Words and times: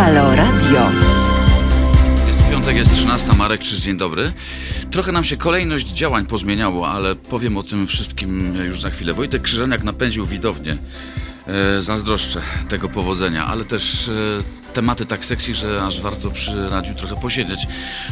Halo 0.00 0.36
Radio. 0.36 0.90
Jest 2.26 2.50
piątek, 2.50 2.76
jest 2.76 2.94
13, 2.94 3.32
Marek 3.38 3.60
Krzyż, 3.60 3.80
dzień 3.80 3.96
dobry. 3.96 4.32
Trochę 4.90 5.12
nam 5.12 5.24
się 5.24 5.36
kolejność 5.36 5.86
działań 5.88 6.26
pozmieniało, 6.26 6.88
ale 6.88 7.14
powiem 7.14 7.56
o 7.56 7.62
tym 7.62 7.86
wszystkim 7.86 8.54
już 8.54 8.80
za 8.80 8.90
chwilę. 8.90 9.14
Wojtek 9.14 9.42
Krzyżaniak 9.42 9.82
napędził 9.82 10.26
widownię. 10.26 10.76
E, 11.46 11.82
zazdroszczę 11.82 12.40
tego 12.68 12.88
powodzenia, 12.88 13.46
ale 13.46 13.64
też 13.64 14.08
e, 14.08 14.12
tematy 14.72 15.06
tak 15.06 15.24
seksy, 15.24 15.54
że 15.54 15.82
aż 15.82 16.00
warto 16.00 16.30
przy 16.30 16.68
radiu 16.68 16.94
trochę 16.94 17.16
posiedzieć. 17.16 17.66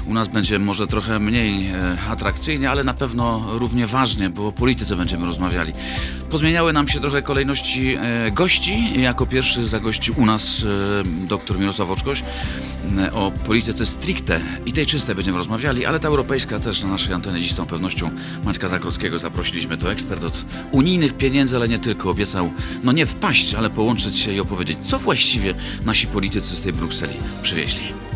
U 0.07 0.15
nas 0.15 0.29
będzie 0.29 0.59
może 0.59 0.87
trochę 0.87 1.19
mniej 1.19 1.71
e, 1.71 1.97
atrakcyjnie, 2.09 2.71
ale 2.71 2.85
na 2.85 2.95
pewno 2.95 3.45
równie 3.59 3.87
ważnie, 3.87 4.31
bo 4.31 4.47
o 4.47 4.53
polityce 4.53 4.97
będziemy 4.97 5.27
rozmawiali. 5.27 5.73
Pozmieniały 6.31 6.73
nam 6.73 6.89
się 6.89 7.01
trochę 7.01 7.23
kolejności 7.23 7.97
e, 8.01 8.31
gości. 8.31 9.03
Jako 9.03 9.27
pierwszy 9.27 9.67
zagości 9.67 10.13
u 10.13 10.27
nas 10.27 10.63
e, 10.63 11.27
dr 11.29 11.59
Mirosław 11.59 11.91
Oczkoś 11.91 12.23
o 13.13 13.33
polityce 13.47 13.87
stricte 13.87 14.41
i 14.67 14.73
tej 14.73 14.87
czystej 14.87 15.15
będziemy 15.15 15.39
rozmawiali, 15.39 15.87
ale 15.87 16.01
ta 16.01 16.09
europejska 16.09 16.61
też 16.61 16.83
na 16.83 16.89
naszej 16.89 17.15
antenie 17.15 17.41
dziś 17.41 17.53
z 17.53 17.57
tą 17.57 17.67
pewnością 17.67 18.11
Maćka 18.45 18.69
Zagrodzkiego 18.69 19.19
zaprosiliśmy. 19.19 19.79
To 19.79 19.93
ekspert 19.93 20.25
od 20.25 20.45
unijnych 20.73 21.17
pieniędzy, 21.17 21.57
ale 21.57 21.69
nie 21.69 21.79
tylko. 21.79 22.11
Obiecał, 22.11 22.51
no 22.83 22.93
nie 22.93 23.07
wpaść, 23.07 23.55
ale 23.55 23.71
połączyć 23.71 24.17
się 24.17 24.33
i 24.33 24.41
opowiedzieć, 24.41 24.79
co 24.83 24.99
właściwie 24.99 25.55
nasi 25.85 26.07
politycy 26.07 26.48
z 26.57 26.63
tej 26.63 26.73
Brukseli 26.73 27.17
przywieźli. 27.43 28.08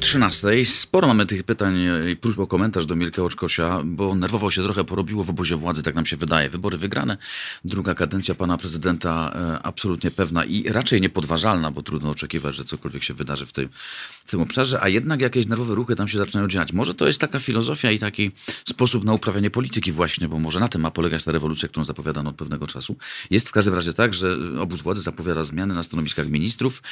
13. 0.00 0.64
Sporo 0.64 1.08
mamy 1.08 1.26
tych 1.26 1.42
pytań 1.42 1.86
e, 1.86 2.10
i 2.10 2.16
próśb 2.16 2.38
o 2.38 2.46
komentarz 2.46 2.86
do 2.86 2.96
Mirka 2.96 3.22
Oczkosia, 3.22 3.82
bo 3.84 4.14
nerwowo 4.14 4.50
się 4.50 4.62
trochę 4.64 4.84
porobiło 4.84 5.24
w 5.24 5.30
obozie 5.30 5.56
władzy, 5.56 5.82
tak 5.82 5.94
nam 5.94 6.06
się 6.06 6.16
wydaje. 6.16 6.48
Wybory 6.48 6.78
wygrane, 6.78 7.16
druga 7.64 7.94
kadencja 7.94 8.34
pana 8.34 8.58
prezydenta 8.58 9.32
e, 9.34 9.62
absolutnie 9.62 10.10
pewna 10.10 10.44
i 10.44 10.68
raczej 10.68 11.00
niepodważalna, 11.00 11.70
bo 11.70 11.82
trudno 11.82 12.10
oczekiwać, 12.10 12.54
że 12.54 12.64
cokolwiek 12.64 13.02
się 13.02 13.14
wydarzy 13.14 13.46
w 13.46 13.52
tym, 13.52 13.68
tym 14.30 14.40
obszarze, 14.40 14.82
a 14.82 14.88
jednak 14.88 15.20
jakieś 15.20 15.46
nerwowe 15.46 15.74
ruchy 15.74 15.96
tam 15.96 16.08
się 16.08 16.18
zaczynają 16.18 16.48
dziać. 16.48 16.72
Może 16.72 16.94
to 16.94 17.06
jest 17.06 17.20
taka 17.20 17.40
filozofia 17.40 17.90
i 17.90 17.98
taki 17.98 18.30
sposób 18.68 19.04
na 19.04 19.12
uprawianie 19.12 19.50
polityki 19.50 19.92
właśnie, 19.92 20.28
bo 20.28 20.38
może 20.38 20.60
na 20.60 20.68
tym 20.68 20.80
ma 20.80 20.90
polegać 20.90 21.24
ta 21.24 21.32
rewolucja, 21.32 21.68
którą 21.68 21.84
zapowiadano 21.84 22.30
od 22.30 22.36
pewnego 22.36 22.66
czasu. 22.66 22.96
Jest 23.30 23.48
w 23.48 23.52
każdym 23.52 23.74
razie 23.74 23.92
tak, 23.92 24.14
że 24.14 24.36
obóz 24.60 24.82
władzy 24.82 25.02
zapowiada 25.02 25.44
zmiany 25.44 25.74
na 25.74 25.82
stanowiskach 25.82 26.28
ministrów. 26.28 26.82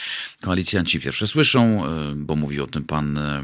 Koalicjanci 0.42 1.00
pierwsze 1.00 1.26
słyszą, 1.26 1.86
e, 1.86 2.14
bo 2.16 2.36
mówi 2.36 2.60
o 2.60 2.66
tym 2.66 2.84
pan 2.84 3.18
e, 3.18 3.42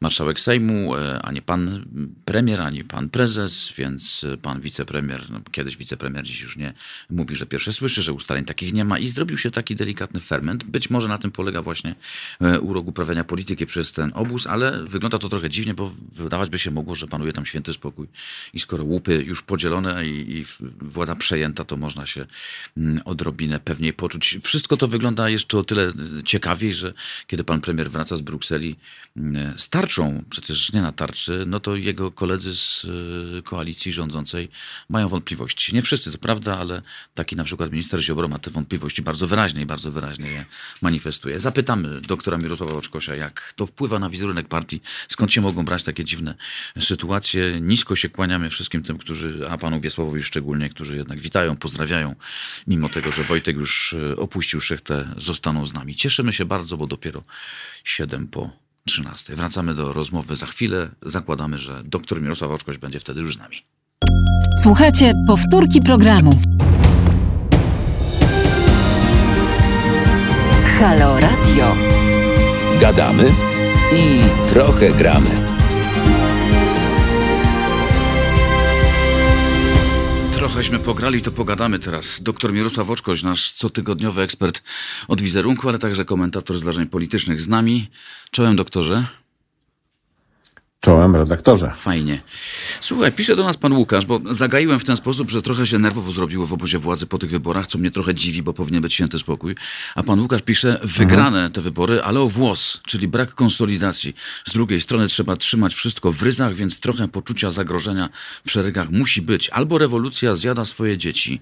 marszałek 0.00 0.40
Sejmu, 0.40 0.96
e, 0.96 1.22
a 1.22 1.32
nie 1.32 1.42
pan 1.42 1.84
premier, 2.24 2.60
ani 2.60 2.84
pan 2.84 3.08
prezes, 3.08 3.72
więc 3.76 4.26
pan 4.42 4.60
wicepremier, 4.60 5.30
no 5.30 5.40
kiedyś 5.50 5.76
wicepremier, 5.76 6.24
dziś 6.24 6.40
już 6.40 6.56
nie, 6.56 6.74
mówi, 7.10 7.36
że 7.36 7.46
pierwsze 7.46 7.72
słyszy, 7.72 8.02
że 8.02 8.12
ustaleń 8.12 8.44
takich 8.44 8.72
nie 8.72 8.84
ma 8.84 8.98
i 8.98 9.08
zrobił 9.08 9.38
się 9.38 9.50
taki 9.50 9.76
delikatny 9.76 10.20
ferment. 10.20 10.64
Być 10.64 10.90
może 10.90 11.08
na 11.08 11.18
tym 11.18 11.30
polega 11.30 11.62
właśnie 11.62 11.94
urok 12.60 12.86
uprawiania 12.86 13.03
polityki 13.26 13.66
przez 13.66 13.92
ten 13.92 14.12
obóz, 14.14 14.46
ale 14.46 14.84
wygląda 14.84 15.18
to 15.18 15.28
trochę 15.28 15.50
dziwnie, 15.50 15.74
bo 15.74 15.92
wydawać 16.12 16.50
by 16.50 16.58
się 16.58 16.70
mogło, 16.70 16.94
że 16.94 17.06
panuje 17.06 17.32
tam 17.32 17.46
święty 17.46 17.72
spokój 17.72 18.08
i 18.54 18.60
skoro 18.60 18.84
łupy 18.84 19.24
już 19.26 19.42
podzielone 19.42 20.06
i, 20.06 20.36
i 20.38 20.44
władza 20.80 21.16
przejęta, 21.16 21.64
to 21.64 21.76
można 21.76 22.06
się 22.06 22.26
mm, 22.76 23.00
odrobinę 23.04 23.60
pewniej 23.60 23.92
poczuć. 23.92 24.38
Wszystko 24.42 24.76
to 24.76 24.88
wygląda 24.88 25.28
jeszcze 25.28 25.58
o 25.58 25.64
tyle 25.64 25.92
ciekawiej, 26.24 26.74
że 26.74 26.94
kiedy 27.26 27.44
pan 27.44 27.60
premier 27.60 27.90
wraca 27.90 28.16
z 28.16 28.20
Brukseli 28.20 28.76
mm, 29.16 29.58
z 29.58 29.68
tarczą, 29.68 30.24
przecież 30.30 30.72
nie 30.72 30.82
na 30.82 30.92
tarczy, 30.92 31.44
no 31.46 31.60
to 31.60 31.76
jego 31.76 32.10
koledzy 32.10 32.54
z 32.56 32.86
e, 33.38 33.42
koalicji 33.42 33.92
rządzącej 33.92 34.48
mają 34.88 35.08
wątpliwości. 35.08 35.74
Nie 35.74 35.82
wszyscy, 35.82 36.12
to 36.12 36.18
prawda, 36.18 36.58
ale 36.58 36.82
taki 37.14 37.36
na 37.36 37.44
przykład 37.44 37.70
minister 37.70 38.00
Ziobro 38.00 38.28
ma 38.28 38.38
te 38.38 38.50
wątpliwości 38.50 39.02
bardzo 39.02 39.26
wyraźnie 39.26 39.62
i 39.62 39.66
bardzo 39.66 39.92
wyraźnie 39.92 40.30
je 40.30 40.44
manifestuje. 40.82 41.40
Zapytamy 41.40 42.00
doktora 42.00 42.38
Mirosława 42.38 42.74
Oczkosia, 42.84 43.14
jak 43.14 43.52
to 43.56 43.66
wpływa 43.66 43.98
na 43.98 44.10
wizerunek 44.10 44.48
partii, 44.48 44.80
skąd 45.08 45.32
się 45.32 45.40
mogą 45.40 45.64
brać 45.64 45.84
takie 45.84 46.04
dziwne 46.04 46.34
sytuacje. 46.80 47.60
Nisko 47.60 47.96
się 47.96 48.08
kłaniamy 48.08 48.50
wszystkim 48.50 48.82
tym, 48.82 48.98
którzy, 48.98 49.50
a 49.50 49.58
panu 49.58 49.80
Wiesławowi 49.80 50.22
szczególnie, 50.22 50.68
którzy 50.68 50.96
jednak 50.96 51.20
witają, 51.20 51.56
pozdrawiają, 51.56 52.14
mimo 52.66 52.88
tego, 52.88 53.12
że 53.12 53.22
Wojtek 53.22 53.56
już 53.56 53.96
e, 54.12 54.16
opuścił 54.16 54.60
szechtę, 54.60 55.08
zostaną 55.16 55.66
z 55.66 55.74
nami. 55.74 55.94
Cieszymy 55.94 56.32
się 56.32 56.44
bardzo, 56.44 56.76
bo 56.76 56.86
dopiero 56.86 57.22
7 57.84 58.28
po 58.28 58.50
13. 58.86 59.36
Wracamy 59.36 59.74
do 59.74 59.92
rozmowy 59.92 60.36
za 60.36 60.46
chwilę. 60.46 60.90
Zakładamy, 61.02 61.58
że 61.58 61.82
doktor 61.84 62.22
Mirosław 62.22 62.50
Oczkoś 62.50 62.78
będzie 62.78 63.00
wtedy 63.00 63.20
już 63.20 63.34
z 63.34 63.38
nami. 63.38 63.62
Słuchajcie 64.62 65.12
powtórki 65.26 65.80
programu. 65.80 66.40
Halo 70.78 71.20
Radio. 71.20 71.93
Gadamy 72.84 73.32
i 73.92 74.20
trochę 74.48 74.90
gramy. 74.90 75.30
Trochęśmy 80.32 80.78
pograli, 80.78 81.22
to 81.22 81.32
pogadamy 81.32 81.78
teraz. 81.78 82.22
Doktor 82.22 82.52
Mirosław 82.52 82.90
Oczkoś, 82.90 83.22
nasz 83.22 83.54
cotygodniowy 83.54 84.22
ekspert 84.22 84.62
od 85.08 85.20
wizerunku, 85.20 85.68
ale 85.68 85.78
także 85.78 86.04
komentator 86.04 86.58
zdarzeń 86.58 86.86
politycznych 86.86 87.40
z 87.40 87.48
nami. 87.48 87.90
Czołem 88.30 88.56
doktorze. 88.56 89.06
Czołem 90.84 91.16
redaktorze. 91.16 91.72
Fajnie. 91.76 92.20
Słuchaj, 92.80 93.12
pisze 93.12 93.36
do 93.36 93.44
nas 93.44 93.56
pan 93.56 93.72
Łukasz, 93.72 94.06
bo 94.06 94.20
zagaiłem 94.30 94.80
w 94.80 94.84
ten 94.84 94.96
sposób, 94.96 95.30
że 95.30 95.42
trochę 95.42 95.66
się 95.66 95.78
nerwowo 95.78 96.12
zrobiło 96.12 96.46
w 96.46 96.52
obozie 96.52 96.78
władzy 96.78 97.06
po 97.06 97.18
tych 97.18 97.30
wyborach, 97.30 97.66
co 97.66 97.78
mnie 97.78 97.90
trochę 97.90 98.14
dziwi, 98.14 98.42
bo 98.42 98.52
powinien 98.52 98.82
być 98.82 98.94
święty 98.94 99.18
spokój. 99.18 99.54
A 99.94 100.02
pan 100.02 100.20
Łukasz 100.20 100.42
pisze, 100.42 100.80
wygrane 100.82 101.50
te 101.50 101.60
wybory, 101.60 102.02
ale 102.02 102.20
o 102.20 102.28
włos, 102.28 102.80
czyli 102.86 103.08
brak 103.08 103.34
konsolidacji. 103.34 104.14
Z 104.44 104.52
drugiej 104.52 104.80
strony 104.80 105.08
trzeba 105.08 105.36
trzymać 105.36 105.74
wszystko 105.74 106.12
w 106.12 106.22
ryzach, 106.22 106.54
więc 106.54 106.80
trochę 106.80 107.08
poczucia 107.08 107.50
zagrożenia 107.50 108.08
w 108.46 108.50
szeregach 108.50 108.90
musi 108.90 109.22
być. 109.22 109.48
Albo 109.48 109.78
rewolucja 109.78 110.36
zjada 110.36 110.64
swoje 110.64 110.98
dzieci. 110.98 111.40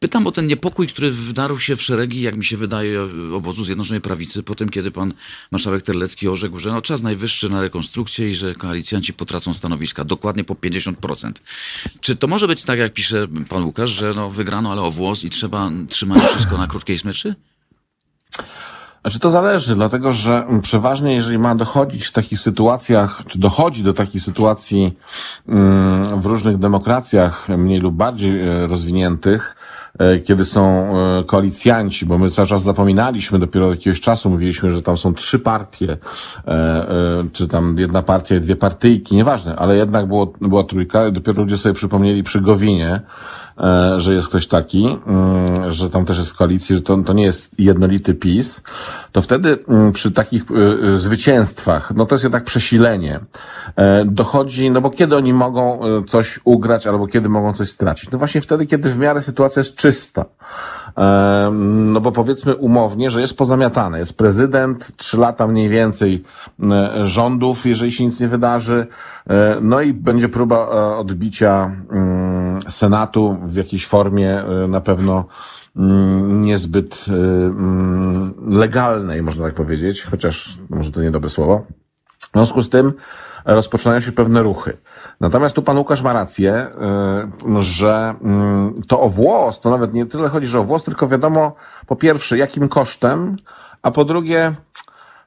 Pytam 0.00 0.26
o 0.26 0.32
ten 0.32 0.46
niepokój, 0.46 0.86
który 0.86 1.10
wdarł 1.10 1.58
się 1.58 1.76
w 1.76 1.82
szeregi, 1.82 2.20
jak 2.22 2.36
mi 2.36 2.44
się 2.44 2.56
wydaje, 2.56 3.00
obozu 3.34 3.64
Zjednoczonej 3.64 4.00
Prawicy, 4.00 4.42
po 4.42 4.54
tym, 4.54 4.68
kiedy 4.68 4.90
pan 4.90 5.14
marszałek 5.50 5.82
Terlecki 5.82 6.28
orzekł, 6.28 6.58
że 6.58 6.70
no, 6.70 6.82
czas 6.82 7.02
najwyższy 7.02 7.48
na 7.48 7.60
rekonstrukcję 7.60 8.30
i 8.30 8.34
że 8.34 8.54
koalicjanci 8.54 9.12
potracą 9.12 9.54
stanowiska, 9.54 10.04
dokładnie 10.04 10.44
po 10.44 10.54
50%. 10.54 11.32
Czy 12.00 12.16
to 12.16 12.26
może 12.26 12.46
być 12.46 12.64
tak, 12.64 12.78
jak 12.78 12.92
pisze 12.92 13.26
pan 13.48 13.64
Łukasz, 13.64 13.90
że 13.90 14.12
no, 14.16 14.30
wygrano, 14.30 14.72
ale 14.72 14.82
o 14.82 14.90
włos 14.90 15.24
i 15.24 15.30
trzeba 15.30 15.70
trzymać 15.88 16.22
wszystko 16.22 16.58
na 16.58 16.66
krótkiej 16.66 16.98
smyczy? 16.98 17.34
Znaczy 19.06 19.18
to 19.18 19.30
zależy, 19.30 19.74
dlatego 19.74 20.12
że 20.12 20.46
przeważnie 20.62 21.14
jeżeli 21.14 21.38
ma 21.38 21.54
dochodzić 21.54 22.06
w 22.06 22.12
takich 22.12 22.40
sytuacjach, 22.40 23.22
czy 23.26 23.38
dochodzi 23.38 23.82
do 23.82 23.92
takich 23.92 24.22
sytuacji 24.22 24.98
mm, 25.48 26.20
w 26.20 26.26
różnych 26.26 26.58
demokracjach 26.58 27.48
mniej 27.48 27.78
lub 27.78 27.94
bardziej 27.94 28.40
e, 28.40 28.66
rozwiniętych, 28.66 29.56
kiedy 30.24 30.44
są 30.44 30.62
e, 31.20 31.24
koalicjanci, 31.24 32.06
bo 32.06 32.18
my 32.18 32.30
cały 32.30 32.48
czas 32.48 32.62
zapominaliśmy, 32.62 33.38
dopiero 33.38 33.66
od 33.66 33.74
jakiegoś 33.74 34.00
czasu 34.00 34.30
mówiliśmy, 34.30 34.72
że 34.72 34.82
tam 34.82 34.98
są 34.98 35.14
trzy 35.14 35.38
partie, 35.38 35.96
czy 37.32 37.48
tam 37.48 37.78
jedna 37.78 38.02
partia 38.02 38.36
i 38.36 38.40
dwie 38.40 38.56
partyjki, 38.56 39.16
nieważne, 39.16 39.56
ale 39.56 39.76
jednak 39.76 40.06
było, 40.06 40.32
była 40.40 40.64
trójka, 40.64 41.10
dopiero 41.10 41.42
ludzie 41.42 41.58
sobie 41.58 41.74
przypomnieli 41.74 42.22
przy 42.22 42.40
Gowinie, 42.40 43.00
że 43.96 44.14
jest 44.14 44.28
ktoś 44.28 44.46
taki, 44.46 44.98
mm, 45.06 45.72
że 45.72 45.90
tam 45.90 46.04
też 46.04 46.18
jest 46.18 46.30
w 46.30 46.36
koalicji, 46.36 46.76
że 46.76 46.82
to, 46.82 46.96
to 46.96 47.12
nie 47.12 47.24
jest 47.24 47.60
jednolity 47.60 48.14
PiS, 48.14 48.62
to 49.12 49.22
wtedy 49.22 49.58
mm, 49.68 49.92
przy 49.92 50.12
takich 50.12 50.44
y, 50.94 50.98
zwycięstwach, 50.98 51.92
no 51.94 52.06
to 52.06 52.14
jest 52.14 52.24
jednak 52.24 52.44
przesilenie, 52.44 53.20
e, 53.76 54.04
dochodzi, 54.04 54.70
no 54.70 54.80
bo 54.80 54.90
kiedy 54.90 55.16
oni 55.16 55.32
mogą 55.32 55.80
e, 55.80 56.04
coś 56.04 56.40
ugrać, 56.44 56.86
albo 56.86 57.06
kiedy 57.06 57.28
mogą 57.28 57.52
coś 57.52 57.70
stracić? 57.70 58.10
No 58.10 58.18
właśnie 58.18 58.40
wtedy, 58.40 58.66
kiedy 58.66 58.90
w 58.90 58.98
miarę 58.98 59.22
sytuacja 59.22 59.60
jest 59.60 59.74
czysta. 59.74 60.24
No 61.52 62.00
bo 62.00 62.12
powiedzmy 62.12 62.54
umownie, 62.54 63.10
że 63.10 63.20
jest 63.20 63.36
pozamiatane. 63.36 63.98
Jest 63.98 64.16
prezydent, 64.16 64.96
trzy 64.96 65.18
lata 65.18 65.46
mniej 65.46 65.68
więcej 65.68 66.24
rządów, 67.04 67.66
jeżeli 67.66 67.92
się 67.92 68.06
nic 68.06 68.20
nie 68.20 68.28
wydarzy. 68.28 68.86
E, 69.30 69.58
No 69.60 69.80
i 69.80 69.92
będzie 69.92 70.28
próba 70.28 70.56
e, 70.56 70.96
odbicia 70.96 71.72
mm, 71.90 72.60
Senatu 72.68 73.36
w 73.46 73.54
jakiejś 73.54 73.86
formie 73.86 74.44
e, 74.44 74.68
na 74.68 74.80
pewno 74.80 75.24
mm, 75.76 76.42
niezbyt 76.42 77.06
mm, 77.08 78.34
legalnej, 78.48 79.22
można 79.22 79.44
tak 79.44 79.54
powiedzieć, 79.54 80.02
chociaż 80.02 80.58
może 80.70 80.92
to 80.92 81.02
niedobre 81.02 81.30
słowo. 81.30 81.66
W 82.18 82.32
związku 82.32 82.62
z 82.62 82.68
tym 82.68 82.92
rozpoczynają 83.46 84.00
się 84.00 84.12
pewne 84.12 84.42
ruchy. 84.42 84.76
Natomiast 85.20 85.54
tu 85.54 85.62
pan 85.62 85.78
Łukasz 85.78 86.02
ma 86.02 86.12
rację, 86.12 86.66
y, 87.58 87.62
że 87.62 88.14
mm, 88.22 88.82
to 88.88 89.00
o 89.00 89.08
włos, 89.08 89.60
to 89.60 89.70
nawet 89.70 89.94
nie 89.94 90.06
tyle 90.06 90.28
chodzi, 90.28 90.46
że 90.46 90.60
o 90.60 90.64
włos, 90.64 90.84
tylko 90.84 91.08
wiadomo 91.08 91.54
po 91.86 91.96
pierwsze 91.96 92.38
jakim 92.38 92.68
kosztem, 92.68 93.36
a 93.82 93.90
po 93.90 94.04
drugie 94.04 94.54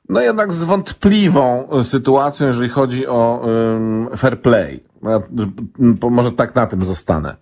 no 0.10 0.22
jednak 0.22 0.54
z 0.54 0.64
wątpliwą 0.64 1.70
sytuacją, 1.84 2.48
jeżeli 2.48 2.70
chodzi 2.70 3.08
o 3.08 3.46
fair 4.18 4.42
play. 4.42 4.89
Ja, 5.04 5.22
może 6.10 6.32
tak 6.32 6.56
na 6.56 6.68
tym 6.68 6.86
zostanę. 6.86 7.36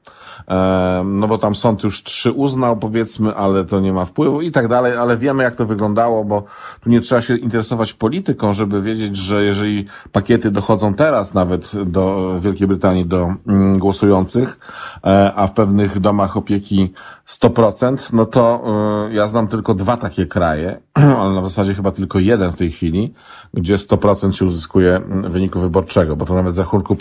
No 1.05 1.27
bo 1.27 1.37
tam 1.37 1.55
sąd 1.55 1.83
już 1.83 2.03
trzy 2.03 2.31
uznał, 2.31 2.77
powiedzmy, 2.77 3.35
ale 3.35 3.65
to 3.65 3.79
nie 3.79 3.93
ma 3.93 4.05
wpływu 4.05 4.41
i 4.41 4.51
tak 4.51 4.67
dalej, 4.67 4.97
ale 4.97 5.17
wiemy 5.17 5.43
jak 5.43 5.55
to 5.55 5.65
wyglądało, 5.65 6.25
bo 6.25 6.43
tu 6.81 6.89
nie 6.89 7.01
trzeba 7.01 7.21
się 7.21 7.35
interesować 7.35 7.93
polityką, 7.93 8.53
żeby 8.53 8.81
wiedzieć, 8.81 9.17
że 9.17 9.43
jeżeli 9.43 9.85
pakiety 10.11 10.51
dochodzą 10.51 10.93
teraz 10.93 11.33
nawet 11.33 11.71
do 11.85 12.35
Wielkiej 12.39 12.67
Brytanii, 12.67 13.05
do 13.05 13.33
mm, 13.47 13.79
głosujących, 13.79 14.59
e, 15.03 15.33
a 15.35 15.47
w 15.47 15.53
pewnych 15.53 15.99
domach 15.99 16.37
opieki 16.37 16.93
100%, 17.27 18.13
no 18.13 18.25
to 18.25 18.63
e, 19.09 19.13
ja 19.13 19.27
znam 19.27 19.47
tylko 19.47 19.73
dwa 19.73 19.97
takie 19.97 20.25
kraje, 20.25 20.79
ale 21.19 21.33
na 21.33 21.43
zasadzie 21.43 21.73
chyba 21.73 21.91
tylko 21.91 22.19
jeden 22.19 22.51
w 22.51 22.55
tej 22.55 22.71
chwili, 22.71 23.13
gdzie 23.53 23.75
100% 23.75 24.31
się 24.31 24.45
uzyskuje 24.45 24.95
mm, 24.95 25.31
wyniku 25.31 25.59
wyborczego, 25.59 26.15
bo 26.15 26.25
to 26.25 26.33
nawet 26.33 26.55
za 26.55 26.63
rachunku 26.63 26.95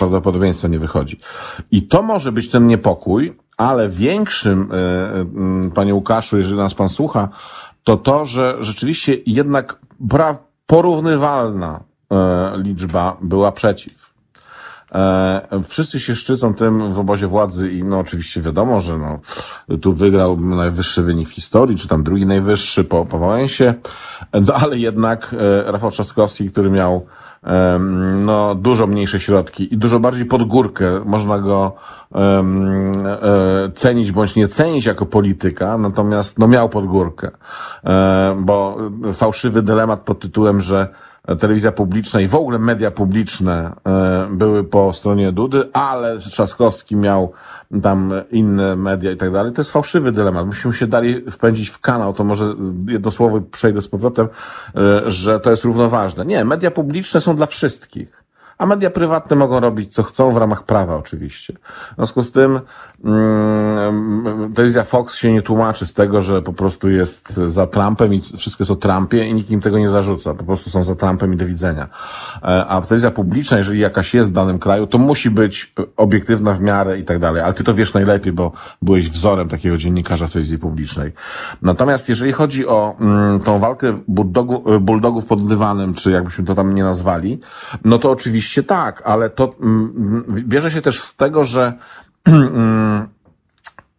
prawdopodobieństwa 0.46 0.69
nie 0.69 0.78
wychodzi. 0.78 1.19
I 1.70 1.82
to 1.82 2.02
może 2.02 2.32
być 2.32 2.50
ten 2.50 2.66
niepokój, 2.66 3.37
ale 3.56 3.88
większym, 3.88 4.70
e, 4.72 4.76
e, 4.76 5.70
panie 5.75 5.94
Łukaszu, 5.94 6.38
jeżeli 6.38 6.56
nas 6.56 6.75
pan 6.75 6.88
słucha, 6.88 7.28
to 7.84 7.96
to, 7.96 8.26
że 8.26 8.56
rzeczywiście 8.60 9.16
jednak 9.26 9.78
porównywalna 10.66 11.81
e, 12.10 12.52
liczba 12.62 13.16
była 13.22 13.52
przeciw. 13.52 14.06
Wszyscy 15.69 16.00
się 16.00 16.14
szczycą 16.14 16.54
tym 16.54 16.93
w 16.93 16.98
obozie 16.98 17.26
władzy 17.26 17.70
i 17.72 17.84
no 17.84 17.98
oczywiście 17.98 18.40
wiadomo, 18.40 18.81
że 18.81 18.98
no, 18.98 19.19
tu 19.78 19.93
wygrał 19.93 20.37
najwyższy 20.37 21.02
wynik 21.02 21.28
w 21.28 21.32
historii, 21.32 21.76
czy 21.76 21.88
tam 21.88 22.04
drugi 22.04 22.26
najwyższy 22.26 22.84
po, 22.84 23.06
po 23.06 23.19
Wałęsie, 23.19 23.75
no 24.32 24.54
ale 24.54 24.78
jednak 24.78 25.34
Rafał 25.66 25.90
Trzaskowski, 25.90 26.50
który 26.50 26.70
miał 26.70 27.06
no, 28.25 28.54
dużo 28.54 28.87
mniejsze 28.87 29.20
środki 29.20 29.75
i 29.75 29.78
dużo 29.78 30.00
bardziej 30.00 30.26
pod 30.26 30.43
górkę 30.43 31.00
można 31.04 31.38
go 31.38 31.72
um, 32.10 33.06
e, 33.06 33.19
cenić 33.75 34.12
bądź 34.12 34.37
nie 34.37 34.48
cenić 34.48 34.87
jako 34.87 35.06
polityka, 35.06 35.78
natomiast 35.78 36.38
no, 36.38 36.48
miał 36.48 36.69
pod 36.69 36.87
górkę, 36.87 37.31
e, 37.84 38.37
bo 38.40 38.78
fałszywy 39.12 39.62
dylemat 39.62 40.00
pod 40.00 40.20
tytułem, 40.20 40.60
że 40.60 40.88
telewizja 41.34 41.73
publiczna 41.73 42.20
i 42.20 42.26
w 42.26 42.34
ogóle 42.34 42.58
media 42.58 42.90
publiczne 42.90 43.73
e, 43.87 44.28
były 44.31 44.64
po 44.64 44.93
stronie 44.93 45.32
Dudy, 45.32 45.69
ale 45.73 46.19
Trzaskowski 46.19 46.96
miał 46.96 47.32
tam 47.82 48.12
inne 48.31 48.76
media 48.76 49.12
i 49.12 49.17
tak 49.17 49.32
dalej. 49.32 49.52
To 49.52 49.61
jest 49.61 49.73
fałszywy 49.73 50.12
dylemat. 50.12 50.46
Myśmy 50.46 50.73
się 50.73 50.87
dali 50.87 51.31
wpędzić 51.31 51.69
w 51.69 51.81
kanał, 51.81 52.14
to 52.14 52.25
może 52.25 52.55
jedno 52.88 53.11
słowo 53.11 53.40
przejdę 53.40 53.82
z 53.82 53.88
powrotem, 53.88 54.28
e, 54.76 55.11
że 55.11 55.40
to 55.40 55.50
jest 55.50 55.64
równoważne. 55.64 56.26
Nie, 56.26 56.44
media 56.44 56.70
publiczne 56.70 57.20
są 57.20 57.37
dla 57.37 57.46
wszystkich 57.46 58.26
a 58.58 58.67
media 58.67 58.90
prywatne 58.90 59.37
mogą 59.37 59.61
robić 59.61 59.94
co 59.94 60.02
chcą 60.02 60.32
w 60.32 60.37
ramach 60.37 60.62
prawa 60.62 60.96
oczywiście. 60.96 61.55
W 61.93 61.96
związku 61.96 62.22
z 62.22 62.32
tym 62.32 62.61
telewizja 64.55 64.85
Fox 64.85 65.17
się 65.17 65.32
nie 65.32 65.43
tłumaczy 65.43 65.87
z 65.87 65.93
tego, 65.93 66.23
że 66.23 66.43
po 66.43 66.53
prostu 66.53 66.91
jest 66.91 67.35
za 67.35 67.67
Trumpem 67.67 68.14
i 68.14 68.20
wszystko 68.20 68.62
jest 68.62 68.70
o 68.70 68.76
Trumpie 68.76 69.29
i 69.29 69.35
nikt 69.35 69.50
im 69.50 69.61
tego 69.61 69.79
nie 69.79 69.88
zarzuca. 69.88 70.35
Po 70.35 70.44
prostu 70.44 70.70
są 70.70 70.85
za 70.85 70.94
Trumpem 70.94 71.35
i 71.35 71.37
do 71.37 71.47
widzenia. 71.47 71.88
E, 72.43 72.67
a 72.67 72.81
telewizja 72.81 73.11
publiczna, 73.11 73.58
jeżeli 73.58 73.81
jakaś 73.81 74.14
jest 74.14 74.31
w 74.31 74.32
danym 74.32 74.58
kraju, 74.58 74.87
to 74.87 74.99
musi 74.99 75.31
być 75.31 75.73
obiektywna 75.97 76.53
w 76.53 76.61
miarę 76.61 76.99
i 76.99 77.05
tak 77.05 77.19
dalej. 77.19 77.43
Ale 77.43 77.55
ty 77.55 77.64
to 77.64 77.75
wiesz 77.75 77.94
najlepiej, 77.94 78.32
bo 78.32 78.53
byłeś 78.82 79.11
wzorem 79.11 79.49
takiego 79.49 79.79
dziennikarza 79.79 80.26
w 80.26 80.32
telewizji 80.32 80.58
publicznej. 80.58 81.12
Natomiast 81.62 82.08
jeżeli 82.08 82.32
chodzi 82.32 82.67
o 82.67 82.97
mm, 83.00 83.41
tą 83.41 83.58
walkę 83.58 83.99
bulldogów 84.81 85.26
pod 85.26 85.49
dywanem, 85.49 85.94
czy 85.94 86.11
jakbyśmy 86.11 86.44
to 86.44 86.55
tam 86.55 86.75
nie 86.75 86.85
nazwali, 86.85 87.41
no 87.85 87.99
to 87.99 88.11
oczywiście 88.11 88.62
tak, 88.62 89.03
ale 89.05 89.31
to 89.31 89.50
mm, 89.61 89.93
mm, 89.97 90.25
bierze 90.29 90.70
się 90.70 90.82
też 90.82 91.00
z 91.00 91.17
tego, 91.17 91.44
że 91.44 91.73
mm, 92.26 93.15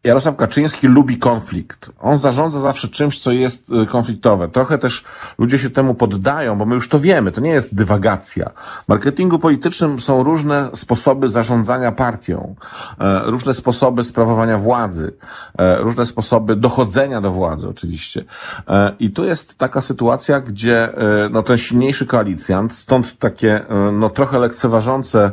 Jarosław 0.08 0.36
Kaczyński 0.36 0.88
lubi 0.88 1.18
konflikt. 1.18 1.92
On 2.00 2.18
zarządza 2.18 2.60
zawsze 2.60 2.88
czymś, 2.88 3.20
co 3.20 3.32
jest 3.32 3.72
y, 3.72 3.86
konfliktowe. 3.86 4.48
Trochę 4.48 4.78
też 4.78 5.04
ludzie 5.38 5.60
się 5.60 5.70
temu 5.70 5.96
poddają, 5.96 6.58
bo 6.58 6.66
my 6.66 6.76
już 6.76 6.90
to 6.90 7.00
wiemy, 7.00 7.32
to 7.32 7.42
nie 7.42 7.50
jest 7.50 7.76
dywagacja. 7.76 8.50
W 8.86 8.88
marketingu 8.88 9.40
politycznym 9.40 10.00
są 10.00 10.24
różne 10.24 10.70
sposoby 10.74 11.30
zarządzania 11.30 11.92
partią, 11.92 12.56
e, 13.00 13.22
różne 13.26 13.54
sposoby 13.54 14.04
sprawowania 14.04 14.58
władzy, 14.58 15.14
e, 15.58 15.78
różne 15.78 16.06
sposoby 16.06 16.56
dochodzenia 16.56 17.22
do 17.22 17.32
władzy 17.32 17.70
oczywiście. 17.70 18.24
E, 18.70 18.92
I 19.00 19.12
tu 19.12 19.24
jest 19.24 19.58
taka 19.58 19.82
sytuacja, 19.82 20.42
gdzie 20.42 20.90
no, 21.32 21.44
ten 21.44 21.58
silniejszy 21.58 22.06
koalicjant, 22.06 22.74
stąd 22.74 23.18
takie 23.18 23.66
no, 23.94 24.10
trochę 24.10 24.40
lekceważące 24.40 25.32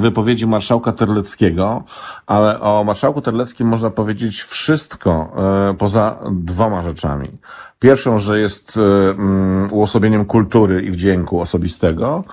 wypowiedzi 0.00 0.46
marszałka 0.46 0.92
Terleckiego, 0.92 1.84
ale 2.26 2.60
o 2.60 2.84
marszałku 2.84 3.20
Terleckim 3.20 3.68
można 3.68 3.90
powiedzieć 3.98 4.42
wszystko 4.42 5.32
e, 5.70 5.74
poza 5.74 6.18
dwoma 6.30 6.82
rzeczami. 6.82 7.28
Pierwszą, 7.78 8.18
że 8.18 8.40
jest 8.40 8.76
e, 8.76 8.80
mm, 9.10 9.68
uosobieniem 9.72 10.24
kultury 10.24 10.82
i 10.82 10.90
wdzięku 10.90 11.40
osobistego, 11.40 12.24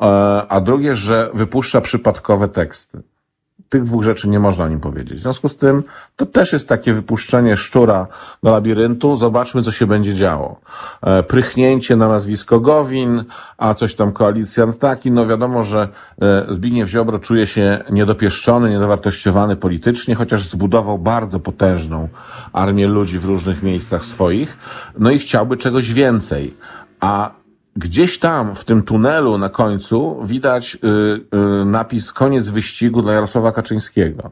e, 0.00 0.04
a 0.48 0.60
drugie, 0.60 0.96
że 0.96 1.30
wypuszcza 1.34 1.80
przypadkowe 1.80 2.48
teksty. 2.48 3.02
Tych 3.72 3.82
dwóch 3.82 4.02
rzeczy 4.02 4.28
nie 4.28 4.40
można 4.40 4.64
o 4.64 4.68
nim 4.68 4.80
powiedzieć. 4.80 5.18
W 5.18 5.22
związku 5.22 5.48
z 5.48 5.56
tym 5.56 5.82
to 6.16 6.26
też 6.26 6.52
jest 6.52 6.68
takie 6.68 6.92
wypuszczenie 6.92 7.56
szczura 7.56 8.06
do 8.42 8.50
labiryntu. 8.50 9.16
Zobaczmy, 9.16 9.62
co 9.62 9.72
się 9.72 9.86
będzie 9.86 10.14
działo. 10.14 10.60
E, 11.02 11.22
prychnięcie 11.22 11.96
na 11.96 12.08
nazwisko 12.08 12.60
Gowin, 12.60 13.24
a 13.58 13.74
coś 13.74 13.94
tam 13.94 14.12
koalicjant 14.12 14.78
taki. 14.78 15.10
No 15.10 15.26
wiadomo, 15.26 15.62
że 15.62 15.88
e, 16.22 16.46
Zbigniew 16.48 16.88
Ziobro 16.88 17.18
czuje 17.18 17.46
się 17.46 17.84
niedopieszczony, 17.90 18.70
niedowartościowany 18.70 19.56
politycznie, 19.56 20.14
chociaż 20.14 20.48
zbudował 20.48 20.98
bardzo 20.98 21.40
potężną 21.40 22.08
armię 22.52 22.86
ludzi 22.86 23.18
w 23.18 23.24
różnych 23.24 23.62
miejscach 23.62 24.04
swoich. 24.04 24.56
No 24.98 25.10
i 25.10 25.18
chciałby 25.18 25.56
czegoś 25.56 25.92
więcej. 25.92 26.56
A 27.00 27.41
Gdzieś 27.76 28.18
tam 28.18 28.54
w 28.54 28.64
tym 28.64 28.82
tunelu 28.82 29.38
na 29.38 29.48
końcu 29.48 30.24
widać 30.24 30.74
y, 30.74 30.88
y, 31.62 31.64
napis 31.64 32.12
koniec 32.12 32.48
wyścigu 32.48 33.02
dla 33.02 33.12
Jarosława 33.12 33.52
Kaczyńskiego. 33.52 34.30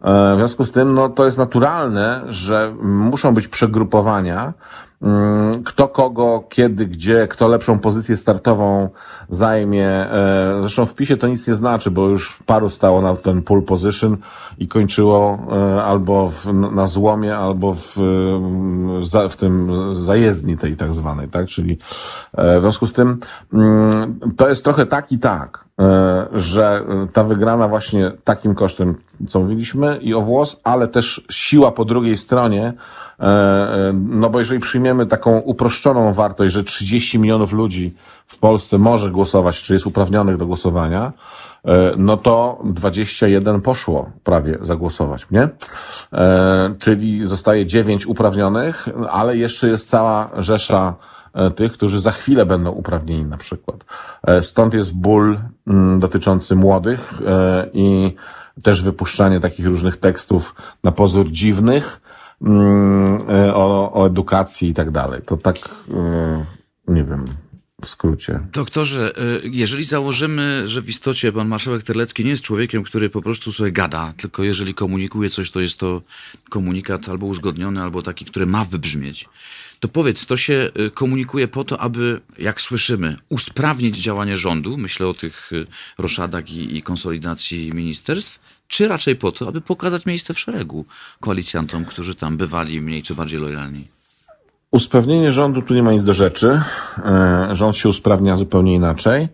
E, 0.00 0.34
w 0.34 0.36
związku 0.36 0.64
z 0.64 0.70
tym, 0.70 0.94
no, 0.94 1.08
to 1.08 1.24
jest 1.24 1.38
naturalne, 1.38 2.22
że 2.28 2.74
muszą 2.82 3.34
być 3.34 3.48
przegrupowania, 3.48 4.52
kto 5.64 5.88
kogo, 5.88 6.44
kiedy, 6.48 6.86
gdzie, 6.86 7.28
kto 7.28 7.48
lepszą 7.48 7.78
pozycję 7.78 8.16
startową 8.16 8.88
zajmie. 9.28 9.88
E, 9.88 10.58
zresztą 10.60 10.86
w 10.86 10.94
PiSie 10.94 11.16
to 11.16 11.28
nic 11.28 11.48
nie 11.48 11.54
znaczy, 11.54 11.90
bo 11.90 12.08
już 12.08 12.38
paru 12.46 12.70
stało 12.70 13.02
na 13.02 13.16
ten 13.16 13.42
pull 13.42 13.62
position 13.62 14.16
i 14.58 14.68
kończyło 14.68 15.38
e, 15.52 15.84
albo 15.84 16.28
w, 16.28 16.46
na 16.52 16.86
złomie, 16.86 17.36
albo 17.36 17.74
w, 17.74 17.94
w 19.30 19.36
tym 19.36 19.70
zajezdni 19.96 20.56
tej 20.56 20.76
tak 20.76 20.92
zwanej, 20.92 21.28
tak? 21.28 21.46
Czyli 21.46 21.78
e, 22.32 22.58
w 22.58 22.62
związku 22.62 22.86
z 22.86 22.92
tym 22.92 23.18
mm, 23.52 24.20
to 24.36 24.48
jest 24.48 24.64
trochę 24.64 24.86
tak 24.86 25.12
i 25.12 25.18
tak 25.18 25.64
że 26.32 26.84
ta 27.12 27.24
wygrana 27.24 27.68
właśnie 27.68 28.12
takim 28.24 28.54
kosztem, 28.54 28.94
co 29.28 29.40
mówiliśmy, 29.40 29.98
i 30.02 30.14
o 30.14 30.22
włos, 30.22 30.60
ale 30.64 30.88
też 30.88 31.26
siła 31.30 31.72
po 31.72 31.84
drugiej 31.84 32.16
stronie, 32.16 32.72
E, 33.22 33.24
e, 33.24 33.92
no 33.92 34.30
bo 34.30 34.38
jeżeli 34.38 34.60
przyjmiemy 34.60 35.06
taką 35.06 35.38
uproszczoną 35.38 36.12
wartość, 36.12 36.54
że 36.54 36.64
30 36.64 37.18
milionów 37.18 37.52
ludzi 37.52 37.94
w 38.26 38.38
Polsce 38.38 38.78
może 38.78 39.10
głosować, 39.10 39.62
czy 39.62 39.74
jest 39.74 39.86
uprawnionych 39.86 40.36
do 40.36 40.46
głosowania, 40.46 41.12
e, 41.64 41.92
no 41.96 42.16
to 42.16 42.62
21 42.64 43.60
poszło 43.60 44.10
prawie 44.24 44.58
zagłosować, 44.62 45.26
nie? 45.30 45.48
Czyli 46.78 47.28
zostaje 47.28 47.66
9 47.66 48.06
uprawnionych, 48.06 48.88
ale 49.10 49.36
jeszcze 49.36 49.68
jest 49.68 49.88
cała 49.88 50.30
rzesza 50.38 50.94
tych, 51.56 51.72
którzy 51.72 52.00
za 52.00 52.12
chwilę 52.12 52.46
będą 52.46 52.70
uprawnieni 52.70 53.24
na 53.24 53.36
przykład. 53.36 53.84
Stąd 54.40 54.74
jest 54.74 54.94
ból 54.94 55.38
mm, 55.66 56.00
dotyczący 56.00 56.56
młodych 56.56 57.12
i 57.72 58.14
też 58.62 58.82
wypuszczanie 58.82 59.40
takich 59.40 59.66
różnych 59.66 59.96
tekstów 59.96 60.54
na 60.84 60.92
pozór 60.92 61.30
dziwnych, 61.30 62.00
Mm, 62.42 63.22
e, 63.30 63.54
o, 63.54 63.92
o 63.92 64.06
edukacji 64.06 64.68
i 64.68 64.74
tak 64.74 64.90
dalej. 64.90 65.22
To 65.26 65.36
tak, 65.36 65.56
e, 65.90 66.44
nie 66.88 67.04
wiem, 67.04 67.24
w 67.82 67.86
skrócie. 67.86 68.40
Doktorze, 68.52 69.12
jeżeli 69.42 69.84
założymy, 69.84 70.68
że 70.68 70.82
w 70.82 70.88
istocie 70.88 71.32
pan 71.32 71.48
marszałek 71.48 71.82
Terlecki 71.82 72.24
nie 72.24 72.30
jest 72.30 72.42
człowiekiem, 72.42 72.82
który 72.82 73.10
po 73.10 73.22
prostu 73.22 73.52
sobie 73.52 73.72
gada, 73.72 74.12
tylko 74.16 74.42
jeżeli 74.42 74.74
komunikuje 74.74 75.30
coś, 75.30 75.50
to 75.50 75.60
jest 75.60 75.78
to 75.78 76.02
komunikat 76.50 77.08
albo 77.08 77.26
uzgodniony, 77.26 77.82
albo 77.82 78.02
taki, 78.02 78.24
który 78.24 78.46
ma 78.46 78.64
wybrzmieć, 78.64 79.28
to 79.82 79.88
powiedz, 79.88 80.26
to 80.26 80.36
się 80.36 80.70
y, 80.86 80.90
komunikuje 80.90 81.48
po 81.48 81.64
to, 81.64 81.80
aby, 81.80 82.20
jak 82.38 82.60
słyszymy, 82.60 83.16
usprawnić 83.28 83.96
działanie 83.96 84.36
rządu, 84.36 84.78
myślę 84.78 85.06
o 85.06 85.14
tych 85.14 85.52
y, 85.52 85.66
roszadach 85.98 86.50
i, 86.50 86.76
i 86.76 86.82
konsolidacji 86.82 87.70
ministerstw, 87.74 88.40
czy 88.68 88.88
raczej 88.88 89.16
po 89.16 89.32
to, 89.32 89.48
aby 89.48 89.60
pokazać 89.60 90.06
miejsce 90.06 90.34
w 90.34 90.40
szeregu 90.40 90.84
koalicjantom, 91.20 91.84
którzy 91.84 92.14
tam 92.14 92.36
bywali 92.36 92.80
mniej 92.80 93.02
czy 93.02 93.14
bardziej 93.14 93.40
lojalni? 93.40 93.84
Usprawnienie 94.70 95.32
rządu 95.32 95.62
tu 95.62 95.74
nie 95.74 95.82
ma 95.82 95.92
nic 95.92 96.04
do 96.04 96.14
rzeczy. 96.14 96.60
E, 97.04 97.48
Rząd 97.52 97.76
się 97.76 97.88
usprawnia 97.88 98.36
zupełnie 98.36 98.74
inaczej. 98.74 99.28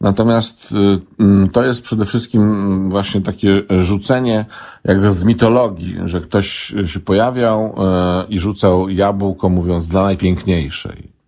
Natomiast 0.00 0.72
y, 0.72 1.00
mm, 1.20 1.50
to 1.50 1.64
jest 1.64 1.82
przede 1.82 2.06
wszystkim 2.06 2.42
mm, 2.42 2.90
właśnie 2.90 3.20
takie 3.20 3.62
rzucenie 3.80 4.44
jak 4.84 5.12
z 5.12 5.24
mitologii, 5.24 5.96
że 6.04 6.20
ktoś 6.20 6.74
się 6.86 7.00
pojawiał 7.00 7.74
e, 7.78 8.24
i 8.28 8.38
rzucał 8.38 8.88
jabłko, 8.88 9.48
mówiąc 9.48 9.88
dla 9.88 10.02
najpiękniejszej. 10.02 11.18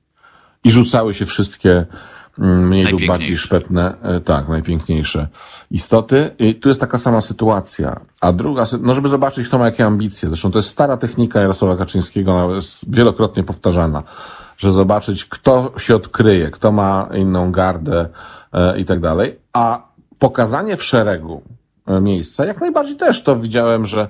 I 0.65 0.71
rzucały 0.71 1.15
się 1.15 1.27
wszystkie 1.27 1.87
mm, 2.39 2.69
mniej 2.69 2.87
lub 2.87 3.07
bardziej 3.07 3.37
szpetne, 3.37 3.95
e, 4.03 4.21
tak, 4.21 4.49
najpiękniejsze 4.49 5.29
istoty. 5.71 6.31
I 6.39 6.55
tu 6.55 6.69
jest 6.69 6.81
taka 6.81 6.99
sama 6.99 7.21
sytuacja. 7.21 8.00
A 8.21 8.33
druga, 8.33 8.67
no 8.81 8.95
żeby 8.95 9.09
zobaczyć, 9.09 9.49
kto 9.49 9.59
ma 9.59 9.65
jakie 9.65 9.87
ambicje. 9.87 10.29
Zresztą 10.29 10.50
to 10.50 10.59
jest 10.59 10.69
stara 10.69 10.97
technika 10.97 11.41
Jarosława 11.41 11.77
Kaczyńskiego, 11.77 12.35
ona 12.35 12.55
jest 12.55 12.95
wielokrotnie 12.95 13.45
powtarzana, 13.45 14.03
że 14.59 14.73
zobaczyć, 14.73 15.25
kto 15.25 15.73
się 15.79 15.97
odkryje, 15.97 16.50
kto 16.50 16.73
ma 16.73 17.09
inną 17.15 17.53
gardę 17.53 18.00
e, 18.00 18.09
i 18.78 18.85
tak 18.85 19.00
dalej. 19.00 19.38
A 19.52 19.83
pokazanie 20.19 20.76
w 20.76 20.83
szeregu 20.83 21.42
e, 21.87 22.00
miejsca, 22.00 22.45
jak 22.45 22.61
najbardziej 22.61 22.97
też 22.97 23.23
to 23.23 23.37
widziałem, 23.37 23.87
że 23.87 24.09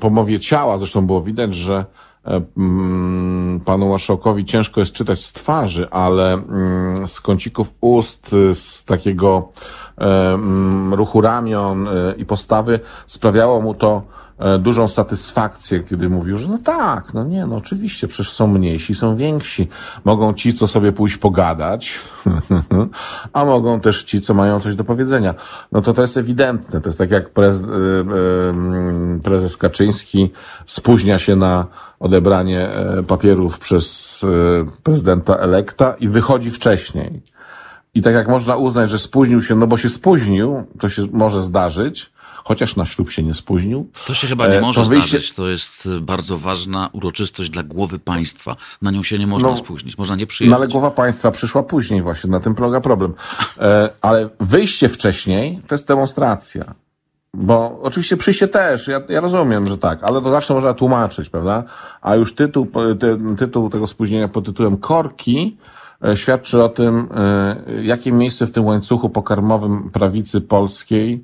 po 0.00 0.10
mowie 0.10 0.40
ciała, 0.40 0.78
zresztą 0.78 1.06
było 1.06 1.22
widać, 1.22 1.54
że 1.54 1.84
e, 2.26 2.40
mm, 2.56 3.60
panu 3.64 3.88
marszałkowi 3.88 4.44
ciężko 4.44 4.80
jest 4.80 4.92
czytać 4.92 5.24
z 5.24 5.32
twarzy, 5.32 5.90
ale 5.90 6.32
mm, 6.32 7.06
z 7.06 7.20
kącików 7.20 7.72
ust, 7.80 8.36
z 8.52 8.84
takiego 8.84 9.48
e, 9.98 10.34
mm, 10.34 10.94
ruchu 10.94 11.20
ramion 11.20 11.88
e, 11.88 12.14
i 12.18 12.24
postawy 12.24 12.80
sprawiało 13.06 13.60
mu 13.60 13.74
to 13.74 14.02
e, 14.02 14.27
dużą 14.58 14.88
satysfakcję, 14.88 15.80
kiedy 15.80 16.08
mówił, 16.08 16.36
że 16.36 16.48
no 16.48 16.58
tak, 16.64 17.14
no 17.14 17.24
nie, 17.24 17.46
no 17.46 17.56
oczywiście, 17.56 18.08
przecież 18.08 18.32
są 18.32 18.46
mniejsi, 18.46 18.94
są 18.94 19.16
więksi. 19.16 19.68
Mogą 20.04 20.34
ci, 20.34 20.54
co 20.54 20.68
sobie 20.68 20.92
pójść 20.92 21.16
pogadać, 21.16 21.98
a 23.32 23.44
mogą 23.44 23.80
też 23.80 24.04
ci, 24.04 24.20
co 24.20 24.34
mają 24.34 24.60
coś 24.60 24.74
do 24.74 24.84
powiedzenia. 24.84 25.34
No 25.72 25.82
to 25.82 25.94
to 25.94 26.02
jest 26.02 26.16
ewidentne. 26.16 26.80
To 26.80 26.88
jest 26.88 26.98
tak 26.98 27.10
jak 27.10 27.30
prez, 27.30 27.60
y, 27.60 27.64
mm, 27.64 29.20
prezes 29.20 29.56
Kaczyński 29.56 30.32
spóźnia 30.66 31.18
się 31.18 31.36
na 31.36 31.66
odebranie 32.00 32.68
e, 32.68 33.02
papierów 33.02 33.58
przez 33.58 34.20
e, 34.24 34.82
prezydenta 34.82 35.36
elekta 35.36 35.94
i 36.00 36.08
wychodzi 36.08 36.50
wcześniej. 36.50 37.22
I 37.94 38.02
tak 38.02 38.14
jak 38.14 38.28
można 38.28 38.56
uznać, 38.56 38.90
że 38.90 38.98
spóźnił 38.98 39.42
się, 39.42 39.54
no 39.54 39.66
bo 39.66 39.76
się 39.76 39.88
spóźnił, 39.88 40.64
to 40.78 40.88
się 40.88 41.06
może 41.12 41.42
zdarzyć, 41.42 42.12
chociaż 42.44 42.76
na 42.76 42.86
ślub 42.86 43.10
się 43.10 43.22
nie 43.22 43.34
spóźnił. 43.34 43.90
To 44.06 44.14
się 44.14 44.26
chyba 44.26 44.46
nie 44.48 44.58
E, 44.58 44.60
może 44.60 44.82
to 44.82 44.88
wyjście- 44.88 45.08
zdarzyć. 45.08 45.32
To 45.34 45.48
jest 45.48 45.88
e, 45.96 46.00
bardzo 46.00 46.38
ważna 46.38 46.88
uroczystość 46.92 47.50
dla 47.50 47.62
głowy 47.62 47.98
państwa. 47.98 48.56
Na 48.82 48.90
nią 48.90 49.02
się 49.02 49.18
nie 49.18 49.26
można 49.26 49.48
No, 49.50 49.56
spóźnić, 49.56 49.98
można 49.98 50.16
nie 50.16 50.22
No 50.22 50.26
przyjechać. 50.26 50.56
ale 50.56 50.68
głowa 50.68 50.90
państwa 50.90 51.30
przyszła 51.30 51.62
później 51.62 52.02
właśnie, 52.02 52.30
na 52.30 52.40
tym 52.40 52.54
polega 52.54 52.80
problem. 52.80 53.14
E, 53.58 53.90
ale 54.00 54.30
wyjście 54.40 54.88
wcześniej 54.88 55.60
to 55.68 55.74
jest 55.74 55.88
demonstracja. 55.88 56.74
Bo 57.34 57.80
oczywiście 57.82 58.16
przyjście 58.16 58.48
też, 58.48 58.88
ja, 58.88 59.00
ja 59.08 59.20
rozumiem, 59.20 59.66
że 59.66 59.78
tak, 59.78 60.04
ale 60.04 60.22
to 60.22 60.30
zawsze 60.30 60.54
można 60.54 60.74
tłumaczyć, 60.74 61.28
prawda? 61.30 61.64
A 62.00 62.14
już 62.16 62.34
tytuł, 62.34 62.66
po- 62.66 62.94
te, 62.94 63.36
tytuł 63.36 63.70
tego 63.70 63.86
spóźnienia 63.86 64.28
pod 64.28 64.46
tytułem 64.46 64.76
Korki 64.76 65.56
świadczy 66.14 66.62
o 66.62 66.68
tym, 66.68 67.08
jakie 67.82 68.12
miejsce 68.12 68.46
w 68.46 68.50
tym 68.52 68.64
łańcuchu 68.64 69.10
pokarmowym 69.10 69.90
prawicy 69.90 70.40
polskiej, 70.40 71.22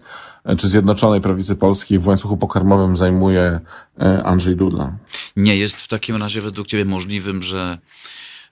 czy 0.59 0.69
Zjednoczonej 0.69 1.21
Prawicy 1.21 1.57
Polskiej 1.57 1.99
w 1.99 2.07
łańcuchu 2.07 2.37
pokarmowym 2.37 2.97
zajmuje 2.97 3.61
e, 4.01 4.23
Andrzej 4.25 4.57
Duda. 4.57 4.99
Nie 5.37 5.57
jest 5.57 5.81
w 5.81 5.89
takim 5.89 6.17
razie 6.17 6.41
według 6.41 6.67
ciebie 6.67 6.85
możliwym, 6.85 7.43
że, 7.43 7.79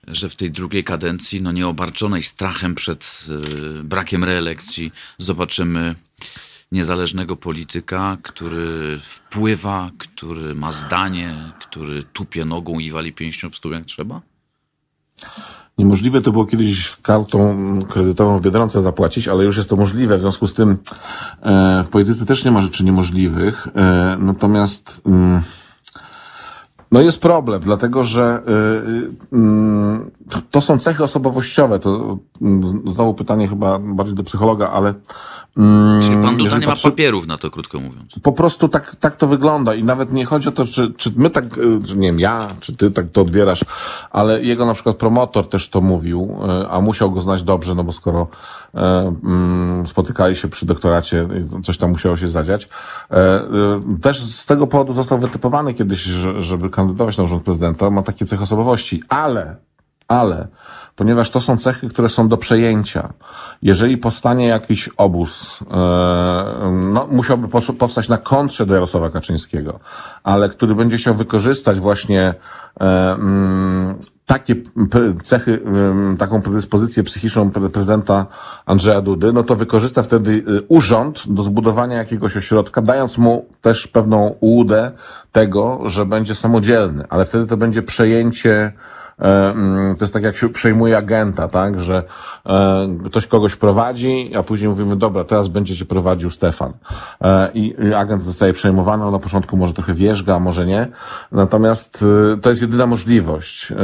że 0.07 0.29
w 0.29 0.35
tej 0.35 0.51
drugiej 0.51 0.83
kadencji, 0.83 1.41
no 1.41 1.51
nieobarczonej 1.51 2.23
strachem 2.23 2.75
przed 2.75 3.25
e, 3.79 3.83
brakiem 3.83 4.23
reelekcji, 4.23 4.91
zobaczymy 5.17 5.95
niezależnego 6.71 7.35
polityka, 7.35 8.17
który 8.23 8.99
wpływa, 8.99 9.91
który 9.97 10.55
ma 10.55 10.71
zdanie, 10.71 11.35
który 11.59 12.03
tupie 12.03 12.45
nogą 12.45 12.79
i 12.79 12.91
wali 12.91 13.13
pięścią 13.13 13.49
w 13.49 13.55
stół 13.55 13.71
jak 13.71 13.85
trzeba? 13.85 14.21
Niemożliwe 15.77 16.21
to 16.21 16.31
było 16.31 16.45
kiedyś 16.45 16.95
kartą 16.95 17.55
kredytową 17.89 18.37
w 18.37 18.41
Biedronce 18.41 18.81
zapłacić, 18.81 19.27
ale 19.27 19.43
już 19.43 19.57
jest 19.57 19.69
to 19.69 19.75
możliwe. 19.75 20.17
W 20.17 20.21
związku 20.21 20.47
z 20.47 20.53
tym 20.53 20.77
e, 21.41 21.83
w 21.87 21.89
polityce 21.89 22.25
też 22.25 22.45
nie 22.45 22.51
ma 22.51 22.61
rzeczy 22.61 22.83
niemożliwych. 22.83 23.67
E, 23.75 24.17
natomiast 24.19 25.01
mm, 25.05 25.41
no 26.91 27.01
jest 27.01 27.21
problem, 27.21 27.61
dlatego 27.61 28.03
że 28.03 28.41
y, 29.31 29.35
mm, 29.35 30.11
to- 30.51 30.61
są 30.61 30.77
cechy 30.79 31.03
osobowościowe. 31.03 31.79
To 31.79 32.17
mm, 32.41 32.81
znowu 32.85 33.13
pytanie 33.13 33.47
chyba 33.47 33.79
bardziej 33.79 34.15
do 34.15 34.23
psychologa, 34.23 34.69
ale 34.69 34.93
Czyli 36.01 36.23
pan 36.23 36.37
Duda 36.37 36.57
nie 36.57 36.67
ma 36.67 36.73
papierów 36.83 37.27
na 37.27 37.37
to, 37.37 37.49
krótko 37.51 37.79
mówiąc. 37.79 38.15
po 38.23 38.31
prostu 38.31 38.67
tak, 38.69 38.95
tak 38.95 39.15
to 39.15 39.27
wygląda 39.27 39.75
i 39.75 39.83
nawet 39.83 40.11
nie 40.11 40.25
chodzi 40.25 40.49
o 40.49 40.51
to, 40.51 40.65
czy, 40.65 40.93
czy 40.93 41.11
my 41.15 41.29
tak, 41.29 41.57
y, 41.57 41.95
nie 41.95 42.07
wiem, 42.07 42.19
ja, 42.19 42.47
czy 42.59 42.75
ty 42.75 42.91
tak 42.91 43.05
to 43.11 43.21
odbierasz, 43.21 43.65
ale 44.11 44.41
jego 44.43 44.65
na 44.65 44.73
przykład 44.73 44.97
promotor 44.97 45.49
też 45.49 45.69
to 45.69 45.81
mówił, 45.81 46.37
y, 46.63 46.69
a 46.69 46.81
musiał 46.81 47.11
go 47.11 47.21
znać 47.21 47.43
dobrze, 47.43 47.75
no 47.75 47.83
bo 47.83 47.91
skoro 47.91 48.27
mm, 48.73 49.87
spotykali 49.87 50.35
się 50.35 50.47
przy 50.47 50.65
doktoracie, 50.65 51.27
coś 51.63 51.77
tam 51.77 51.91
musiało 51.91 52.17
się 52.17 52.29
zadziać. 52.29 52.69
Też 54.01 54.23
z 54.23 54.45
tego 54.45 54.67
powodu 54.67 54.93
został 54.93 55.19
wytypowany 55.19 55.73
kiedyś, 55.73 55.99
że- 55.99 56.41
żeby 56.41 56.69
kandydować 56.69 57.17
na 57.17 57.23
urząd 57.23 57.43
prezydenta, 57.43 57.89
ma 57.89 58.03
takie 58.03 58.25
cechy 58.25 58.43
osobowości, 58.43 59.03
ale 59.09 59.55
ale 60.07 60.47
ponieważ 60.95 61.29
to 61.29 61.41
są 61.41 61.57
cechy, 61.57 61.89
które 61.89 62.09
są 62.09 62.27
do 62.27 62.37
przejęcia. 62.37 63.13
Jeżeli 63.61 63.97
powstanie 63.97 64.47
jakiś 64.47 64.89
obóz, 64.97 65.59
e, 65.61 66.71
no, 66.71 67.07
musiałby 67.11 67.47
powstać 67.77 68.09
na 68.09 68.17
kontrze 68.17 68.65
do 68.65 68.73
Jarosława 68.73 69.09
Kaczyńskiego, 69.09 69.79
ale 70.23 70.49
który 70.49 70.75
będzie 70.75 70.97
chciał 70.97 71.15
wykorzystać 71.15 71.79
właśnie 71.79 72.33
e, 72.81 73.13
mm, 73.13 73.95
takie 74.25 74.55
cechy, 75.23 75.59
ym, 75.67 76.17
taką 76.17 76.41
predyspozycję 76.41 77.03
psychiczną 77.03 77.49
pre- 77.49 77.69
prezydenta 77.69 78.25
Andrzeja 78.65 79.01
Dudy, 79.01 79.33
no 79.33 79.43
to 79.43 79.55
wykorzysta 79.55 80.03
wtedy 80.03 80.43
urząd 80.67 81.23
do 81.27 81.43
zbudowania 81.43 81.97
jakiegoś 81.97 82.37
ośrodka, 82.37 82.81
dając 82.81 83.17
mu 83.17 83.45
też 83.61 83.87
pewną 83.87 84.35
ułudę 84.39 84.91
tego, 85.31 85.79
że 85.85 86.05
będzie 86.05 86.35
samodzielny, 86.35 87.05
ale 87.09 87.25
wtedy 87.25 87.45
to 87.45 87.57
będzie 87.57 87.81
przejęcie 87.81 88.53
E, 88.63 88.71
mm, 88.73 88.73
To 89.97 90.05
jest 90.05 90.13
tak, 90.13 90.23
jak 90.23 90.37
się 90.37 90.49
przejmuje 90.49 90.97
agenta, 90.97 91.47
tak, 91.47 91.81
że 91.81 92.03
e, 92.45 92.97
ktoś 93.05 93.27
kogoś 93.27 93.55
prowadzi, 93.55 94.31
a 94.35 94.43
później 94.43 94.69
mówimy, 94.69 94.95
dobra, 94.95 95.23
teraz 95.23 95.47
będzie 95.47 95.75
cię 95.75 95.85
prowadził 95.85 96.29
Stefan. 96.29 96.73
E, 97.21 97.51
I 97.53 97.93
agent 97.93 98.23
zostaje 98.23 98.53
przejmowany, 98.53 99.05
on 99.05 99.11
na 99.11 99.19
początku 99.19 99.57
może 99.57 99.73
trochę 99.73 99.93
wierzga, 99.93 100.35
a 100.35 100.39
może 100.39 100.65
nie. 100.65 100.87
Natomiast 101.31 102.05
e, 102.33 102.37
to 102.37 102.49
jest 102.49 102.61
jedyna 102.61 102.85
możliwość, 102.85 103.71
e, 103.71 103.75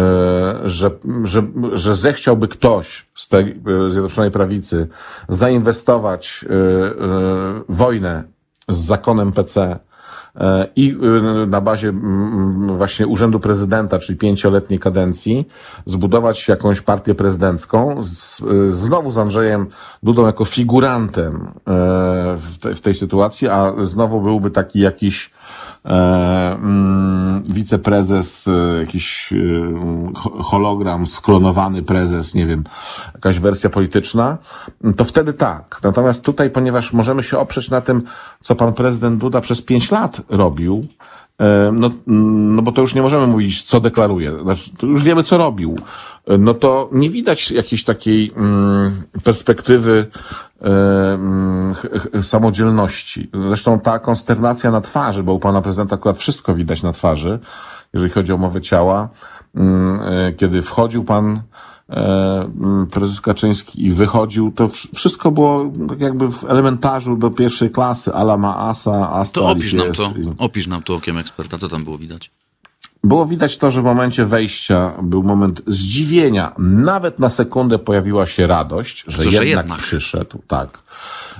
że, 0.63 0.91
że, 1.23 1.43
że 1.73 1.95
zechciałby 1.95 2.47
ktoś 2.47 3.05
z 3.15 3.27
tej 3.27 3.61
e, 3.87 3.91
Zjednoczonej 3.91 4.31
Prawicy 4.31 4.87
zainwestować 5.29 6.45
e, 6.45 6.53
e, 6.53 6.89
wojnę 7.69 8.23
z 8.69 8.77
zakonem 8.77 9.31
PC, 9.31 9.61
E, 9.61 9.88
i 10.75 10.97
y, 11.43 11.47
na 11.47 11.61
bazie 11.61 11.89
mm, 11.89 12.77
właśnie 12.77 13.07
urzędu 13.07 13.39
prezydenta, 13.39 13.99
czyli 13.99 14.17
pięcioletniej 14.17 14.79
kadencji, 14.79 15.47
zbudować 15.85 16.47
jakąś 16.47 16.81
partię 16.81 17.15
prezydencką, 17.15 18.03
z, 18.03 18.41
y, 18.41 18.71
znowu 18.71 19.11
z 19.11 19.17
Andrzejem 19.17 19.67
Dudą 20.03 20.25
jako 20.25 20.45
figurantem 20.45 21.35
e, 21.35 21.51
w, 22.37 22.57
te, 22.59 22.75
w 22.75 22.81
tej 22.81 22.95
sytuacji, 22.95 23.47
a 23.47 23.73
znowu 23.83 24.21
byłby 24.21 24.51
taki 24.51 24.79
jakiś 24.79 25.31
mm, 25.83 27.43
wiceprezes, 27.43 28.47
e, 28.47 28.79
jakiś 28.79 29.33
e, 29.33 29.35
ho- 30.15 30.43
hologram, 30.43 31.07
sklonowany 31.07 31.83
prezes, 31.83 32.33
nie 32.33 32.45
wiem, 32.45 32.63
jakaś 33.13 33.39
wersja 33.39 33.69
polityczna, 33.69 34.37
to 34.97 35.05
wtedy 35.05 35.33
tak. 35.33 35.79
Natomiast 35.83 36.23
tutaj, 36.23 36.49
ponieważ 36.49 36.93
możemy 36.93 37.23
się 37.23 37.37
oprzeć 37.37 37.69
na 37.69 37.81
tym, 37.81 38.01
co 38.43 38.55
pan 38.55 38.73
prezydent 38.73 39.19
Duda 39.19 39.41
przez 39.41 39.61
pięć 39.61 39.91
lat 39.91 40.21
robił 40.29 40.85
e, 40.85 41.18
no, 41.71 41.89
no 42.07 42.61
bo 42.61 42.71
to 42.71 42.81
już 42.81 42.95
nie 42.95 43.01
możemy 43.01 43.27
mówić, 43.27 43.63
co 43.63 43.79
deklaruje. 43.79 44.41
Znaczy, 44.41 44.71
już 44.83 45.03
wiemy, 45.03 45.23
co 45.23 45.37
robił. 45.37 45.77
E, 46.27 46.37
no 46.37 46.53
to 46.53 46.89
nie 46.91 47.09
widać 47.09 47.51
jakiejś 47.51 47.83
takiej 47.83 48.31
mm, 48.35 49.01
perspektywy 49.23 50.05
e, 50.61 50.65
mm, 51.13 51.75
samodzielności. 52.21 53.29
Zresztą 53.47 53.79
ta 53.79 53.99
konsternacja 53.99 54.71
na 54.71 54.81
twarzy, 54.81 55.23
bo 55.23 55.33
u 55.33 55.39
pana 55.39 55.61
prezydenta 55.61 55.95
akurat 55.95 56.17
wszystko 56.17 56.55
widać 56.55 56.83
na 56.83 56.93
twarzy, 56.93 57.39
jeżeli 57.93 58.11
chodzi 58.11 58.33
o 58.33 58.37
mowę 58.37 58.61
ciała, 58.61 59.09
mm, 59.55 59.99
kiedy 60.37 60.61
wchodził 60.61 61.03
pan 61.03 61.35
E, 61.35 61.41
prezes 62.91 63.21
Kaczyński 63.21 63.85
i 63.85 63.91
wychodził, 63.91 64.51
to 64.51 64.69
wszystko 64.95 65.31
było 65.31 65.71
tak 65.89 66.01
jakby 66.01 66.31
w 66.31 66.43
elementarzu 66.43 67.17
do 67.17 67.31
pierwszej 67.31 67.71
klasy, 67.71 68.13
ala 68.13 68.37
ma 68.37 68.57
asa, 68.57 69.11
asta 69.11 69.41
To 69.41 69.49
opisz 69.49 69.73
nam 69.73 69.93
to, 69.93 70.13
opisz 70.37 70.67
nam 70.67 70.83
to 70.83 70.95
okiem 70.95 71.17
eksperta, 71.17 71.57
co 71.57 71.69
tam 71.69 71.83
było 71.83 71.97
widać? 71.97 72.31
Było 73.03 73.25
widać 73.25 73.57
to, 73.57 73.71
że 73.71 73.81
w 73.81 73.83
momencie 73.83 74.25
wejścia 74.25 74.93
był 75.01 75.23
moment 75.23 75.61
zdziwienia. 75.67 76.55
Nawet 76.57 77.19
na 77.19 77.29
sekundę 77.29 77.79
pojawiła 77.79 78.27
się 78.27 78.47
radość, 78.47 79.03
że, 79.07 79.23
to, 79.23 79.31
że 79.31 79.45
jednak, 79.45 79.65
jednak 79.65 79.79
przyszedł. 79.79 80.41
Tak, 80.47 80.83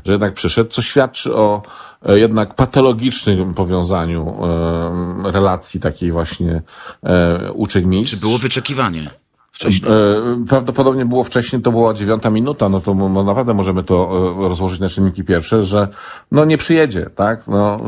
że 0.05 0.11
jednak 0.11 0.33
przyszedł, 0.33 0.69
co 0.69 0.81
świadczy 0.81 1.35
o 1.35 1.61
e, 2.05 2.19
jednak 2.19 2.55
patologicznym 2.55 3.53
powiązaniu 3.53 4.35
e, 5.25 5.31
relacji 5.31 5.79
takiej 5.79 6.11
właśnie 6.11 6.61
e, 7.03 7.51
uczeń-mistrz. 7.53 8.15
Czy 8.15 8.21
było 8.21 8.37
wyczekiwanie? 8.37 9.09
Wcześniej. 9.59 9.91
E, 9.91 10.45
prawdopodobnie 10.47 11.05
było 11.05 11.23
wcześniej, 11.23 11.61
to 11.61 11.71
była 11.71 11.93
dziewiąta 11.93 12.29
minuta, 12.29 12.69
no 12.69 12.81
to 12.81 12.93
naprawdę 13.23 13.53
możemy 13.53 13.83
to 13.83 14.11
e, 14.45 14.49
rozłożyć 14.49 14.79
na 14.79 14.89
czynniki 14.89 15.23
pierwsze, 15.23 15.63
że 15.63 15.87
no 16.31 16.45
nie 16.45 16.57
przyjedzie, 16.57 17.09
tak? 17.15 17.47
No, 17.47 17.75
e, 17.75 17.79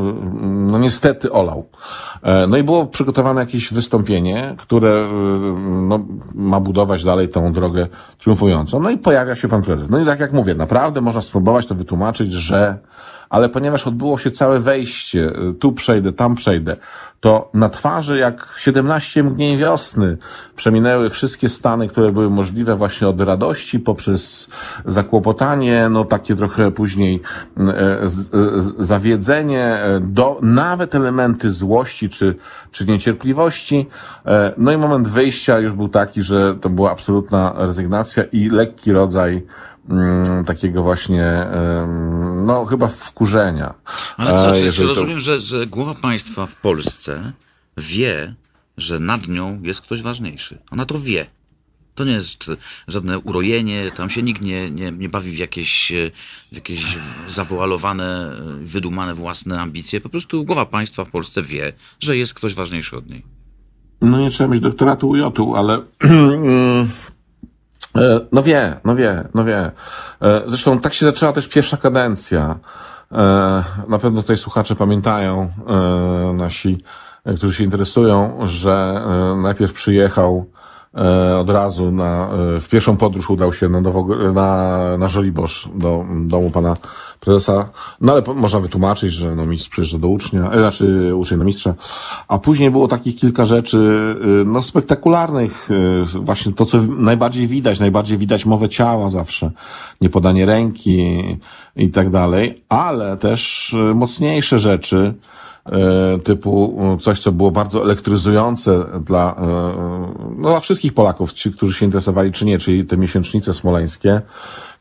no 0.42 0.78
niestety 0.78 1.32
olał. 1.32 1.68
No 2.48 2.56
i 2.56 2.62
było 2.62 2.86
przygotowane 2.86 3.40
jakieś 3.40 3.72
wystąpienie, 3.72 4.54
które 4.58 5.08
no, 5.88 6.00
ma 6.34 6.60
budować 6.60 7.04
dalej 7.04 7.28
tą 7.28 7.52
drogę 7.52 7.86
triumfującą. 8.18 8.80
No 8.80 8.90
i 8.90 8.98
pojawia 8.98 9.34
się 9.36 9.48
pan 9.48 9.62
prezes. 9.62 9.90
No 9.90 10.00
i 10.00 10.04
tak 10.04 10.20
jak 10.20 10.32
mówię, 10.32 10.54
naprawdę 10.54 11.00
można 11.00 11.20
spróbować 11.20 11.66
to 11.66 11.74
wytłumaczyć, 11.74 12.32
że 12.32 12.78
ale 13.32 13.48
ponieważ 13.48 13.86
odbyło 13.86 14.18
się 14.18 14.30
całe 14.30 14.60
wejście, 14.60 15.32
tu 15.60 15.72
przejdę, 15.72 16.12
tam 16.12 16.34
przejdę, 16.34 16.76
to 17.20 17.50
na 17.54 17.68
twarzy 17.68 18.18
jak 18.18 18.48
17 18.58 19.22
mgnień 19.22 19.56
wiosny 19.58 20.18
przeminęły 20.56 21.10
wszystkie 21.10 21.48
stany, 21.48 21.88
które 21.88 22.12
były 22.12 22.30
możliwe 22.30 22.76
właśnie 22.76 23.08
od 23.08 23.20
radości 23.20 23.80
poprzez 23.80 24.48
zakłopotanie, 24.84 25.88
no 25.90 26.04
takie 26.04 26.36
trochę 26.36 26.70
później 26.70 27.22
e, 27.58 27.98
z, 28.08 28.30
z, 28.62 28.74
zawiedzenie, 28.78 29.78
do 30.00 30.38
nawet 30.42 30.94
elementy 30.94 31.50
złości 31.50 32.08
czy, 32.08 32.34
czy 32.70 32.86
niecierpliwości. 32.86 33.88
No 34.56 34.72
i 34.72 34.76
moment 34.76 35.08
wyjścia 35.08 35.58
już 35.58 35.72
był 35.72 35.88
taki, 35.88 36.22
że 36.22 36.54
to 36.54 36.70
była 36.70 36.90
absolutna 36.90 37.54
rezygnacja 37.56 38.24
i 38.32 38.48
lekki 38.48 38.92
rodzaj 38.92 39.42
Mm, 39.90 40.44
takiego 40.44 40.82
właśnie, 40.82 41.46
no 42.42 42.66
chyba 42.66 42.88
wkurzenia. 42.88 43.74
Ale 44.16 44.34
co, 44.34 44.72
czy 44.72 44.86
rozumiem, 44.86 45.20
że, 45.20 45.38
że 45.38 45.66
głowa 45.66 45.94
państwa 45.94 46.46
w 46.46 46.56
Polsce 46.56 47.32
wie, 47.76 48.34
że 48.76 48.98
nad 48.98 49.28
nią 49.28 49.60
jest 49.62 49.80
ktoś 49.80 50.02
ważniejszy. 50.02 50.58
Ona 50.70 50.84
to 50.84 50.98
wie. 50.98 51.26
To 51.94 52.04
nie 52.04 52.12
jest 52.12 52.50
żadne 52.88 53.18
urojenie, 53.18 53.90
tam 53.96 54.10
się 54.10 54.22
nikt 54.22 54.42
nie, 54.42 54.70
nie, 54.70 54.92
nie 54.92 55.08
bawi 55.08 55.30
w 55.30 55.38
jakieś, 55.38 55.92
w 56.52 56.54
jakieś 56.54 56.98
zawoalowane, 57.28 58.36
wydumane 58.60 59.14
własne 59.14 59.60
ambicje. 59.60 60.00
Po 60.00 60.08
prostu 60.08 60.44
głowa 60.44 60.66
państwa 60.66 61.04
w 61.04 61.10
Polsce 61.10 61.42
wie, 61.42 61.72
że 62.00 62.16
jest 62.16 62.34
ktoś 62.34 62.54
ważniejszy 62.54 62.96
od 62.96 63.10
niej. 63.10 63.22
No 64.00 64.18
nie 64.18 64.30
trzeba 64.30 64.50
mieć 64.50 64.60
doktoratu 64.60 65.08
uj 65.08 65.22
ale 65.56 65.74
E, 65.74 66.86
no 68.32 68.42
wie, 68.42 68.80
no 68.84 68.96
wie, 68.96 69.24
no 69.34 69.44
wie. 69.44 69.70
E, 70.22 70.42
zresztą 70.46 70.80
tak 70.80 70.94
się 70.94 71.06
zaczęła 71.06 71.32
też 71.32 71.48
pierwsza 71.48 71.76
kadencja. 71.76 72.58
E, 73.12 73.16
na 73.88 73.98
pewno 73.98 74.22
tutaj 74.22 74.38
słuchacze 74.38 74.76
pamiętają, 74.76 75.52
nasi, 76.34 76.84
którzy 77.36 77.54
się 77.54 77.64
interesują, 77.64 78.38
że 78.44 79.02
najpierw 79.42 79.72
przyjechał 79.72 80.46
od 81.38 81.50
razu 81.50 81.92
na, 81.92 82.28
w 82.60 82.68
pierwszą 82.70 82.96
podróż 82.96 83.30
udał 83.30 83.52
się 83.52 83.68
na, 83.68 83.80
na, 84.34 84.78
na 84.98 85.08
Żoliborz, 85.08 85.68
do 85.74 86.04
domu 86.26 86.50
pana 86.50 86.76
prezesa. 87.24 87.68
No 88.00 88.12
ale 88.12 88.22
można 88.34 88.60
wytłumaczyć, 88.60 89.12
że 89.12 89.36
no 89.36 89.46
mistrz 89.46 89.68
przyjeżdża 89.68 89.98
do 89.98 90.08
ucznia, 90.08 90.50
e, 90.50 90.58
znaczy 90.58 91.16
uczeń 91.16 91.38
na 91.38 91.44
mistrza. 91.44 91.74
A 92.28 92.38
później 92.38 92.70
było 92.70 92.88
takich 92.88 93.16
kilka 93.16 93.46
rzeczy, 93.46 93.76
y, 94.42 94.44
no 94.44 94.62
spektakularnych. 94.62 95.70
Y, 95.70 96.20
właśnie 96.20 96.52
to, 96.52 96.66
co 96.66 96.82
najbardziej 96.82 97.46
widać, 97.46 97.80
najbardziej 97.80 98.18
widać 98.18 98.46
mowę 98.46 98.68
ciała 98.68 99.08
zawsze. 99.08 99.50
Nie 100.00 100.10
podanie 100.10 100.46
ręki 100.46 101.22
i 101.76 101.90
tak 101.90 102.10
dalej, 102.10 102.62
ale 102.68 103.16
też 103.16 103.72
y, 103.72 103.94
mocniejsze 103.94 104.60
rzeczy, 104.60 105.14
typu 106.24 106.78
coś, 107.00 107.20
co 107.20 107.32
było 107.32 107.50
bardzo 107.50 107.82
elektryzujące 107.82 108.84
dla, 109.06 109.36
no, 110.36 110.48
dla 110.48 110.60
wszystkich 110.60 110.94
Polaków, 110.94 111.32
ci, 111.32 111.52
którzy 111.52 111.74
się 111.74 111.86
interesowali 111.86 112.32
czy 112.32 112.44
nie, 112.44 112.58
czyli 112.58 112.84
te 112.84 112.96
miesięcznice 112.96 113.54
smoleńskie, 113.54 114.20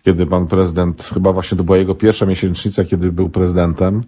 kiedy 0.06 0.26
pan 0.26 0.48
prezydent, 0.48 1.10
chyba 1.14 1.34
właśnie 1.34 1.58
to 1.58 1.64
była 1.64 1.78
jego 1.78 1.96
pierwsza 1.96 2.26
miesięcznica, 2.26 2.86
kiedy 2.86 3.12
był 3.12 3.30
prezydentem, 3.30 4.04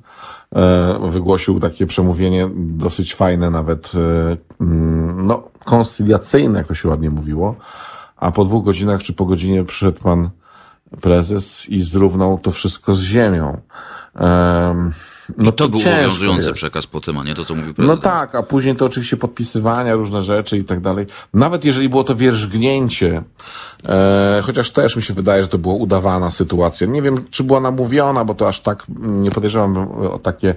e, 0.55 1.09
wygłosił 1.09 1.59
takie 1.59 1.85
przemówienie 1.85 2.49
dosyć 2.55 3.15
fajne, 3.15 3.49
nawet 3.49 3.91
e, 3.95 4.37
mm, 4.61 5.27
no, 5.27 5.43
koncyliacyjne, 5.65 6.57
jak 6.59 6.67
to 6.67 6.73
się 6.73 6.89
ładnie 6.89 7.09
mówiło, 7.09 7.55
a 8.17 8.31
po 8.31 8.45
dwóch 8.45 8.65
godzinach 8.65 9.03
czy 9.03 9.13
po 9.13 9.25
godzinie 9.25 9.63
przyszedł 9.63 9.99
pan 9.99 10.29
prezes 11.01 11.69
i 11.69 11.81
zrównał 11.81 12.39
to 12.39 12.51
wszystko 12.51 12.95
z 12.95 13.01
ziemią. 13.01 13.57
No 15.37 15.43
I 15.43 15.45
to, 15.45 15.51
to 15.51 15.69
był 15.69 15.79
obowiązujący 15.79 16.47
jest. 16.47 16.55
przekaz 16.55 16.87
po 16.87 17.01
tym, 17.01 17.17
a 17.17 17.23
nie 17.23 17.35
to, 17.35 17.45
co 17.45 17.55
mówił 17.55 17.69
no 17.69 17.75
prezydent. 17.75 18.03
No 18.03 18.09
tak, 18.09 18.35
a 18.35 18.43
później 18.43 18.75
to 18.75 18.85
oczywiście 18.85 19.17
podpisywania, 19.17 19.95
różne 19.95 20.21
rzeczy 20.21 20.57
i 20.57 20.63
tak 20.63 20.79
dalej. 20.79 21.05
Nawet 21.33 21.65
jeżeli 21.65 21.89
było 21.89 22.03
to 22.03 22.15
wierzgnięcie, 22.15 23.23
e, 23.85 24.41
chociaż 24.45 24.71
też 24.71 24.95
mi 24.95 25.03
się 25.03 25.13
wydaje, 25.13 25.43
że 25.43 25.49
to 25.49 25.57
była 25.57 25.73
udawana 25.73 26.31
sytuacja. 26.31 26.87
Nie 26.87 27.01
wiem, 27.01 27.25
czy 27.31 27.43
była 27.43 27.59
namówiona, 27.59 28.25
bo 28.25 28.35
to 28.35 28.47
aż 28.47 28.59
tak 28.59 28.83
nie 28.99 29.31
podejrzewam 29.31 29.77
o 29.91 30.19
takie 30.19 30.55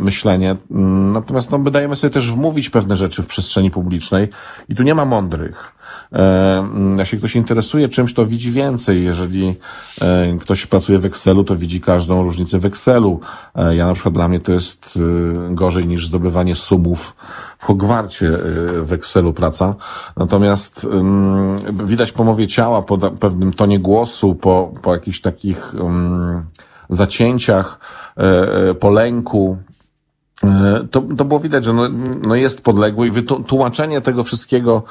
myślenie. 0.00 0.56
Natomiast 1.12 1.50
no, 1.50 1.58
wydajemy 1.58 1.96
sobie 1.96 2.10
też 2.10 2.32
wmówić 2.32 2.70
pewne 2.70 2.96
rzeczy 2.96 3.22
w 3.22 3.26
przestrzeni 3.26 3.70
publicznej 3.70 4.28
i 4.68 4.74
tu 4.74 4.82
nie 4.82 4.94
ma 4.94 5.04
mądrych. 5.04 5.72
E, 6.12 6.68
jeśli 6.98 7.18
ktoś 7.18 7.36
interesuje 7.36 7.88
czymś, 7.88 8.14
to 8.14 8.26
widzi 8.26 8.52
więcej. 8.52 9.04
Jeżeli 9.04 9.56
e, 10.00 10.36
ktoś 10.40 10.66
pracuje 10.66 10.98
w 10.98 11.04
Excelu, 11.04 11.44
to 11.44 11.56
widzi 11.56 11.80
każdą 11.80 12.22
różnicę 12.22 12.58
w 12.58 12.64
Excelu. 12.64 13.20
E, 13.54 13.76
ja 13.76 13.86
na 13.86 13.94
przykład 13.94 14.14
dla 14.14 14.28
mnie 14.28 14.40
to 14.40 14.52
jest 14.52 14.98
gorzej 15.50 15.86
niż 15.86 16.06
zdobywanie 16.06 16.54
sumów 16.54 17.16
w 17.58 17.64
Hogwarcie 17.64 18.30
w 18.82 18.92
Excelu 18.92 19.32
praca. 19.32 19.74
Natomiast 20.16 20.86
widać 21.86 22.12
po 22.12 22.24
mowie 22.24 22.46
ciała, 22.46 22.82
po 22.82 22.98
pewnym 22.98 23.52
tonie 23.52 23.78
głosu, 23.78 24.34
po, 24.34 24.72
po 24.82 24.94
jakichś 24.94 25.20
takich 25.20 25.74
zacięciach, 26.96 27.78
po 28.80 28.90
lęku, 28.90 29.56
E, 29.56 29.79
to, 30.90 31.02
to 31.18 31.24
było 31.24 31.40
widać, 31.40 31.64
że 31.64 31.72
no, 31.72 31.88
no 32.26 32.34
jest 32.34 32.62
podległy 32.62 33.06
i 33.06 33.10
wytłumaczenie 33.10 34.00
tego 34.00 34.24
wszystkiego 34.24 34.82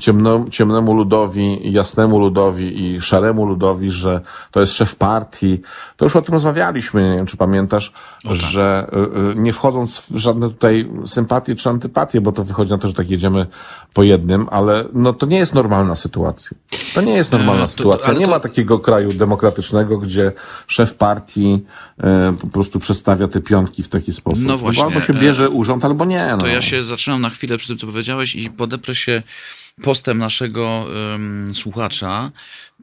ciemno, 0.00 0.44
ciemnemu 0.50 0.94
ludowi, 0.94 1.72
jasnemu 1.72 2.18
ludowi 2.18 2.84
i 2.84 3.00
szaremu 3.00 3.46
ludowi, 3.46 3.90
że 3.90 4.20
to 4.50 4.60
jest 4.60 4.72
szef 4.72 4.96
partii. 4.96 5.60
To 5.96 6.04
już 6.04 6.16
o 6.16 6.22
tym 6.22 6.32
rozmawialiśmy, 6.32 7.10
nie 7.10 7.16
wiem 7.16 7.26
czy 7.26 7.36
pamiętasz, 7.36 7.92
tak. 8.24 8.34
że 8.34 8.90
y, 9.32 9.40
nie 9.40 9.52
wchodząc 9.52 9.98
w 9.98 10.16
żadne 10.16 10.48
tutaj 10.48 10.90
sympatie 11.06 11.54
czy 11.54 11.68
antypatie, 11.68 12.20
bo 12.20 12.32
to 12.32 12.44
wychodzi 12.44 12.70
na 12.70 12.78
to, 12.78 12.88
że 12.88 12.94
tak 12.94 13.10
jedziemy 13.10 13.46
po 13.94 14.02
jednym, 14.02 14.46
ale 14.50 14.84
no 14.92 15.12
to 15.12 15.26
nie 15.26 15.36
jest 15.36 15.54
normalna 15.54 15.94
sytuacja. 15.94 16.56
To 16.94 17.00
nie 17.00 17.12
jest 17.12 17.32
normalna 17.32 17.64
e, 17.64 17.68
sytuacja. 17.68 18.14
To, 18.14 18.20
nie 18.20 18.26
to... 18.26 18.30
ma 18.30 18.40
takiego 18.40 18.78
kraju 18.78 19.12
demokratycznego, 19.12 19.98
gdzie 19.98 20.32
szef 20.66 20.94
partii 20.94 21.64
e, 22.00 22.34
po 22.40 22.46
prostu 22.46 22.78
przestawia 22.78 23.28
te 23.28 23.40
pionki 23.40 23.82
w 23.82 23.88
taki 23.88 24.12
sposób. 24.12 24.44
No 24.44 24.58
właśnie. 24.58 24.97
Albo 24.98 25.06
się 25.06 25.14
bierze 25.14 25.44
e, 25.44 25.48
urząd, 25.48 25.84
albo 25.84 26.04
nie. 26.04 26.26
No. 26.30 26.38
To 26.38 26.46
ja 26.46 26.62
się 26.62 26.82
zaczynam 26.82 27.20
na 27.20 27.30
chwilę 27.30 27.58
przy 27.58 27.68
tym, 27.68 27.78
co 27.78 27.86
powiedziałeś 27.86 28.34
i 28.34 28.50
podeprę 28.50 28.94
się 28.94 29.22
postem 29.82 30.18
naszego 30.18 30.86
um, 31.10 31.54
słuchacza. 31.54 32.30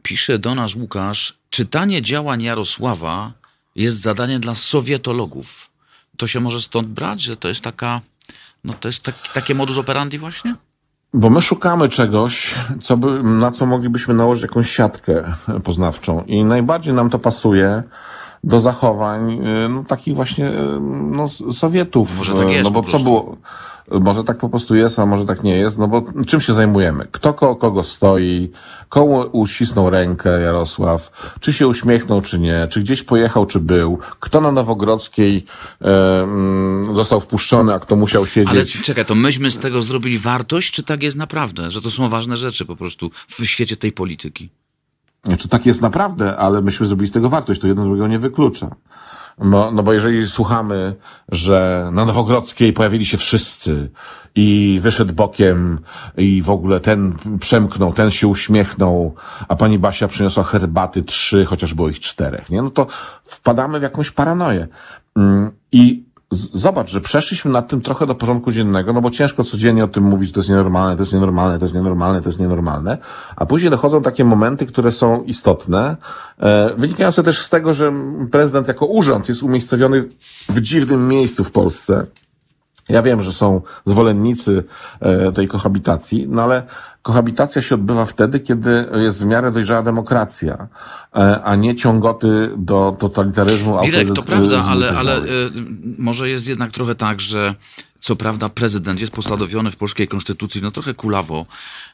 Pisze 0.04 0.40
do 0.40 0.56
nas 0.56 0.76
Łukasz, 0.76 1.34
czytanie 1.50 2.02
działań 2.02 2.42
Jarosława 2.42 3.32
jest 3.76 4.02
zadaniem 4.02 4.42
dla 4.42 4.56
sowietologów. 4.56 5.70
To 6.18 6.28
się 6.28 6.40
może 6.40 6.62
stąd 6.62 6.88
brać, 6.88 7.22
że 7.22 7.38
to 7.38 7.48
jest 7.48 7.62
taka, 7.62 8.02
no 8.64 8.74
to 8.74 8.88
jest 8.88 9.04
tak, 9.04 9.16
takie 9.34 9.56
modus 9.56 9.78
operandi 9.78 10.18
właśnie? 10.18 10.56
Bo 11.14 11.30
my 11.30 11.42
szukamy 11.42 11.90
czegoś, 11.90 12.56
co 12.82 12.98
by, 12.98 13.24
na 13.24 13.52
co 13.52 13.66
moglibyśmy 13.66 14.14
nałożyć 14.14 14.42
jakąś 14.42 14.72
siatkę 14.72 15.34
poznawczą 15.64 16.24
i 16.28 16.44
najbardziej 16.44 16.94
nam 16.94 17.10
to 17.10 17.20
pasuje 17.20 17.84
do 18.46 18.60
zachowań 18.60 19.32
y, 19.66 19.70
no, 19.70 19.84
takich 19.88 20.16
właśnie 20.16 20.50
y, 20.50 20.80
no, 21.12 21.28
Sowietów. 21.52 22.18
Może 22.18 22.34
tak 22.34 22.50
jest 22.50 22.64
no 22.64 22.72
bo 22.72 22.84
po 22.84 22.90
co 22.90 23.00
było? 23.00 23.38
Może 23.92 24.24
tak 24.24 24.38
po 24.38 24.50
prostu 24.50 24.76
jest, 24.76 25.00
a 25.00 25.06
może 25.06 25.26
tak 25.26 25.44
nie 25.44 25.58
jest, 25.58 25.78
no 25.78 25.88
bo 25.88 26.04
czym 26.28 26.42
się 26.42 26.54
zajmujemy? 26.54 27.08
Kto 27.12 27.34
koło 27.34 27.56
kogo 27.56 27.84
stoi, 27.84 28.52
komu 28.90 29.26
uścisnął 29.32 29.90
rękę 29.90 30.42
Jarosław, 30.42 31.12
czy 31.40 31.54
się 31.54 31.68
uśmiechnął, 31.68 32.22
czy 32.22 32.40
nie, 32.40 32.68
czy 32.72 32.80
gdzieś 32.80 33.04
pojechał, 33.04 33.46
czy 33.46 33.60
był, 33.60 34.00
kto 34.20 34.42
na 34.42 34.52
Nowogrodzkiej 34.52 35.46
mm, 35.82 36.96
został 36.96 37.22
wpuszczony, 37.22 37.74
a 37.74 37.80
kto 37.80 37.96
musiał 37.96 38.22
Ale 38.22 38.32
siedzieć. 38.32 38.82
czekaj, 38.82 39.06
to 39.06 39.16
myśmy 39.16 39.52
z 39.52 39.60
tego 39.60 39.82
zrobili 39.82 40.20
wartość, 40.20 40.72
czy 40.72 40.84
tak 40.84 41.04
jest 41.04 41.18
naprawdę? 41.18 41.72
Że 41.72 41.82
to 41.82 41.92
są 41.92 42.10
ważne 42.10 42.38
rzeczy 42.38 42.66
po 42.66 42.76
prostu 42.76 43.12
w 43.28 43.46
świecie 43.46 43.78
tej 43.78 43.92
polityki? 43.92 44.50
Czy 45.38 45.50
tak 45.50 45.66
jest 45.66 45.82
naprawdę, 45.82 46.38
ale 46.38 46.62
myśmy 46.62 46.86
zrobili 46.86 47.08
z 47.08 47.12
tego 47.12 47.30
wartość, 47.30 47.62
to 47.62 47.68
jedno 47.68 47.84
drugiego 47.84 48.08
nie 48.08 48.20
wyklucza. 48.20 48.76
No, 49.40 49.72
no 49.72 49.84
bo 49.84 49.94
jeżeli 49.94 50.28
słuchamy, 50.28 50.96
że 51.32 51.90
na 51.94 52.06
Nowogrodzkiej 52.06 52.74
pojawili 52.74 53.06
się 53.06 53.18
wszyscy 53.18 53.90
i 54.36 54.80
wyszedł 54.82 55.14
bokiem 55.14 55.80
i 56.18 56.42
w 56.42 56.50
ogóle 56.50 56.80
ten 56.80 57.16
przemknął, 57.40 57.94
ten 57.94 58.12
się 58.12 58.28
uśmiechnął, 58.28 59.16
a 59.48 59.56
pani 59.56 59.80
Basia 59.80 60.08
przyniosła 60.08 60.44
herbaty 60.44 61.04
trzy, 61.04 61.46
chociaż 61.46 61.74
było 61.74 61.90
ich 61.90 62.00
czterech, 62.00 62.50
nie? 62.50 62.62
No 62.62 62.70
to 62.70 62.88
wpadamy 63.26 63.80
w 63.80 63.84
jakąś 63.84 64.12
paranoję. 64.12 64.68
Mm, 65.16 65.52
I 65.72 66.05
zobacz, 66.32 66.90
że 66.90 67.02
przeszliśmy 67.02 67.52
nad 67.52 67.68
tym 67.68 67.82
trochę 67.82 68.08
do 68.08 68.16
porządku 68.16 68.52
dziennego, 68.52 68.94
no 68.94 69.02
bo 69.02 69.12
ciężko 69.12 69.44
codziennie 69.44 69.84
o 69.84 69.88
tym 69.88 70.04
mówić, 70.04 70.32
to 70.32 70.40
jest 70.40 70.50
nienormalne, 70.50 70.96
to 70.96 71.02
jest 71.02 71.14
nienormalne, 71.14 71.60
to 71.60 71.66
jest 71.66 71.76
nienormalne, 71.76 72.22
to 72.22 72.30
jest 72.30 72.40
nienormalne, 72.40 72.98
a 73.36 73.46
później 73.46 73.72
dochodzą 73.72 74.02
takie 74.02 74.26
momenty, 74.26 74.66
które 74.66 74.92
są 74.92 75.24
istotne, 75.24 75.98
e, 76.40 76.72
wynikające 76.78 77.24
też 77.24 77.40
z 77.40 77.50
tego, 77.50 77.74
że 77.74 77.94
prezydent 78.32 78.68
jako 78.68 78.86
urząd 78.86 79.30
jest 79.30 79.44
umiejscowiony 79.44 80.04
w 80.50 80.62
dziwnym 80.62 81.08
miejscu 81.08 81.44
w 81.44 81.52
Polsce. 81.52 82.06
Ja 82.90 83.02
wiem, 83.02 83.22
że 83.22 83.34
są 83.34 83.62
zwolennicy 83.86 84.64
e, 85.00 85.32
tej 85.32 85.48
kohabitacji, 85.48 86.28
no 86.30 86.42
ale 86.42 86.64
kohabitacja 87.06 87.62
się 87.62 87.76
odbywa 87.76 88.06
wtedy, 88.06 88.40
kiedy 88.40 88.86
jest 89.04 89.24
w 89.24 89.26
miarę 89.26 89.52
dojrzała 89.52 89.84
demokracja, 89.84 90.68
e, 91.16 91.44
a 91.44 91.56
nie 91.56 91.76
ciągoty 91.76 92.50
do 92.58 92.96
totalitaryzmu. 93.00 93.82
Mirek, 93.82 94.14
to 94.14 94.24
prawda, 94.24 94.64
ale, 94.68 94.88
tak 94.88 94.98
ale 94.98 95.22
dalej. 95.22 95.48
y, 95.48 95.52
może 95.98 96.30
jest 96.30 96.48
jednak 96.48 96.72
trochę 96.72 96.96
tak, 96.96 97.22
że 97.22 97.54
co 98.00 98.16
prawda 98.16 98.50
prezydent 98.50 99.02
jest 99.02 99.14
posadowiony 99.14 99.72
w 99.72 99.76
polskiej 99.76 100.08
konstytucji 100.08 100.62
no 100.62 100.72
trochę 100.72 100.94
kulawo 100.94 101.46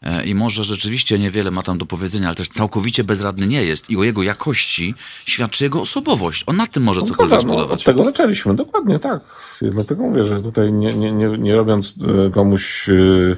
e, 0.01 0.25
i 0.25 0.35
może 0.35 0.63
rzeczywiście 0.63 1.19
niewiele 1.19 1.51
ma 1.51 1.63
tam 1.63 1.77
do 1.77 1.85
powiedzenia, 1.85 2.27
ale 2.27 2.35
też 2.35 2.49
całkowicie 2.49 3.03
bezradny 3.03 3.47
nie 3.47 3.63
jest 3.63 3.89
i 3.89 3.97
o 3.97 4.03
jego 4.03 4.23
jakości 4.23 4.95
świadczy 5.25 5.63
jego 5.63 5.81
osobowość. 5.81 6.43
On 6.47 6.55
nad 6.55 6.71
tym 6.71 6.83
może 6.83 7.01
cokolwiek 7.01 7.41
Zgoda, 7.41 7.53
no, 7.53 7.59
zbudować. 7.59 7.79
od 7.79 7.85
tego 7.85 8.03
zaczęliśmy, 8.03 8.55
dokładnie 8.55 8.99
tak. 8.99 9.19
Dlatego 9.61 10.03
mówię, 10.03 10.23
że 10.23 10.41
tutaj 10.41 10.73
nie, 10.73 10.93
nie, 10.93 11.11
nie, 11.11 11.27
nie 11.27 11.55
robiąc 11.55 11.95
e, 12.27 12.29
komuś 12.29 12.89
e, 12.89 12.93
mm, 12.93 13.37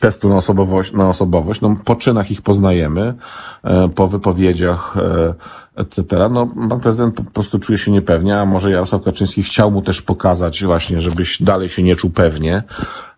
testu 0.00 0.28
na 0.28 0.36
osobowość, 0.36 0.92
na 0.92 1.08
osobowość, 1.08 1.60
no 1.60 1.76
po 1.84 1.96
czynach 1.96 2.30
ich 2.30 2.42
poznajemy, 2.42 3.14
e, 3.62 3.88
po 3.88 4.08
wypowiedziach, 4.08 4.96
e, 4.96 5.34
etc. 5.76 6.28
No, 6.30 6.46
pan 6.68 6.80
prezydent 6.80 7.14
po 7.14 7.24
prostu 7.24 7.58
czuje 7.58 7.78
się 7.78 7.90
niepewnie, 7.90 8.40
a 8.40 8.46
może 8.46 8.70
Jarosław 8.70 9.02
Kaczyński 9.02 9.42
chciał 9.42 9.70
mu 9.70 9.82
też 9.82 10.02
pokazać 10.02 10.64
właśnie, 10.64 11.00
żebyś 11.00 11.42
dalej 11.42 11.68
się 11.68 11.82
nie 11.82 11.96
czuł 11.96 12.10
pewnie, 12.10 12.62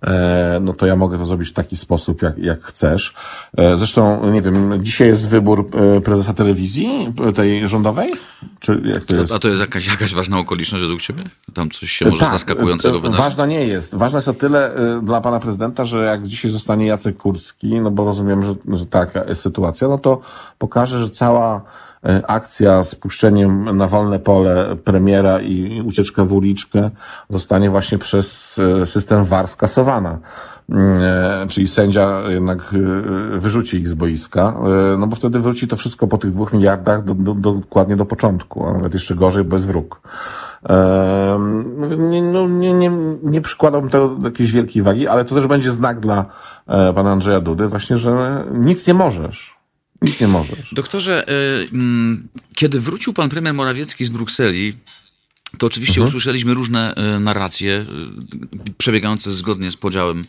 e, 0.03 0.59
no 0.63 0.73
to 0.73 0.87
ja 0.87 0.97
mogę 0.97 1.19
to 1.19 1.27
zrobić 1.27 1.49
w 1.49 1.53
taki 1.53 1.77
sposób, 1.77 2.23
jak, 2.23 2.39
jak 2.39 2.63
chcesz. 2.63 3.15
E, 3.57 3.79
Zresztą, 3.79 4.31
nie 4.31 4.43
wiem, 4.43 4.79
dzisiaj 4.83 5.09
jest 5.09 5.29
wybór 5.29 5.67
e, 5.97 6.01
prezesa 6.01 6.35
telewizji, 6.35 7.15
tej 7.35 7.69
rządowej? 7.69 8.13
Czy 8.61 8.83
jak 8.85 9.05
to 9.05 9.17
jest? 9.17 9.33
A 9.33 9.39
to 9.39 9.49
jest 9.49 9.61
jakaś, 9.61 9.87
jakaś 9.87 10.15
ważna 10.15 10.39
okoliczność 10.39 10.83
według 10.83 11.01
ciebie? 11.01 11.25
Tam 11.55 11.71
coś 11.71 11.93
się 11.93 12.05
może 12.05 12.21
Tak, 12.21 12.33
zaskakującego 12.33 13.01
wydarzyć? 13.01 13.19
Ważna 13.19 13.47
nie 13.47 13.67
jest. 13.67 13.95
Ważna 13.95 14.17
jest 14.17 14.29
o 14.29 14.35
tyle 14.35 14.75
dla 15.03 15.21
pana 15.21 15.41
prezydenta, 15.41 15.85
że 15.85 16.05
jak 16.05 16.27
dzisiaj 16.27 16.51
zostanie 16.51 16.87
Jacek 16.87 17.17
Kurski, 17.17 17.81
no 17.81 17.91
bo 17.91 18.05
rozumiem, 18.05 18.43
że, 18.43 18.55
że 18.73 18.87
taka 18.87 19.25
jest 19.25 19.43
sytuacja, 19.43 19.89
no 19.89 19.99
to 19.99 20.21
pokaże, 20.59 20.99
że 20.99 21.11
cała 21.11 21.63
akcja 22.27 22.85
z 22.85 22.95
puszczeniem 22.95 23.77
na 23.77 23.87
wolne 23.87 24.19
pole 24.19 24.77
premiera 24.85 25.41
i 25.41 25.83
ucieczka 25.87 26.25
w 26.25 26.33
uliczkę 26.33 26.91
zostanie 27.31 27.71
właśnie 27.71 27.99
przez 27.99 28.59
e, 28.83 28.87
system 28.87 29.25
VAR 29.25 29.49
skasowana. 29.49 30.19
Mm, 30.69 31.03
e, 31.03 31.47
Czyli 31.49 31.69
sędzia 31.69 32.23
jednak 32.29 32.59
e, 32.75 33.39
wyrzuci 33.39 33.77
ich 33.77 33.89
z 33.89 33.95
boiska, 33.95 34.55
e, 34.95 34.97
no 34.99 35.07
bo 35.07 35.17
wtedy 35.17 35.41
wróci 35.41 35.69
to 35.69 35.77
wszystko 35.77 36.07
po 36.07 36.19
tych 36.19 36.31
dwóch 36.31 36.53
miliardach 36.53 37.05
do, 37.05 37.15
do, 37.15 37.35
dokładnie 37.35 37.97
do 37.97 38.07
początku, 38.07 38.67
a 38.67 38.73
nawet 38.73 38.95
jeszcze 38.95 39.15
gorzej 39.15 39.45
bez 39.45 39.65
wróg. 39.65 40.01
Nie, 41.99 42.23
no, 42.23 42.49
nie, 42.49 42.73
nie, 42.73 42.91
nie 43.23 43.41
przykładam 43.41 43.91
tego 43.91 44.09
do 44.09 44.29
jakiejś 44.29 44.53
wielkiej 44.53 44.83
wagi, 44.83 45.09
ale 45.09 45.25
to 45.25 45.35
też 45.35 45.47
będzie 45.47 45.73
znak 45.73 46.01
dla 46.01 46.25
e, 46.67 46.93
pana 46.93 47.13
Andrzeja 47.13 47.41
Dudy, 47.41 47.69
właśnie, 47.69 47.97
że 47.97 48.45
nic 48.53 48.87
nie 48.87 48.95
możesz. 48.95 49.56
Nic 50.07 50.21
nie 50.21 50.29
możesz. 50.29 50.75
Doktorze, 50.75 51.29
y, 51.29 51.69
mm, 51.73 52.29
kiedy 52.55 52.81
wrócił 52.81 53.13
pan 53.13 53.29
premier 53.29 53.55
Morawiecki 53.55 54.05
z 54.05 54.11
Brukseli, 54.11 54.73
to 55.59 55.67
oczywiście 55.67 56.03
usłyszeliśmy 56.03 56.55
różne 56.55 56.95
y, 57.17 57.21
narracje 57.21 57.87
y, 58.69 58.73
przebiegające 58.79 59.33
zgodnie 59.33 59.71
z 59.71 59.77
podziałem 59.77 60.25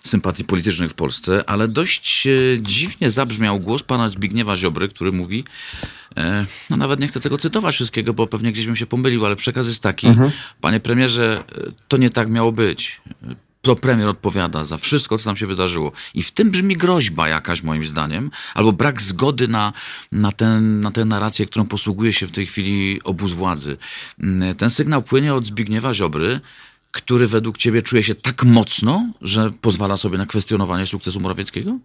sympatii 0.00 0.44
politycznych 0.44 0.90
w 0.90 0.94
Polsce, 0.94 1.44
ale 1.46 1.68
dość 1.68 2.28
dziwnie 2.60 3.10
zabrzmiał 3.10 3.60
głos 3.60 3.82
pana 3.82 4.08
Zbigniewa 4.08 4.56
Ziobry, 4.56 4.88
który 4.88 5.12
mówi, 5.12 5.44
e, 6.16 6.46
no 6.70 6.76
nawet 6.76 7.00
nie 7.00 7.08
chcę 7.08 7.20
tego 7.20 7.38
cytować 7.38 7.74
wszystkiego, 7.74 8.14
bo 8.14 8.26
pewnie 8.26 8.52
gdzieś 8.52 8.66
bym 8.66 8.76
się 8.76 8.86
pomylił, 8.86 9.26
ale 9.26 9.36
przekaz 9.36 9.66
jest 9.68 9.82
taki, 9.82 10.06
panie 10.60 10.80
premierze, 10.80 11.44
to 11.88 11.96
nie 11.96 12.10
tak 12.10 12.30
miało 12.30 12.52
być. 12.52 13.00
To 13.62 13.76
premier 13.76 14.08
odpowiada 14.08 14.64
za 14.64 14.76
wszystko, 14.78 15.18
co 15.18 15.24
tam 15.24 15.36
się 15.36 15.46
wydarzyło. 15.46 15.92
I 16.14 16.22
w 16.22 16.30
tym 16.30 16.50
brzmi 16.50 16.76
groźba 16.76 17.28
jakaś, 17.28 17.62
moim 17.62 17.84
zdaniem, 17.84 18.30
albo 18.54 18.72
brak 18.72 19.02
zgody 19.02 19.48
na, 19.48 19.72
na, 20.12 20.32
ten, 20.32 20.80
na 20.80 20.90
tę 20.90 21.04
narrację, 21.04 21.46
którą 21.46 21.66
posługuje 21.66 22.12
się 22.12 22.26
w 22.26 22.30
tej 22.30 22.46
chwili 22.46 23.00
obóz 23.04 23.32
władzy. 23.32 23.76
Mm, 24.20 24.54
Ten 24.54 24.70
sygnał 24.70 25.02
płynie 25.02 25.34
od 25.34 25.44
Zbigniewa 25.46 25.94
Ziobry, 25.94 26.40
który 26.90 27.26
według 27.26 27.58
ciebie 27.58 27.82
czuje 27.82 28.02
się 28.02 28.14
tak 28.14 28.44
mocno, 28.44 29.06
że 29.20 29.50
pozwala 29.60 29.96
sobie 29.96 30.18
na 30.18 30.26
kwestionowanie 30.26 30.86
sukcesu 30.86 31.20
Morawieckiego? 31.20 31.78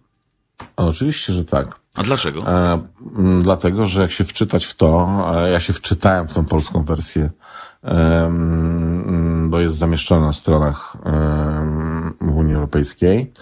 Oczywiście, 0.76 1.32
że 1.32 1.44
tak. 1.44 1.80
A 1.94 2.02
dlaczego? 2.02 2.40
E, 2.52 2.72
m, 3.18 3.42
dlatego, 3.42 3.86
że 3.86 4.02
jak 4.02 4.12
się 4.12 4.24
wczytać 4.24 4.64
w 4.64 4.74
to, 4.74 5.08
e, 5.34 5.50
ja 5.50 5.60
się 5.60 5.72
wczytałem 5.72 6.28
w 6.28 6.32
tą 6.32 6.44
polską 6.44 6.84
wersję, 6.84 7.30
em, 7.82 9.17
bo 9.48 9.60
jest 9.60 9.76
zamieszczona 9.76 10.26
na 10.26 10.32
stronach 10.32 10.96
w 12.20 12.36
Unii 12.36 12.54
Europejskiej 12.54 13.32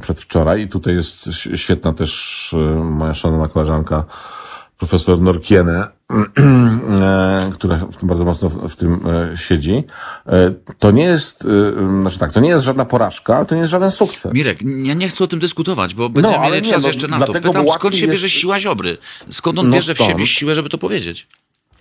przedwczoraj 0.00 0.62
i 0.62 0.68
tutaj 0.68 0.94
jest 0.94 1.28
świetna 1.54 1.92
też 1.92 2.54
e, 2.54 2.84
moja 2.84 3.14
szanowna 3.14 3.48
koleżanka 3.48 4.04
profesor 4.78 5.20
Norkiene, 5.20 5.86
e, 7.00 7.50
która 7.54 7.76
w 7.76 8.04
bardzo 8.04 8.24
mocno 8.24 8.48
w, 8.48 8.68
w 8.68 8.76
tym 8.76 9.00
e, 9.32 9.36
siedzi. 9.36 9.84
To 10.78 10.90
nie 10.90 11.02
jest, 11.02 11.46
znaczy 12.00 12.18
tak, 12.18 12.32
to 12.32 12.40
nie 12.40 12.48
jest 12.48 12.64
żadna 12.64 12.84
porażka, 12.84 13.36
ale 13.36 13.46
to 13.46 13.54
nie 13.54 13.60
jest 13.60 13.70
żaden 13.70 13.90
sukces. 13.90 14.32
Mirek, 14.32 14.58
ja 14.82 14.94
nie 14.94 15.08
chcę 15.08 15.24
o 15.24 15.26
tym 15.26 15.38
dyskutować, 15.40 15.94
bo 15.94 16.08
będziemy 16.08 16.38
ale 16.38 16.50
mieli 16.56 16.66
nie, 16.66 16.72
czas 16.72 16.82
no, 16.82 16.88
jeszcze 16.88 17.08
na 17.08 17.20
to. 17.20 17.32
Pytam, 17.32 17.66
skąd 17.74 17.96
się 17.96 18.06
bierze 18.08 18.26
jest- 18.26 18.36
siła 18.36 18.60
Ziobry? 18.60 18.98
Skąd 19.30 19.58
on 19.58 19.68
No 19.70 19.76
bierze 19.76 19.94
w 19.94 19.96
stąd. 19.96 20.10
siebie 20.10 20.26
siłę, 20.26 20.54
żeby 20.54 20.68
to 20.68 20.78
powiedzieć? 20.78 21.28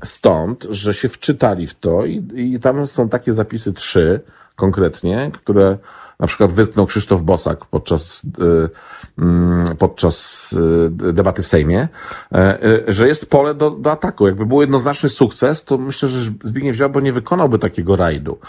Stąd, 0.04 0.68
że 0.70 0.94
się 0.94 1.10
wczytali 1.10 1.68
w 1.68 1.76
to 1.76 2.06
i, 2.06 2.24
i 2.36 2.60
tam 2.60 2.88
są 2.88 3.10
takie 3.10 3.34
zapisy 3.34 3.74
trzy 3.74 4.20
konkretnie, 4.56 5.32
które 5.34 5.78
na 6.20 6.28
przykład 6.28 6.52
wytknął 6.52 6.86
Krzysztof 6.86 7.22
Bosak 7.22 7.66
podczas, 7.66 8.22
y, 8.24 8.70
mm, 9.18 9.78
podczas 9.78 10.54
y, 10.54 10.90
debaty 11.14 11.44
w 11.44 11.48
Sejmie, 11.48 11.88
y, 12.88 12.94
że 12.94 13.08
jest 13.08 13.30
pole 13.30 13.54
do, 13.54 13.72
do 13.72 13.92
ataku. 13.92 14.28
Jakby 14.28 14.46
był 14.46 14.62
jednoznaczny 14.62 15.10
sukces, 15.10 15.64
to 15.64 15.78
myślę, 15.78 16.10
że 16.10 16.32
Zbigniew 16.44 16.76
Ziobro 16.76 17.02
nie 17.02 17.14
wykonałby 17.14 17.60
takiego 17.60 17.96
rajdu. 17.96 18.40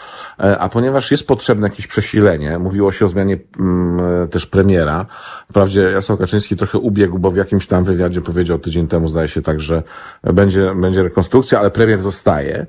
A 0.59 0.69
ponieważ 0.69 1.11
jest 1.11 1.27
potrzebne 1.27 1.69
jakieś 1.69 1.87
przesilenie, 1.87 2.59
mówiło 2.59 2.93
się 2.93 3.05
o 3.05 3.09
zmianie 3.09 3.39
mm, 3.59 4.29
też 4.29 4.47
premiera, 4.47 5.07
wprawdzie 5.51 5.81
Jarosław 5.83 6.19
Kaczyński 6.19 6.57
trochę 6.57 6.79
ubiegł, 6.79 7.19
bo 7.19 7.31
w 7.31 7.37
jakimś 7.37 7.67
tam 7.67 7.85
wywiadzie 7.85 8.21
powiedział 8.21 8.59
tydzień 8.59 8.89
temu, 8.89 9.09
zdaje 9.09 9.29
się 9.29 9.43
tak, 9.43 9.61
że 9.61 9.83
będzie, 10.23 10.75
będzie 10.75 11.03
rekonstrukcja, 11.03 11.61
ale 11.61 11.71
premier 11.71 12.01
zostaje. 12.01 12.67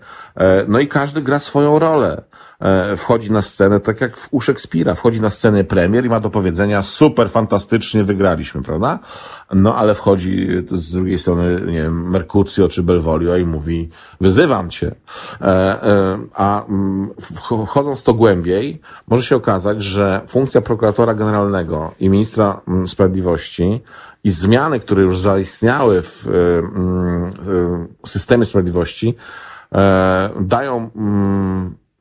No 0.68 0.80
i 0.80 0.88
każdy 0.88 1.22
gra 1.22 1.40
swoją 1.40 1.80
rolę. 1.80 2.24
E, 2.60 2.96
wchodzi 2.96 3.32
na 3.32 3.42
scenę, 3.42 3.80
tak 3.80 4.02
jak 4.02 4.18
u 4.32 4.42
Szekspira, 4.42 4.96
wchodzi 4.96 5.22
na 5.22 5.30
scenę 5.30 5.64
premier 5.64 6.06
i 6.06 6.10
ma 6.10 6.20
do 6.20 6.30
powiedzenia 6.30 6.82
super, 6.84 7.30
fantastycznie 7.30 8.04
wygraliśmy, 8.04 8.64
prawda? 8.64 9.00
No 9.54 9.76
ale 9.76 9.96
wchodzi 9.96 10.48
z 10.72 10.92
drugiej 10.92 11.20
strony, 11.20 11.62
nie 11.66 11.82
wiem, 11.82 12.10
Mercutio 12.10 12.70
czy 12.70 12.84
Belvolio 12.84 13.38
i 13.38 13.46
mówi, 13.46 13.90
wyzywam 14.22 14.70
cię. 14.70 14.96
E, 15.42 15.46
e, 15.46 16.20
a 16.34 16.66
mm, 16.66 17.10
wchodząc 17.68 18.04
to 18.04 18.14
głębiej, 18.14 18.82
może 19.08 19.24
się 19.24 19.36
okazać, 19.36 19.84
że 19.84 20.22
funkcja 20.28 20.62
prokuratora 20.62 21.14
generalnego 21.14 21.92
i 22.00 22.10
ministra 22.10 22.62
mm, 22.68 22.88
sprawiedliwości 22.88 23.82
i 24.24 24.32
zmiany, 24.32 24.80
które 24.80 25.04
już 25.04 25.20
zaistniały 25.20 26.02
w, 26.02 26.28
mm, 26.28 27.34
w 28.06 28.10
systemie 28.10 28.46
sprawiedliwości, 28.46 29.16
e, 29.76 30.30
dają 30.40 30.90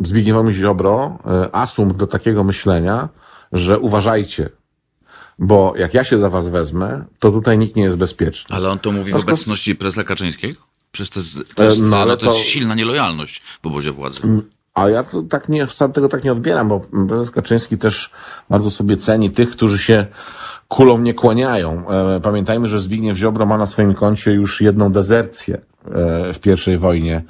Zbigniewowi 0.01 0.55
Ziobro 0.55 1.19
asumpt 1.53 1.97
do 1.97 2.07
takiego 2.07 2.45
myślenia, 2.45 3.09
że 3.53 3.79
uważajcie, 3.79 4.51
bo 5.39 5.73
jak 5.77 5.95
ja 5.95 6.05
się 6.05 6.19
za 6.19 6.31
was 6.31 6.49
wezmę, 6.49 7.05
to 7.19 7.31
tutaj 7.31 7.59
nikt 7.59 7.77
nie 7.77 7.83
jest 7.83 7.97
bezpieczny. 7.97 8.57
Ale 8.57 8.71
on 8.71 8.79
to 8.79 8.93
mówi 8.93 9.13
w 9.13 9.17
obecności 9.17 9.77
prezesa 9.77 10.05
Kaczyńskiego? 10.05 10.59
Przecież 10.93 11.11
to 11.11 11.21
jest, 11.21 11.55
to 11.55 11.65
jest, 11.65 11.83
no, 11.83 11.97
ale 11.97 12.17
to, 12.17 12.27
to 12.27 12.33
jest 12.33 12.49
silna 12.49 12.75
nielojalność 12.75 13.43
w 13.63 13.67
obozie 13.67 13.93
władzy. 13.93 14.23
Mm, 14.25 14.43
a 14.75 14.89
ja 14.89 15.03
to 15.03 15.23
tak 15.23 15.49
nie, 15.49 15.67
wcale 15.67 15.93
tego 15.93 16.09
tak 16.09 16.25
nie 16.25 16.33
odbieram, 16.33 16.69
bo 16.69 16.81
prezes 17.09 17.31
Kaczyński 17.31 17.79
też 17.79 18.11
bardzo 18.51 18.71
sobie 18.71 18.97
ceni 18.97 19.31
tych, 19.31 19.51
którzy 19.51 19.79
się 19.79 20.07
kulą 20.69 20.99
nie 20.99 21.15
kłaniają. 21.15 21.91
E, 21.91 22.21
pamiętajmy, 22.21 22.69
że 22.69 22.79
Zbigniew 22.79 23.17
Ziobro 23.17 23.47
ma 23.47 23.59
na 23.59 23.67
swoim 23.67 23.95
koncie 23.95 24.33
już 24.33 24.61
jedną 24.61 24.93
dezercję 24.93 25.55
e, 25.55 25.61
w 26.33 26.39
pierwszej 26.41 26.79
wojnie 26.79 27.23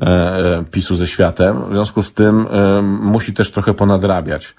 e, 0.00 0.64
PiSu 0.70 0.96
ze 0.96 1.06
światem. 1.06 1.70
W 1.70 1.72
związku 1.72 2.02
z 2.02 2.14
tym 2.14 2.46
musi 3.00 3.32
też 3.32 3.50
trochę 3.50 3.74
ponadrabiać. 3.74 4.54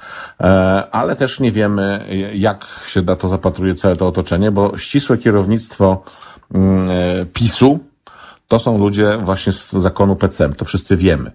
Ale 0.91 1.15
też 1.15 1.39
nie 1.39 1.51
wiemy, 1.51 2.05
jak 2.33 2.65
się 2.88 3.01
na 3.01 3.15
to 3.15 3.27
zapatruje 3.27 3.75
całe 3.75 3.95
to 3.95 4.07
otoczenie, 4.07 4.51
bo 4.51 4.77
ścisłe 4.77 5.17
kierownictwo 5.17 6.03
mm, 6.53 6.89
PiSu 7.33 7.79
to 8.47 8.59
są 8.59 8.77
ludzie 8.77 9.17
właśnie 9.17 9.53
z 9.53 9.71
zakonu 9.71 10.15
PCM, 10.15 10.53
to 10.53 10.65
wszyscy 10.65 10.97
wiemy. 10.97 11.31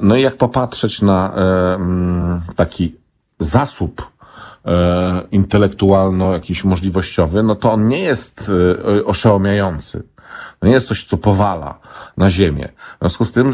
No 0.00 0.16
i 0.16 0.22
jak 0.22 0.36
popatrzeć 0.36 1.02
na 1.02 1.32
mm, 1.34 2.40
taki 2.56 2.94
zasób 3.38 4.15
e, 4.66 5.22
intelektualno 5.32 6.32
jakiś 6.32 6.64
możliwościowy, 6.64 7.42
no 7.42 7.54
to 7.54 7.72
on 7.72 7.88
nie 7.88 8.00
jest 8.00 8.50
e, 8.98 9.04
To 10.60 10.66
nie 10.66 10.72
jest 10.72 10.88
coś, 10.88 11.04
co 11.04 11.16
powala 11.16 11.78
na 12.16 12.30
ziemię. 12.30 12.68
W 12.96 12.98
związku 13.00 13.24
z 13.24 13.32
tym 13.32 13.52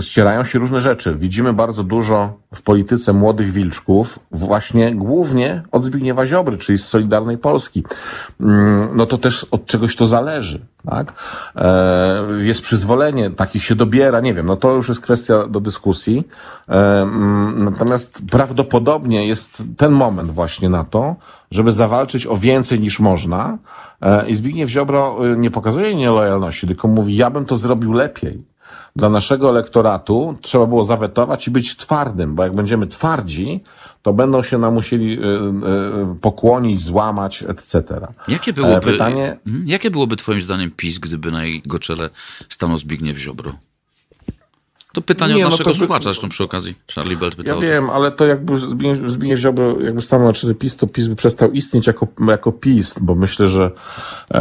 ścierają 0.00 0.44
się 0.44 0.58
różne 0.58 0.80
rzeczy. 0.80 1.14
Widzimy 1.14 1.52
bardzo 1.52 1.84
dużo 1.84 2.32
w 2.54 2.62
polityce 2.62 3.12
młodych 3.12 3.52
wilczków, 3.52 4.18
właśnie 4.30 4.94
głównie 4.94 5.62
od 5.72 5.84
Zbigniewa 5.84 6.26
Ziobry, 6.26 6.58
czyli 6.58 6.78
z 6.78 6.86
Solidarnej 6.86 7.38
Polski. 7.38 7.84
Mm, 8.40 8.88
no 8.96 9.06
to 9.06 9.18
też 9.18 9.44
od 9.50 9.66
czegoś 9.66 9.96
to 9.96 10.06
zależy, 10.06 10.60
tak? 10.90 11.12
E, 11.56 12.22
jest 12.38 12.62
przyzwolenie, 12.62 13.30
takich 13.30 13.64
się 13.64 13.74
dobiera, 13.74 14.20
nie 14.20 14.34
wiem, 14.34 14.46
no 14.46 14.56
to 14.56 14.74
już 14.74 14.88
jest 14.88 15.00
kwestia 15.00 15.46
do 15.46 15.60
dyskusji. 15.60 16.28
E, 16.68 17.02
mm, 17.02 17.64
natomiast 17.64 18.22
prawdopodobnie 18.30 19.26
jest 19.26 19.62
ten 19.76 19.92
moment 19.92 20.30
właśnie 20.30 20.68
na 20.68 20.84
to, 20.84 21.16
żeby 21.50 21.72
zawalczyć 21.72 22.26
o 22.26 22.36
więcej 22.36 22.80
niż 22.80 23.00
można, 23.00 23.58
I 24.28 24.34
Zbigniew 24.34 24.70
Ziobro 24.70 25.26
y, 25.32 25.38
nie 25.38 25.50
pokazuje 25.50 25.94
nielojalności, 25.94 26.66
tylko 26.66 26.88
mówi, 26.88 27.16
ja 27.16 27.30
bym 27.30 27.44
to 27.44 27.56
zrobił 27.56 27.92
lepiej. 27.92 28.42
Dla 28.96 29.08
naszego 29.08 29.50
elektoratu 29.50 30.36
trzeba 30.40 30.66
było 30.66 30.84
zawetować 30.84 31.48
i 31.48 31.50
być 31.50 31.76
twardym, 31.76 32.34
bo 32.34 32.42
jak 32.42 32.54
będziemy 32.54 32.86
twardzi, 32.86 33.60
to 34.02 34.12
będą 34.12 34.42
się 34.42 34.58
nam 34.58 34.74
musieli 34.74 35.12
y, 35.12 36.20
pokłonić, 36.20 36.80
złamać, 36.80 37.42
etc. 37.42 37.84
Jakie 38.28 38.52
byłoby, 38.52 38.80
Pytanie... 38.80 39.36
Mhm. 39.46 39.64
jakie 39.68 39.90
byłoby 39.90 40.16
twoim 40.16 40.42
zdaniem 40.42 40.70
PiS, 40.70 40.98
gdyby 40.98 41.30
na 41.30 41.44
jego 41.44 41.78
czele 41.78 42.10
stanął 42.48 42.78
Zbigniew 42.78 43.18
Ziobro? 43.18 43.52
To 44.98 45.02
pytanie 45.02 45.34
nie, 45.34 45.46
od 45.46 45.50
no 45.50 45.50
naszego 45.50 45.70
no 45.70 45.74
to, 45.74 45.78
słuchacza 45.78 46.04
zresztą 46.04 46.28
przy 46.28 46.44
okazji. 46.44 46.74
Charlie 46.94 47.16
Belt 47.16 47.34
pytał. 47.34 47.62
Ja 47.62 47.68
wiem, 47.68 47.90
ale 47.90 48.10
to 48.12 48.26
jakby 48.26 48.58
Zbigniew 49.10 49.40
Ziobro 49.40 49.80
jakby 49.80 50.02
stanął 50.02 50.26
na 50.26 50.32
czele 50.32 50.54
PiS, 50.54 50.76
to 50.76 50.86
PiS 50.86 51.06
by 51.06 51.16
przestał 51.16 51.52
istnieć 51.52 51.86
jako, 51.86 52.06
jako 52.28 52.52
PiS, 52.52 52.94
bo 53.00 53.14
myślę, 53.14 53.48
że 53.48 53.70
e, 54.30 54.38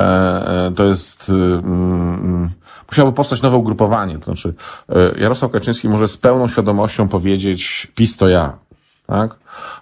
e 0.67 0.71
to 0.75 0.83
jest... 0.83 1.29
Mm, 1.29 2.49
musiałoby 2.91 3.15
powstać 3.15 3.41
nowe 3.41 3.57
ugrupowanie. 3.57 4.17
To 4.17 4.25
znaczy 4.25 4.53
e, 4.89 5.19
Jarosław 5.19 5.51
Kaczyński 5.51 5.89
może 5.89 6.07
z 6.07 6.17
pełną 6.17 6.47
świadomością 6.47 7.07
powiedzieć 7.07 7.87
PiS 7.95 8.17
to 8.17 8.29
ja. 8.29 8.57
Tak? 9.07 9.35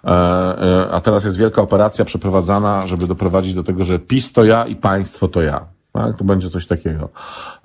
E, 0.04 0.08
e, 0.08 0.90
a 0.92 1.00
teraz 1.00 1.24
jest 1.24 1.38
wielka 1.38 1.62
operacja 1.62 2.04
przeprowadzana, 2.04 2.86
żeby 2.86 3.06
doprowadzić 3.06 3.54
do 3.54 3.64
tego, 3.64 3.84
że 3.84 3.98
PiS 3.98 4.32
to 4.32 4.44
ja 4.44 4.66
i 4.66 4.76
państwo 4.76 5.28
to 5.28 5.42
ja. 5.42 5.75
Tak? 5.96 6.16
To 6.16 6.24
będzie 6.24 6.50
coś 6.50 6.66
takiego. 6.66 7.08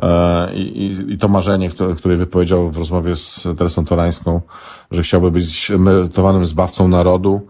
E, 0.02 0.54
I, 0.54 0.84
i, 0.84 1.14
i 1.14 1.18
to 1.18 1.28
marzenie, 1.28 1.70
które, 1.70 1.96
które 1.96 2.16
wypowiedział 2.16 2.70
w 2.70 2.78
rozmowie 2.78 3.16
z 3.16 3.48
Teresą 3.58 3.86
Torańską, 3.86 4.42
że 4.92 5.04
chciałby 5.04 5.32
być 5.32 5.72
emerytowanym 5.72 6.46
zbawcą 6.46 6.88
narodu, 6.88 7.42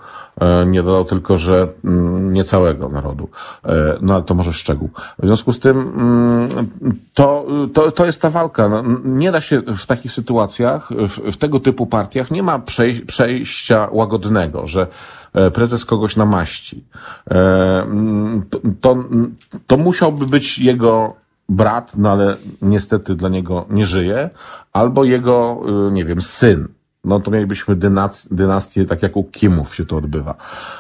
e, 0.42 0.66
nie 0.66 0.84
dodał 0.84 1.06
tylko, 1.06 1.38
że 1.38 1.68
mm, 1.84 2.34
nie 2.34 2.44
całego 2.44 2.90
narodu. 2.90 3.30
E, 3.66 3.98
no 4.02 4.14
ale 4.14 4.24
to 4.24 4.36
może 4.36 4.54
szczegół. 4.54 4.90
W 5.20 5.26
związku 5.26 5.54
z 5.54 5.60
tym 5.60 5.78
mm, 5.80 6.70
to, 7.14 7.46
to, 7.74 7.92
to 7.92 8.06
jest 8.06 8.22
ta 8.22 8.30
walka. 8.30 8.70
No, 8.70 8.84
nie 9.04 9.32
da 9.32 9.42
się 9.42 9.62
w 9.62 9.86
takich 9.86 10.12
sytuacjach, 10.12 10.90
w, 10.92 11.32
w 11.32 11.38
tego 11.38 11.60
typu 11.60 11.86
partiach, 11.86 12.32
nie 12.32 12.44
ma 12.44 12.60
przejścia 13.08 13.88
łagodnego, 13.92 14.68
że 14.68 14.88
prezes 15.54 15.86
kogoś 15.86 16.16
namaści. 16.16 16.84
E, 17.32 17.88
to, 18.82 18.98
to 19.68 19.78
musiałby 19.78 20.26
być 20.26 20.60
jego 20.60 21.16
brat, 21.50 21.98
no 21.98 22.12
ale 22.12 22.38
niestety 22.62 23.16
dla 23.16 23.30
niego 23.30 23.66
nie 23.70 23.86
żyje, 23.86 24.30
albo 24.74 25.04
jego, 25.04 25.62
e, 25.88 25.92
nie 25.92 26.06
wiem, 26.06 26.22
syn 26.22 26.68
no 27.04 27.20
to 27.20 27.32
mielibyśmy 27.32 27.76
dynastię, 28.32 28.86
tak 28.86 29.04
jak 29.04 29.18
u 29.18 29.24
Kimów 29.24 29.76
się 29.76 29.86
to 29.86 29.98
odbywa. 29.98 30.36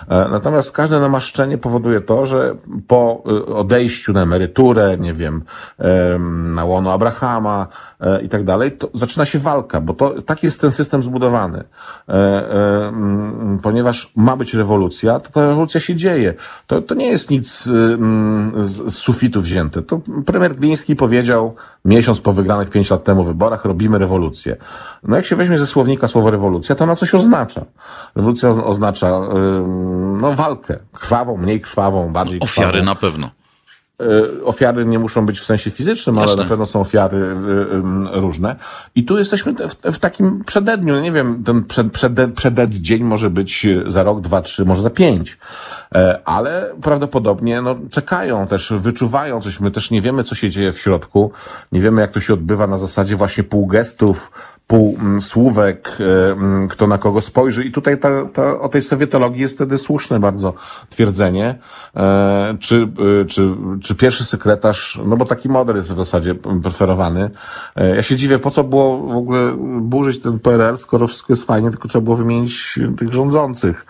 E, 0.09 0.27
natomiast 0.31 0.71
każde 0.71 0.99
namaszczenie 0.99 1.57
powoduje 1.57 2.01
to, 2.01 2.25
że 2.25 2.55
po 2.87 3.23
e, 3.25 3.45
odejściu 3.45 4.13
na 4.13 4.21
emeryturę, 4.21 4.97
nie 4.97 5.13
wiem, 5.13 5.43
na 6.55 6.65
łono 6.65 6.93
Abrahama 6.93 7.67
e, 7.99 8.21
i 8.21 8.29
tak 8.29 8.43
dalej, 8.43 8.71
to 8.71 8.89
zaczyna 8.93 9.25
się 9.25 9.39
walka, 9.39 9.81
bo 9.81 9.93
to 9.93 10.21
tak 10.21 10.43
jest 10.43 10.61
ten 10.61 10.71
system 10.71 11.03
zbudowany. 11.03 11.63
Ponieważ 13.63 14.11
ma 14.15 14.37
być 14.37 14.53
rewolucja, 14.53 15.19
to 15.19 15.31
ta 15.31 15.47
rewolucja 15.47 15.79
się 15.79 15.95
dzieje. 15.95 16.33
To, 16.67 16.81
to 16.81 16.95
nie 16.95 17.07
jest 17.07 17.29
nic 17.29 17.63
z 17.63 18.93
sufitu 18.93 19.41
wzięte. 19.41 19.81
To 19.81 20.01
premier 20.25 20.55
Gliński 20.55 20.95
powiedział 20.95 21.55
miesiąc 21.85 22.21
po 22.21 22.33
wygranych 22.33 22.69
pięć 22.69 22.89
lat 22.89 23.03
temu 23.03 23.23
wyborach, 23.23 23.65
robimy 23.65 23.97
rewolucję. 23.97 24.57
No 25.03 25.15
jak 25.15 25.25
się 25.25 25.35
weźmie 25.35 25.57
ze 25.57 25.67
słownika 25.67 26.07
słowo 26.11 26.31
rewolucja, 26.31 26.75
to 26.75 26.85
na 26.85 26.95
coś 26.95 27.15
oznacza. 27.15 27.65
Rewolucja 28.15 28.49
oznacza 28.49 29.19
no, 30.21 30.31
walkę. 30.31 30.79
Krwawą, 30.93 31.37
mniej 31.37 31.61
krwawą, 31.61 32.13
bardziej 32.13 32.39
krwawą. 32.39 32.67
Ofiary 32.67 32.83
na 32.83 32.95
pewno. 32.95 33.29
E, 34.01 34.45
ofiary 34.45 34.85
nie 34.85 34.99
muszą 34.99 35.25
być 35.25 35.39
w 35.39 35.45
sensie 35.45 35.71
fizycznym, 35.71 36.15
Jasne. 36.15 36.31
ale 36.31 36.43
na 36.43 36.49
pewno 36.49 36.65
są 36.65 36.81
ofiary 36.81 37.17
y, 37.17 38.17
y, 38.17 38.21
różne. 38.21 38.55
I 38.95 39.03
tu 39.03 39.17
jesteśmy 39.17 39.53
w, 39.93 39.99
takim 39.99 40.43
przededniu. 40.43 41.01
Nie 41.01 41.11
wiem, 41.11 41.43
ten 41.43 41.63
przed, 41.63 41.91
przed, 41.91 42.13
przeded 42.35 42.71
dzień 42.71 43.03
może 43.03 43.29
być 43.29 43.67
za 43.87 44.03
rok, 44.03 44.21
dwa, 44.21 44.41
trzy, 44.41 44.65
może 44.65 44.81
za 44.81 44.89
pięć. 44.89 45.37
Ale 46.25 46.71
prawdopodobnie 46.81 47.61
no, 47.61 47.75
czekają 47.89 48.47
też, 48.47 48.73
wyczuwają 48.77 49.41
coś. 49.41 49.59
My 49.59 49.71
też 49.71 49.91
nie 49.91 50.01
wiemy, 50.01 50.23
co 50.23 50.35
się 50.35 50.49
dzieje 50.49 50.71
w 50.71 50.79
środku. 50.79 51.31
Nie 51.71 51.79
wiemy, 51.79 52.01
jak 52.01 52.11
to 52.11 52.19
się 52.19 52.33
odbywa 52.33 52.67
na 52.67 52.77
zasadzie 52.77 53.15
właśnie 53.15 53.43
półgestów, 53.43 54.31
pół 54.71 54.97
mm, 54.99 55.21
słówek, 55.21 55.97
e, 55.99 56.31
mm, 56.31 56.67
kto 56.67 56.87
na 56.87 56.97
kogo 56.97 57.21
spojrzy. 57.21 57.63
I 57.63 57.71
tutaj 57.71 57.99
ta, 57.99 58.25
ta, 58.25 58.59
o 58.59 58.69
tej 58.69 58.81
sowietologii 58.81 59.41
jest 59.41 59.55
wtedy 59.55 59.77
słuszne 59.77 60.19
bardzo 60.19 60.53
twierdzenie, 60.89 61.55
e, 61.95 62.55
czy, 62.59 62.87
e, 63.21 63.25
czy, 63.25 63.49
czy 63.81 63.95
pierwszy 63.95 64.23
sekretarz, 64.23 64.99
no 65.05 65.17
bo 65.17 65.25
taki 65.25 65.49
model 65.49 65.75
jest 65.75 65.93
w 65.93 65.97
zasadzie 65.97 66.35
preferowany. 66.35 67.29
Ja 67.75 68.03
się 68.03 68.15
dziwię, 68.15 68.39
po 68.39 68.51
co 68.51 68.63
było 68.63 68.97
w 68.97 69.17
ogóle 69.17 69.53
burzyć 69.81 70.21
ten 70.21 70.39
PRL, 70.39 70.77
skoro 70.77 71.07
wszystko 71.07 71.33
jest 71.33 71.45
fajnie, 71.45 71.69
tylko 71.69 71.87
trzeba 71.87 72.03
było 72.03 72.15
wymienić 72.15 72.79
tych 72.97 73.13
rządzących. 73.13 73.85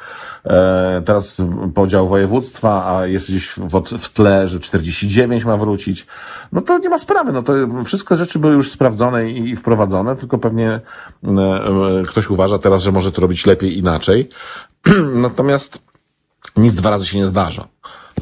Teraz 1.06 1.42
podział 1.74 2.08
województwa, 2.08 2.98
a 2.98 3.08
jest 3.08 3.30
gdzieś 3.30 3.54
w, 4.00 4.10
tle, 4.10 4.48
że 4.48 4.60
49 4.60 5.46
ma 5.46 5.58
wrócić. 5.58 6.08
No 6.52 6.62
to 6.62 6.80
nie 6.80 6.90
ma 6.90 6.98
sprawy, 6.98 7.32
no 7.32 7.44
to 7.44 7.54
wszystko 7.86 8.16
rzeczy 8.16 8.40
były 8.40 8.54
już 8.54 8.72
sprawdzone 8.72 9.30
i 9.30 9.56
wprowadzone, 9.56 10.16
tylko 10.16 10.38
pewnie 10.38 10.71
E, 10.72 10.80
e, 12.00 12.04
ktoś 12.08 12.30
uważa 12.30 12.60
teraz, 12.60 12.82
że 12.82 12.92
może 12.92 13.12
to 13.12 13.22
robić 13.22 13.46
lepiej 13.46 13.78
inaczej. 13.78 14.30
Natomiast 15.28 15.80
nic 16.58 16.76
dwa 16.76 16.90
razy 16.90 17.06
się 17.06 17.18
nie 17.18 17.28
zdarza. 17.28 17.68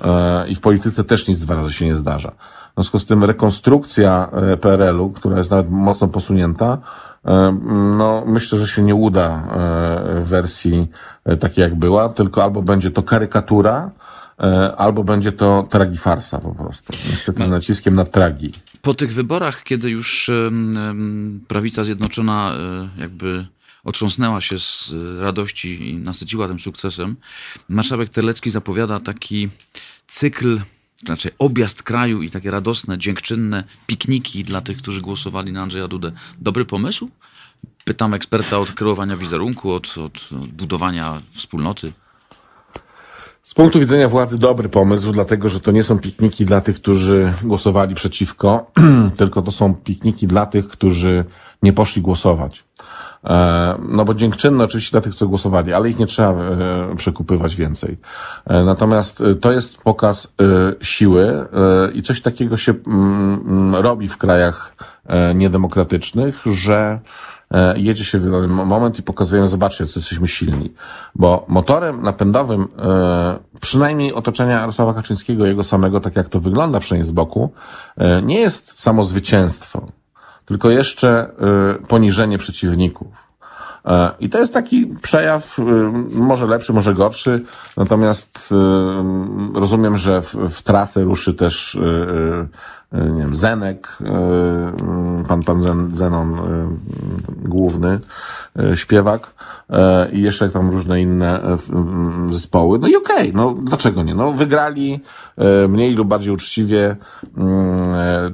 E, 0.03 0.47
I 0.47 0.55
w 0.55 0.59
polityce 0.59 1.03
też 1.03 1.27
nic 1.27 1.39
dwa 1.39 1.55
razy 1.55 1.73
się 1.73 1.85
nie 1.85 1.95
zdarza. 1.95 2.31
W 2.71 2.73
związku 2.75 2.99
z 2.99 3.05
tym 3.05 3.23
rekonstrukcja 3.23 4.31
PRL-u, 4.61 5.09
która 5.09 5.37
jest 5.37 5.51
nawet 5.51 5.69
mocno 5.69 6.07
posunięta, 6.07 6.77
no, 7.97 8.23
myślę, 8.25 8.57
że 8.57 8.67
się 8.67 8.81
nie 8.81 8.95
uda 8.95 9.47
w 10.21 10.29
wersji 10.29 10.87
takiej 11.39 11.61
jak 11.61 11.75
była, 11.75 12.09
tylko 12.09 12.43
albo 12.43 12.61
będzie 12.61 12.91
to 12.91 13.03
karykatura, 13.03 13.91
albo 14.77 15.03
będzie 15.03 15.31
to 15.31 15.65
tragifarsa 15.69 16.39
po 16.39 16.55
prostu. 16.55 16.93
Niestety 17.09 17.45
z 17.45 17.49
naciskiem 17.49 17.95
na 17.95 18.05
tragi. 18.05 18.51
Po 18.81 18.93
tych 18.93 19.13
wyborach, 19.13 19.63
kiedy 19.63 19.89
już 19.89 20.29
prawica 21.47 21.83
zjednoczona 21.83 22.57
jakby 22.97 23.47
otrząsnęła 23.83 24.41
się 24.41 24.59
z 24.59 24.93
radości 25.21 25.89
i 25.89 25.97
nasyciła 25.97 26.47
tym 26.47 26.59
sukcesem, 26.59 27.15
marszałek 27.69 28.09
Terlecki 28.09 28.49
zapowiada 28.49 28.99
taki 28.99 29.49
cykl 30.07 30.59
znaczy 31.05 31.31
objazd 31.39 31.83
kraju 31.83 32.21
i 32.21 32.29
takie 32.29 32.51
radosne, 32.51 32.97
dziękczynne 32.97 33.63
pikniki 33.87 34.43
dla 34.43 34.61
tych, 34.61 34.77
którzy 34.77 35.01
głosowali 35.01 35.51
na 35.51 35.61
Andrzeja 35.61 35.87
Dudę. 35.87 36.11
Dobry 36.41 36.65
pomysł? 36.65 37.09
Pytam 37.83 38.13
eksperta 38.13 38.59
od 38.59 38.71
kreowania 38.71 39.17
wizerunku, 39.17 39.71
od, 39.71 39.97
od 39.97 40.29
budowania 40.47 41.21
wspólnoty. 41.31 41.93
Z 43.49 43.53
punktu 43.53 43.79
widzenia 43.79 44.09
władzy 44.09 44.39
dobry 44.39 44.69
pomysł, 44.69 45.11
dlatego 45.11 45.49
że 45.49 45.59
to 45.59 45.71
nie 45.71 45.83
są 45.83 45.99
pikniki 45.99 46.45
dla 46.45 46.61
tych, 46.61 46.75
którzy 46.75 47.33
głosowali 47.43 47.95
przeciwko, 47.95 48.71
tylko 49.17 49.41
to 49.41 49.51
są 49.51 49.75
pikniki 49.75 50.27
dla 50.27 50.45
tych, 50.45 50.67
którzy 50.67 51.25
nie 51.63 51.73
poszli 51.73 52.01
głosować. 52.01 52.63
E, 53.23 53.75
no 53.89 54.05
bo 54.05 54.13
dziękczynne 54.13 54.63
oczywiście 54.63 54.91
dla 54.91 55.01
tych, 55.01 55.15
co 55.15 55.27
głosowali, 55.27 55.73
ale 55.73 55.89
ich 55.89 55.99
nie 55.99 56.07
trzeba 56.07 56.29
e, 56.29 56.95
przekupywać 56.95 57.55
więcej. 57.55 57.97
E, 58.45 58.63
natomiast 58.63 59.23
to 59.41 59.51
jest 59.51 59.81
pokaz 59.81 60.33
siły 60.81 61.47
i 61.93 62.01
coś 62.01 62.21
takiego 62.21 62.57
się 62.57 62.73
mm, 62.87 63.33
mm, 63.47 63.75
robi 63.75 64.07
w 64.07 64.17
krajach 64.17 64.75
niedemokratycznych, 65.35 66.41
że 66.45 66.99
jedzie 67.75 68.05
się 68.05 68.19
w 68.19 68.31
dany 68.31 68.47
moment 68.47 68.99
i 68.99 69.03
pokazujemy, 69.03 69.47
zobaczcie, 69.47 69.85
co 69.85 69.99
jesteśmy 69.99 70.27
silni. 70.27 70.73
Bo 71.15 71.45
motorem 71.47 72.01
napędowym 72.01 72.67
przynajmniej 73.61 74.13
otoczenia 74.13 74.59
Jarosława 74.59 74.93
Kaczyńskiego, 74.93 75.45
jego 75.45 75.63
samego, 75.63 75.99
tak 75.99 76.15
jak 76.15 76.29
to 76.29 76.39
wygląda 76.39 76.79
przynajmniej 76.79 77.07
z 77.07 77.11
boku, 77.11 77.51
nie 78.23 78.39
jest 78.39 78.79
samo 78.79 79.03
zwycięstwo 79.03 79.87
tylko 80.49 80.69
jeszcze 80.69 81.31
poniżenie 81.87 82.37
przeciwników. 82.37 83.07
E, 83.85 84.11
I 84.19 84.29
to 84.29 84.39
jest 84.39 84.53
taki 84.53 84.87
przejaw, 85.01 85.57
może 86.11 86.47
lepszy, 86.47 86.73
może 86.73 86.93
gorszy, 86.93 87.39
natomiast 87.77 88.53
rozumiem, 89.53 89.97
że 89.97 90.21
w, 90.21 90.35
w 90.35 90.61
trasę 90.61 91.03
ruszy 91.03 91.33
też 91.33 91.79
nie 92.91 93.21
wiem, 93.21 93.35
Zenek, 93.35 93.97
pan, 95.27 95.43
pan 95.43 95.61
Zenon 95.93 96.37
główny, 97.27 97.99
śpiewak 98.75 99.33
i 100.11 100.21
jeszcze 100.21 100.49
tam 100.49 100.69
różne 100.69 101.01
inne 101.01 101.41
zespoły. 102.29 102.79
No 102.79 102.87
i 102.87 102.95
okej, 102.95 103.29
okay, 103.29 103.31
no 103.33 103.55
dlaczego 103.63 104.03
nie? 104.03 104.15
No 104.15 104.33
wygrali 104.33 104.99
mniej 105.69 105.95
lub 105.95 106.07
bardziej 106.07 106.33
uczciwie, 106.33 106.95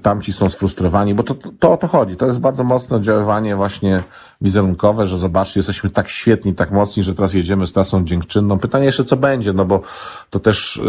tamci 0.01 0.33
są 0.33 0.49
sfrustrowani, 0.49 1.15
bo 1.15 1.23
to, 1.23 1.35
to 1.59 1.71
o 1.71 1.77
to 1.77 1.87
chodzi. 1.87 2.15
To 2.15 2.25
jest 2.25 2.39
bardzo 2.39 2.63
mocne 2.63 2.97
oddziaływanie 2.97 3.55
właśnie 3.55 4.03
wizerunkowe, 4.41 5.07
że 5.07 5.17
zobaczcie, 5.17 5.59
jesteśmy 5.59 5.89
tak 5.89 6.09
świetni, 6.09 6.53
tak 6.53 6.71
mocni, 6.71 7.03
że 7.03 7.15
teraz 7.15 7.33
jedziemy 7.33 7.67
z 7.67 7.73
trasą 7.73 8.05
dziękczynną. 8.05 8.59
Pytanie 8.59 8.85
jeszcze, 8.85 9.05
co 9.05 9.17
będzie, 9.17 9.53
no 9.53 9.65
bo 9.65 9.81
to 10.29 10.39
też, 10.39 10.81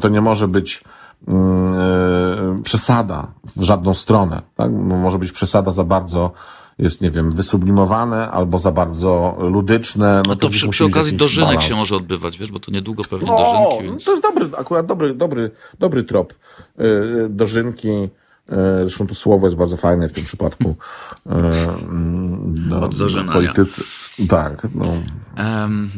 to 0.00 0.08
nie 0.08 0.20
może 0.20 0.48
być 0.48 0.84
e, 0.84 0.97
przesada 2.62 3.32
w 3.56 3.62
żadną 3.62 3.94
stronę, 3.94 4.42
tak? 4.56 4.72
Może 4.72 5.18
być 5.18 5.32
przesada 5.32 5.70
za 5.70 5.84
bardzo 5.84 6.32
jest, 6.78 7.00
nie 7.00 7.10
wiem, 7.10 7.32
wysublimowane 7.32 8.30
albo 8.30 8.58
za 8.58 8.72
bardzo 8.72 9.36
ludyczne. 9.40 10.22
No, 10.26 10.28
no 10.28 10.36
to, 10.36 10.48
przy, 10.48 10.68
przy 10.68 10.84
okazji 10.84 11.16
dożynek 11.16 11.48
balans. 11.48 11.64
się 11.64 11.74
może 11.74 11.96
odbywać, 11.96 12.38
wiesz, 12.38 12.52
bo 12.52 12.60
to 12.60 12.70
niedługo 12.70 13.02
pewnie 13.10 13.28
no, 13.28 13.38
dożynki. 13.38 13.84
Więc... 13.84 14.04
To 14.04 14.10
jest 14.10 14.22
dobry, 14.22 14.50
akurat 14.58 14.86
dobry, 14.86 15.14
dobry, 15.14 15.50
dobry 15.78 16.04
trop. 16.04 16.34
Yy, 16.78 17.26
dożynki, 17.30 17.88
E, 17.90 18.08
zresztą 18.82 19.06
to 19.06 19.14
słowo 19.14 19.46
jest 19.46 19.56
bardzo 19.56 19.76
fajne 19.76 20.08
w 20.08 20.12
tym 20.12 20.24
przypadku. 20.24 20.76
E, 21.26 21.76
no, 22.54 22.80
Od 22.80 22.94
politycy. 23.32 23.82
Tak. 24.28 24.66
No. 24.74 24.84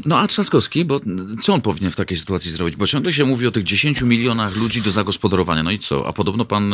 No 0.06 0.18
a 0.18 0.26
Trzaskowski, 0.26 0.84
bo 0.84 1.00
co 1.42 1.54
on 1.54 1.60
powinien 1.60 1.90
w 1.90 1.96
takiej 1.96 2.18
sytuacji 2.18 2.50
zrobić? 2.50 2.76
Bo 2.76 2.86
ciągle 2.86 3.12
się 3.12 3.24
mówi 3.24 3.46
o 3.46 3.50
tych 3.50 3.64
10 3.64 4.02
milionach 4.02 4.56
ludzi 4.56 4.82
do 4.82 4.90
zagospodarowania. 4.90 5.62
No 5.62 5.70
i 5.70 5.78
co? 5.78 6.06
A 6.08 6.12
podobno 6.12 6.44
pan, 6.44 6.72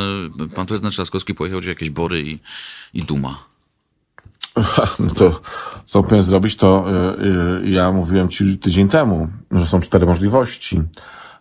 pan 0.55 0.67
prezydent 0.67 0.95
Trzaskowski 0.95 1.35
pojechał 1.35 1.61
gdzie 1.61 1.69
jakieś 1.69 1.91
bory 1.91 2.23
i, 2.23 2.39
i 2.95 3.03
duma. 3.03 3.45
No 4.99 5.15
to 5.15 5.41
co 5.85 6.03
powinien 6.03 6.23
zrobić, 6.23 6.57
to 6.57 6.85
ja 7.65 7.93
mówiłem 7.93 8.29
ci 8.29 8.59
tydzień 8.59 8.89
temu, 8.89 9.29
że 9.51 9.67
są 9.67 9.81
cztery 9.81 10.07
możliwości. 10.07 10.83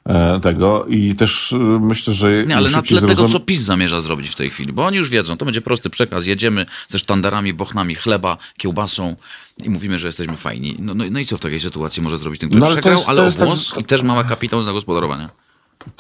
E, 0.10 0.40
tego 0.40 0.86
i 0.86 1.16
też 1.16 1.54
e, 1.54 1.58
myślę, 1.82 2.14
że... 2.14 2.46
Nie, 2.46 2.56
ale 2.56 2.70
na 2.70 2.82
tle 2.82 3.00
zrozum... 3.00 3.16
tego, 3.18 3.30
co 3.30 3.40
PiS 3.40 3.62
zamierza 3.62 4.00
zrobić 4.00 4.30
w 4.30 4.36
tej 4.36 4.50
chwili, 4.50 4.74
bo 4.74 4.86
oni 4.86 4.98
już 4.98 5.10
wiedzą, 5.10 5.38
to 5.38 5.46
będzie 5.46 5.62
prosty 5.62 5.90
przekaz, 5.90 6.26
jedziemy 6.26 6.66
ze 6.88 7.00
sztandarami, 7.00 7.54
bochnami 7.54 7.96
chleba, 7.96 8.38
kiełbasą 8.58 9.16
i 9.64 9.70
mówimy, 9.70 9.98
że 9.98 10.08
jesteśmy 10.08 10.38
fajni. 10.38 10.76
No, 10.80 10.94
no, 10.94 11.04
no 11.12 11.20
i 11.20 11.26
co 11.26 11.38
w 11.38 11.40
takiej 11.40 11.60
sytuacji 11.60 12.04
może 12.04 12.18
zrobić 12.18 12.40
ten, 12.40 12.50
który 12.50 12.60
no, 12.60 12.66
ale 12.66 12.76
przegrał, 12.76 12.98
jest, 12.98 13.10
ale 13.10 13.28
obłos 13.28 13.70
tak... 13.70 13.80
i 13.80 13.84
też 13.84 14.04
ma 14.04 14.24
kapitał 14.24 14.62
zagospodarowania? 14.62 15.30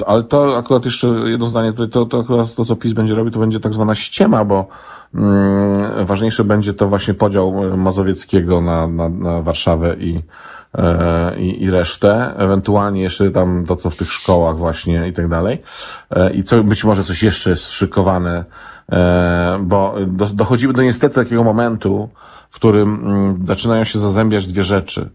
Ale 0.05 0.23
to 0.23 0.57
akurat 0.57 0.85
jeszcze 0.85 1.07
jedno 1.07 1.49
zdanie, 1.49 1.73
to, 1.73 2.05
to 2.05 2.19
akurat 2.19 2.55
to, 2.55 2.65
co 2.65 2.75
PiS 2.75 2.93
będzie 2.93 3.15
robić, 3.15 3.33
to 3.33 3.39
będzie 3.39 3.59
tak 3.59 3.73
zwana 3.73 3.95
ściema, 3.95 4.45
bo 4.45 4.67
mm, 5.13 6.05
ważniejsze 6.05 6.43
będzie 6.43 6.73
to 6.73 6.87
właśnie 6.87 7.13
podział 7.13 7.77
Mazowieckiego 7.77 8.61
na, 8.61 8.87
na, 8.87 9.09
na 9.09 9.41
Warszawę 9.41 9.95
i, 9.99 10.19
E, 10.19 10.21
i, 11.37 11.63
i 11.63 11.71
resztę, 11.71 12.33
ewentualnie 12.37 13.01
jeszcze 13.01 13.31
tam 13.31 13.65
to, 13.65 13.75
co 13.75 13.89
w 13.89 13.95
tych 13.95 14.11
szkołach 14.11 14.57
właśnie 14.57 15.07
i 15.07 15.13
tak 15.13 15.27
dalej. 15.27 15.61
E, 16.11 16.33
I 16.33 16.43
co, 16.43 16.63
być 16.63 16.83
może 16.83 17.03
coś 17.03 17.23
jeszcze 17.23 17.49
jest 17.49 17.71
szykowane, 17.71 18.45
e, 18.91 19.59
bo 19.61 19.95
do, 20.07 20.25
dochodzimy 20.25 20.73
do 20.73 20.81
niestety 20.81 21.15
takiego 21.15 21.43
momentu, 21.43 22.09
w 22.49 22.55
którym 22.55 22.93
mm, 22.93 23.47
zaczynają 23.47 23.83
się 23.83 23.99
zazębiać 23.99 24.47
dwie 24.47 24.63
rzeczy, 24.63 25.09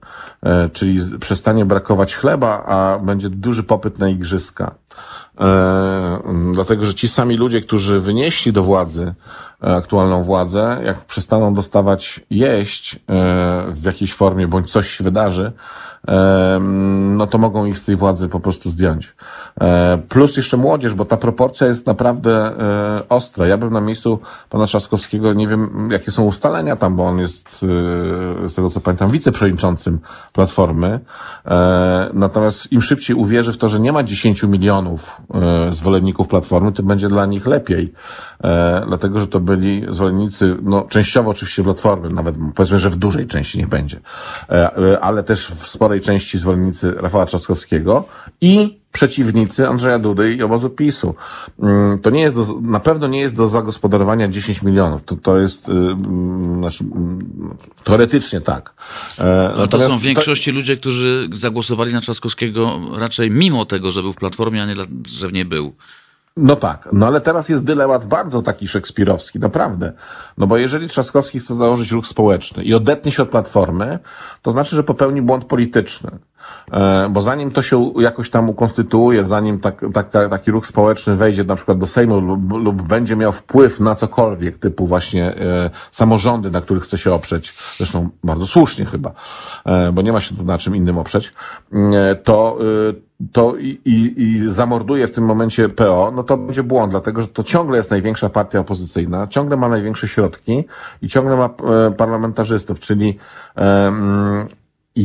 czyli 0.73 1.01
przestanie 1.21 1.65
brakować 1.65 2.17
chleba, 2.17 2.65
a 2.67 2.99
będzie 2.99 3.31
duży 3.31 3.63
popyt 3.63 3.99
na 3.99 4.09
igrzyska. 4.09 4.75
Dlatego, 6.53 6.85
że 6.85 6.95
ci 6.95 7.09
sami 7.09 7.37
ludzie, 7.37 7.61
którzy 7.61 8.01
wynieśli 8.01 8.53
do 8.53 8.63
władzy 8.63 9.15
E, 9.50 9.50
aktualną 9.61 10.25
władzę, 10.25 10.81
jak 10.85 11.05
przestaną 11.05 11.55
dostawać 11.55 12.21
jeść 12.31 12.97
e, 12.97 12.99
w 13.69 13.83
jakiejś 13.85 14.15
formie, 14.15 14.49
bądź 14.49 14.73
coś 14.73 14.91
się 14.91 15.05
wydarzy, 15.05 15.53
no 17.17 17.27
to 17.27 17.39
mogą 17.39 17.65
ich 17.65 17.79
z 17.79 17.85
tej 17.85 17.97
władzy 17.97 18.29
po 18.29 18.41
prostu 18.41 18.71
zdjąć. 18.71 19.15
E, 19.61 19.99
plus 20.09 20.37
jeszcze 20.37 20.57
młodzież, 20.57 20.95
bo 20.95 21.05
ta 21.05 21.17
proporcja 21.17 21.67
jest 21.67 21.87
naprawdę 21.87 22.33
e, 22.33 23.09
ostra. 23.09 23.47
Ja 23.47 23.57
bym 23.57 23.73
na 23.73 23.81
miejscu 23.81 24.19
pana 24.51 24.67
Trzaskowskiego, 24.67 25.33
nie 25.33 25.49
wiem 25.49 25.89
jakie 25.93 26.11
są 26.11 26.25
ustalenia 26.25 26.77
tam, 26.77 26.97
bo 26.97 27.05
on 27.05 27.19
jest, 27.19 27.67
e, 28.45 28.49
z 28.49 28.55
tego 28.55 28.71
co 28.71 28.81
pamiętam, 28.81 29.11
wiceprzewodniczącym 29.11 29.99
Platformy. 30.33 31.01
Natomiast 32.15 32.73
im 32.73 32.83
szybciej 32.83 33.17
uwierzy 33.17 33.53
w 33.53 33.59
to, 33.59 33.69
że 33.69 33.81
nie 33.81 33.93
ma 33.93 34.03
10 34.03 34.43
milionów 34.43 35.21
zwolenników 35.71 36.29
Platformy, 36.29 36.73
tym 36.73 36.87
będzie 36.87 37.09
dla 37.09 37.27
nich 37.27 37.47
lepiej. 37.47 37.93
Dlatego, 38.87 39.21
że 39.21 39.27
to 39.27 39.41
byli 39.57 39.87
zwolennicy, 39.89 40.57
no 40.63 40.83
częściowo 40.83 41.31
oczywiście 41.31 41.63
Platformy, 41.63 42.11
nawet 42.11 42.35
powiedzmy, 42.55 42.79
że 42.79 42.91
w 42.91 42.97
dużej 42.97 43.27
części 43.27 43.59
niech 43.59 43.69
będzie, 43.69 44.01
ale 45.01 45.23
też 45.23 45.47
w 45.47 45.67
sporej 45.67 46.01
części 46.01 46.39
zwolennicy 46.39 46.95
Rafała 46.97 47.27
Trzaskowskiego 47.27 48.05
i 48.41 48.81
przeciwnicy 48.93 49.69
Andrzeja 49.69 49.99
Dudy 49.99 50.35
i 50.35 50.43
obozu 50.43 50.71
PiSu. 50.71 51.15
Mm, 51.63 51.99
to 51.99 52.11
nie 52.11 52.21
jest 52.21 52.37
do, 52.37 52.61
na 52.63 52.81
pewno 52.81 53.07
nie 53.07 53.21
jest 53.21 53.35
do 53.35 53.47
zagospodarowania 53.47 54.29
10 54.29 54.63
milionów. 54.63 55.03
To, 55.03 55.17
to 55.17 55.39
jest, 55.39 55.69
yy, 55.69 55.97
znaczy, 56.59 56.85
yy, 56.85 57.85
teoretycznie 57.85 58.41
tak. 58.41 58.75
E, 59.19 59.51
Ale 59.57 59.69
to 59.69 59.81
są 59.81 59.99
w 59.99 60.03
większości 60.03 60.51
to... 60.51 60.57
ludzie, 60.57 60.77
którzy 60.77 61.29
zagłosowali 61.33 61.93
na 61.93 62.01
Trzaskowskiego 62.01 62.81
raczej 62.97 63.31
mimo 63.31 63.65
tego, 63.65 63.91
że 63.91 64.03
był 64.03 64.13
w 64.13 64.17
Platformie, 64.17 64.63
a 64.63 64.67
nie, 64.67 64.75
że 65.09 65.29
w 65.29 65.33
niej 65.33 65.45
był. 65.45 65.75
No 66.41 66.57
tak, 66.57 66.89
no 66.93 67.07
ale 67.07 67.21
teraz 67.21 67.49
jest 67.49 67.65
dylemat 67.65 68.07
bardzo 68.07 68.43
taki 68.43 68.69
szekspirowski, 68.69 69.39
naprawdę. 69.39 69.93
No 70.39 70.47
bo 70.47 70.57
jeżeli 70.57 70.89
Trzaskowski 70.89 71.41
chce 71.41 71.55
założyć 71.55 71.91
ruch 71.91 72.07
społeczny 72.07 72.65
i 72.65 72.75
odetnie 72.75 73.13
się 73.13 73.23
od 73.23 73.29
Platformy, 73.29 73.99
to 74.43 74.51
znaczy, 74.51 74.77
że 74.77 74.83
popełni 74.83 75.23
błąd 75.23 75.45
polityczny. 75.45 76.11
E, 76.73 77.09
bo 77.11 77.21
zanim 77.21 77.51
to 77.51 77.63
się 77.63 77.93
jakoś 78.01 78.31
tam 78.31 78.51
ukonstytuuje, 78.51 79.25
zanim 79.25 79.59
tak, 79.59 79.81
tak, 79.93 80.11
taki 80.11 80.51
ruch 80.51 80.67
społeczny 80.67 81.17
wejdzie 81.17 81.45
na 81.45 81.57
przykład 81.57 81.79
do 81.79 81.87
Sejmu 81.87 82.21
lub, 82.21 82.53
lub 82.53 82.83
będzie 82.83 83.17
miał 83.17 83.33
wpływ 83.33 83.81
na 83.81 83.95
cokolwiek, 83.95 84.59
typu 84.59 84.87
właśnie 84.87 85.37
e, 85.37 85.71
samorządy, 85.91 86.51
na 86.51 86.61
których 86.61 86.83
chce 86.83 86.99
się 86.99 87.13
oprzeć, 87.13 87.55
zresztą 87.77 88.09
bardzo 88.25 88.47
słusznie 88.47 88.85
chyba, 88.85 89.13
e, 89.65 89.93
bo 89.93 90.03
nie 90.03 90.13
ma 90.13 90.21
się 90.21 90.37
tu 90.37 90.45
na 90.45 90.59
czym 90.59 90.77
innym 90.77 90.99
oprzeć, 90.99 91.33
e, 91.73 92.15
to, 92.15 92.59
e, 92.89 93.11
to 93.33 93.57
i, 93.57 93.81
i, 93.85 94.23
i 94.23 94.49
zamorduje 94.49 95.07
w 95.07 95.11
tym 95.11 95.25
momencie 95.25 95.69
PO, 95.69 96.13
no 96.17 96.23
to 96.23 96.37
będzie 96.37 96.63
błąd, 96.63 96.91
dlatego 96.91 97.21
że 97.21 97.29
to 97.29 97.43
ciągle 97.43 97.77
jest 97.77 97.91
największa 97.91 98.29
partia 98.29 98.61
opozycyjna, 98.61 99.27
ciągle 99.27 99.57
ma 99.57 99.69
największe 99.69 100.09
środki 100.09 100.65
i 101.03 101.09
ciągle 101.09 101.37
ma 101.37 101.45
e, 101.47 101.91
parlamentarzystów, 101.91 102.81
czyli 102.81 103.19
e, 103.57 103.93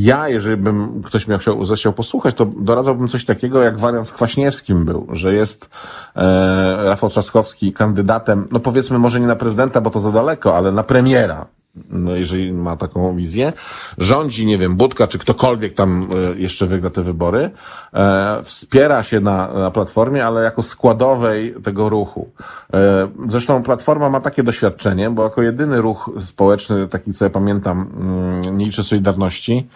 ja, 0.03 0.29
jeżeli 0.29 0.57
bym 0.57 1.03
ktoś 1.03 1.27
miał 1.27 1.39
chciał, 1.39 1.65
zechciał 1.65 1.93
posłuchać, 1.93 2.35
to 2.35 2.45
doradzałbym 2.45 3.07
coś 3.07 3.25
takiego, 3.25 3.63
jak 3.63 3.79
wariant 3.79 4.07
z 4.07 4.11
Kwaśniewskim 4.11 4.85
był, 4.85 5.07
że 5.11 5.33
jest 5.33 5.69
e, 6.15 6.77
Rafał 6.83 7.09
Trzaskowski 7.09 7.73
kandydatem, 7.73 8.47
no 8.51 8.59
powiedzmy 8.59 8.99
może 8.99 9.19
nie 9.19 9.27
na 9.27 9.35
prezydenta, 9.35 9.81
bo 9.81 9.89
to 9.89 9.99
za 9.99 10.11
daleko, 10.11 10.57
ale 10.57 10.71
na 10.71 10.83
premiera 10.83 11.45
no 11.89 12.15
jeżeli 12.15 12.53
ma 12.53 12.77
taką 12.77 13.15
wizję, 13.15 13.53
rządzi, 13.97 14.45
nie 14.45 14.57
wiem, 14.57 14.75
Budka 14.75 15.07
czy 15.07 15.19
ktokolwiek 15.19 15.73
tam 15.73 16.07
e, 16.35 16.39
jeszcze 16.39 16.65
wygra 16.65 16.89
te 16.89 17.03
wybory, 17.03 17.49
e, 17.93 18.39
wspiera 18.43 19.03
się 19.03 19.19
na, 19.19 19.53
na 19.53 19.71
Platformie, 19.71 20.25
ale 20.25 20.43
jako 20.43 20.63
składowej 20.63 21.55
tego 21.63 21.89
ruchu. 21.89 22.29
E, 22.73 23.07
zresztą 23.29 23.63
Platforma 23.63 24.09
ma 24.09 24.19
takie 24.19 24.43
doświadczenie, 24.43 25.09
bo 25.09 25.23
jako 25.23 25.41
jedyny 25.41 25.81
ruch 25.81 26.09
społeczny, 26.19 26.87
taki 26.87 27.13
co 27.13 27.25
ja 27.25 27.29
pamiętam, 27.29 27.91
mm, 27.99 28.57
nie 28.57 28.65
liczę 28.65 28.83
Solidarności, 28.83 29.67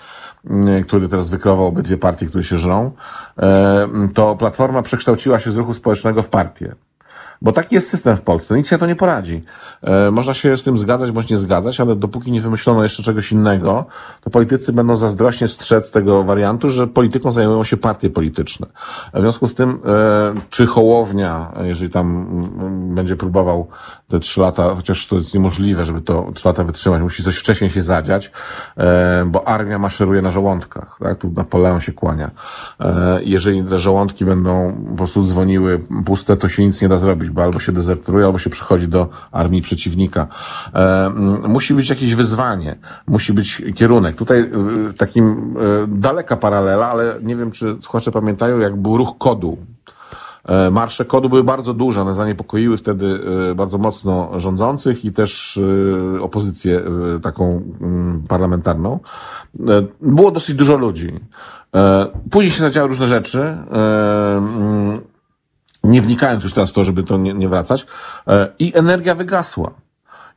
mm, 0.50 0.84
który 0.84 1.10
teraz 1.10 1.30
wykreował 1.30 1.68
obydwie 1.68 1.98
partie, 1.98 2.26
które 2.26 2.44
się 2.44 2.58
żrą, 2.58 2.92
to 4.14 4.36
Platforma 4.36 4.82
przekształciła 4.82 5.40
się 5.40 5.52
z 5.52 5.58
ruchu 5.58 5.74
społecznego 5.74 6.22
w 6.22 6.30
partię. 6.30 6.76
Bo 7.42 7.52
taki 7.52 7.76
jest 7.76 7.90
system 7.90 8.18
w 8.18 8.22
Polsce, 8.22 8.58
nic 8.58 8.68
się 8.68 8.78
to 8.78 8.86
nie 8.86 8.96
poradzi. 8.96 9.44
E, 9.82 10.12
można 10.12 10.34
się 10.34 10.58
z 10.58 10.64
tym 10.64 10.78
zgadzać 10.78 11.12
bądź 11.12 11.30
nie 11.30 11.38
zgadzać, 11.38 11.80
ale 11.80 11.96
dopóki 11.96 12.32
nie 12.32 12.42
wymyślono 12.42 12.84
jeszcze 12.84 13.04
czegoś 13.04 13.32
innego, 13.32 13.86
to 14.22 14.30
politycy 14.30 14.74
będą 14.74 14.96
zazdrośnie 14.96 15.48
strzec 15.48 15.92
tego 15.92 16.24
wariantu, 16.24 16.70
że 16.70 16.88
polityką 16.88 17.32
zajmują 17.32 17.64
się 17.64 17.78
partie 17.78 18.10
polityczne. 18.10 18.68
W 19.14 19.22
związku 19.22 19.48
z 19.48 19.54
tym, 19.54 19.70
e, 19.86 20.34
czy 20.50 20.68
Hołownia, 20.68 21.52
jeżeli 21.64 21.92
tam 21.92 22.28
mm, 22.62 22.96
będzie 22.96 23.16
próbował 23.16 23.68
te 24.10 24.20
trzy 24.20 24.42
lata, 24.42 24.76
chociaż 24.76 25.08
to 25.08 25.16
jest 25.16 25.34
niemożliwe, 25.34 25.86
żeby 25.86 26.02
to 26.02 26.32
trzy 26.34 26.48
lata 26.48 26.64
wytrzymać, 26.64 27.02
musi 27.02 27.24
coś 27.24 27.38
wcześniej 27.38 27.70
się 27.70 27.82
zadziać, 27.82 28.32
e, 28.78 29.26
bo 29.26 29.48
armia 29.48 29.80
maszeruje 29.80 30.22
na 30.22 30.30
żołądkach, 30.30 30.98
tak? 31.00 31.18
Tu 31.18 31.32
Napoleon 31.36 31.82
się 31.82 31.94
kłania. 31.94 32.32
E, 32.80 33.20
jeżeli 33.24 33.64
te 33.64 33.80
żołądki 33.80 34.26
będą 34.26 34.84
po 34.90 34.96
prostu 34.96 35.24
dzwoniły 35.24 35.82
puste, 36.06 36.38
to 36.38 36.50
się 36.50 36.66
nic 36.66 36.82
nie 36.82 36.90
da 36.90 36.98
zrobić, 36.98 37.30
bo 37.30 37.44
albo 37.44 37.60
się 37.60 37.72
dezerteruje, 37.72 38.26
albo 38.26 38.40
się 38.40 38.50
przechodzi 38.50 38.88
do 38.88 39.10
armii 39.32 39.62
przeciwnika. 39.62 40.28
E, 40.74 41.10
musi 41.48 41.74
być 41.74 41.90
jakieś 41.90 42.16
wyzwanie, 42.16 42.76
musi 43.08 43.34
być 43.34 43.62
kierunek. 43.76 44.16
Tutaj 44.16 44.52
takim 44.98 45.56
daleka 45.88 46.38
paralela, 46.38 46.92
ale 46.92 47.16
nie 47.24 47.36
wiem, 47.36 47.52
czy 47.52 47.78
słuchacze 47.82 48.12
pamiętają, 48.12 48.60
jak 48.60 48.76
był 48.76 48.98
ruch 48.98 49.18
kodu 49.18 49.58
marsze 50.72 51.06
kodu 51.06 51.30
były 51.30 51.44
bardzo 51.44 51.74
duże, 51.74 52.02
one 52.02 52.14
zaniepokoiły 52.14 52.78
wtedy 52.78 53.20
e, 53.52 53.56
bardzo 53.56 53.78
mocno 53.78 54.40
rządzących 54.40 55.06
i 55.06 55.14
też 55.14 55.60
e, 56.18 56.22
opozycję 56.22 56.82
taką 57.22 57.62
mm, 57.82 58.24
parlamentarną. 58.28 59.00
Było 60.02 60.32
dosyć 60.32 60.56
dużo 60.56 60.78
ludzi. 60.78 61.14
Później 62.32 62.52
się 62.52 62.62
zadziały 62.62 62.88
różne 62.88 63.08
rzeczy. 63.08 63.42
Mm, 63.42 65.00
nie 65.84 66.02
wnikając 66.02 66.44
już 66.44 66.54
teraz 66.54 66.70
w 66.70 66.74
to, 66.74 66.84
żeby 66.84 67.04
to 67.04 67.18
nie, 67.18 67.34
nie 67.34 67.50
wracać. 67.50 67.86
I 68.60 68.72
energia 68.76 69.16
wygasła. 69.16 69.72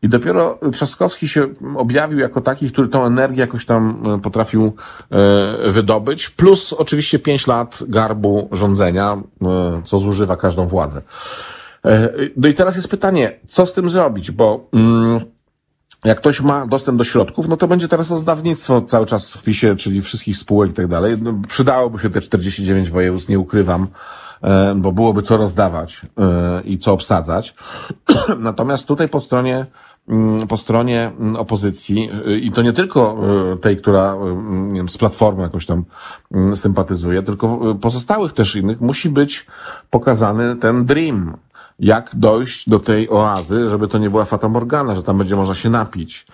I 0.03 0.09
dopiero 0.09 0.59
Trzaskowski 0.73 1.29
się 1.29 1.47
objawił 1.77 2.19
jako 2.19 2.41
taki, 2.41 2.71
który 2.71 2.89
tą 2.89 3.05
energię 3.05 3.41
jakoś 3.41 3.67
tam 3.67 4.03
e, 4.07 4.21
potrafił 4.21 4.73
e, 5.11 5.71
wydobyć, 5.71 6.31
plus 6.31 6.73
oczywiście 6.73 7.19
pięć 7.19 7.47
lat 7.47 7.83
garbu 7.89 8.49
rządzenia, 8.53 9.23
e, 9.43 9.83
co 9.85 9.99
zużywa 9.99 10.37
każdą 10.37 10.67
władzę. 10.67 11.03
No 12.37 12.49
i 12.49 12.55
teraz 12.55 12.77
jest 12.77 12.89
pytanie, 12.89 13.41
co 13.47 13.67
z 13.67 13.73
tym 13.73 13.91
zrobić, 13.91 14.31
bo 14.31 14.69
mm, 14.73 15.21
jak 16.05 16.19
ktoś 16.19 16.41
ma 16.41 16.67
dostęp 16.67 16.99
do 16.99 17.05
środków, 17.05 17.49
no 17.49 17.57
to 17.57 17.69
będzie 17.69 17.89
teraz 17.89 18.11
rozdawnictwo 18.11 18.83
cały 18.83 19.07
czas 19.07 19.35
w 19.35 19.43
PiSie, 19.43 19.77
czyli 19.77 20.03
wszystkich 20.03 20.37
spółek 20.37 20.71
i 20.71 20.75
tak 20.75 20.87
dalej. 20.87 21.17
No, 21.21 21.35
przydałoby 21.49 21.99
się 21.99 22.11
te 22.11 22.21
49 22.21 22.91
województw, 22.91 23.29
nie 23.29 23.39
ukrywam, 23.39 23.87
bo 24.77 24.93
byłoby 24.93 25.23
co 25.23 25.37
rozdawać 25.37 26.03
i 26.65 26.79
co 26.79 26.93
obsadzać. 26.93 27.55
Natomiast 28.39 28.87
tutaj 28.87 29.09
po 29.09 29.21
stronie 29.21 29.67
po 30.49 30.57
stronie 30.57 31.13
mm, 31.19 31.37
opozycji 31.37 32.11
y, 32.27 32.39
i 32.39 32.53
to 32.53 32.63
nie 32.63 32.73
tylko 32.73 33.19
y, 33.53 33.57
tej, 33.57 33.77
która 33.77 34.15
y, 34.15 34.43
nie 34.73 34.81
wiem, 34.81 34.89
z 34.89 34.99
platformą 34.99 35.43
jakoś 35.43 35.67
tam 35.67 35.85
mm, 36.33 36.57
sympatyzuje, 36.57 37.23
tylko 37.23 37.75
pozostałych 37.81 38.33
też 38.33 38.57
innych 38.57 38.81
musi 38.81 39.09
być 39.09 39.47
pokazany 39.91 40.57
ten 40.57 40.85
dream. 40.85 41.37
Jak 41.79 42.11
dojść 42.15 42.69
do 42.69 42.81
tej 42.81 43.11
oazy, 43.11 43.71
żeby 43.71 43.89
to 43.89 43.99
nie 43.99 44.11
była 44.11 44.25
Fata 44.25 44.49
Morgana, 44.49 44.95
że 44.95 45.03
tam 45.03 45.19
będzie 45.19 45.37
można 45.37 45.55
się 45.55 45.71
napić. 45.71 46.27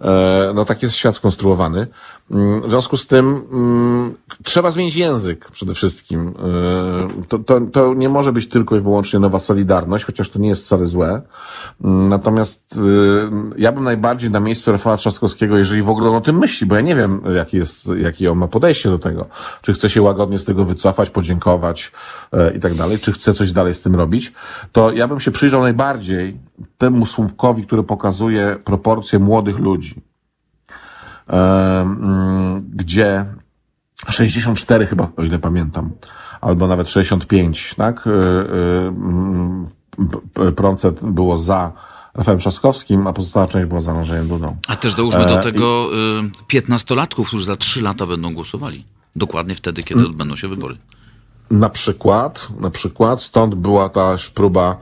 E, 0.00 0.52
no 0.54 0.64
tak 0.64 0.82
jest 0.82 0.94
świat 0.94 1.16
skonstruowany. 1.16 1.86
Mm, 2.30 2.62
w 2.62 2.70
związku 2.70 2.96
z 2.96 3.06
tym 3.06 3.42
mm, 3.52 4.14
trzeba 4.44 4.70
zmienić 4.70 4.96
język 4.96 5.50
przede 5.50 5.74
wszystkim. 5.74 6.34
E, 7.18 7.24
to, 7.28 7.38
to, 7.38 7.60
to 7.60 7.94
nie 7.94 8.08
może 8.08 8.32
być 8.32 8.48
tylko 8.48 8.76
i 8.76 8.80
wyłącznie 8.80 9.18
nowa 9.18 9.38
solidarność, 9.38 10.04
chociaż 10.04 10.30
to 10.30 10.38
nie 10.38 10.48
jest 10.48 10.64
wcale 10.64 10.86
złe. 10.86 11.22
Mm, 11.84 12.08
natomiast 12.08 12.78
e, 12.78 13.60
ja 13.60 13.72
bym 13.72 13.84
najbardziej 13.84 14.30
na 14.30 14.40
miejscu 14.40 14.72
Rafała 14.72 14.96
Trzaskowskiego, 14.96 15.58
jeżeli 15.58 15.82
w 15.82 15.90
ogóle 15.90 16.10
on 16.10 16.16
o 16.16 16.20
tym 16.20 16.38
myśli, 16.38 16.66
bo 16.66 16.74
ja 16.74 16.80
nie 16.80 16.94
wiem, 16.94 17.20
jakie 17.34 17.58
jest, 17.58 17.90
jakie 17.96 18.32
on 18.32 18.38
ma 18.38 18.48
podejście 18.48 18.90
do 18.90 18.98
tego. 18.98 19.26
Czy 19.62 19.72
chce 19.72 19.90
się 19.90 20.02
łagodnie 20.02 20.38
z 20.38 20.44
tego 20.44 20.64
wycofać, 20.64 21.10
podziękować 21.10 21.92
e, 22.32 22.56
i 22.56 22.60
tak 22.60 22.74
dalej, 22.74 22.98
czy 22.98 23.12
chce 23.12 23.34
coś 23.34 23.52
dalej 23.52 23.74
z 23.74 23.80
tym 23.80 23.96
robić, 23.96 24.32
to 24.72 24.92
ja 24.92 25.08
bym 25.08 25.20
się 25.20 25.30
przyjrzał 25.30 25.62
najbardziej 25.62 26.38
temu 26.78 27.06
słupkowi, 27.06 27.66
który 27.66 27.82
pokazuje 27.82 28.56
proporcje 28.64 29.18
młodych 29.18 29.58
ludzi 29.58 30.05
gdzie 32.74 33.26
64 34.08 34.86
chyba, 34.86 35.08
o 35.16 35.22
ile 35.22 35.38
pamiętam, 35.38 35.90
albo 36.40 36.66
nawet 36.66 36.90
65, 36.90 37.74
tak? 37.76 38.06
Y, 38.06 38.10
y, 38.10 38.12
mm, 38.88 39.66
procent 40.56 41.00
było 41.04 41.36
za 41.36 41.72
Rafałem 42.14 42.40
Trzaskowskim, 42.40 43.06
a 43.06 43.12
pozostała 43.12 43.46
część 43.46 43.66
była 43.66 43.80
za 43.80 43.92
Andrzejem 43.92 44.28
Dudą. 44.28 44.56
A 44.68 44.76
też 44.76 44.94
dołóżmy 44.94 45.26
do 45.26 45.38
e, 45.38 45.42
tego 45.42 45.88
y, 46.52 46.60
15-latków, 46.60 47.26
którzy 47.26 47.44
za 47.44 47.56
3 47.56 47.82
lata 47.82 48.06
będą 48.06 48.34
głosowali. 48.34 48.84
Dokładnie 49.16 49.54
wtedy, 49.54 49.82
kiedy 49.82 50.00
mm. 50.00 50.10
odbędą 50.10 50.36
się 50.36 50.48
wybory. 50.48 50.76
Na 51.50 51.68
przykład, 51.68 52.48
na 52.60 52.70
przykład, 52.70 53.22
stąd 53.22 53.54
była 53.54 53.88
też 53.88 54.30
próba 54.30 54.76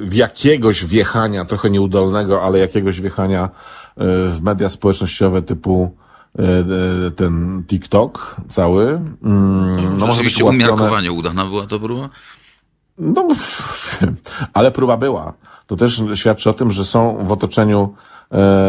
w 0.00 0.14
jakiegoś 0.14 0.84
wjechania, 0.84 1.44
trochę 1.44 1.70
nieudolnego, 1.70 2.42
ale 2.42 2.58
jakiegoś 2.58 3.00
wjechania 3.00 3.48
w 3.96 4.38
media 4.42 4.68
społecznościowe 4.68 5.42
typu 5.42 5.96
e, 6.38 7.10
ten 7.10 7.64
TikTok 7.66 8.36
cały. 8.48 8.88
Mm, 9.22 9.98
no, 9.98 10.06
może 10.06 10.22
być 10.22 10.42
umiarkowanie 10.42 11.12
udana 11.12 11.44
była 11.44 11.66
to 11.66 11.80
próba? 11.80 12.08
No, 12.98 13.28
ale 14.54 14.70
próba 14.70 14.96
była. 14.96 15.32
To 15.66 15.76
też 15.76 16.02
świadczy 16.14 16.50
o 16.50 16.52
tym, 16.52 16.72
że 16.72 16.84
są 16.84 17.26
w 17.26 17.32
otoczeniu 17.32 17.94
E, 18.13 18.13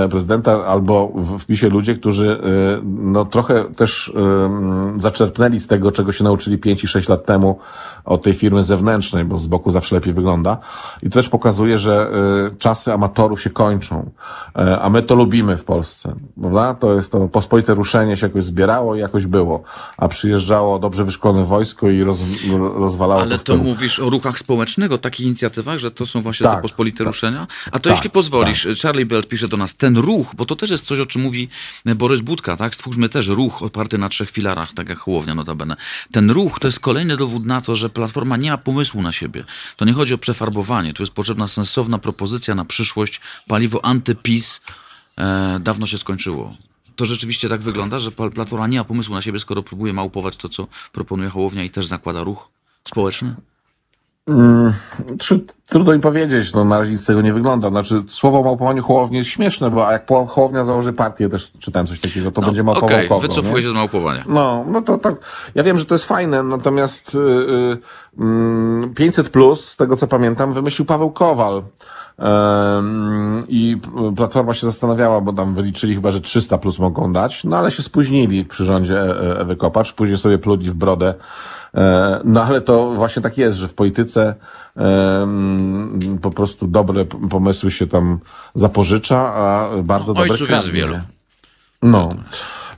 prezydenta 0.09 0.66
albo 0.66 1.11
w 1.16 1.39
wpisie 1.39 1.70
ludzie, 1.70 1.95
którzy 1.95 2.32
e, 2.32 2.82
no, 2.84 3.26
trochę 3.26 3.63
też 3.63 4.13
e, 4.16 4.99
zaczerpnęli 4.99 5.59
z 5.59 5.68
tego, 5.68 5.91
czego 5.91 6.11
się 6.11 6.24
nauczyli 6.24 6.57
5 6.57 6.84
i 6.84 6.88
6 6.88 7.09
lat 7.09 7.26
temu 7.26 7.59
od 8.05 8.24
tej 8.24 8.34
firmy 8.34 8.63
zewnętrznej, 8.63 9.26
bo 9.26 9.39
z 9.39 9.47
boku 9.47 9.72
zawsze 9.72 9.95
lepiej 9.95 10.13
wygląda. 10.13 10.57
I 11.03 11.09
to 11.09 11.13
też 11.13 11.30
pokazuje, 11.30 11.80
że 11.80 12.11
czasy 12.59 12.93
amatorów 12.93 13.41
się 13.41 13.49
kończą. 13.49 14.11
A 14.82 14.89
my 14.89 15.03
to 15.03 15.16
lubimy 15.16 15.57
w 15.57 15.63
Polsce, 15.63 16.16
prawda? 16.41 16.74
To 16.74 16.95
jest 16.95 17.11
to 17.11 17.28
pospolite 17.28 17.74
ruszenie 17.74 18.18
się 18.18 18.28
jakoś 18.28 18.43
zbierało 18.43 18.95
i 18.95 18.99
jakoś 18.99 19.26
było. 19.26 19.63
A 19.97 20.07
przyjeżdżało 20.07 20.80
dobrze 20.80 21.05
wyszkolone 21.05 21.45
wojsko 21.45 21.89
i 21.89 22.03
roz, 22.03 22.26
rozwalało 22.76 23.22
Ale 23.22 23.38
to, 23.38 23.43
to 23.43 23.57
mówisz 23.57 23.99
o 23.99 24.09
ruchach 24.09 24.39
społecznych, 24.39 24.91
o 24.91 24.97
takich 24.97 25.26
inicjatywach, 25.26 25.78
że 25.78 25.91
to 25.91 26.05
są 26.05 26.22
właśnie 26.22 26.43
tak, 26.43 26.55
te 26.55 26.61
pospolite 26.61 26.97
tak, 26.97 27.07
ruszenia? 27.07 27.47
A 27.68 27.72
to 27.72 27.80
tak, 27.80 27.91
jeśli 27.91 28.09
pozwolisz, 28.09 28.63
tak. 28.63 28.78
Charlie 28.78 29.05
Belt 29.05 29.28
pisze 29.28 29.47
do 29.47 29.55
nas, 29.58 29.78
ten 29.78 29.97
ruch, 29.97 30.36
bo 30.36 30.45
to 30.45 30.56
też 30.56 30.70
jest 30.70 30.86
coś, 30.86 30.99
o 30.99 31.06
czym 31.06 31.22
mówi 31.22 31.49
Borys 31.95 32.22
Budka, 32.22 32.58
tak? 32.58 32.76
Stwórzmy 32.76 33.10
też 33.10 33.28
ruch 33.28 33.64
oparty 33.64 33.97
na 33.97 34.10
trzech 34.10 34.30
filarach, 34.30 34.74
tak 34.74 34.89
jak 34.89 34.97
Hołownia 34.97 35.36
notabene. 35.36 35.76
Ten 36.12 36.32
ruch 36.32 36.60
to 36.60 36.68
jest 36.68 36.80
kolejny 36.80 37.18
dowód 37.18 37.45
na 37.45 37.62
to, 37.62 37.76
że 37.76 37.89
Platforma 37.89 38.38
nie 38.38 38.51
ma 38.51 38.58
pomysłu 38.58 39.01
na 39.01 39.12
siebie. 39.12 39.43
To 39.76 39.86
nie 39.86 39.93
chodzi 39.93 40.14
o 40.14 40.18
przefarbowanie, 40.18 40.93
tu 40.93 41.03
jest 41.03 41.14
potrzebna 41.14 41.47
sensowna 41.47 41.97
propozycja 41.97 42.56
na 42.56 42.66
przyszłość. 42.66 43.22
Paliwo 43.47 43.86
antypis 43.86 44.62
e, 45.18 45.60
dawno 45.60 45.88
się 45.88 45.97
skończyło. 45.97 46.56
to 46.95 47.06
rzeczywiście 47.06 47.49
tak 47.49 47.62
wygląda, 47.62 47.99
że 47.99 48.12
Platforma 48.12 48.68
nie 48.68 48.78
ma 48.78 48.84
pomysłu 48.84 49.16
na 49.16 49.22
siebie, 49.22 49.39
skoro 49.39 49.64
próbuje 49.64 49.93
małpować 49.93 50.36
to, 50.36 50.49
co 50.49 50.68
proponuje 50.91 51.30
Hołownia 51.30 51.64
i 51.64 51.70
też 51.70 51.88
zakłada 51.88 52.24
ruch 52.24 52.49
społeczny? 52.86 53.36
Tr- 54.28 55.39
Trudno 55.69 55.93
mi 55.93 55.99
powiedzieć, 55.99 56.53
no 56.53 56.65
na 56.65 56.80
razie 56.80 56.91
nic 56.91 57.01
z 57.01 57.05
tego 57.05 57.21
nie 57.21 57.34
wygląda. 57.34 57.69
Znaczy, 57.69 58.03
słowo 58.07 58.39
o 58.39 58.43
małpowaniu 58.43 58.84
Hołowni 58.84 59.17
jest 59.17 59.30
śmieszne, 59.30 59.71
bo 59.71 59.91
jak 59.91 60.07
Hołownia 60.28 60.63
założy 60.63 60.93
partię, 60.93 61.30
też 61.30 61.51
czytałem 61.59 61.88
coś 61.88 61.99
takiego, 61.99 62.32
to 62.32 62.41
będzie 62.41 62.63
małpował 62.63 62.89
No, 62.89 62.95
Okej, 62.95 63.09
kogo, 63.09 63.21
wycofuję 63.21 63.55
nie? 63.55 63.63
się 63.63 63.69
z 63.69 63.73
małpowania. 63.73 64.23
No, 64.28 64.65
no 64.67 64.82
to 64.82 64.97
tak. 64.97 65.15
Ja 65.55 65.63
wiem, 65.63 65.80
że 65.80 65.86
to 65.86 65.95
jest 65.95 66.05
fajne, 66.05 66.43
natomiast 66.43 67.15
y, 67.15 67.17
y, 67.19 67.78
mm, 68.19 68.93
500 68.93 69.30
plus, 69.30 69.69
z 69.69 69.76
tego 69.78 69.97
co 69.97 70.07
pamiętam, 70.07 70.53
wymyślił 70.53 70.86
Paweł 70.86 71.11
Kowal. 71.11 71.63
I 73.47 73.78
Platforma 74.15 74.53
się 74.53 74.67
zastanawiała, 74.67 75.21
bo 75.21 75.34
tam 75.34 75.55
wyliczyli 75.55 75.95
chyba, 75.95 76.11
że 76.11 76.21
300 76.21 76.57
plus 76.57 76.80
mogą 76.80 77.13
dać, 77.13 77.43
no 77.43 77.57
ale 77.57 77.71
się 77.71 77.84
spóźnili 77.84 78.45
przy 78.45 78.63
rządzie 78.65 78.99
E- 79.01 79.39
Ewy 79.39 79.55
Kopacz, 79.55 79.93
później 79.93 80.17
sobie 80.17 80.38
pluli 80.38 80.69
w 80.69 80.73
brodę. 80.73 81.13
E, 81.76 82.21
No 82.23 82.43
ale 82.43 82.61
to 82.61 82.91
właśnie 82.91 83.21
tak 83.21 83.38
jest, 83.38 83.57
że 83.57 83.67
w 83.67 83.73
polityce 83.73 84.36
po 86.21 86.32
prostu 86.32 86.67
dobre 86.67 87.05
pomysły 87.05 87.71
się 87.71 87.88
tam 87.88 88.19
zapożycza, 88.55 89.34
a 89.34 89.69
bardzo 89.84 90.13
dobre 90.13 90.28
jest 90.55 90.67
wielu. 90.71 90.95
No. 91.82 92.09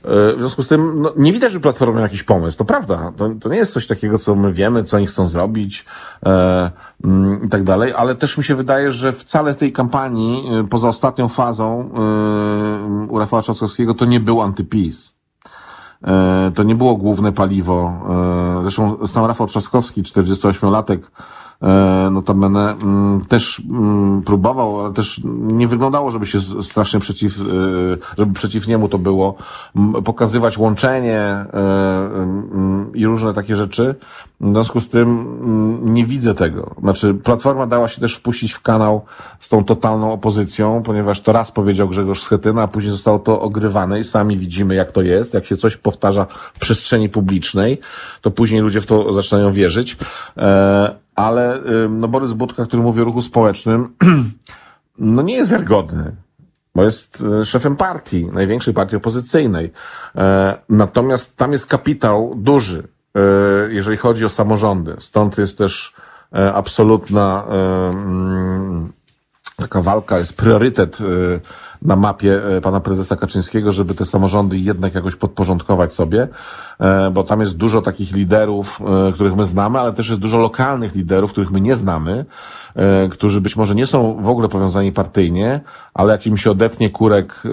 E, 0.04 0.36
W 0.36 0.38
związku 0.38 0.62
z 0.62 0.68
tym 0.68 1.02
no, 1.02 1.12
nie 1.16 1.32
widać, 1.32 1.52
że 1.52 1.60
Platforma 1.60 1.94
miała 1.94 2.02
jakiś 2.02 2.22
pomysł. 2.22 2.58
To 2.58 2.64
prawda. 2.64 3.12
To, 3.16 3.30
to 3.40 3.48
nie 3.48 3.56
jest 3.56 3.72
coś 3.72 3.86
takiego, 3.86 4.18
co 4.18 4.34
my 4.34 4.52
wiemy, 4.52 4.84
co 4.84 4.96
oni 4.96 5.06
chcą 5.06 5.28
zrobić 5.28 5.84
e, 6.26 6.70
mm, 7.04 7.44
i 7.44 7.48
tak 7.48 7.62
dalej, 7.64 7.92
ale 7.96 8.14
też 8.14 8.38
mi 8.38 8.44
się 8.44 8.54
wydaje, 8.54 8.92
że 8.92 9.12
wcale 9.12 9.54
tej 9.54 9.72
kampanii, 9.72 10.58
e, 10.60 10.64
poza 10.64 10.88
ostatnią 10.88 11.28
fazą 11.28 11.90
e, 11.94 13.06
u 13.12 13.18
Rafała 13.18 13.42
Trzaskowskiego, 13.42 13.94
to 13.94 14.04
nie 14.04 14.20
był 14.20 14.42
antypis. 14.42 15.17
E, 16.04 16.50
To 16.54 16.62
nie 16.62 16.74
było 16.74 16.96
główne 16.96 17.32
paliwo. 17.32 17.92
E, 18.60 18.62
Zresztą 18.62 19.06
sam 19.06 19.26
Rafał 19.26 19.46
Trzaskowski, 19.46 20.02
48-latek, 20.02 20.98
e, 20.98 21.00
notabene, 22.10 22.72
mm, 22.82 23.24
też 23.24 23.62
mm, 23.70 24.22
próbował, 24.22 24.80
ale 24.80 24.94
też 24.94 25.20
nie 25.24 25.68
wyglądało, 25.68 26.10
żeby 26.10 26.26
się 26.26 26.40
strasznie 26.40 27.00
przeciw, 27.00 27.40
e, 27.40 27.44
żeby 28.18 28.34
przeciw 28.34 28.66
niemu 28.66 28.88
to 28.88 28.98
było, 28.98 29.34
pokazywać 30.04 30.58
łączenie 30.58 31.20
e, 31.20 31.46
mm, 32.14 32.90
i 32.94 33.06
różne 33.06 33.34
takie 33.34 33.56
rzeczy. 33.56 33.94
W 34.40 34.52
związku 34.52 34.80
z 34.80 34.88
tym 34.88 35.38
nie 35.94 36.04
widzę 36.04 36.34
tego. 36.34 36.74
Znaczy, 36.80 37.14
Platforma 37.14 37.66
dała 37.66 37.88
się 37.88 38.00
też 38.00 38.14
wpuścić 38.14 38.52
w 38.52 38.62
kanał 38.62 39.04
z 39.40 39.48
tą 39.48 39.64
totalną 39.64 40.12
opozycją, 40.12 40.82
ponieważ 40.82 41.20
to 41.20 41.32
raz 41.32 41.50
powiedział 41.50 41.88
Grzegorz 41.88 42.22
Schetyna, 42.22 42.62
a 42.62 42.68
później 42.68 42.92
zostało 42.92 43.18
to 43.18 43.40
ogrywane 43.40 44.00
i 44.00 44.04
sami 44.04 44.36
widzimy, 44.36 44.74
jak 44.74 44.92
to 44.92 45.02
jest. 45.02 45.34
Jak 45.34 45.46
się 45.46 45.56
coś 45.56 45.76
powtarza 45.76 46.26
w 46.54 46.58
przestrzeni 46.58 47.08
publicznej, 47.08 47.78
to 48.20 48.30
później 48.30 48.60
ludzie 48.60 48.80
w 48.80 48.86
to 48.86 49.12
zaczynają 49.12 49.52
wierzyć. 49.52 49.96
Ale 51.18 51.56
y, 51.56 51.88
no 51.88 52.08
Borys 52.08 52.32
Budka, 52.32 52.66
który 52.66 52.82
mówi 52.82 53.00
o 53.00 53.04
ruchu 53.04 53.22
społecznym, 53.22 53.96
no 54.98 55.22
nie 55.22 55.34
jest 55.34 55.50
wiarygodny. 55.50 56.16
Bo 56.74 56.84
jest 56.84 57.24
e, 57.40 57.44
szefem 57.44 57.76
partii, 57.76 58.26
największej 58.26 58.74
partii 58.74 58.96
opozycyjnej. 58.96 59.72
E, 60.16 60.58
Natomiast 60.68 61.36
tam 61.36 61.52
jest 61.52 61.66
kapitał 61.66 62.34
duży, 62.36 62.88
e, 63.14 63.20
jeżeli 63.72 63.96
chodzi 63.96 64.24
o 64.24 64.28
samorządy. 64.28 64.96
Stąd 64.98 65.38
jest 65.38 65.58
też 65.58 65.94
e, 66.34 66.54
absolutna 66.54 67.44
e, 67.50 67.88
mm, 67.88 68.92
taka 69.58 69.82
walka, 69.82 70.18
jest 70.18 70.36
priorytet 70.36 71.00
y, 71.00 71.40
na 71.82 71.96
mapie 71.96 72.56
y, 72.56 72.60
pana 72.60 72.80
prezesa 72.80 73.16
Kaczyńskiego, 73.16 73.72
żeby 73.72 73.94
te 73.94 74.04
samorządy 74.04 74.58
jednak 74.58 74.94
jakoś 74.94 75.16
podporządkować 75.16 75.94
sobie, 75.94 76.28
bo 77.12 77.24
tam 77.24 77.40
jest 77.40 77.56
dużo 77.56 77.82
takich 77.82 78.12
liderów, 78.12 78.80
e, 79.08 79.12
których 79.12 79.36
my 79.36 79.46
znamy, 79.46 79.78
ale 79.78 79.92
też 79.92 80.08
jest 80.08 80.20
dużo 80.20 80.38
lokalnych 80.38 80.94
liderów, 80.94 81.32
których 81.32 81.50
my 81.50 81.60
nie 81.60 81.76
znamy, 81.76 82.24
e, 82.74 83.08
którzy 83.08 83.40
być 83.40 83.56
może 83.56 83.74
nie 83.74 83.86
są 83.86 84.22
w 84.22 84.28
ogóle 84.28 84.48
powiązani 84.48 84.92
partyjnie, 84.92 85.60
ale 85.94 86.12
jak 86.12 86.26
im 86.26 86.36
się 86.36 86.50
odetnie 86.50 86.90
kurek 86.90 87.32
e, 87.32 87.48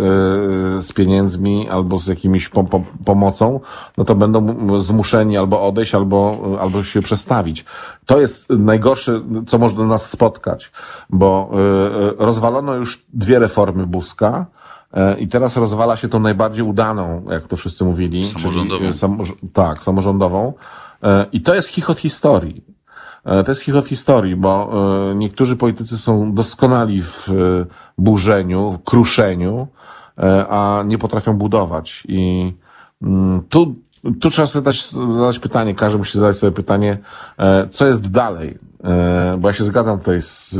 z 0.81 0.93
pieniędzmi 0.93 1.69
albo 1.69 1.97
z 1.97 2.07
jakimiś 2.07 2.49
pom- 2.49 2.67
pom- 2.67 2.83
pomocą, 3.05 3.59
no 3.97 4.05
to 4.05 4.15
będą 4.15 4.57
zmuszeni 4.79 5.37
albo 5.37 5.67
odejść, 5.67 5.95
albo, 5.95 6.37
albo 6.59 6.83
się 6.83 7.01
przestawić. 7.01 7.65
To 8.05 8.19
jest 8.19 8.49
najgorsze, 8.49 9.21
co 9.47 9.57
może 9.57 9.75
do 9.75 9.85
nas 9.85 10.09
spotkać, 10.09 10.71
bo 11.09 11.51
e, 11.53 11.57
e, 12.21 12.25
rozwalono 12.25 12.73
już 12.75 13.05
dwie 13.13 13.39
reformy 13.39 13.87
Buzka, 13.87 14.45
e, 14.51 14.54
i 15.19 15.27
teraz 15.27 15.57
rozwala 15.57 15.97
się 15.97 16.07
tą 16.07 16.19
najbardziej 16.19 16.63
udaną, 16.63 17.25
jak 17.31 17.47
to 17.47 17.55
wszyscy 17.55 17.85
mówili. 17.85 18.25
Samorządową. 18.25 18.85
E, 18.85 19.49
tak, 19.53 19.83
samorządową. 19.83 20.53
E, 21.03 21.25
I 21.31 21.41
to 21.41 21.55
jest 21.55 21.67
chichot 21.69 21.99
historii. 21.99 22.63
E, 23.25 23.43
To 23.43 23.51
jest 23.51 23.61
chichot 23.61 23.87
historii, 23.87 24.35
bo 24.35 24.71
e, 25.11 25.15
niektórzy 25.15 25.55
politycy 25.55 25.97
są 25.97 26.33
doskonali 26.33 27.01
w 27.01 27.29
e, 27.29 27.65
burzeniu, 27.97 28.71
w 28.71 28.83
kruszeniu, 28.83 29.67
e, 30.17 30.45
a 30.49 30.83
nie 30.85 30.97
potrafią 30.97 31.37
budować. 31.37 32.03
I 32.07 32.53
mm, 33.01 33.41
tu, 33.49 33.75
tu 34.21 34.29
trzeba 34.29 34.47
sobie 34.47 34.63
zadać, 34.63 34.91
zadać 34.91 35.39
pytanie, 35.39 35.75
każdy 35.75 35.97
musi 35.97 36.19
zadać 36.19 36.37
sobie 36.37 36.51
pytanie, 36.51 36.97
e, 37.37 37.67
co 37.69 37.85
jest 37.87 38.11
dalej? 38.11 38.57
E, 38.83 39.37
Bo 39.39 39.47
ja 39.47 39.53
się 39.53 39.63
zgadzam 39.63 39.99
tutaj 39.99 40.21
z 40.21 40.53
e, 40.53 40.57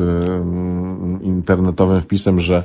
internetowym 1.23 2.01
wpisem, 2.01 2.39
że 2.39 2.63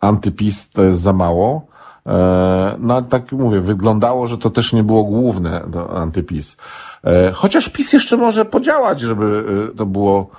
antypis 0.00 0.70
to 0.70 0.84
jest 0.84 1.00
za 1.00 1.12
mało. 1.12 1.66
E, 2.06 2.76
No 2.78 3.02
tak 3.02 3.32
mówię, 3.32 3.60
wyglądało, 3.60 4.26
że 4.26 4.38
to 4.38 4.50
też 4.50 4.72
nie 4.72 4.82
było 4.82 5.04
główne 5.04 5.62
antypis. 5.94 6.56
E, 7.04 7.32
Chociaż 7.32 7.68
PiS 7.68 7.92
jeszcze 7.92 8.16
może 8.16 8.44
podziałać, 8.44 9.00
żeby 9.00 9.44
e, 9.72 9.76
to 9.76 9.86
było 9.86 10.30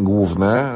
główne. 0.00 0.72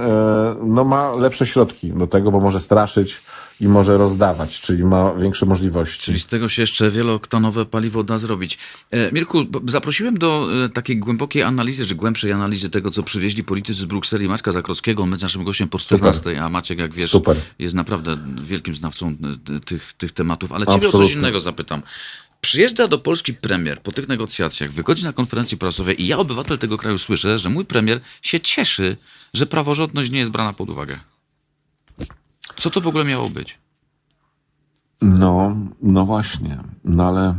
No 0.62 0.85
ma 0.85 1.12
lepsze 1.12 1.47
środki 1.47 1.93
do 1.93 2.07
tego, 2.07 2.31
bo 2.31 2.41
może 2.41 2.61
straszyć 2.61 3.22
i 3.61 3.69
może 3.69 3.99
rozdawać, 3.99 4.61
czyli 4.61 4.85
ma 4.85 5.15
większe 5.15 5.47
możliwości. 5.47 6.01
Czyli 6.01 6.21
z 6.21 6.27
tego 6.27 6.49
się 6.49 6.63
jeszcze 6.63 6.91
wielooktanowe 6.91 7.65
paliwo 7.65 8.03
da 8.03 8.19
zrobić. 8.19 8.59
E, 8.91 9.13
Mirku, 9.13 9.45
zaprosiłem 9.69 10.19
do 10.19 10.49
e, 10.65 10.69
takiej 10.69 10.99
głębokiej 10.99 11.43
analizy, 11.43 11.87
czy 11.87 11.95
głębszej 11.95 12.33
analizy 12.33 12.71
tego, 12.71 12.91
co 12.91 13.03
przywieźli 13.03 13.45
politycy 13.45 13.81
z 13.81 13.85
Brukseli 13.85 14.29
Maćka 14.29 14.53
Zakrockiego. 14.53 15.03
On 15.03 15.11
będzie 15.11 15.27
naszym 15.27 15.45
gościem 15.45 15.69
po 15.69 15.79
14, 15.79 16.43
a 16.43 16.49
Maciek, 16.49 16.79
jak 16.81 16.95
wiesz, 16.95 17.11
Super. 17.11 17.37
jest 17.59 17.75
naprawdę 17.75 18.17
wielkim 18.45 18.77
znawcą 18.77 19.17
e, 19.57 19.61
tych, 19.61 19.93
tych 19.93 20.13
tematów. 20.13 20.53
Ale 20.53 20.67
ciebie 20.67 20.77
o 20.77 20.81
coś 20.81 20.87
Absolutnie. 20.87 21.15
innego 21.15 21.41
zapytam. 21.41 21.83
Przyjeżdża 22.41 22.89
do 22.89 22.99
Polski 22.99 23.35
premier 23.35 23.83
po 23.83 23.93
tych 23.93 24.09
negocjacjach, 24.09 24.73
wychodzi 24.73 25.05
na 25.05 25.13
konferencji 25.13 25.59
prasowej 25.59 26.03
i 26.03 26.07
ja, 26.07 26.19
obywatel 26.19 26.59
tego 26.59 26.77
kraju, 26.77 26.99
słyszę, 26.99 27.39
że 27.39 27.51
mój 27.51 27.65
premier 27.65 28.01
się 28.23 28.41
cieszy, 28.41 28.97
że 29.35 29.47
praworządność 29.47 30.11
nie 30.11 30.19
jest 30.19 30.31
brana 30.31 30.53
pod 30.53 30.71
uwagę. 30.71 31.01
Co 32.61 32.71
to 32.71 32.81
w 32.81 32.87
ogóle 32.87 33.05
miało 33.05 33.29
być? 33.29 33.59
No, 35.03 35.57
no 35.83 36.05
właśnie. 36.05 36.59
No 36.85 37.09
ale 37.09 37.35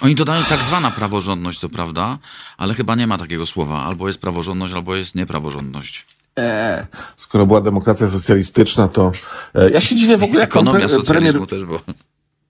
Oni 0.00 0.14
dodają 0.14 0.44
tak 0.44 0.62
zwana 0.62 0.90
praworządność, 0.90 1.58
co 1.58 1.68
prawda, 1.68 2.18
ale 2.58 2.74
chyba 2.74 2.94
nie 2.94 3.06
ma 3.06 3.18
takiego 3.18 3.46
słowa. 3.46 3.84
Albo 3.84 4.06
jest 4.06 4.20
praworządność, 4.20 4.74
albo 4.74 4.96
jest 4.96 5.14
niepraworządność. 5.14 6.06
e, 6.38 6.86
skoro 7.16 7.46
była 7.46 7.60
demokracja 7.60 8.08
socjalistyczna, 8.08 8.88
to 8.88 9.12
e, 9.54 9.70
ja 9.70 9.80
się 9.80 9.96
dziwię 9.96 10.18
w 10.18 10.22
ogóle, 10.22 10.40
jak 10.40 10.50
Ekonomia 10.50 10.78
pre, 10.78 10.88
premier 10.88 11.06
socjalizmu 11.06 11.46
też, 11.46 11.64
bo... 11.64 11.80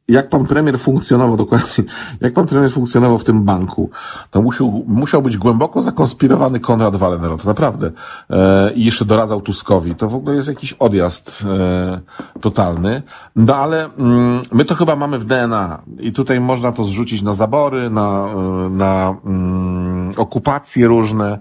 jak 0.09 0.29
pan 0.29 0.47
premier 0.47 0.79
funkcjonował 0.79 1.37
dokładnie, 1.37 1.85
jak 2.21 2.33
pan 2.33 2.47
premier 2.47 2.73
funkcjonował 2.73 3.19
w 3.19 3.25
tym 3.25 3.45
banku, 3.45 3.91
to 4.31 4.43
musiał, 4.43 4.85
musiał 4.87 5.23
być 5.23 5.37
głęboko 5.37 5.83
zakonspirowany 5.83 6.61
Konrad 6.61 6.97
Wallenrod, 6.97 7.45
naprawdę. 7.45 7.91
E, 8.31 8.73
I 8.75 8.85
jeszcze 8.85 9.05
doradzał 9.05 9.41
Tuskowi. 9.41 9.95
To 9.95 10.09
w 10.09 10.15
ogóle 10.15 10.37
jest 10.37 10.49
jakiś 10.49 10.73
odjazd 10.73 11.45
e, 11.45 12.01
totalny. 12.41 13.03
No 13.37 13.57
ale 13.57 13.85
mm, 13.85 14.43
my 14.53 14.65
to 14.65 14.75
chyba 14.75 14.97
mamy 14.97 15.19
w 15.19 15.25
DNA 15.25 15.83
i 16.01 16.13
tutaj 16.13 16.41
można 16.41 16.73
to 16.73 16.85
zrzucić 16.85 17.23
na 17.23 17.35
zabory, 17.35 17.91
na, 17.91 18.27
e, 18.27 18.71
na 18.71 19.17
mm, 19.25 20.11
okupacje 20.17 20.87
różne, 20.87 21.39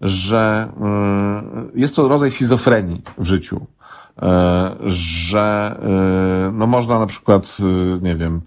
że 0.00 0.68
e, 0.80 1.78
jest 1.80 1.96
to 1.96 2.08
rodzaj 2.08 2.30
schizofrenii 2.30 3.02
w 3.18 3.24
życiu 3.24 3.66
że 4.86 5.76
e, 6.48 6.52
no 6.52 6.66
można 6.66 6.98
na 6.98 7.06
przykład, 7.06 7.56
e, 7.60 7.64
nie 8.02 8.14
wiem, 8.16 8.40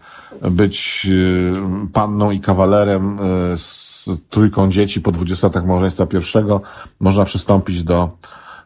być 0.51 1.07
e, 1.11 1.89
panną 1.93 2.31
i 2.31 2.39
kawalerem 2.39 3.19
e, 3.19 3.57
z 3.57 4.09
trójką 4.29 4.71
dzieci 4.71 5.01
po 5.01 5.11
20 5.11 5.47
latach 5.47 5.65
małżeństwa 5.65 6.05
pierwszego, 6.05 6.61
można 6.99 7.25
przystąpić 7.25 7.83
do, 7.83 8.09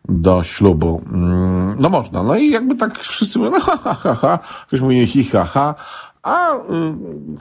do 0.09 0.43
ślubu. 0.43 1.01
Mm, 1.13 1.75
No 1.79 1.89
można. 1.89 2.23
No 2.23 2.35
i 2.35 2.49
jakby 2.51 2.75
tak 2.75 2.99
wszyscy 2.99 3.39
mówią, 3.39 3.51
no 3.51 3.59
ha, 3.59 3.77
ha, 3.83 3.93
ha, 3.93 4.15
ha. 4.15 4.39
Ktoś 4.67 4.81
mówi 4.81 5.07
hi, 5.07 5.25
ha, 5.25 5.45
ha. 5.45 5.75
A 6.25 6.55
y, 6.55 6.59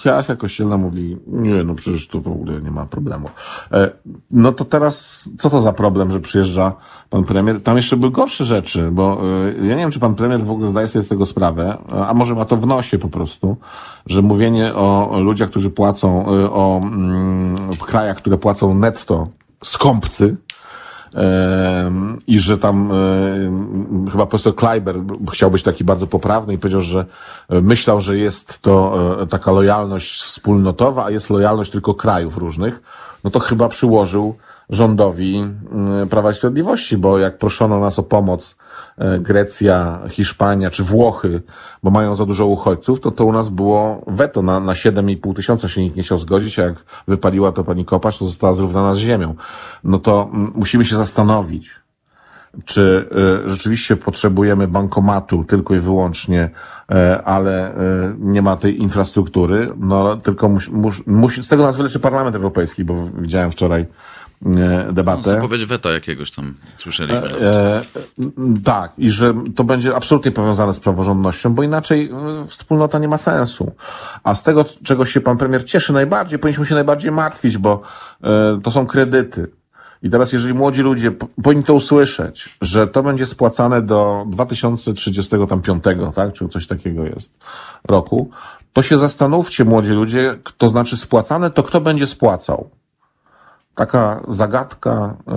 Joachim 0.05 0.37
Kościelna 0.37 0.76
mówi, 0.76 1.16
nie, 1.26 1.64
no 1.64 1.74
przecież 1.74 2.09
tu 2.09 2.20
w 2.20 2.28
ogóle 2.28 2.61
nie 2.61 2.70
ma 2.70 2.87
problemu. 2.87 3.28
E, 3.72 3.91
no 4.30 4.53
to 4.53 4.64
teraz, 4.64 5.24
co 5.39 5.51
to 5.51 5.61
za 5.61 5.72
problem, 5.72 6.11
że 6.11 6.20
przyjeżdża 6.20 6.72
pan 7.11 7.24
premier? 7.24 7.62
Tam 7.62 7.76
jeszcze 7.76 7.97
były 7.97 8.12
gorsze 8.12 8.45
rzeczy, 8.45 8.91
bo 8.93 9.20
y, 9.49 9.66
ja 9.66 9.74
nie 9.74 9.80
wiem, 9.80 9.91
czy 9.91 10.01
pan 10.01 10.14
premier 10.14 10.45
w 10.45 10.51
ogóle 10.51 10.68
zdaje 10.68 10.89
sobie 10.89 11.03
z 11.03 11.09
tego 11.09 11.26
sprawę, 11.26 11.78
a 12.09 12.14
może 12.14 12.35
ma 12.35 12.45
to 12.45 12.57
w 12.57 12.66
nosie 12.66 12.99
po 12.99 13.09
prostu, 13.09 13.57
że 14.07 14.22
mówienie 14.22 14.74
o 14.74 15.20
ludziach, 15.20 15.51
którzy 15.51 15.70
płacą, 15.70 16.35
y, 16.35 16.51
o 16.51 16.80
mm, 16.82 17.57
krajach, 17.87 18.16
które 18.16 18.39
płacą 18.39 18.74
netto 18.74 19.28
skąpcy, 19.64 20.37
i 22.27 22.39
że 22.41 22.59
tam 22.59 22.93
chyba 24.12 24.27
profesor 24.27 24.55
Kleiber 24.55 24.97
chciał 25.33 25.51
być 25.51 25.62
taki 25.62 25.85
bardzo 25.85 26.07
poprawny 26.07 26.55
i 26.55 26.59
powiedział, 26.59 26.81
że 26.81 27.07
e, 27.49 27.61
myślał, 27.61 28.01
że 28.01 28.19
jest 28.19 28.62
to 28.62 28.99
e, 29.23 29.27
taka 29.27 29.53
lojalność 29.53 30.23
wspólnotowa, 30.23 31.05
a 31.05 31.11
jest 31.11 31.31
lojalność 31.31 31.71
tylko 31.71 31.95
krajów 31.95 32.37
różnych, 32.37 32.81
no 33.25 33.31
to 33.31 33.41
chyba 33.41 33.69
przyłożył 33.69 34.35
rządowi 34.71 35.37
mm, 35.37 36.09
Prawa 36.09 36.31
i 36.31 36.35
Sprawiedliwości, 36.35 36.99
bo 36.99 37.19
jak 37.19 37.39
proszono 37.39 37.81
nas 37.81 37.99
o 37.99 38.03
pomoc 38.03 38.57
e, 38.99 39.19
Grecja, 39.19 40.01
Hiszpania 40.09 40.71
czy 40.71 40.85
Włochy, 40.85 41.43
bo 41.83 41.91
mają 41.91 42.17
za 42.17 42.27
dużo 42.27 42.47
uchodźców, 42.47 43.01
to 43.01 43.11
to 43.11 43.25
u 43.25 43.33
nas 43.33 43.49
było 43.49 44.05
weto 44.07 44.43
na, 44.43 44.61
na 44.61 44.73
7,5 44.73 45.37
tysiąca 45.37 45.69
się 45.69 45.81
nikt 45.81 45.97
nie 45.97 46.03
chciał 46.03 46.19
zgodzić, 46.19 46.59
a 46.59 46.62
jak 46.62 46.75
wypaliła 47.09 47.53
to 47.53 47.65
pani 47.65 47.85
Kopacz, 47.85 48.19
to 48.19 48.25
została 48.27 48.53
zrównana 48.53 48.93
z 48.93 48.97
ziemią. 48.97 49.35
No 49.85 49.99
to 49.99 50.31
mm, 50.35 50.53
musimy 50.55 50.85
się 50.85 50.97
zastanowić, 50.97 51.71
czy 52.65 53.09
y, 53.47 53.51
rzeczywiście 53.51 53.97
potrzebujemy 53.97 54.69
bankomatu 54.69 55.45
tylko 55.45 55.75
i 55.75 55.79
wyłącznie, 55.79 56.51
y, 56.91 56.95
ale 57.25 57.75
nie 58.19 58.43
ma 58.43 58.57
tej 58.57 58.83
infrastruktury, 58.83 59.71
no 59.77 60.17
tylko 60.17 60.49
musi, 60.49 60.71
musi, 61.07 61.45
z 61.45 61.49
tego 61.49 61.62
nas 61.62 61.77
wyleczy 61.77 62.01
Parlament 62.01 62.37
Europejski, 62.37 62.85
bo 62.85 62.95
widziałem 63.19 63.51
wczoraj 63.51 63.87
debatę. 64.93 65.22
No, 65.26 65.35
zapowiedź 65.35 65.64
weta 65.64 65.91
jakiegoś 65.91 66.30
tam 66.30 66.55
słyszeliśmy. 66.76 67.39
E, 67.41 67.76
e, 67.76 67.82
tak, 68.64 68.93
i 68.99 69.11
że 69.11 69.35
to 69.57 69.64
będzie 69.64 69.97
absolutnie 69.97 70.30
powiązane 70.30 70.72
z 70.72 70.80
praworządnością, 70.80 71.55
bo 71.55 71.62
inaczej 71.62 72.11
e, 72.43 72.47
wspólnota 72.47 72.99
nie 72.99 73.09
ma 73.09 73.16
sensu. 73.16 73.72
A 74.24 74.35
z 74.35 74.43
tego, 74.43 74.64
czego 74.85 75.07
się 75.07 75.20
pan 75.20 75.37
premier 75.37 75.64
cieszy 75.64 75.93
najbardziej, 75.93 76.39
powinniśmy 76.39 76.66
się 76.66 76.74
najbardziej 76.74 77.12
martwić, 77.12 77.59
bo 77.59 77.80
e, 78.24 78.61
to 78.62 78.70
są 78.70 78.87
kredyty. 78.87 79.51
I 80.03 80.11
teraz, 80.11 80.32
jeżeli 80.32 80.55
młodzi 80.55 80.82
ludzie 80.82 81.11
powinni 81.43 81.64
to 81.64 81.74
usłyszeć, 81.74 82.57
że 82.61 82.87
to 82.87 83.03
będzie 83.03 83.26
spłacane 83.26 83.82
do 83.82 84.24
2035, 84.28 85.85
tak, 86.14 86.32
czy 86.32 86.49
coś 86.49 86.66
takiego 86.66 87.05
jest, 87.05 87.39
roku, 87.89 88.30
to 88.72 88.82
się 88.82 88.99
zastanówcie, 88.99 89.64
młodzi 89.64 89.91
ludzie, 89.91 90.39
to 90.59 90.68
znaczy 90.68 90.97
spłacane, 90.97 91.51
to 91.51 91.62
kto 91.62 91.80
będzie 91.80 92.07
spłacał? 92.07 92.70
Taka 93.75 94.22
zagadka 94.29 95.16
e, 95.27 95.33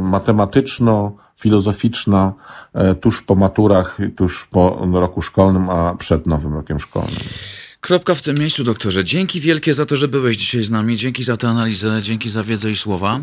matematyczno-filozoficzna 0.00 2.32
e, 2.74 2.94
tuż 2.94 3.22
po 3.22 3.34
maturach, 3.34 3.98
tuż 4.16 4.44
po 4.44 4.88
roku 4.92 5.22
szkolnym, 5.22 5.70
a 5.70 5.94
przed 5.94 6.26
nowym 6.26 6.54
rokiem 6.54 6.80
szkolnym. 6.80 7.20
Kropka 7.80 8.14
w 8.14 8.22
tym 8.22 8.38
miejscu, 8.38 8.64
doktorze. 8.64 9.04
Dzięki 9.04 9.40
wielkie 9.40 9.74
za 9.74 9.86
to, 9.86 9.96
że 9.96 10.08
byłeś 10.08 10.36
dzisiaj 10.36 10.62
z 10.62 10.70
nami. 10.70 10.96
Dzięki 10.96 11.24
za 11.24 11.36
tę 11.36 11.48
analizę, 11.48 12.02
dzięki 12.02 12.30
za 12.30 12.44
wiedzę 12.44 12.70
i 12.70 12.76
słowa. 12.76 13.20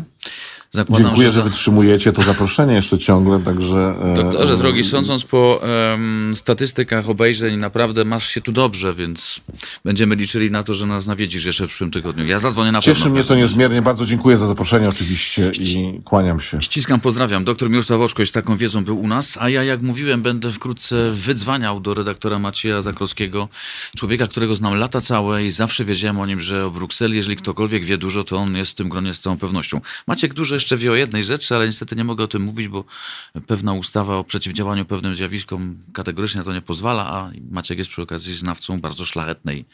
Zakładam, 0.72 1.06
Dziękuję, 1.06 1.28
że 1.28 1.32
za... 1.32 1.42
wytrzymujecie 1.42 2.12
to 2.12 2.22
zaproszenie 2.22 2.74
jeszcze 2.74 2.98
ciągle, 2.98 3.40
także... 3.40 3.94
e, 4.02 4.14
Doktorze, 4.14 4.52
e, 4.54 4.56
drogi, 4.56 4.84
sądząc 4.84 5.24
po 5.24 5.60
em, 5.92 6.32
statystykach 6.36 7.08
obejrzeń, 7.08 7.56
naprawdę 7.56 8.04
masz 8.04 8.28
się 8.28 8.40
tu 8.40 8.52
dobrze, 8.52 8.94
więc 8.94 9.40
będziemy 9.84 10.16
liczyli 10.16 10.50
na 10.50 10.62
to, 10.62 10.74
że 10.74 10.86
nas 10.86 11.06
nawiedzisz 11.06 11.44
jeszcze 11.44 11.64
w 11.64 11.68
przyszłym 11.68 11.90
tygodniu. 11.90 12.26
Ja 12.26 12.38
zadzwonię 12.38 12.72
na 12.72 12.80
Cieszy 12.80 13.02
pewno. 13.02 13.10
w 13.10 13.14
mnie 13.14 13.24
to 13.24 13.34
niezmiernie, 13.34 13.82
bardzo 13.82 14.06
dziękuję 14.06 14.36
za 14.38 14.46
zaproszenie 14.46 14.88
oczywiście 14.88 15.50
i 15.60 16.00
kłaniam 16.04 16.40
się. 16.40 16.62
Ściskam, 16.62 17.00
pozdrawiam. 17.00 17.44
Doktor 17.44 17.70
Mirosław 17.70 18.00
Oczkoś 18.00 18.28
z 18.28 18.32
taką 18.32 18.56
wiedzą 18.56 18.84
był 18.84 19.00
u 19.00 19.06
nas, 19.06 19.38
a 19.40 19.48
ja, 19.48 19.64
jak 19.64 19.82
mówiłem, 19.82 20.22
będę 20.22 20.52
wkrótce 20.52 21.10
wydzwaniał 21.10 21.80
do 21.80 21.94
redaktora 21.94 22.38
Macieja 22.38 22.82
Zakrowskiego, 22.82 23.48
człowieka, 23.96 24.26
którego 24.26 24.56
znam 24.56 24.74
lata 24.74 25.00
całe 25.00 25.44
i 25.44 25.50
zawsze 25.50 25.84
wiedziałem 25.84 26.20
o 26.20 26.26
nim, 26.26 26.40
że 26.40 26.66
o 26.66 26.70
Brukseli, 26.70 27.16
jeżeli 27.16 27.36
ktokolwiek 27.36 27.84
wie 27.84 27.98
dużo, 27.98 28.24
to 28.24 28.36
on 28.36 28.56
jest 28.56 28.70
w 28.70 28.74
tym 28.74 28.88
gronie 28.88 29.14
z 29.14 29.20
całą 29.20 29.36
pewnością. 29.38 29.80
Maciek 30.06 30.34
dużo 30.34 30.57
jeszcze 30.58 30.76
wie 30.76 30.92
o 30.92 30.94
jednej 30.94 31.24
rzeczy, 31.24 31.54
ale 31.54 31.66
niestety 31.66 31.96
nie 31.96 32.04
mogę 32.04 32.24
o 32.24 32.26
tym 32.26 32.42
mówić, 32.42 32.68
bo 32.68 32.84
pewna 33.46 33.72
ustawa 33.72 34.16
o 34.16 34.24
przeciwdziałaniu 34.24 34.84
pewnym 34.84 35.14
zjawiskom 35.14 35.78
kategorycznie 35.92 36.42
to 36.42 36.52
nie 36.52 36.62
pozwala, 36.62 37.06
a 37.06 37.30
Maciek 37.50 37.78
jest 37.78 37.90
przy 37.90 38.02
okazji 38.02 38.34
znawcą 38.34 38.80
bardzo 38.80 39.06
szlachetnej 39.06 39.64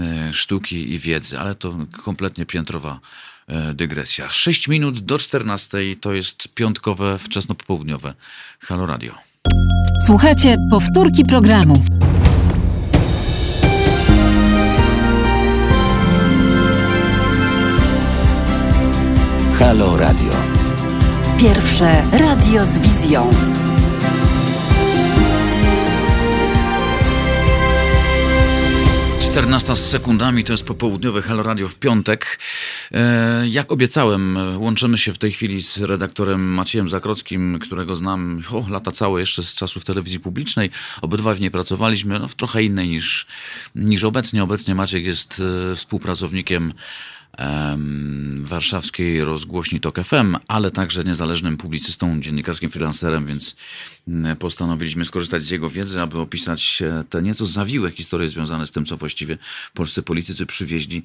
e, 0.00 0.32
sztuki 0.32 0.92
i 0.92 0.98
wiedzy, 0.98 1.38
ale 1.38 1.54
to 1.54 1.76
kompletnie 2.04 2.46
piętrowa 2.46 3.00
e, 3.46 3.74
dygresja. 3.74 4.28
6 4.32 4.68
minut 4.68 4.98
do 4.98 5.18
14 5.18 5.78
to 6.00 6.12
jest 6.12 6.54
piątkowe, 6.54 7.18
wczesnopopołudniowe 7.18 8.14
Halo 8.60 8.86
Radio. 8.86 9.14
Słuchajcie 10.06 10.56
powtórki 10.70 11.24
programu. 11.24 11.84
Halo 19.60 19.96
Radio. 19.96 20.32
Pierwsze 21.38 22.02
radio 22.12 22.64
z 22.64 22.78
wizją. 22.78 23.30
Czternasta 29.20 29.76
z 29.76 29.90
sekundami 29.90 30.44
to 30.44 30.52
jest 30.52 30.64
popołudniowe 30.64 31.22
Halo 31.22 31.42
Radio 31.42 31.68
w 31.68 31.74
piątek. 31.74 32.38
E, 32.92 33.48
jak 33.48 33.72
obiecałem, 33.72 34.38
łączymy 34.56 34.98
się 34.98 35.12
w 35.12 35.18
tej 35.18 35.32
chwili 35.32 35.62
z 35.62 35.78
redaktorem 35.78 36.40
Maciejem 36.54 36.88
Zakrockim, 36.88 37.58
którego 37.58 37.96
znam 37.96 38.42
o, 38.52 38.64
lata 38.68 38.92
całe 38.92 39.20
jeszcze 39.20 39.42
z 39.42 39.54
czasów 39.54 39.84
telewizji 39.84 40.20
publicznej. 40.20 40.70
Obydwaj 41.02 41.36
w 41.36 41.40
niej 41.40 41.50
pracowaliśmy, 41.50 42.18
no, 42.18 42.28
w 42.28 42.34
trochę 42.34 42.62
innej 42.62 42.88
niż, 42.88 43.26
niż 43.74 44.04
obecnie. 44.04 44.42
Obecnie 44.42 44.74
Maciek 44.74 45.04
jest 45.04 45.42
e, 45.72 45.76
współpracownikiem 45.76 46.62
em, 46.62 46.72
warszawskiej 48.40 49.24
rozgłośni 49.24 49.80
TOK 49.80 50.04
FM, 50.04 50.36
ale 50.48 50.70
także 50.70 51.04
niezależnym 51.04 51.56
publicystą, 51.56 52.20
dziennikarskim 52.20 52.70
freelancerem, 52.70 53.26
więc 53.26 53.56
postanowiliśmy 54.38 55.04
skorzystać 55.04 55.42
z 55.42 55.50
jego 55.50 55.70
wiedzy, 55.70 56.00
aby 56.00 56.18
opisać 56.18 56.82
e, 56.82 57.04
te 57.10 57.22
nieco 57.22 57.46
zawiłe 57.46 57.90
historie 57.90 58.28
związane 58.28 58.66
z 58.66 58.70
tym, 58.70 58.86
co 58.86 58.96
właściwie 58.96 59.38
polscy 59.74 60.02
politycy 60.02 60.46
przywieźli 60.46 61.02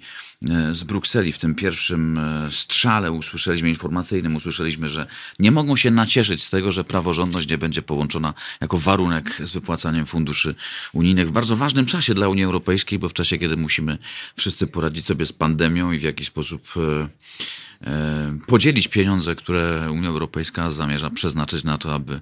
e, 0.49 0.75
z 0.75 0.83
Brukseli. 0.83 1.31
W 1.31 1.37
tym 1.37 1.55
pierwszym 1.55 2.17
e, 2.17 2.51
strzale 2.51 3.11
usłyszeliśmy 3.11 3.69
informacyjnym, 3.69 4.35
usłyszeliśmy, 4.35 4.87
że 4.87 5.07
nie 5.39 5.51
mogą 5.51 5.75
się 5.75 5.91
nacieszyć 5.91 6.43
z 6.43 6.49
tego, 6.49 6.71
że 6.71 6.83
praworządność 6.83 7.49
nie 7.49 7.57
będzie 7.57 7.81
połączona 7.81 8.33
jako 8.61 8.77
warunek 8.77 9.41
z 9.43 9.51
wypłacaniem 9.51 10.05
funduszy 10.05 10.55
unijnych 10.93 11.27
w 11.27 11.31
bardzo 11.31 11.55
ważnym 11.55 11.85
czasie 11.85 12.13
dla 12.13 12.27
Unii 12.27 12.43
Europejskiej, 12.43 12.99
bo 12.99 13.09
w 13.09 13.13
czasie, 13.13 13.37
kiedy 13.37 13.57
musimy 13.57 13.97
wszyscy 14.37 14.67
poradzić 14.67 15.05
sobie 15.05 15.25
z 15.25 15.33
pandemią 15.33 15.91
i 15.91 15.99
w 15.99 16.03
jakiś 16.03 16.27
sposób 16.27 16.73
podzielić 18.47 18.87
pieniądze, 18.87 19.35
które 19.35 19.91
Unia 19.91 20.09
Europejska 20.09 20.71
zamierza 20.71 21.09
przeznaczyć 21.09 21.63
na 21.63 21.77
to, 21.77 21.93
aby 21.93 22.21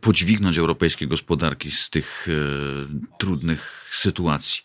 podźwignąć 0.00 0.58
europejskie 0.58 1.06
gospodarki 1.06 1.70
z 1.70 1.90
tych 1.90 2.28
e, 2.28 3.18
trudnych 3.18 3.87
sytuacji. 3.90 4.62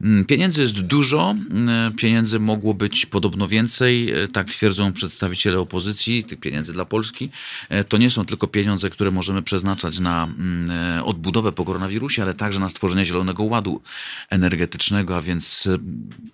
Mm, 0.00 0.24
Pieniędzy 0.24 0.60
jest 0.60 0.80
dużo, 0.80 1.30
mm, 1.30 1.92
pieniędzy 1.92 2.40
mogło 2.40 2.74
być 2.74 3.06
podobno 3.06 3.48
więcej, 3.48 4.12
e, 4.12 4.28
tak 4.28 4.48
twierdzą 4.48 4.92
przedstawiciele 4.92 5.60
opozycji, 5.60 6.24
tych 6.24 6.40
pieniędzy 6.40 6.72
dla 6.72 6.84
Polski. 6.84 7.30
E, 7.68 7.84
To 7.84 7.96
nie 7.96 8.10
są 8.10 8.26
tylko 8.26 8.46
pieniądze, 8.46 8.90
które 8.90 9.10
możemy 9.10 9.42
przeznaczać 9.42 9.98
na 9.98 10.24
mm, 10.24 10.70
e, 10.70 11.04
odbudowę 11.04 11.52
po 11.52 11.64
koronawirusie, 11.64 12.22
ale 12.22 12.34
także 12.34 12.60
na 12.60 12.68
stworzenie 12.68 13.04
zielonego 13.04 13.42
ładu 13.42 13.82
energetycznego, 14.30 15.16
a 15.16 15.22
więc 15.22 15.68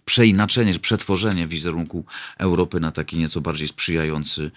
przeinaczenie, 0.05 0.79
przetworzenie 0.79 1.47
wizerunku 1.47 2.05
Europy 2.39 2.81
na 2.81 2.93
taki 2.93 3.17
nieco 3.17 3.41
bardziej 3.41 3.69
sprzyjający 3.69 4.51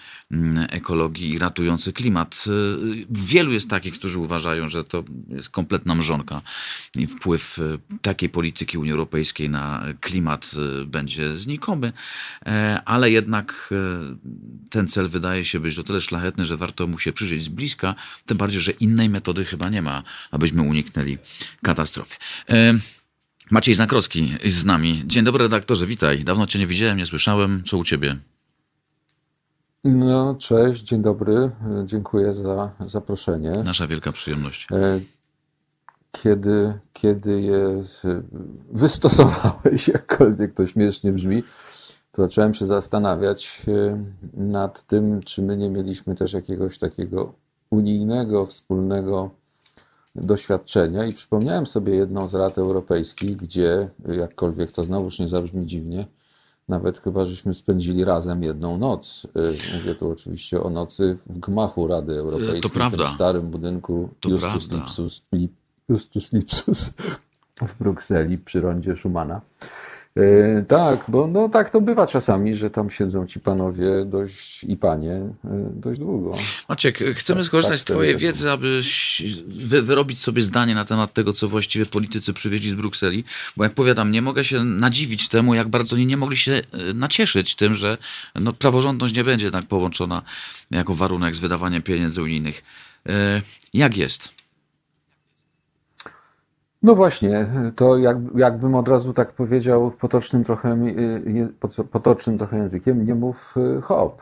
ekologii 0.70 1.30
i 1.30 1.40
ratujący 1.40 1.94
klimat. 1.94 2.46
Wielu 3.10 3.52
jest 3.52 3.70
takich, 3.70 3.94
którzy 3.94 4.20
uważają, 4.20 4.68
że 4.68 4.84
to 4.84 5.04
jest 5.30 5.50
kompletna 5.50 5.96
mrzonka 5.96 6.42
i 6.98 7.08
wpływ 7.08 7.60
takiej 8.02 8.30
polityki 8.30 8.78
Unii 8.78 8.92
Europejskiej 8.92 9.50
na 9.50 9.84
klimat 10.02 10.52
e, 10.82 10.86
będzie 10.86 11.38
znikomy, 11.38 11.94
e, 12.46 12.82
ale 12.86 13.12
jednak 13.12 13.70
e, 13.72 13.76
ten 14.70 14.88
cel 14.88 15.10
wydaje 15.10 15.46
się 15.46 15.60
być 15.60 15.80
o 15.80 15.84
tyle 15.84 16.02
szlachetny, 16.02 16.46
że 16.46 16.58
warto 16.58 16.88
mu 16.88 17.00
się 17.00 17.14
przyjrzeć 17.14 17.44
z 17.44 17.50
bliska, 17.50 17.96
tym 18.26 18.38
bardziej, 18.38 18.62
że 18.62 18.72
innej 18.72 19.10
metody 19.10 19.46
chyba 19.46 19.70
nie 19.70 19.82
ma, 19.82 20.04
abyśmy 20.32 20.62
uniknęli 20.62 21.18
katastrofy. 21.62 22.16
Maciej 23.52 23.76
Zakrowski 23.76 24.34
jest 24.44 24.56
z 24.56 24.66
nami. 24.66 25.04
Dzień 25.06 25.24
dobry 25.24 25.44
redaktorze, 25.44 25.86
witaj. 25.86 26.24
Dawno 26.24 26.48
cię 26.48 26.60
nie 26.60 26.68
widziałem, 26.68 26.98
nie 26.98 27.06
słyszałem. 27.06 27.64
Co 27.66 27.78
u 27.78 27.84
ciebie? 27.84 28.18
No, 29.84 30.36
cześć, 30.36 30.84
dzień 30.84 31.02
dobry. 31.02 31.52
Dziękuję 31.86 32.34
za 32.34 32.72
zaproszenie. 32.88 33.52
Nasza 33.52 33.88
wielka 33.88 34.12
przyjemność. 34.12 34.68
Kiedy, 36.22 36.80
kiedy 36.94 37.42
je 37.42 37.84
wystosowałeś, 38.72 39.88
jakkolwiek 39.94 40.54
to 40.54 40.68
śmiesznie 40.68 41.12
brzmi, 41.12 41.44
to 42.12 42.22
zacząłem 42.22 42.54
się 42.54 42.66
zastanawiać 42.66 43.62
e, 43.68 44.04
nad 44.34 44.86
tym, 44.86 45.24
czy 45.24 45.42
my 45.42 45.58
nie 45.58 45.70
mieliśmy 45.70 46.16
też 46.16 46.34
jakiegoś 46.34 46.80
takiego 46.80 47.34
unijnego, 47.70 48.46
wspólnego 48.46 49.30
doświadczenia 50.16 51.06
i 51.06 51.14
przypomniałem 51.14 51.66
sobie 51.66 51.96
jedną 51.96 52.28
z 52.28 52.36
rad 52.36 52.58
europejskich, 52.58 53.38
gdzie, 53.38 53.90
jakkolwiek 54.08 54.72
to 54.72 54.84
znowuż 54.84 55.20
nie 55.20 55.28
zabrzmi 55.28 55.66
dziwnie, 55.66 56.06
nawet 56.68 56.98
chyba 56.98 57.26
żeśmy 57.26 57.54
spędzili 57.54 58.06
razem 58.06 58.44
jedną 58.44 58.78
noc. 58.78 59.28
E, 59.36 59.78
mówię 59.78 59.96
tu 59.96 60.12
oczywiście 60.12 60.64
o 60.64 60.70
nocy 60.70 61.18
w 61.26 61.40
gmachu 61.40 61.88
Rady 61.88 62.14
Europejskiej, 62.14 62.62
to 62.62 62.70
prawda. 62.70 63.08
w 63.08 63.14
starym 63.14 63.50
budynku 63.50 64.10
To 64.20 64.30
Justus. 64.30 64.72
Lipsus, 64.72 65.22
Lip, 65.32 65.52
Justus 65.90 66.34
Lipsus 66.34 66.92
w 67.62 67.78
Brukseli 67.80 68.38
przy 68.38 68.62
rondzie 68.62 68.96
Schumana. 68.96 69.42
E, 70.18 70.64
Tak, 70.68 71.04
bo 71.08 71.28
no 71.28 71.50
tak 71.50 71.70
to 71.70 71.82
bywa 71.82 72.08
czasami, 72.08 72.56
że 72.56 72.70
tam 72.70 72.90
siedzą 72.90 73.28
ci 73.28 73.40
panowie 73.40 74.06
dość 74.06 74.64
i 74.64 74.78
panie 74.78 75.12
e, 75.12 75.30
dość 75.76 76.00
długo. 76.00 76.34
Maciek, 76.70 76.98
chcemy 76.98 77.40
Tak, 77.40 77.48
skorzystać 77.48 77.80
tak, 77.80 77.88
z 77.90 77.92
Twojej 77.92 78.18
wiedzy, 78.18 78.52
aby 78.52 78.82
wy, 79.48 79.82
wyrobić 79.82 80.20
sobie 80.20 80.42
zdanie 80.42 80.76
na 80.76 80.86
temat 80.86 81.14
tego, 81.14 81.34
co 81.34 81.48
właściwie 81.48 81.86
politycy 81.86 82.34
przywieźli 82.34 82.70
z 82.70 82.76
Brukseli, 82.76 83.24
bo 83.58 83.64
jak 83.64 83.74
powiadam, 83.74 84.12
nie 84.12 84.22
mogę 84.22 84.44
się 84.44 84.64
nadziwić 84.64 85.30
temu, 85.30 85.54
jak 85.54 85.68
bardzo 85.68 85.96
oni 85.96 86.06
nie 86.06 86.18
mogli 86.18 86.38
się 86.38 86.52
e, 86.52 86.94
nacieszyć 86.94 87.56
tym, 87.56 87.76
że 87.76 87.98
no, 88.36 88.54
praworządność 88.54 89.16
nie 89.16 89.24
będzie 89.24 89.46
jednak 89.46 89.66
połączona 89.66 90.22
jako 90.72 90.96
warunek 90.96 91.36
z 91.36 91.40
wydawaniem 91.40 91.82
pieniędzy 91.82 92.22
unijnych. 92.22 92.64
Jak 93.74 93.98
jest? 93.98 94.43
No 96.84 96.96
właśnie, 96.96 97.48
to 97.76 97.98
jak, 97.98 98.18
jakbym 98.36 98.76
od 98.76 98.88
razu 98.88 99.14
tak 99.14 99.32
powiedział 99.32 99.92
potocznym 99.92 100.44
trochę, 100.44 100.78
potocznym 101.92 102.38
trochę 102.38 102.58
językiem, 102.58 103.06
nie 103.06 103.16
mów 103.16 103.56
y, 103.78 103.82
hop. 103.82 104.22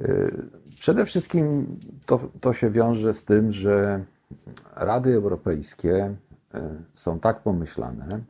Y, 0.00 0.48
Przede 0.80 1.04
wszystkim 1.04 1.76
to, 2.06 2.20
to 2.40 2.52
się 2.52 2.70
wiąże 2.70 3.14
z 3.14 3.24
tym, 3.24 3.52
że 3.52 4.04
Rady 4.76 5.14
Europejskie 5.14 6.14
y, 6.54 6.60
są 6.94 7.20
tak 7.20 7.40
pomyślane, 7.40 8.20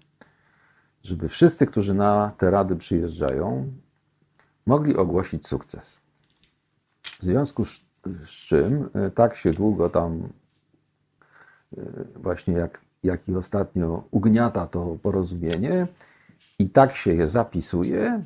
żeby 1.03 1.28
wszyscy, 1.28 1.66
którzy 1.66 1.95
na 1.95 2.32
te 2.39 2.51
rady 2.51 2.76
przyjeżdżają, 2.76 3.72
mogli 4.66 4.97
ogłosić 4.97 5.47
sukces. 5.47 5.99
W 7.03 7.22
związku 7.22 7.64
z, 7.64 7.80
z 8.24 8.30
czym 8.30 8.89
tak 9.14 9.37
się 9.37 9.51
długo 9.51 9.91
tam 9.91 10.28
właśnie 12.16 12.55
jak, 12.55 12.84
jak 13.05 13.28
i 13.28 13.34
ostatnio 13.36 14.05
ugniata 14.11 14.66
to 14.66 14.98
porozumienie 15.02 15.86
i 16.59 16.70
tak 16.70 16.96
się 16.96 17.14
je 17.14 17.28
zapisuje, 17.28 18.24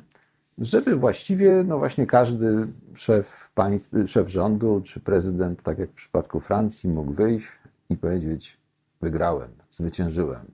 żeby 0.57 0.95
właściwie 0.95 1.63
no 1.67 1.77
właśnie 1.77 2.05
każdy 2.05 2.67
szef, 2.95 3.49
państw, 3.55 3.95
szef 4.07 4.29
rządu 4.29 4.81
czy 4.85 4.99
prezydent, 4.99 5.63
tak 5.63 5.79
jak 5.79 5.89
w 5.89 5.93
przypadku 5.93 6.39
Francji, 6.39 6.89
mógł 6.89 7.13
wyjść 7.13 7.47
i 7.89 7.97
powiedzieć: 7.97 8.57
Wygrałem, 9.01 9.49
zwyciężyłem. 9.71 10.45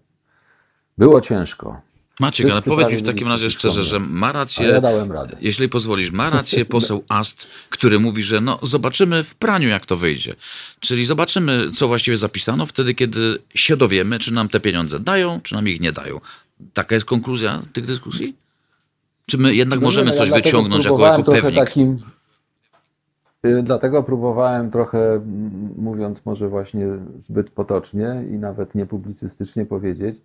Było 0.97 1.21
ciężko, 1.21 1.82
Maciek, 2.20 2.49
ale 2.49 2.61
powiedz 2.61 2.89
mi 2.89 2.97
w 2.97 3.01
takim 3.01 3.28
razie 3.28 3.51
szczerze, 3.51 3.84
że 3.84 3.99
ma 3.99 4.32
rację, 4.32 4.68
ja 4.68 4.82
dałem 4.82 5.11
radę. 5.11 5.38
jeśli 5.41 5.70
pozwolisz, 5.70 6.11
ma 6.11 6.30
rację 6.30 6.66
poseł 6.66 7.03
Ast, 7.09 7.47
który 7.70 7.99
mówi, 7.99 8.24
że 8.24 8.41
no 8.41 8.59
zobaczymy 8.61 9.24
w 9.24 9.36
praniu, 9.36 9.70
jak 9.70 9.86
to 9.86 9.95
wyjdzie. 9.95 10.36
Czyli 10.80 11.05
zobaczymy, 11.05 11.72
co 11.72 11.88
właściwie 11.88 12.18
zapisano 12.18 12.66
wtedy, 12.66 12.93
kiedy 12.93 13.38
się 13.55 13.78
dowiemy, 13.78 14.20
czy 14.20 14.34
nam 14.34 14.49
te 14.49 14.59
pieniądze 14.59 14.99
dają, 14.99 15.41
czy 15.43 15.55
nam 15.55 15.68
ich 15.68 15.82
nie 15.82 15.91
dają. 15.91 16.20
Taka 16.74 16.95
jest 16.95 17.05
konkluzja 17.05 17.61
tych 17.74 17.86
dyskusji? 17.86 18.36
Czy 19.28 19.38
my 19.38 19.55
jednak 19.55 19.80
No 19.80 19.86
możemy 19.86 20.05
nie, 20.05 20.11
no 20.11 20.18
coś 20.18 20.30
ja 20.30 20.36
wyciągnąć 20.36 20.86
jako, 20.86 21.05
jako 21.05 21.32
pewnik? 21.32 21.55
Takim, 21.55 21.99
y, 23.45 23.63
dlatego 23.63 24.03
próbowałem 24.03 24.72
trochę, 24.72 25.22
mówiąc 25.78 26.26
może 26.26 26.49
właśnie 26.49 26.88
zbyt 27.20 27.49
potocznie 27.49 28.24
i 28.32 28.34
nawet 28.34 28.76
niepublicystycznie 28.76 29.66
powiedzieć, 29.66 30.16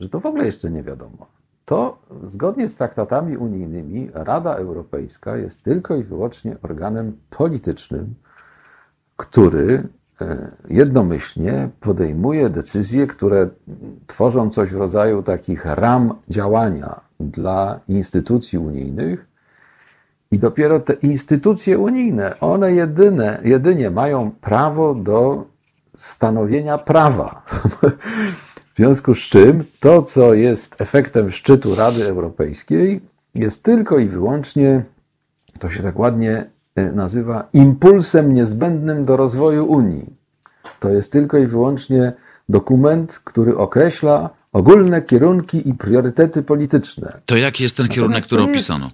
że 0.00 0.08
to 0.08 0.20
w 0.20 0.26
ogóle 0.26 0.46
jeszcze 0.46 0.70
nie 0.70 0.82
wiadomo. 0.82 1.26
To 1.64 1.98
zgodnie 2.26 2.68
z 2.68 2.76
traktatami 2.76 3.36
unijnymi 3.36 4.10
Rada 4.14 4.54
Europejska 4.54 5.36
jest 5.36 5.62
tylko 5.62 5.96
i 5.96 6.04
wyłącznie 6.04 6.56
organem 6.62 7.16
politycznym, 7.30 8.14
który 9.16 9.88
e, 10.20 10.50
jednomyślnie 10.68 11.68
podejmuje 11.80 12.50
decyzje, 12.50 13.06
które 13.06 13.48
tworzą 14.06 14.50
coś 14.50 14.70
w 14.70 14.76
rodzaju 14.76 15.22
takich 15.22 15.64
ram 15.64 16.14
działania 16.28 17.00
dla 17.20 17.80
instytucji 17.88 18.58
unijnych. 18.58 19.26
I 20.30 20.38
dopiero 20.38 20.80
te 20.80 20.92
instytucje 20.92 21.78
unijne, 21.78 22.40
one 22.40 22.72
jedyne, 22.72 23.40
jedynie 23.44 23.90
mają 23.90 24.30
prawo 24.30 24.94
do 24.94 25.44
stanowienia 25.96 26.78
prawa. 26.78 27.42
W 28.74 28.76
związku 28.76 29.14
z 29.14 29.18
czym 29.18 29.64
to, 29.80 30.02
co 30.02 30.34
jest 30.34 30.80
efektem 30.80 31.32
szczytu 31.32 31.74
Rady 31.74 32.08
Europejskiej, 32.08 33.00
jest 33.34 33.62
tylko 33.62 33.98
i 33.98 34.08
wyłącznie, 34.08 34.84
to 35.58 35.70
się 35.70 35.82
tak 35.82 35.98
ładnie 35.98 36.46
e, 36.76 36.92
nazywa, 36.92 37.48
impulsem 37.52 38.34
niezbędnym 38.34 39.04
do 39.04 39.16
rozwoju 39.16 39.66
Unii. 39.66 40.06
To 40.80 40.88
jest 40.88 41.12
tylko 41.12 41.38
i 41.38 41.46
wyłącznie 41.46 42.12
dokument, 42.48 43.20
który 43.24 43.56
określa 43.56 44.30
ogólne 44.52 45.02
kierunki 45.02 45.68
i 45.68 45.74
priorytety 45.74 46.42
polityczne. 46.42 47.20
To 47.26 47.36
jaki 47.36 47.62
jest 47.62 47.76
ten 47.76 47.88
kierunek, 47.88 48.08
Natomiast 48.10 48.26
który 48.26 48.42
opisano? 48.42 48.90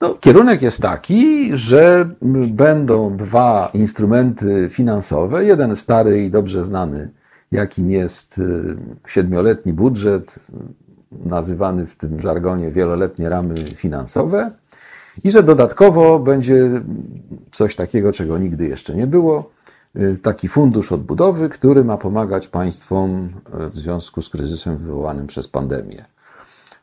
No, 0.00 0.14
kierunek 0.14 0.62
jest 0.62 0.82
taki, 0.82 1.50
że 1.56 2.08
będą 2.46 3.16
dwa 3.16 3.70
instrumenty 3.74 4.68
finansowe. 4.72 5.44
Jeden 5.44 5.76
stary 5.76 6.24
i 6.24 6.30
dobrze 6.30 6.64
znany, 6.64 7.10
jakim 7.52 7.90
jest 7.90 8.38
y, 8.38 8.76
siedmioletni 9.06 9.72
budżet, 9.72 10.38
nazywany 11.12 11.86
w 11.86 11.96
tym 11.96 12.20
żargonie 12.20 12.70
wieloletnie 12.70 13.28
ramy 13.28 13.54
finansowe. 13.54 14.50
I 15.24 15.30
że 15.30 15.42
dodatkowo 15.42 16.18
będzie 16.18 16.82
coś 17.52 17.76
takiego, 17.76 18.12
czego 18.12 18.38
nigdy 18.38 18.68
jeszcze 18.68 18.94
nie 18.94 19.06
było, 19.06 19.50
y, 19.96 20.18
taki 20.22 20.48
fundusz 20.48 20.92
odbudowy, 20.92 21.48
który 21.48 21.84
ma 21.84 21.96
pomagać 21.96 22.48
państwom 22.48 23.30
y, 23.66 23.70
w 23.70 23.76
związku 23.76 24.22
z 24.22 24.28
kryzysem 24.28 24.76
wywołanym 24.76 25.26
przez 25.26 25.48
pandemię. 25.48 26.04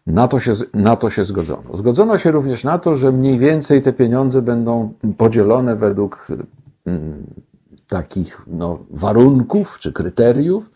Na 0.07 0.27
to, 0.27 0.39
się, 0.39 0.53
na 0.73 0.95
to 0.95 1.09
się 1.09 1.23
zgodzono. 1.23 1.77
Zgodzono 1.77 2.17
się 2.17 2.31
również 2.31 2.63
na 2.63 2.79
to, 2.79 2.95
że 2.95 3.11
mniej 3.11 3.39
więcej 3.39 3.81
te 3.81 3.93
pieniądze 3.93 4.41
będą 4.41 4.93
podzielone 5.17 5.75
według 5.75 6.27
takich 7.87 8.41
no, 8.47 8.79
warunków 8.89 9.79
czy 9.79 9.93
kryteriów. 9.93 10.69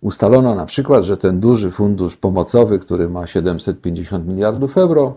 Ustalono 0.00 0.54
na 0.54 0.66
przykład, 0.66 1.04
że 1.04 1.16
ten 1.16 1.40
duży 1.40 1.70
fundusz 1.70 2.16
pomocowy, 2.16 2.78
który 2.78 3.08
ma 3.08 3.26
750 3.26 4.26
miliardów 4.26 4.78
euro, 4.78 5.16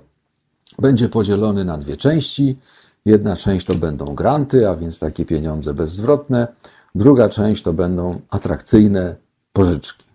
będzie 0.80 1.10
podzielony 1.10 1.66
na 1.66 1.78
dwie 1.78 1.98
części. 1.98 2.58
Jedna 3.06 3.36
część 3.36 3.66
to 3.66 3.76
będą 3.76 4.06
granty, 4.06 4.70
a 4.70 4.76
więc 4.76 5.00
takie 5.00 5.26
pieniądze 5.26 5.74
bezzwrotne. 5.74 6.48
Druga 6.96 7.30
część 7.30 7.64
to 7.64 7.74
będą 7.74 8.22
atrakcyjne 8.30 9.16
pożyczki. 9.54 10.06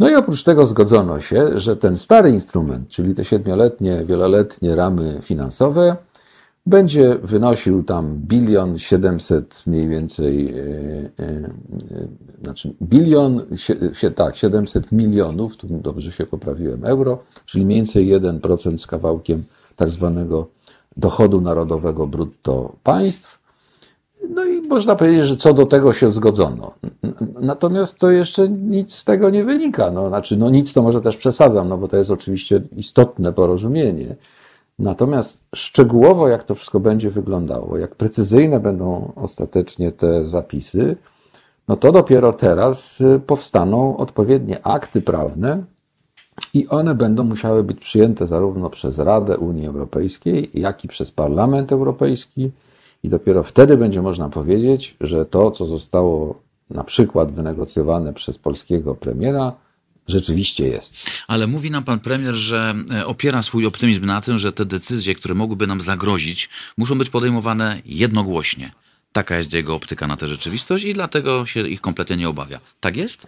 No 0.00 0.10
i 0.10 0.14
oprócz 0.14 0.42
tego 0.42 0.66
zgodzono 0.66 1.20
się, 1.20 1.58
że 1.58 1.76
ten 1.76 1.96
stary 1.96 2.30
instrument, 2.30 2.88
czyli 2.88 3.14
te 3.14 3.24
siedmioletnie, 3.24 4.04
wieloletnie 4.04 4.76
ramy 4.76 5.18
finansowe, 5.22 5.96
będzie 6.66 7.18
wynosił 7.22 7.82
tam 7.82 8.14
bilion 8.16 8.78
700 8.78 9.62
mniej 9.66 9.88
więcej, 9.88 10.48
e, 10.48 10.54
e, 10.54 11.24
e, 11.24 11.50
znaczy 12.42 12.74
bilion, 12.82 13.42
tak, 14.14 14.36
700 14.36 14.92
milionów, 14.92 15.56
tu 15.56 15.66
dobrze 15.70 16.12
się 16.12 16.26
poprawiłem, 16.26 16.84
euro, 16.84 17.18
czyli 17.46 17.64
mniej 17.64 17.76
więcej 17.76 18.08
1% 18.08 18.78
z 18.78 18.86
kawałkiem 18.86 19.44
tak 19.76 19.88
zwanego 19.88 20.46
dochodu 20.96 21.40
narodowego 21.40 22.06
brutto 22.06 22.72
państw. 22.82 23.40
No 24.34 24.44
i 24.44 24.60
można 24.60 24.96
powiedzieć, 24.96 25.24
że 25.24 25.36
co 25.36 25.54
do 25.54 25.66
tego 25.66 25.92
się 25.92 26.12
zgodzono. 26.12 26.74
Natomiast 27.40 27.98
to 27.98 28.10
jeszcze 28.10 28.48
nic 28.48 28.94
z 28.94 29.04
tego 29.04 29.30
nie 29.30 29.44
wynika. 29.44 29.90
No, 29.90 30.08
znaczy, 30.08 30.36
no 30.36 30.50
nic 30.50 30.72
to 30.72 30.82
może 30.82 31.00
też 31.00 31.16
przesadzam, 31.16 31.68
no 31.68 31.78
bo 31.78 31.88
to 31.88 31.96
jest 31.96 32.10
oczywiście 32.10 32.62
istotne 32.76 33.32
porozumienie. 33.32 34.16
Natomiast 34.80 35.44
szczegółowo, 35.54 36.28
jak 36.28 36.44
to 36.44 36.54
wszystko 36.54 36.80
będzie 36.80 37.10
wyglądało, 37.10 37.78
jak 37.78 37.94
precyzyjne 37.94 38.60
będą 38.60 39.12
ostatecznie 39.16 39.92
te 39.92 40.26
zapisy, 40.26 40.96
no 41.68 41.76
to 41.76 41.92
dopiero 41.92 42.32
teraz 42.32 43.00
y, 43.00 43.20
powstaną 43.26 43.96
odpowiednie 43.96 44.66
akty 44.66 45.02
prawne 45.02 45.64
i 46.54 46.68
one 46.68 46.94
będą 46.94 47.24
musiały 47.24 47.64
być 47.64 47.78
przyjęte 47.80 48.26
zarówno 48.26 48.70
przez 48.70 48.98
Radę 48.98 49.38
Unii 49.38 49.66
Europejskiej, 49.66 50.50
jak 50.54 50.84
i 50.84 50.88
przez 50.88 51.10
Parlament 51.10 51.72
Europejski. 51.72 52.50
I 53.02 53.08
dopiero 53.08 53.42
wtedy 53.42 53.76
będzie 53.76 54.02
można 54.02 54.28
powiedzieć, 54.28 54.96
że 55.00 55.26
to, 55.26 55.50
co 55.50 55.66
zostało 55.66 56.34
na 56.70 56.84
przykład 56.84 57.32
wynegocjowane 57.32 58.12
przez 58.12 58.38
polskiego 58.38 58.94
premiera, 58.94 59.52
rzeczywiście 60.10 60.68
jest. 60.68 60.94
Ale 61.28 61.46
mówi 61.46 61.70
nam 61.70 61.84
pan 61.84 61.98
premier, 61.98 62.34
że 62.34 62.74
e, 62.94 63.06
opiera 63.06 63.42
swój 63.42 63.66
optymizm 63.66 64.06
na 64.06 64.20
tym, 64.20 64.38
że 64.38 64.52
te 64.52 64.64
decyzje, 64.64 65.14
które 65.14 65.34
mogłyby 65.34 65.66
nam 65.66 65.80
zagrozić, 65.80 66.48
muszą 66.76 66.98
być 66.98 67.10
podejmowane 67.10 67.82
jednogłośnie. 67.86 68.72
Taka 69.12 69.36
jest 69.36 69.52
jego 69.52 69.74
optyka 69.74 70.06
na 70.06 70.16
tę 70.16 70.28
rzeczywistość 70.28 70.84
i 70.84 70.94
dlatego 70.94 71.46
się 71.46 71.68
ich 71.68 71.80
kompletnie 71.80 72.16
nie 72.16 72.28
obawia. 72.28 72.60
Tak 72.80 72.96
jest? 72.96 73.26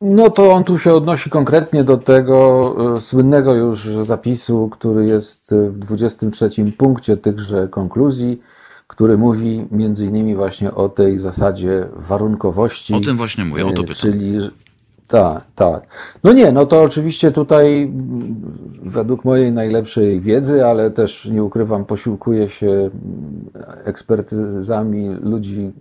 No 0.00 0.30
to 0.30 0.52
on 0.52 0.64
tu 0.64 0.78
się 0.78 0.92
odnosi 0.92 1.30
konkretnie 1.30 1.84
do 1.84 1.96
tego 1.96 2.76
y, 2.96 3.00
słynnego 3.00 3.54
już 3.54 3.88
zapisu, 4.02 4.68
który 4.72 5.06
jest 5.06 5.54
w 5.70 5.78
23 5.78 6.50
punkcie 6.78 7.16
tychże 7.16 7.68
konkluzji, 7.68 8.40
który 8.86 9.18
mówi 9.18 9.66
między 9.70 10.06
innymi 10.06 10.34
właśnie 10.34 10.74
o 10.74 10.88
tej 10.88 11.18
zasadzie 11.18 11.86
warunkowości. 11.96 12.94
O 12.94 13.00
tym 13.00 13.16
właśnie 13.16 13.44
mówię, 13.44 13.66
o 13.66 13.72
to 13.72 13.82
pytam. 13.82 13.96
Czyli 13.96 14.38
tak, 15.08 15.44
tak. 15.54 15.86
No 16.24 16.32
nie, 16.32 16.52
no 16.52 16.66
to 16.66 16.82
oczywiście 16.82 17.32
tutaj 17.32 17.82
mm, 17.82 18.34
według 18.82 19.24
mojej 19.24 19.52
najlepszej 19.52 20.20
wiedzy, 20.20 20.66
ale 20.66 20.90
też 20.90 21.24
nie 21.24 21.44
ukrywam, 21.44 21.84
posiłkuję 21.84 22.48
się 22.48 22.70
mm, 22.70 22.90
ekspertyzami 23.84 25.08
ludzi 25.08 25.72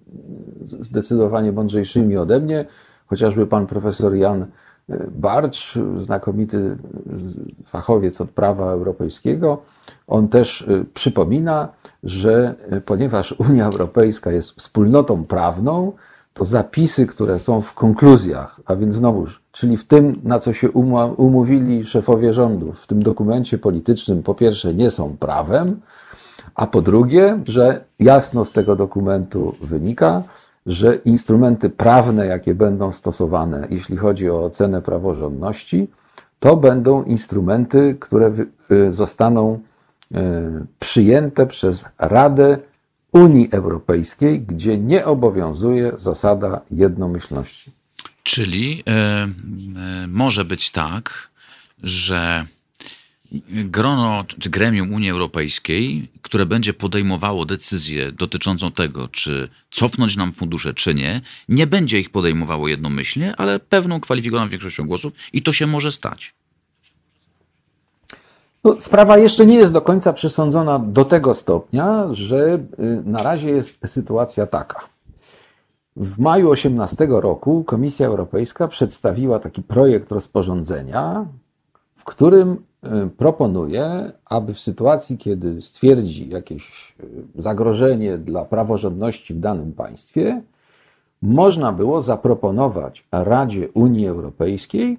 zdecydowanie 0.66 1.52
mądrzejszymi 1.52 2.18
ode 2.18 2.40
mnie, 2.40 2.66
chociażby 3.08 3.48
pan 3.48 3.68
profesor 3.68 4.16
Jan 4.16 4.42
y, 4.42 4.48
Barcz, 5.12 5.78
znakomity 5.98 6.78
fachowiec 7.66 8.22
od 8.22 8.30
prawa 8.30 8.72
europejskiego. 8.72 9.62
On 10.08 10.28
też 10.28 10.62
y, 10.62 10.86
przypomina, 10.94 11.70
że 12.04 12.56
y, 12.74 12.82
ponieważ 12.82 13.36
Unia 13.50 13.66
Europejska 13.66 14.32
jest 14.32 14.52
wspólnotą 14.52 15.24
prawną, 15.24 15.92
to 16.36 16.46
zapisy, 16.46 17.08
które 17.08 17.40
są 17.40 17.62
w 17.62 17.74
konkluzjach, 17.74 18.60
a 18.66 18.76
więc 18.76 18.96
znowuż, 18.96 19.42
czyli 19.52 19.78
w 19.78 19.88
tym, 19.88 20.22
na 20.24 20.40
co 20.40 20.54
się 20.54 20.72
umówili 21.18 21.86
szefowie 21.86 22.34
rządów 22.34 22.80
w 22.80 22.88
tym 22.88 23.04
dokumencie 23.04 23.58
politycznym, 23.58 24.24
po 24.24 24.36
pierwsze 24.36 24.74
nie 24.74 24.92
są 24.92 25.18
prawem, 25.18 25.82
a 26.56 26.68
po 26.68 26.82
drugie, 26.82 27.40
że 27.48 27.84
jasno 28.00 28.46
z 28.46 28.52
tego 28.52 28.76
dokumentu 28.76 29.56
wynika, 29.62 30.24
że 30.66 30.96
instrumenty 30.96 31.70
prawne, 31.70 32.26
jakie 32.26 32.56
będą 32.56 32.92
stosowane, 32.92 33.68
jeśli 33.70 33.98
chodzi 33.98 34.30
o 34.30 34.44
ocenę 34.44 34.82
praworządności, 34.82 35.88
to 36.40 36.58
będą 36.58 37.04
instrumenty, 37.04 37.98
które 38.00 38.32
y, 38.72 38.94
zostaną 38.94 39.60
y, 40.12 40.18
przyjęte 40.80 41.48
przez 41.48 41.86
Radę 41.98 42.58
Unii 43.16 43.48
Europejskiej, 43.52 44.42
gdzie 44.42 44.78
nie 44.78 45.06
obowiązuje 45.06 45.92
zasada 45.98 46.62
jednomyślności. 46.72 47.72
Czyli 48.24 48.84
e, 48.88 48.92
e, 48.92 49.30
może 50.08 50.46
być 50.46 50.72
tak, 50.72 51.30
że 51.84 52.46
grono 53.50 54.26
czy 54.40 54.50
gremium 54.50 54.94
Unii 54.94 55.10
Europejskiej, 55.10 56.08
które 56.22 56.46
będzie 56.46 56.74
podejmowało 56.74 57.46
decyzję 57.46 58.12
dotyczącą 58.12 58.72
tego, 58.72 59.08
czy 59.08 59.50
cofnąć 59.72 60.16
nam 60.16 60.34
fundusze, 60.34 60.74
czy 60.74 60.94
nie, 60.94 61.22
nie 61.50 61.68
będzie 61.68 62.00
ich 62.00 62.10
podejmowało 62.10 62.68
jednomyślnie, 62.68 63.36
ale 63.36 63.60
pewną 63.60 64.00
kwalifikowaną 64.00 64.50
większością 64.50 64.88
głosów 64.88 65.14
i 65.34 65.42
to 65.42 65.54
się 65.54 65.68
może 65.68 65.92
stać. 65.92 66.34
No, 68.66 68.76
sprawa 68.80 69.18
jeszcze 69.18 69.46
nie 69.46 69.56
jest 69.56 69.74
do 69.74 69.82
końca 69.82 70.14
przesądzona 70.14 70.80
do 70.80 71.06
tego 71.06 71.36
stopnia, 71.36 72.08
że 72.12 72.60
y, 72.80 73.02
na 73.06 73.24
razie 73.24 73.50
jest 73.50 73.74
sytuacja 73.88 74.48
taka. 74.48 74.80
W 75.96 76.20
maju 76.20 76.50
18 76.50 77.08
roku 77.10 77.64
Komisja 77.64 78.08
Europejska 78.08 78.68
przedstawiła 78.68 79.40
taki 79.40 79.64
projekt 79.64 80.12
rozporządzenia, 80.12 81.26
w 81.96 82.04
którym 82.04 82.52
y, 82.54 83.10
proponuje, 83.18 84.12
aby 84.26 84.54
w 84.54 84.60
sytuacji, 84.60 85.18
kiedy 85.18 85.62
stwierdzi 85.62 86.30
jakieś 86.30 86.96
y, 87.00 87.42
zagrożenie 87.42 88.18
dla 88.18 88.46
praworządności 88.46 89.34
w 89.34 89.40
danym 89.40 89.74
państwie, 89.74 90.42
można 91.22 91.72
było 91.72 92.02
zaproponować 92.02 93.08
Radzie 93.12 93.70
Unii 93.74 94.08
Europejskiej, 94.08 94.98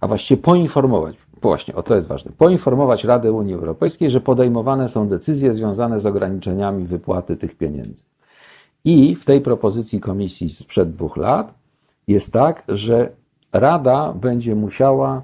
a 0.00 0.08
właściwie 0.08 0.42
poinformować, 0.42 1.16
Właśnie, 1.42 1.74
o 1.74 1.82
to 1.82 1.94
jest 1.94 2.06
ważne. 2.06 2.32
Poinformować 2.38 3.04
Radę 3.04 3.32
Unii 3.32 3.54
Europejskiej, 3.54 4.10
że 4.10 4.20
podejmowane 4.20 4.88
są 4.88 5.08
decyzje 5.08 5.54
związane 5.54 6.00
z 6.00 6.06
ograniczeniami 6.06 6.84
wypłaty 6.84 7.36
tych 7.36 7.56
pieniędzy. 7.56 8.02
I 8.84 9.14
w 9.14 9.24
tej 9.24 9.40
propozycji 9.40 10.00
komisji 10.00 10.50
sprzed 10.50 10.90
dwóch 10.90 11.16
lat 11.16 11.54
jest 12.08 12.32
tak, 12.32 12.64
że 12.68 13.10
Rada 13.52 14.12
będzie 14.12 14.54
musiała 14.54 15.22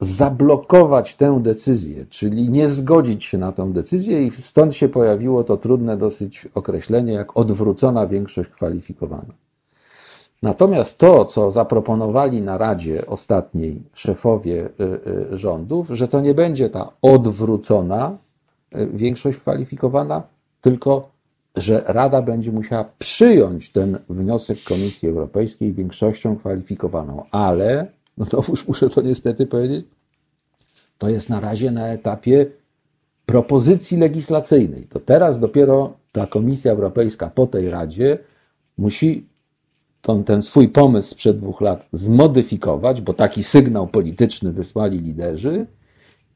zablokować 0.00 1.14
tę 1.14 1.40
decyzję, 1.42 2.06
czyli 2.06 2.50
nie 2.50 2.68
zgodzić 2.68 3.24
się 3.24 3.38
na 3.38 3.52
tę 3.52 3.72
decyzję, 3.72 4.26
i 4.26 4.30
stąd 4.30 4.74
się 4.74 4.88
pojawiło 4.88 5.44
to 5.44 5.56
trudne 5.56 5.96
dosyć 5.96 6.48
określenie 6.54 7.12
jak 7.12 7.36
odwrócona 7.36 8.06
większość 8.06 8.50
kwalifikowana. 8.50 9.34
Natomiast 10.42 10.98
to, 10.98 11.24
co 11.24 11.52
zaproponowali 11.52 12.42
na 12.42 12.58
Radzie 12.58 13.06
ostatniej 13.06 13.82
szefowie 13.94 14.66
y, 14.66 15.30
y, 15.32 15.38
rządów, 15.38 15.88
że 15.88 16.08
to 16.08 16.20
nie 16.20 16.34
będzie 16.34 16.70
ta 16.70 16.92
odwrócona 17.02 18.18
y, 18.76 18.86
większość 18.94 19.38
kwalifikowana, 19.38 20.22
tylko 20.60 21.10
że 21.56 21.82
Rada 21.86 22.22
będzie 22.22 22.52
musiała 22.52 22.84
przyjąć 22.98 23.72
ten 23.72 23.98
wniosek 24.08 24.58
Komisji 24.62 25.08
Europejskiej 25.08 25.72
większością 25.72 26.36
kwalifikowaną. 26.36 27.24
Ale, 27.30 27.86
no 28.18 28.26
to 28.26 28.44
już 28.48 28.68
muszę 28.68 28.90
to 28.90 29.02
niestety 29.02 29.46
powiedzieć, 29.46 29.86
to 30.98 31.08
jest 31.08 31.28
na 31.28 31.40
razie 31.40 31.70
na 31.70 31.88
etapie 31.88 32.46
propozycji 33.26 33.98
legislacyjnej. 33.98 34.84
To 34.84 35.00
teraz 35.00 35.38
dopiero 35.38 35.92
ta 36.12 36.26
Komisja 36.26 36.72
Europejska 36.72 37.30
po 37.30 37.46
tej 37.46 37.70
Radzie 37.70 38.18
musi 38.78 39.29
ten, 40.02 40.24
ten 40.24 40.42
swój 40.42 40.68
pomysł 40.68 41.10
sprzed 41.10 41.38
dwóch 41.38 41.60
lat 41.60 41.86
zmodyfikować, 41.92 43.00
bo 43.00 43.14
taki 43.14 43.44
sygnał 43.44 43.86
polityczny 43.86 44.52
wysłali 44.52 44.98
liderzy, 44.98 45.66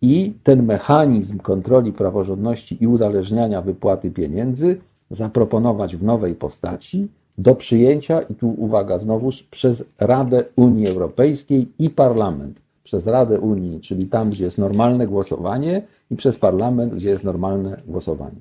i 0.02 0.32
ten 0.42 0.66
mechanizm 0.66 1.38
kontroli 1.38 1.92
praworządności 1.92 2.84
i 2.84 2.86
uzależniania 2.86 3.62
wypłaty 3.62 4.10
pieniędzy 4.10 4.80
zaproponować 5.10 5.96
w 5.96 6.02
nowej 6.02 6.34
postaci 6.34 7.08
do 7.38 7.54
przyjęcia, 7.54 8.20
i 8.20 8.34
tu 8.34 8.54
uwaga 8.58 8.98
znowuż, 8.98 9.42
przez 9.42 9.84
Radę 9.98 10.44
Unii 10.56 10.88
Europejskiej 10.88 11.68
i 11.78 11.90
Parlament. 11.90 12.60
Przez 12.84 13.06
Radę 13.06 13.40
Unii, 13.40 13.80
czyli 13.80 14.06
tam, 14.06 14.30
gdzie 14.30 14.44
jest 14.44 14.58
normalne 14.58 15.06
głosowanie, 15.06 15.82
i 16.10 16.16
przez 16.16 16.38
Parlament, 16.38 16.94
gdzie 16.94 17.08
jest 17.08 17.24
normalne 17.24 17.80
głosowanie. 17.86 18.40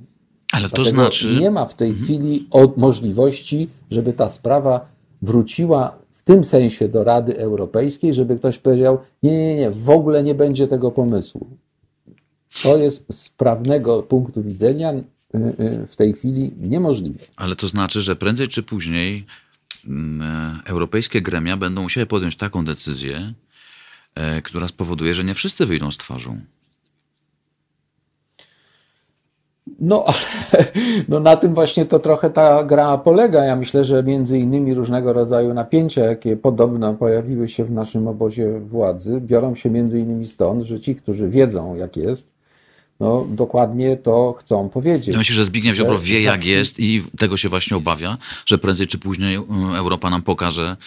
Ale 0.53 0.69
to 0.69 0.76
Dlatego 0.76 0.95
znaczy. 0.95 1.38
Nie 1.39 1.51
ma 1.51 1.65
w 1.65 1.74
tej 1.74 1.89
mhm. 1.89 2.05
chwili 2.05 2.47
możliwości, 2.78 3.69
żeby 3.91 4.13
ta 4.13 4.30
sprawa 4.30 4.92
wróciła 5.24 5.99
w 6.11 6.24
tym 6.24 6.43
sensie 6.43 6.89
do 6.89 7.03
Rady 7.03 7.38
Europejskiej, 7.38 8.13
żeby 8.13 8.36
ktoś 8.36 8.57
powiedział: 8.57 8.99
Nie, 9.24 9.32
nie, 9.32 9.55
nie, 9.55 9.71
w 9.71 9.89
ogóle 9.89 10.24
nie 10.24 10.36
będzie 10.36 10.67
tego 10.67 10.91
pomysłu. 10.91 11.47
To 12.63 12.78
jest 12.78 13.13
z 13.13 13.30
prawnego 13.30 14.03
punktu 14.03 14.43
widzenia 14.43 14.93
y, 14.93 15.03
y, 15.34 15.88
w 15.88 15.95
tej 15.95 16.13
chwili 16.13 16.51
niemożliwe. 16.57 17.19
Ale 17.36 17.55
to 17.55 17.67
znaczy, 17.67 18.01
że 18.01 18.15
prędzej 18.15 18.47
czy 18.47 18.63
później 18.63 19.26
mm, 19.88 20.21
e, 20.21 20.59
europejskie 20.65 21.21
gremia 21.21 21.57
będą 21.57 21.82
musiały 21.82 22.05
podjąć 22.05 22.36
taką 22.36 22.65
decyzję, 22.65 23.34
e, 24.15 24.41
która 24.41 24.67
spowoduje, 24.67 25.13
że 25.13 25.24
nie 25.24 25.34
wszyscy 25.34 25.65
wyjdą 25.65 25.91
z 25.91 25.97
twarzą. 25.97 26.39
No, 29.84 30.05
no 31.09 31.19
na 31.19 31.36
tym 31.36 31.53
właśnie 31.53 31.86
to 31.86 31.99
trochę 31.99 32.29
ta 32.29 32.63
gra 32.63 32.97
polega. 32.97 33.43
Ja 33.43 33.55
myślę, 33.55 33.84
że 33.84 34.03
między 34.03 34.39
innymi 34.39 34.73
różnego 34.73 35.13
rodzaju 35.13 35.53
napięcia, 35.53 36.05
jakie 36.05 36.38
podobno 36.38 36.93
pojawiły 36.93 37.49
się 37.49 37.65
w 37.65 37.71
naszym 37.71 38.07
obozie 38.07 38.59
władzy, 38.59 39.21
biorą 39.21 39.55
się 39.55 39.69
między 39.69 39.99
innymi 39.99 40.27
stąd, 40.27 40.63
że 40.63 40.79
ci, 40.79 40.95
którzy 40.95 41.29
wiedzą 41.29 41.75
jak 41.75 41.97
jest, 41.97 42.34
no 42.99 43.25
dokładnie 43.29 43.97
to 43.97 44.36
chcą 44.39 44.69
powiedzieć. 44.69 45.07
Ja 45.07 45.17
myślę, 45.17 45.36
że 45.36 45.45
Zbigniew 45.45 45.75
Ziobro 45.75 45.99
wie 45.99 46.21
jak 46.21 46.45
jest 46.45 46.79
i 46.79 47.03
tego 47.17 47.38
się 47.38 47.49
właśnie 47.49 47.77
obawia, 47.77 48.17
że 48.45 48.57
prędzej 48.57 48.88
czy 48.88 48.97
później 48.97 49.38
um, 49.38 49.75
Europa 49.75 50.09
nam 50.09 50.21
pokaże, 50.21 50.77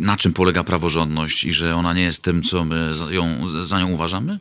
na 0.00 0.16
czym 0.16 0.32
polega 0.32 0.64
praworządność 0.64 1.44
i 1.44 1.52
że 1.52 1.74
ona 1.74 1.92
nie 1.92 2.02
jest 2.02 2.22
tym, 2.22 2.42
co 2.42 2.64
my 2.64 2.92
ją, 3.10 3.26
za 3.64 3.80
nią 3.80 3.90
uważamy? 3.90 4.38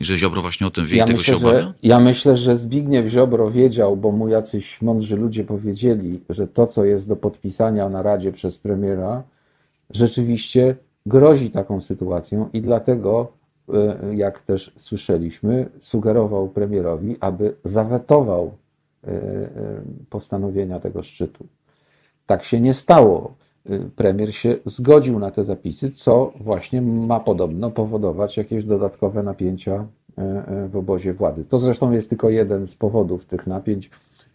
I 0.00 0.04
że 0.04 0.16
Ziobro 0.16 0.42
właśnie 0.42 0.66
o 0.66 0.70
tym 0.70 0.84
wie 0.84 0.96
ja 0.96 1.04
i 1.04 1.06
tego 1.06 1.18
myślę, 1.18 1.38
się 1.38 1.46
obawia? 1.46 1.60
Że, 1.60 1.74
ja 1.82 2.00
myślę, 2.00 2.36
że 2.36 2.56
Zbigniew 2.56 3.06
Ziobro 3.06 3.50
wiedział, 3.50 3.96
bo 3.96 4.12
mu 4.12 4.28
jacyś 4.28 4.82
mądrzy 4.82 5.16
ludzie 5.16 5.44
powiedzieli, 5.44 6.20
że 6.28 6.48
to, 6.48 6.66
co 6.66 6.84
jest 6.84 7.08
do 7.08 7.16
podpisania 7.16 7.88
na 7.88 8.02
Radzie 8.02 8.32
przez 8.32 8.58
premiera, 8.58 9.22
rzeczywiście 9.90 10.76
grozi 11.06 11.50
taką 11.50 11.80
sytuacją 11.80 12.48
i 12.52 12.62
dlatego, 12.62 13.32
e, 13.74 14.14
jak 14.14 14.38
też 14.38 14.72
słyszeliśmy, 14.76 15.68
sugerował 15.80 16.48
premierowi, 16.48 17.16
aby 17.20 17.54
zawetował 17.64 18.52
e, 19.04 19.08
e, 19.08 19.50
postanowienia 20.10 20.80
tego 20.80 21.02
szczytu. 21.02 21.46
tak 22.26 22.44
się 22.44 22.60
nie 22.60 22.74
stało. 22.74 23.34
Y, 23.70 23.90
Premier 23.96 24.34
się 24.34 24.56
zgodził 24.66 25.18
na 25.18 25.30
te 25.30 25.44
zapisy, 25.44 25.92
co 25.96 26.32
właśnie 26.40 26.82
ma 26.82 27.20
podobno 27.20 27.70
powodować 27.70 28.36
jakieś 28.36 28.64
dodatkowe 28.64 29.22
napięcia 29.22 29.86
e, 30.18 30.22
e, 30.22 30.68
w 30.68 30.76
obozie 30.76 31.12
władzy. 31.14 31.44
To 31.44 31.58
zresztą 31.58 31.92
jest 31.92 32.08
tylko 32.08 32.30
jeden 32.30 32.66
z 32.66 32.74
powodów 32.74 33.24
tych 33.26 33.46
napięć. 33.46 33.90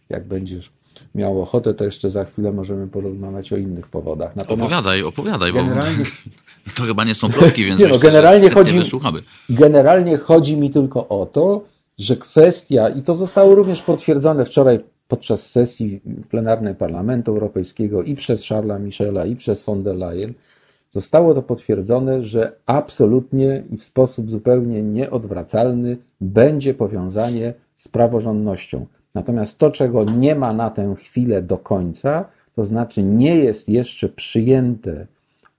Jak 0.08 0.24
będziesz 0.26 0.70
miał 1.14 1.42
ochotę, 1.42 1.74
to 1.74 1.84
jeszcze 1.84 2.10
za 2.10 2.24
chwilę 2.24 2.52
możemy 2.52 2.86
porozmawiać 2.88 3.52
o 3.52 3.56
innych 3.56 3.86
powodach. 3.88 4.36
Natomiast 4.36 4.62
Opowiadaj, 4.62 5.02
opowiadaj, 5.02 5.52
bo 5.52 5.58
generalnie- 5.58 6.04
to 6.76 6.82
chyba 6.82 7.04
nie 7.04 7.14
są 7.14 7.28
plotki, 7.30 7.64
więc 7.64 7.80
Nie 7.80 7.88
no, 7.88 7.98
generalnie 7.98 8.50
chodzi- 8.50 8.78
wysłuchamy. 8.78 9.22
Generalnie 9.50 10.18
chodzi 10.18 10.56
mi 10.56 10.70
tylko 10.70 11.08
o 11.08 11.26
to, 11.26 11.62
że 11.98 12.16
kwestia, 12.16 12.88
i 12.88 13.02
to 13.02 13.14
zostało 13.14 13.54
również 13.54 13.82
potwierdzone 13.82 14.44
wczoraj 14.44 14.80
podczas 15.08 15.50
sesji 15.50 16.00
plenarnej 16.30 16.74
Parlamentu 16.74 17.30
Europejskiego 17.30 18.02
i 18.02 18.14
przez 18.14 18.48
Charlesa 18.48 18.78
Michela, 18.78 19.26
i 19.26 19.36
przez 19.36 19.62
von 19.62 19.82
der 19.82 19.96
Leyen, 19.96 20.34
zostało 20.90 21.34
to 21.34 21.42
potwierdzone, 21.42 22.24
że 22.24 22.52
absolutnie 22.66 23.62
i 23.70 23.76
w 23.76 23.84
sposób 23.84 24.30
zupełnie 24.30 24.82
nieodwracalny 24.82 25.96
będzie 26.20 26.74
powiązanie 26.74 27.54
z 27.76 27.88
praworządnością. 27.88 28.86
Natomiast 29.14 29.58
to, 29.58 29.70
czego 29.70 30.04
nie 30.04 30.34
ma 30.34 30.52
na 30.52 30.70
tę 30.70 30.94
chwilę 30.98 31.42
do 31.42 31.58
końca, 31.58 32.24
to 32.56 32.64
znaczy 32.64 33.02
nie 33.02 33.36
jest 33.36 33.68
jeszcze 33.68 34.08
przyjęte 34.08 35.06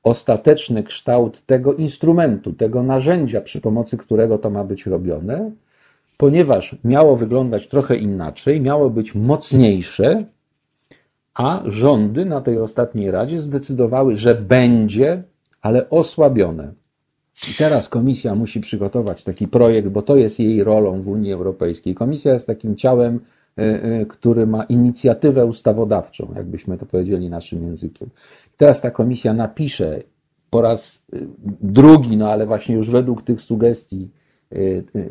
ostateczny 0.04 0.84
kształt 0.84 1.46
tego 1.46 1.74
instrumentu, 1.74 2.54
tego 2.54 2.84
narzędzia, 2.84 3.42
przy 3.42 3.62
pomocy 3.62 3.98
którego 3.98 4.38
to 4.38 4.50
ma 4.50 4.64
być 4.64 4.86
robione, 4.86 5.52
ponieważ 6.18 6.76
miało 6.84 7.16
wyglądać 7.16 7.68
trochę 7.68 7.96
inaczej, 7.96 8.62
miało 8.62 8.90
być 8.90 9.16
mocniejsze, 9.16 10.26
a 11.34 11.64
rządy 11.66 12.26
na 12.26 12.42
tej 12.42 12.60
ostatniej 12.60 13.12
radzie 13.12 13.40
zdecydowały, 13.40 14.18
że 14.18 14.36
będzie, 14.36 15.24
ale 15.62 15.90
osłabione. 15.90 16.74
I 17.52 17.54
teraz 17.58 17.90
komisja 17.90 18.36
musi 18.36 18.62
przygotować 18.62 19.24
taki 19.24 19.48
projekt, 19.48 19.90
bo 19.90 20.02
to 20.02 20.16
jest 20.16 20.40
jej 20.40 20.64
rolą 20.64 21.02
w 21.02 21.08
Unii 21.08 21.34
Europejskiej. 21.34 21.96
Komisja 21.96 22.34
jest 22.34 22.48
takim 22.48 22.76
ciałem, 22.76 23.20
y, 23.60 23.64
y, 23.64 24.06
który 24.10 24.48
ma 24.48 24.64
inicjatywę 24.64 25.46
ustawodawczą, 25.46 26.34
jakbyśmy 26.36 26.78
to 26.78 26.86
powiedzieli 26.86 27.30
naszym 27.30 27.64
językiem. 27.64 28.10
Teraz 28.58 28.82
ta 28.82 28.92
komisja 28.92 29.34
napisze 29.34 30.02
po 30.50 30.62
raz 30.62 31.02
y, 31.14 31.28
drugi, 31.62 32.18
no 32.18 32.30
ale 32.30 32.46
właśnie 32.46 32.76
już 32.76 32.90
według 32.90 33.22
tych 33.22 33.42
sugestii, 33.42 34.10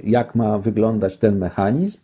jak 0.05 0.35
ma 0.35 0.59
wyglądać 0.59 1.17
ten 1.17 1.39
mechanizm, 1.39 1.99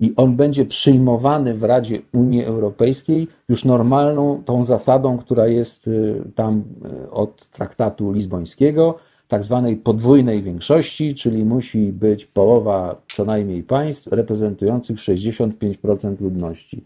i 0.00 0.12
on 0.16 0.36
będzie 0.36 0.64
przyjmowany 0.64 1.54
w 1.54 1.62
Radzie 1.62 1.98
Unii 2.12 2.44
Europejskiej 2.44 3.28
już 3.48 3.64
normalną 3.64 4.42
tą 4.44 4.64
zasadą, 4.64 5.18
która 5.18 5.46
jest 5.46 5.88
y, 5.88 6.22
tam 6.34 6.64
y, 7.04 7.10
od 7.10 7.48
traktatu 7.48 8.12
lizbońskiego, 8.12 8.98
tak 9.28 9.44
zwanej 9.44 9.76
podwójnej 9.76 10.42
większości, 10.42 11.14
czyli 11.14 11.44
musi 11.44 11.92
być 11.92 12.26
połowa 12.26 13.00
co 13.08 13.24
najmniej 13.24 13.62
państw 13.62 14.06
reprezentujących 14.06 14.96
65% 14.96 16.20
ludności. 16.20 16.82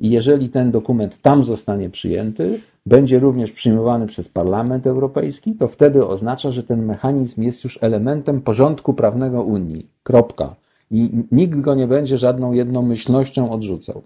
I 0.00 0.10
jeżeli 0.10 0.48
ten 0.48 0.70
dokument 0.70 1.18
tam 1.22 1.44
zostanie 1.44 1.90
przyjęty, 1.90 2.60
będzie 2.86 3.18
również 3.18 3.52
przyjmowany 3.52 4.06
przez 4.06 4.28
Parlament 4.28 4.86
Europejski, 4.86 5.54
to 5.54 5.68
wtedy 5.68 6.06
oznacza, 6.06 6.50
że 6.50 6.62
ten 6.62 6.84
mechanizm 6.84 7.42
jest 7.42 7.64
już 7.64 7.78
elementem 7.80 8.40
porządku 8.40 8.94
prawnego 8.94 9.42
Unii. 9.42 9.86
Kropka. 10.02 10.56
I 10.90 11.10
nikt 11.32 11.60
go 11.60 11.74
nie 11.74 11.86
będzie 11.86 12.18
żadną 12.18 12.52
jednomyślnością 12.52 13.50
odrzucał. 13.50 14.02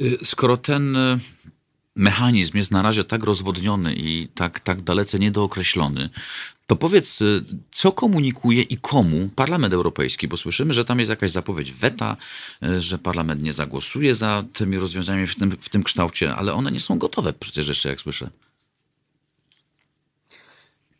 Y, 0.00 0.18
Skoro 0.22 0.56
ten 0.56 0.96
y, 0.96 1.18
mechanizm 1.96 2.58
jest 2.58 2.70
na 2.70 2.82
razie 2.82 3.04
tak 3.04 3.22
rozwodniony 3.22 3.94
i 3.94 4.28
tak, 4.34 4.60
tak 4.60 4.82
dalece 4.82 5.18
niedookreślony, 5.18 6.10
to 6.66 6.76
powiedz, 6.76 7.20
y, 7.20 7.44
co 7.70 7.92
komunikuje 7.92 8.62
i 8.62 8.76
komu 8.76 9.28
Parlament 9.36 9.74
Europejski, 9.74 10.28
bo 10.28 10.36
słyszymy, 10.36 10.74
że 10.74 10.84
tam 10.84 10.98
jest 10.98 11.10
jakaś 11.10 11.30
zapowiedź 11.30 11.72
weta, 11.72 12.16
y, 12.64 12.80
że 12.80 12.98
Parlament 12.98 13.42
nie 13.42 13.52
zagłosuje 13.52 14.14
za 14.14 14.44
tymi 14.52 14.78
rozwiązaniami 14.78 15.26
w 15.26 15.36
tym, 15.36 15.56
w 15.60 15.68
tym 15.68 15.82
kształcie, 15.82 16.34
ale 16.34 16.54
one 16.54 16.72
nie 16.72 16.80
są 16.80 16.98
gotowe 16.98 17.32
przecież 17.32 17.68
jeszcze, 17.68 17.88
jak 17.88 18.00
słyszę. 18.00 18.30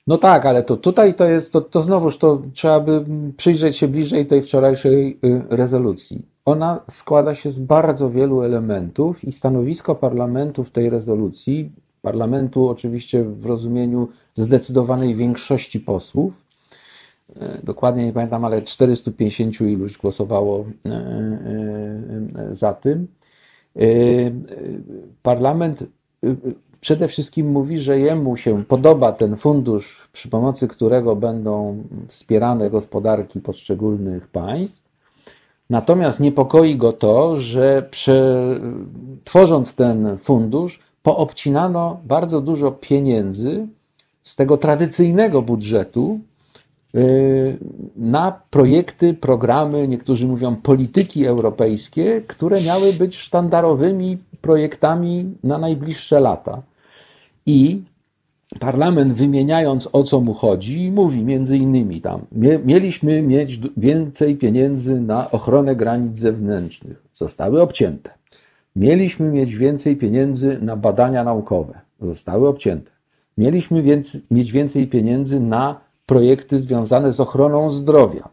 No 0.07 0.19
tak, 0.19 0.47
ale 0.47 0.63
to 0.63 0.77
tutaj 0.77 1.15
to 1.15 1.25
jest, 1.25 1.53
to, 1.53 1.61
to 1.61 1.83
znowuż 1.83 2.17
to 2.17 2.43
trzeba 2.55 2.81
by 2.81 3.05
przyjrzeć 3.37 3.77
się 3.77 3.89
bliżej 3.89 4.27
tej 4.27 4.43
wczorajszej 4.43 5.19
y, 5.25 5.43
rezolucji. 5.51 6.36
Ona 6.47 6.81
składa 6.91 7.35
się 7.35 7.53
z 7.53 7.61
bardzo 7.61 8.11
wielu 8.11 8.43
elementów 8.43 9.25
i 9.25 9.33
stanowisko 9.33 9.95
parlamentu 9.95 10.65
w 10.65 10.71
tej 10.71 10.91
rezolucji, 10.91 11.73
parlamentu 12.03 12.69
oczywiście 12.69 13.25
w 13.25 13.47
rozumieniu 13.47 14.09
zdecydowanej 14.37 15.15
większości 15.15 15.81
posłów, 15.81 16.33
y, 17.31 17.35
dokładnie 17.63 18.07
nie 18.07 18.13
pamiętam, 18.13 18.45
ale 18.45 18.63
450 18.63 19.61
iluś 19.61 19.99
głosowało 19.99 20.61
y, 20.61 20.91
y, 22.51 22.57
za 22.57 22.75
tym. 22.75 23.07
Parlament 25.23 25.85
przede 26.81 27.09
wszystkim 27.09 27.51
mówi, 27.51 27.79
że 27.79 27.99
jemu 27.99 28.37
się 28.37 28.65
podoba 28.65 29.13
ten 29.13 29.37
fundusz, 29.37 30.09
przy 30.13 30.29
pomocy 30.29 30.69
którego 30.69 31.17
będą 31.17 31.83
wspierane 32.09 32.71
gospodarki 32.71 33.41
poszczególnych 33.41 34.29
państw. 34.29 34.86
Natomiast 35.71 36.21
niepokoi 36.21 36.77
go 36.77 36.93
to, 36.93 37.41
że 37.41 37.89
prze, 37.91 38.37
tworząc 39.25 39.75
ten 39.75 40.19
fundusz, 40.19 40.81
poobcinano 41.03 42.01
bardzo 42.05 42.41
dużo 42.41 42.73
pieniędzy 42.73 43.67
z 44.23 44.37
tego 44.37 44.57
tradycyjnego 44.57 45.43
budżetu 45.43 46.21
y, 46.95 47.59
na 47.97 48.41
projekty, 48.51 49.15
programy, 49.15 49.89
niektórzy 49.89 50.27
mówią 50.27 50.57
polityki 50.57 51.27
europejskie, 51.27 52.23
które 52.27 52.63
miały 52.63 52.93
być 52.93 53.17
sztandarowymi 53.17 54.19
projektami 54.41 55.35
na 55.45 55.59
najbliższe 55.59 56.21
lata. 56.21 56.63
I 57.47 57.83
parlament 58.61 59.13
wymieniając 59.13 59.89
o 59.93 60.03
co 60.03 60.21
mu 60.21 60.35
chodzi, 60.35 60.91
mówi 60.91 61.25
między 61.25 61.57
innymi 61.57 62.01
tam, 62.01 62.21
mie- 62.33 62.59
mieliśmy 62.59 63.23
mieć 63.23 63.61
więcej 63.77 64.37
pieniędzy 64.37 65.01
na 65.01 65.31
ochronę 65.31 65.77
granic 65.77 66.19
zewnętrznych, 66.19 67.03
zostały 67.13 67.63
obcięte. 67.63 68.11
Mieliśmy 68.77 69.31
mieć 69.31 69.55
więcej 69.57 69.97
pieniędzy 69.97 70.59
na 70.63 70.77
badania 70.77 71.25
naukowe, 71.25 71.81
zostały 72.01 72.49
obcięte. 72.49 72.91
Mieliśmy 73.39 74.03
mieć 74.31 74.53
więcej 74.53 74.87
pieniędzy 74.87 75.41
na 75.41 75.81
projekty 76.07 76.59
związane 76.59 77.13
z 77.13 77.21
ochroną 77.21 77.71
zdrowia. 77.71 78.29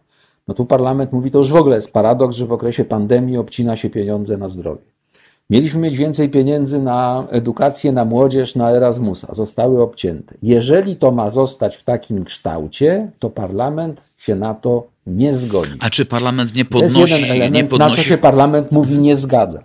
No 0.47 0.53
tu 0.53 0.66
parlament 0.66 1.11
mówi, 1.14 1.32
to 1.32 1.39
już 1.39 1.51
w 1.51 1.55
ogóle 1.55 1.76
jest 1.76 1.91
paradoks, 1.91 2.36
że 2.36 2.45
w 2.45 2.51
okresie 2.51 2.86
pandemii 2.86 3.38
obcina 3.38 3.76
się 3.76 3.89
pieniądze 3.89 4.38
na 4.38 4.49
zdrowie. 4.49 4.92
Mieliśmy 5.49 5.79
mieć 5.79 5.97
więcej 5.97 6.29
pieniędzy 6.29 6.79
na 6.79 7.27
edukację, 7.29 7.91
na 7.91 8.05
młodzież, 8.05 8.55
na 8.55 8.71
Erasmusa. 8.71 9.27
Zostały 9.35 9.81
obcięte. 9.81 10.35
Jeżeli 10.43 10.95
to 10.95 11.11
ma 11.11 11.29
zostać 11.29 11.75
w 11.75 11.83
takim 11.83 12.23
kształcie, 12.25 13.11
to 13.19 13.29
parlament 13.29 14.01
się 14.17 14.35
na 14.35 14.53
to 14.53 14.87
nie 15.07 15.33
zgodzi. 15.35 15.71
A 15.79 15.89
czy 15.89 16.05
parlament 16.05 16.55
nie 16.55 16.65
podnosi, 16.65 17.23
element, 17.23 17.53
nie 17.55 17.63
na 17.63 17.69
co 17.69 17.77
podnosi, 17.77 18.03
się 18.03 18.17
parlament 18.17 18.71
mówi 18.71 18.97
nie 18.97 19.17
zgadza. 19.17 19.63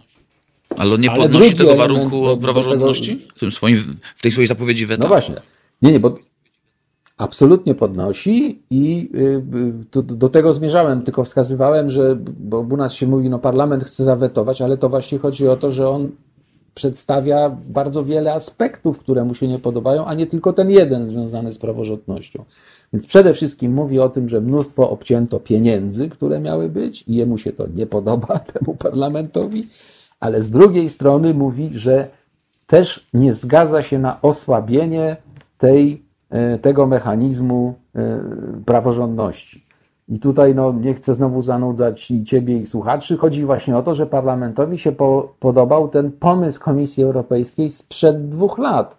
ale 0.77 0.99
nie 0.99 1.11
ale 1.11 1.23
podnosi 1.23 1.55
tego 1.57 1.77
warunku 1.77 2.11
do- 2.25 2.27
do 2.27 2.37
praworządności 2.37 3.27
w, 3.37 3.41
tym 3.41 3.53
swoim, 3.53 3.97
w 4.17 4.23
tej 4.23 4.33
swojej 4.33 4.47
zapowiedzi 4.49 4.87
weta? 4.87 5.03
No 5.03 5.09
właśnie. 5.09 5.35
Nie, 5.83 5.93
nie, 5.93 6.01
bo 6.01 6.19
absolutnie 7.19 7.75
podnosi 7.75 8.63
i 8.71 9.11
y, 9.15 9.19
y, 9.59 9.73
do, 9.93 10.03
do 10.03 10.29
tego 10.29 10.53
zmierzałem, 10.53 11.03
tylko 11.03 11.25
wskazywałem, 11.25 11.91
że, 11.91 12.17
bo 12.39 12.61
u 12.61 12.77
nas 12.77 12.93
się 12.93 13.07
mówi, 13.07 13.31
no 13.31 13.39
parlament 13.39 13.85
chce 13.85 14.05
zawetować, 14.05 14.63
ale 14.63 14.77
to 14.77 14.89
właśnie 14.89 15.19
chodzi 15.19 15.49
o 15.49 15.57
to, 15.57 15.73
że 15.73 15.89
on 15.89 16.11
przedstawia 16.75 17.57
bardzo 17.69 18.05
wiele 18.05 18.35
aspektów, 18.35 18.99
które 18.99 19.25
mu 19.25 19.35
się 19.35 19.49
nie 19.49 19.59
podobają, 19.59 20.05
a 20.05 20.15
nie 20.15 20.27
tylko 20.27 20.53
ten 20.53 20.71
jeden 20.71 21.07
związany 21.07 21.53
z 21.53 21.59
praworządnością. 21.59 22.45
Więc 22.93 23.07
przede 23.07 23.35
wszystkim 23.35 23.75
mówi 23.75 24.01
o 24.01 24.09
tym, 24.09 24.29
że 24.29 24.41
mnóstwo 24.41 24.91
obcięto 24.91 25.41
pieniędzy, 25.41 26.09
które 26.09 26.41
miały 26.41 26.69
być 26.69 27.05
i 27.07 27.15
jemu 27.15 27.39
się 27.39 27.53
to 27.53 27.67
nie 27.75 27.87
podoba, 27.87 28.39
temu 28.55 28.75
parlamentowi, 28.75 29.69
ale 30.21 30.43
z 30.43 30.51
drugiej 30.51 30.89
strony 30.89 31.35
mówi, 31.35 31.71
że 31.73 32.09
też 32.67 33.07
nie 33.15 33.35
zgadza 33.35 33.83
się 33.83 33.99
na 33.99 34.23
osłabienie 34.23 35.17
tej, 35.59 36.03
tego 36.63 36.87
mechanizmu 36.87 37.75
e, 37.95 38.21
praworządności. 38.67 39.69
I 40.09 40.19
tutaj 40.19 40.55
no, 40.55 40.73
nie 40.73 40.95
chcę 40.95 41.15
znowu 41.15 41.43
zanudzać 41.43 42.11
i 42.11 42.25
ciebie, 42.25 42.59
i 42.59 42.67
słuchaczy. 42.67 43.17
Chodzi 43.17 43.45
właśnie 43.45 43.77
o 43.77 43.83
to, 43.83 43.95
że 43.95 44.07
parlamentowi 44.07 44.79
się 44.79 44.93
po, 44.93 45.35
podobał 45.41 45.89
ten 45.89 46.13
pomysł 46.13 46.61
Komisji 46.61 47.05
Europejskiej 47.05 47.71
sprzed 47.71 48.29
dwóch 48.29 48.59
lat, 48.59 48.97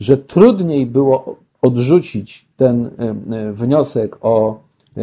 że 0.00 0.16
trudniej 0.16 0.86
było 0.86 1.36
odrzucić 1.62 2.48
ten 2.56 2.86
e, 2.86 2.90
e, 3.36 3.52
wniosek 3.52 4.16
o 4.20 4.60
e, 4.96 5.00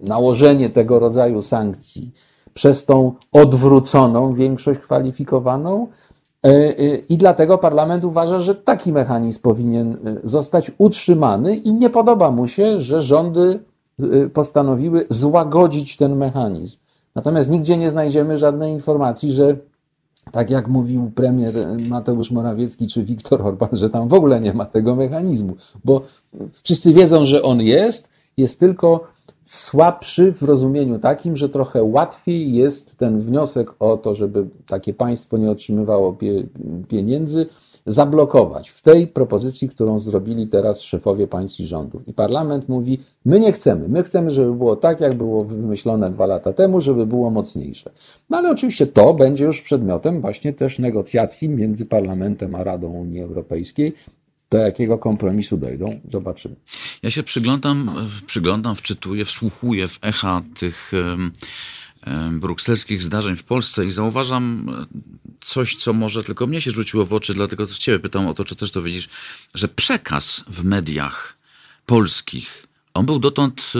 nałożenie 0.00 0.70
tego 0.70 0.98
rodzaju 0.98 1.42
sankcji 1.42 2.12
przez 2.54 2.86
tą 2.86 3.12
odwróconą 3.32 4.34
większość 4.34 4.80
kwalifikowaną, 4.80 5.86
I 7.08 7.16
dlatego 7.16 7.58
parlament 7.58 8.04
uważa, 8.04 8.40
że 8.40 8.54
taki 8.54 8.92
mechanizm 8.92 9.40
powinien 9.40 9.98
zostać 10.24 10.72
utrzymany 10.78 11.56
i 11.56 11.72
nie 11.72 11.90
podoba 11.90 12.30
mu 12.30 12.48
się, 12.48 12.80
że 12.80 13.02
rządy 13.02 13.60
postanowiły 14.32 15.06
złagodzić 15.10 15.96
ten 15.96 16.16
mechanizm. 16.16 16.76
Natomiast 17.14 17.50
nigdzie 17.50 17.76
nie 17.76 17.90
znajdziemy 17.90 18.38
żadnej 18.38 18.72
informacji, 18.72 19.32
że 19.32 19.56
tak 20.32 20.50
jak 20.50 20.68
mówił 20.68 21.10
premier 21.14 21.54
Mateusz 21.88 22.30
Morawiecki 22.30 22.88
czy 22.88 23.04
Viktor 23.04 23.42
Orban, 23.42 23.68
że 23.72 23.90
tam 23.90 24.08
w 24.08 24.14
ogóle 24.14 24.40
nie 24.40 24.54
ma 24.54 24.64
tego 24.64 24.96
mechanizmu, 24.96 25.56
bo 25.84 26.02
wszyscy 26.62 26.92
wiedzą, 26.92 27.26
że 27.26 27.42
on 27.42 27.60
jest, 27.60 28.08
jest 28.36 28.60
tylko 28.60 29.06
słabszy 29.48 30.32
w 30.32 30.42
rozumieniu 30.42 30.98
takim, 30.98 31.36
że 31.36 31.48
trochę 31.48 31.82
łatwiej 31.82 32.54
jest 32.54 32.96
ten 32.96 33.20
wniosek 33.20 33.70
o 33.78 33.96
to, 33.96 34.14
żeby 34.14 34.46
takie 34.66 34.94
państwo 34.94 35.36
nie 35.36 35.50
otrzymywało 35.50 36.12
pie, 36.12 36.46
pieniędzy, 36.88 37.46
zablokować 37.86 38.68
w 38.68 38.82
tej 38.82 39.06
propozycji, 39.06 39.68
którą 39.68 40.00
zrobili 40.00 40.48
teraz 40.48 40.80
szefowie 40.80 41.26
państw 41.26 41.60
i 41.60 41.66
rządów. 41.66 42.08
I 42.08 42.12
parlament 42.12 42.68
mówi: 42.68 42.98
My 43.24 43.40
nie 43.40 43.52
chcemy, 43.52 43.88
my 43.88 44.02
chcemy, 44.02 44.30
żeby 44.30 44.54
było 44.54 44.76
tak, 44.76 45.00
jak 45.00 45.14
było 45.14 45.44
wymyślone 45.44 46.10
dwa 46.10 46.26
lata 46.26 46.52
temu, 46.52 46.80
żeby 46.80 47.06
było 47.06 47.30
mocniejsze. 47.30 47.90
No 48.30 48.36
ale 48.36 48.50
oczywiście 48.50 48.86
to 48.86 49.14
będzie 49.14 49.44
już 49.44 49.62
przedmiotem 49.62 50.20
właśnie 50.20 50.52
też 50.52 50.78
negocjacji 50.78 51.48
między 51.48 51.86
parlamentem 51.86 52.54
a 52.54 52.64
Radą 52.64 52.88
Unii 52.88 53.20
Europejskiej. 53.20 53.92
Do 54.50 54.58
jakiego 54.58 54.98
kompromisu 54.98 55.56
dojdą, 55.56 56.00
zobaczymy. 56.12 56.56
Ja 57.02 57.10
się 57.10 57.22
przyglądam, 57.22 58.08
przyglądam, 58.26 58.76
wczytuję, 58.76 59.24
wsłuchuję 59.24 59.88
w 59.88 59.98
echa 60.02 60.42
tych 60.54 60.92
brukselskich 62.32 63.02
zdarzeń 63.02 63.36
w 63.36 63.44
Polsce 63.44 63.86
i 63.86 63.90
zauważam 63.90 64.70
coś, 65.40 65.76
co 65.76 65.92
może 65.92 66.24
tylko 66.24 66.46
mnie 66.46 66.60
się 66.60 66.70
rzuciło 66.70 67.06
w 67.06 67.12
oczy, 67.12 67.34
dlatego 67.34 67.66
też 67.66 67.78
ciebie 67.78 67.98
pytam 67.98 68.26
o 68.26 68.34
to, 68.34 68.44
czy 68.44 68.56
też 68.56 68.70
to 68.70 68.82
widzisz, 68.82 69.08
że 69.54 69.68
przekaz 69.68 70.44
w 70.48 70.64
mediach 70.64 71.38
polskich, 71.86 72.66
on 72.94 73.06
był 73.06 73.18
dotąd, 73.18 73.72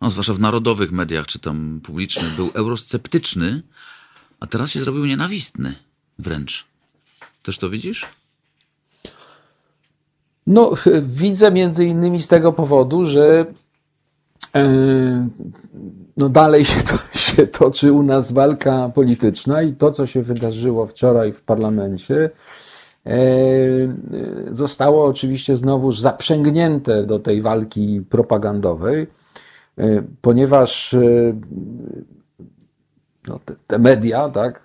no, 0.00 0.10
zwłaszcza 0.10 0.34
w 0.34 0.40
narodowych 0.40 0.92
mediach, 0.92 1.26
czy 1.26 1.38
tam 1.38 1.80
publicznych, 1.82 2.36
był 2.36 2.50
eurosceptyczny, 2.54 3.62
a 4.40 4.46
teraz 4.46 4.70
się 4.70 4.80
zrobił 4.80 5.06
nienawistny 5.06 5.74
wręcz. 6.18 6.64
Też 7.42 7.58
to 7.58 7.70
widzisz? 7.70 8.06
No, 10.48 10.72
widzę 11.02 11.50
między 11.50 11.84
innymi 11.84 12.22
z 12.22 12.28
tego 12.28 12.52
powodu, 12.52 13.04
że 13.04 13.46
no 16.16 16.28
dalej 16.28 16.64
się, 16.64 16.82
to, 16.82 16.98
się 17.18 17.46
toczy 17.46 17.92
u 17.92 18.02
nas 18.02 18.32
walka 18.32 18.90
polityczna 18.94 19.62
i 19.62 19.72
to, 19.72 19.92
co 19.92 20.06
się 20.06 20.22
wydarzyło 20.22 20.86
wczoraj 20.86 21.32
w 21.32 21.42
parlamencie, 21.42 22.30
zostało 24.50 25.06
oczywiście 25.06 25.56
znowuż 25.56 26.00
zaprzęgnięte 26.00 27.06
do 27.06 27.18
tej 27.18 27.42
walki 27.42 28.02
propagandowej, 28.10 29.06
ponieważ 30.22 30.96
no, 33.28 33.40
te, 33.44 33.54
te, 33.66 33.78
media 33.78 34.28
tak, 34.28 34.60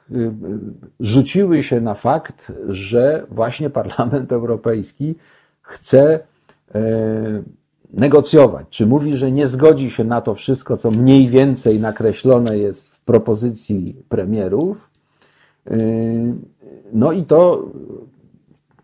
rzuciły 1.00 1.64
się 1.64 1.82
na 1.82 1.94
fakt, 1.94 2.52
że 2.68 3.26
właśnie 3.32 3.70
Parlament 3.70 4.32
Europejski 4.32 5.16
chce 5.74 6.20
negocjować, 7.94 8.68
czy 8.70 8.86
mówi, 8.86 9.16
że 9.16 9.32
nie 9.32 9.48
zgodzi 9.48 9.92
się 9.92 10.04
na 10.04 10.22
to 10.22 10.36
wszystko, 10.36 10.78
co 10.78 10.92
mniej 10.92 11.28
więcej 11.28 11.80
nakreślone 11.80 12.58
jest 12.58 12.90
w 12.90 13.00
propozycji 13.00 13.96
premierów. 14.10 14.90
Yy, 15.66 15.78
no 16.94 17.12
i 17.12 17.24
to 17.24 17.66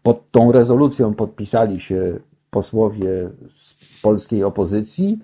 pod 0.04 0.32
tą 0.32 0.52
rezolucją 0.52 1.14
podpisali 1.14 1.80
się 1.80 2.20
posłowie 2.50 3.30
z 3.54 3.76
polskiej 4.02 4.44
opozycji. 4.44 5.20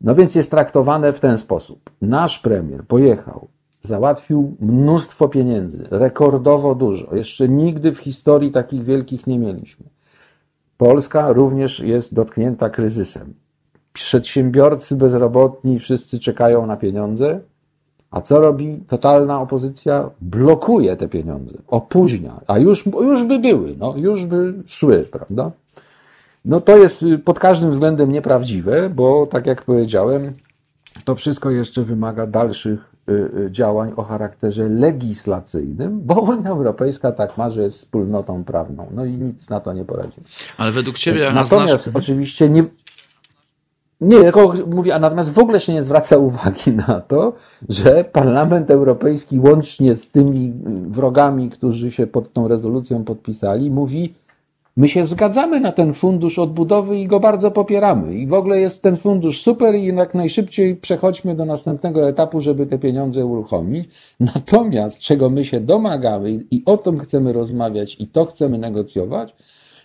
No 0.00 0.14
więc 0.14 0.34
jest 0.34 0.50
traktowane 0.50 1.12
w 1.12 1.20
ten 1.20 1.38
sposób. 1.38 1.90
Nasz 2.02 2.38
premier 2.38 2.86
pojechał, 2.86 3.48
załatwił 3.80 4.56
mnóstwo 4.60 5.28
pieniędzy, 5.28 5.84
rekordowo 5.90 6.74
dużo. 6.74 7.14
Jeszcze 7.14 7.48
nigdy 7.48 7.92
w 7.92 7.98
historii 7.98 8.50
takich 8.50 8.84
wielkich 8.84 9.26
nie 9.26 9.38
mieliśmy. 9.38 9.86
Polska 10.76 11.32
również 11.32 11.80
jest 11.80 12.14
dotknięta 12.14 12.70
kryzysem. 12.70 13.34
Przedsiębiorcy, 13.92 14.96
bezrobotni, 14.96 15.78
wszyscy 15.78 16.18
czekają 16.18 16.66
na 16.66 16.76
pieniądze. 16.76 17.40
A 18.10 18.20
co 18.20 18.40
robi 18.40 18.80
totalna 18.88 19.40
opozycja? 19.40 20.10
Blokuje 20.20 20.96
te 20.96 21.08
pieniądze, 21.08 21.54
opóźnia, 21.68 22.40
a 22.46 22.58
już, 22.58 22.86
już 22.86 23.24
by 23.24 23.38
były, 23.38 23.74
no, 23.78 23.94
już 23.96 24.26
by 24.26 24.54
szły, 24.66 25.08
prawda? 25.12 25.50
No 26.44 26.60
to 26.60 26.76
jest 26.76 27.04
pod 27.24 27.38
każdym 27.38 27.70
względem 27.70 28.12
nieprawdziwe, 28.12 28.90
bo 28.90 29.26
tak 29.26 29.46
jak 29.46 29.62
powiedziałem, 29.62 30.32
to 31.04 31.14
wszystko 31.14 31.50
jeszcze 31.50 31.82
wymaga 31.82 32.26
dalszych 32.26 32.93
Y, 32.93 32.93
y, 32.93 32.93
działań 33.50 33.92
o 33.96 34.02
charakterze 34.02 34.68
legislacyjnym, 34.68 36.00
bo 36.04 36.20
Unia 36.20 36.50
Europejska 36.50 37.12
tak 37.12 37.38
ma, 37.38 37.50
że 37.50 37.62
jest 37.62 37.78
wspólnotą 37.78 38.44
prawną. 38.44 38.86
No 38.94 39.04
i 39.04 39.10
nic 39.18 39.50
na 39.50 39.60
to 39.60 39.72
nie 39.72 39.84
poradzi. 39.84 40.20
Ale 40.58 40.72
według 40.72 40.98
Ciebie... 40.98 41.30
Natomiast 41.34 41.84
znasz... 41.84 41.94
oczywiście 41.96 42.48
nie... 42.48 42.64
Nie, 44.00 44.22
tylko 44.22 44.54
mówię, 44.66 44.94
a 44.94 44.98
natomiast 44.98 45.30
w 45.30 45.38
ogóle 45.38 45.60
się 45.60 45.72
nie 45.72 45.82
zwraca 45.82 46.16
uwagi 46.16 46.72
na 46.88 47.00
to, 47.00 47.32
że 47.68 48.04
Parlament 48.04 48.70
Europejski 48.70 49.40
łącznie 49.40 49.94
z 49.94 50.10
tymi 50.10 50.52
wrogami, 50.88 51.50
którzy 51.50 51.90
się 51.90 52.06
pod 52.06 52.32
tą 52.32 52.48
rezolucją 52.48 53.04
podpisali, 53.04 53.70
mówi, 53.70 54.14
My 54.76 54.88
się 54.88 55.06
zgadzamy 55.06 55.60
na 55.60 55.72
ten 55.72 55.94
fundusz 55.94 56.38
odbudowy 56.38 56.98
i 56.98 57.06
go 57.06 57.20
bardzo 57.20 57.50
popieramy. 57.50 58.14
I 58.14 58.26
w 58.26 58.32
ogóle 58.32 58.60
jest 58.60 58.82
ten 58.82 58.96
fundusz 58.96 59.42
super 59.42 59.74
i 59.74 59.86
jak 59.86 60.14
najszybciej 60.14 60.76
przechodźmy 60.76 61.36
do 61.36 61.44
następnego 61.44 62.08
etapu, 62.08 62.40
żeby 62.40 62.66
te 62.66 62.78
pieniądze 62.78 63.26
uruchomić. 63.26 63.88
Natomiast 64.20 65.00
czego 65.00 65.30
my 65.30 65.44
się 65.44 65.60
domagamy 65.60 66.44
i 66.50 66.62
o 66.66 66.76
tym 66.76 66.98
chcemy 66.98 67.32
rozmawiać 67.32 67.96
i 68.00 68.06
to 68.06 68.24
chcemy 68.24 68.58
negocjować, 68.58 69.34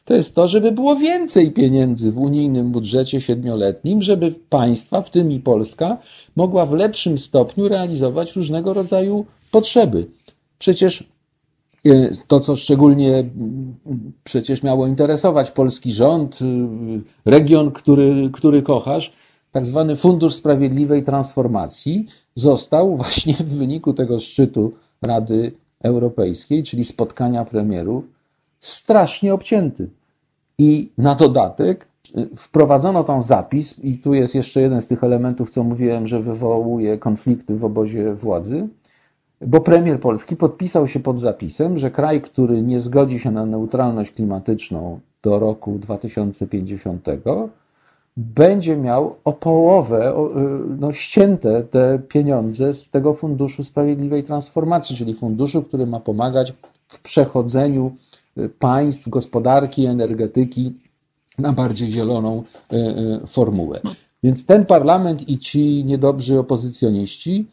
to 0.06 0.14
jest 0.14 0.36
to, 0.36 0.48
żeby 0.48 0.72
było 0.72 0.96
więcej 0.96 1.52
pieniędzy 1.52 2.12
w 2.12 2.18
unijnym 2.18 2.72
budżecie 2.72 3.22
siedmioletnim, 3.22 4.02
żeby 4.02 4.36
państwa, 4.50 5.02
w 5.02 5.10
tym 5.10 5.32
i 5.32 5.40
Polska, 5.40 5.98
mogła 6.36 6.66
w 6.66 6.74
lepszym 6.74 7.18
stopniu 7.18 7.68
realizować 7.68 8.36
różnego 8.36 8.74
rodzaju 8.74 9.26
potrzeby. 9.52 10.08
Przecież 10.60 11.04
to, 12.28 12.40
co 12.40 12.56
szczególnie 12.56 13.18
mm, 13.18 13.76
przecież 14.24 14.64
miało 14.64 14.88
interesować 14.88 15.52
polski 15.52 15.92
rząd, 15.92 16.40
y, 16.42 16.46
region, 17.26 17.72
który, 17.72 18.30
który 18.34 18.62
kochasz, 18.62 19.14
tak 19.52 19.66
zwany 19.66 19.96
Fundusz 19.96 20.36
Sprawiedliwej 20.36 21.04
Transformacji, 21.04 22.08
został 22.36 22.98
właśnie 22.98 23.34
w 23.34 23.58
wyniku 23.58 23.94
tego 23.94 24.20
szczytu 24.20 24.74
Rady 25.02 25.52
Europejskiej, 25.84 26.64
czyli 26.64 26.86
spotkania 26.86 27.46
premierów, 27.46 28.04
strasznie 28.60 29.34
obcięty. 29.34 29.90
I 30.58 30.90
na 30.98 31.16
dodatek 31.16 31.88
y, 32.18 32.30
wprowadzono 32.36 33.04
tam 33.04 33.22
zapis, 33.22 33.80
i 33.80 33.98
tu 33.98 34.14
jest 34.14 34.36
jeszcze 34.36 34.62
jeden 34.62 34.82
z 34.82 34.88
tych 34.88 35.04
elementów, 35.04 35.50
co 35.50 35.64
mówiłem, 35.64 36.08
że 36.08 36.22
wywołuje 36.22 36.98
konflikty 36.98 37.56
w 37.56 37.66
obozie 37.66 38.14
władzy 38.14 38.68
bo 39.42 39.62
premier 39.62 40.00
Polski 40.00 40.36
podpisał 40.36 40.88
się 40.88 41.00
pod 41.00 41.20
zapisem, 41.20 41.78
że 41.78 41.92
kraj, 41.92 42.22
który 42.22 42.62
nie 42.62 42.80
zgodzi 42.80 43.20
się 43.20 43.32
na 43.32 43.46
neutralność 43.46 44.12
klimatyczną 44.12 45.00
do 45.24 45.40
roku 45.40 45.80
2050, 45.80 47.06
będzie 48.18 48.78
miał 48.78 49.16
o 49.24 49.34
połowę 49.34 50.12
y, 50.12 50.78
no, 50.80 50.94
ścięte 50.94 51.64
te 51.64 52.00
pieniądze 52.08 52.74
z 52.74 52.90
tego 52.90 53.14
Funduszu 53.14 53.64
Sprawiedliwej 53.64 54.24
Transformacji, 54.24 54.96
czyli 54.96 55.14
funduszu, 55.14 55.64
który 55.64 55.88
ma 55.88 56.00
pomagać 56.00 56.54
w 56.88 57.02
przechodzeniu 57.02 57.96
y, 58.38 58.50
państw, 58.50 59.10
gospodarki, 59.10 59.86
energetyki 59.86 60.74
na 61.38 61.54
bardziej 61.54 61.92
zieloną 61.92 62.44
y, 63.24 63.28
formułę. 63.28 63.80
Więc 64.24 64.46
ten 64.46 64.66
parlament 64.66 65.30
i 65.30 65.40
ci 65.40 65.84
niedobrzy 65.86 66.40
opozycjoniści 66.40 67.48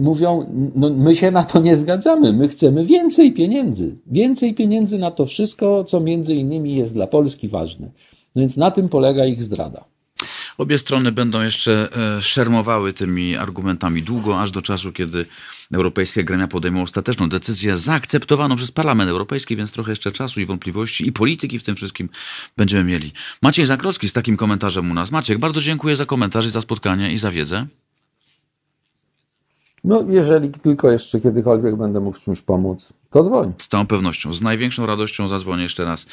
mówią, 0.00 0.46
no 0.74 0.90
my 0.90 1.16
się 1.16 1.30
na 1.30 1.44
to 1.44 1.60
nie 1.60 1.76
zgadzamy, 1.76 2.32
my 2.32 2.48
chcemy 2.48 2.86
więcej 2.86 3.32
pieniędzy, 3.32 3.96
więcej 4.06 4.54
pieniędzy 4.54 4.98
na 4.98 5.10
to 5.10 5.26
wszystko, 5.26 5.84
co 5.84 6.00
między 6.00 6.34
innymi 6.34 6.74
jest 6.74 6.94
dla 6.94 7.06
Polski 7.06 7.48
ważne. 7.48 7.90
No 8.34 8.40
więc 8.40 8.56
na 8.56 8.70
tym 8.70 8.88
polega 8.88 9.26
ich 9.26 9.42
zdrada. 9.42 9.84
Obie 10.58 10.78
strony 10.78 11.12
będą 11.12 11.42
jeszcze 11.42 11.88
e, 12.16 12.22
szermowały 12.22 12.92
tymi 12.92 13.36
argumentami 13.36 14.02
długo, 14.02 14.40
aż 14.40 14.50
do 14.50 14.62
czasu, 14.62 14.92
kiedy 14.92 15.26
europejskie 15.72 16.24
gremia 16.24 16.48
podejmą 16.48 16.82
ostateczną 16.82 17.28
decyzję 17.28 17.76
zaakceptowaną 17.76 18.56
przez 18.56 18.70
Parlament 18.70 19.10
Europejski, 19.10 19.56
więc 19.56 19.72
trochę 19.72 19.92
jeszcze 19.92 20.12
czasu 20.12 20.40
i 20.40 20.46
wątpliwości 20.46 21.08
i 21.08 21.12
polityki 21.12 21.58
w 21.58 21.62
tym 21.62 21.76
wszystkim 21.76 22.08
będziemy 22.56 22.84
mieli. 22.84 23.12
Maciej 23.42 23.66
Zakrocki 23.66 24.08
z 24.08 24.12
takim 24.12 24.36
komentarzem 24.36 24.90
u 24.90 24.94
nas. 24.94 25.12
Maciek, 25.12 25.38
bardzo 25.38 25.60
dziękuję 25.60 25.96
za 25.96 26.06
komentarz 26.06 26.46
i 26.46 26.50
za 26.50 26.60
spotkanie 26.60 27.12
i 27.12 27.18
za 27.18 27.30
wiedzę. 27.30 27.66
No, 29.84 30.04
jeżeli 30.08 30.50
tylko 30.50 30.90
jeszcze 30.90 31.20
kiedykolwiek 31.20 31.76
będę 31.76 32.00
mógł 32.00 32.18
czymś 32.18 32.42
pomóc, 32.42 32.92
to 33.12 33.22
dzwoń. 33.24 33.52
Z 33.58 33.68
całą 33.68 33.86
pewnością, 33.86 34.32
z 34.32 34.42
największą 34.42 34.86
radością 34.86 35.28
zadzwonię 35.28 35.62
jeszcze 35.62 35.84
raz 35.84 36.06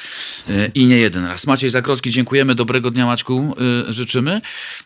e, 0.49 0.67
i 0.75 0.87
nie 0.87 0.97
jeden 0.97 1.25
raz. 1.25 1.47
Maciej 1.47 1.69
Zakrocki, 1.69 2.11
dziękujemy, 2.11 2.55
dobrego 2.55 2.91
dnia 2.91 3.05
Maćku 3.05 3.55
e, 3.87 3.93
życzymy. 3.93 4.41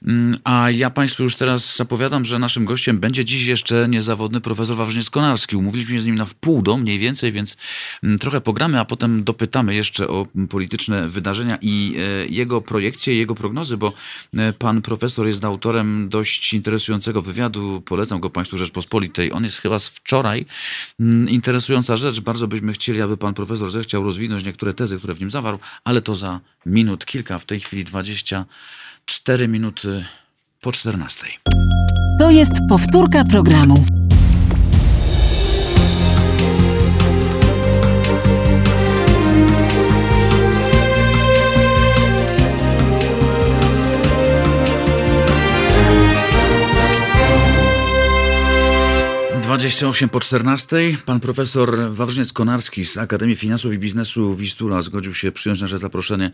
Mm, 0.07 0.37
A 0.43 0.69
ja 0.69 0.89
Państwu 0.89 1.23
już 1.23 1.35
teraz 1.35 1.75
zapowiadam, 1.75 2.25
że 2.25 2.39
naszym 2.39 2.65
gościem 2.65 2.99
będzie 2.99 3.25
dziś 3.25 3.45
jeszcze 3.45 3.87
niezawodny 3.89 4.41
profesor 4.41 4.75
Wawrzyniec 4.75 5.09
Konarski. 5.09 5.55
Umówiliśmy 5.55 5.95
się 5.95 6.01
z 6.01 6.05
nim 6.05 6.15
na 6.15 6.25
wpół 6.25 6.61
do 6.61 6.77
mniej 6.77 6.99
więcej, 6.99 7.31
więc 7.31 7.57
mm, 8.03 8.19
trochę 8.19 8.41
pogramy, 8.41 8.79
a 8.79 8.85
potem 8.85 9.23
dopytamy 9.23 9.75
jeszcze 9.75 10.07
o 10.07 10.27
polityczne 10.49 11.09
wydarzenia 11.09 11.57
i 11.61 11.95
e, 11.97 12.25
jego 12.25 12.61
projekcje, 12.61 13.15
jego 13.15 13.35
prognozy, 13.35 13.77
bo 13.77 13.93
pan 14.59 14.81
profesor 14.81 15.27
jest 15.27 15.45
autorem 15.45 16.09
dość 16.09 16.53
interesującego 16.53 17.21
wywiadu. 17.21 17.81
Polecam 17.85 18.19
go 18.19 18.29
Państwu 18.29 18.57
Rzeczpospolitej. 18.57 19.31
On 19.31 19.43
jest 19.43 19.57
chyba 19.57 19.79
z 19.79 19.87
wczoraj. 19.87 20.45
Mm, 20.99 21.29
Interesująca 21.29 21.97
rzecz. 21.97 22.02
Bardzo 22.21 22.47
byśmy 22.47 22.73
chcieli, 22.73 23.01
aby 23.01 23.17
pan 23.17 23.33
profesor 23.33 23.71
zechciał 23.71 24.03
rozwinąć 24.03 24.45
niektóre 24.45 24.73
tezy, 24.73 24.97
które 24.97 25.13
w 25.13 25.19
nim 25.19 25.31
zawarł, 25.31 25.59
ale 25.83 26.01
to 26.01 26.15
za 26.15 26.39
minut 26.65 27.05
kilka. 27.05 27.39
W 27.39 27.45
tej 27.45 27.59
chwili 27.59 27.83
24 27.83 29.47
minuty 29.47 30.05
po 30.61 30.71
14. 30.71 31.25
To 32.19 32.29
jest 32.29 32.53
powtórka 32.69 33.23
programu. 33.23 33.85
Dwadzieścia 49.53 49.87
osiem 49.87 50.09
po 50.09 50.19
14. 50.19 50.97
Pan 51.05 51.19
profesor 51.19 51.91
Wawrzyniec 51.91 52.33
Konarski 52.33 52.85
z 52.85 52.97
Akademii 52.97 53.35
Finansów 53.35 53.73
i 53.73 53.79
Biznesu 53.79 54.35
Wistula 54.35 54.81
zgodził 54.81 55.13
się 55.13 55.31
przyjąć 55.31 55.61
nasze 55.61 55.77
zaproszenie 55.77 56.31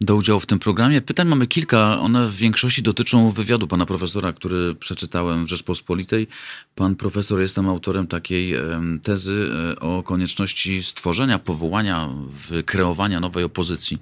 do 0.00 0.16
udziału 0.16 0.40
w 0.40 0.46
tym 0.46 0.58
programie. 0.58 1.00
Pytań 1.00 1.28
mamy 1.28 1.46
kilka. 1.46 2.00
One 2.00 2.28
w 2.28 2.36
większości 2.36 2.82
dotyczą 2.82 3.30
wywiadu 3.30 3.68
pana 3.68 3.86
profesora, 3.86 4.32
który 4.32 4.74
przeczytałem 4.74 5.46
w 5.46 5.48
Rzeczpospolitej. 5.48 6.26
Pan 6.74 6.96
profesor 6.96 7.40
jest 7.40 7.54
tam 7.54 7.68
autorem 7.68 8.06
takiej 8.06 8.54
tezy 9.02 9.50
e, 9.72 9.80
o 9.80 10.02
konieczności 10.02 10.82
stworzenia, 10.82 11.38
powołania, 11.38 12.08
wykreowania 12.48 13.20
nowej 13.20 13.44
opozycji. 13.44 13.98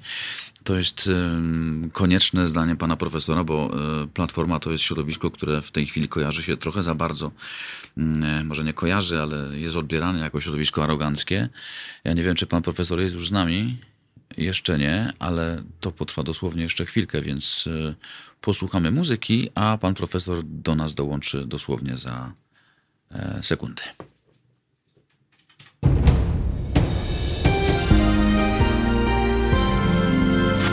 To 0.64 0.76
jest 0.76 1.10
konieczne 1.92 2.46
zdanie 2.46 2.76
pana 2.76 2.96
profesora, 2.96 3.44
bo 3.44 3.70
e, 4.02 4.06
Platforma 4.06 4.60
to 4.60 4.72
jest 4.72 4.84
środowisko, 4.84 5.30
które 5.30 5.62
w 5.62 5.70
tej 5.70 5.86
chwili 5.86 6.08
kojarzy 6.08 6.42
się 6.42 6.56
trochę 6.56 6.82
za 6.82 6.94
bardzo, 6.94 7.32
e, 7.96 8.44
może 8.44 8.64
nie 8.64 8.72
kojarzy, 8.72 9.22
ale 9.22 9.58
jest 9.58 9.76
odbierane 9.76 10.20
jako 10.20 10.40
środowisko 10.40 10.84
aroganckie. 10.84 11.48
Ja 12.04 12.12
nie 12.12 12.22
wiem, 12.22 12.34
czy 12.34 12.46
pan 12.46 12.62
profesor 12.62 13.00
jest 13.00 13.14
już 13.14 13.28
z 13.28 13.32
nami. 13.32 13.76
Jeszcze 14.36 14.78
nie, 14.78 15.12
ale 15.18 15.62
to 15.80 15.92
potrwa 15.92 16.22
dosłownie 16.22 16.62
jeszcze 16.62 16.86
chwilkę, 16.86 17.22
więc 17.22 17.68
e, 17.88 17.94
posłuchamy 18.40 18.90
muzyki, 18.90 19.50
a 19.54 19.78
pan 19.78 19.94
profesor 19.94 20.42
do 20.44 20.74
nas 20.74 20.94
dołączy 20.94 21.46
dosłownie 21.46 21.96
za 21.96 22.32
sekundę. 23.42 23.82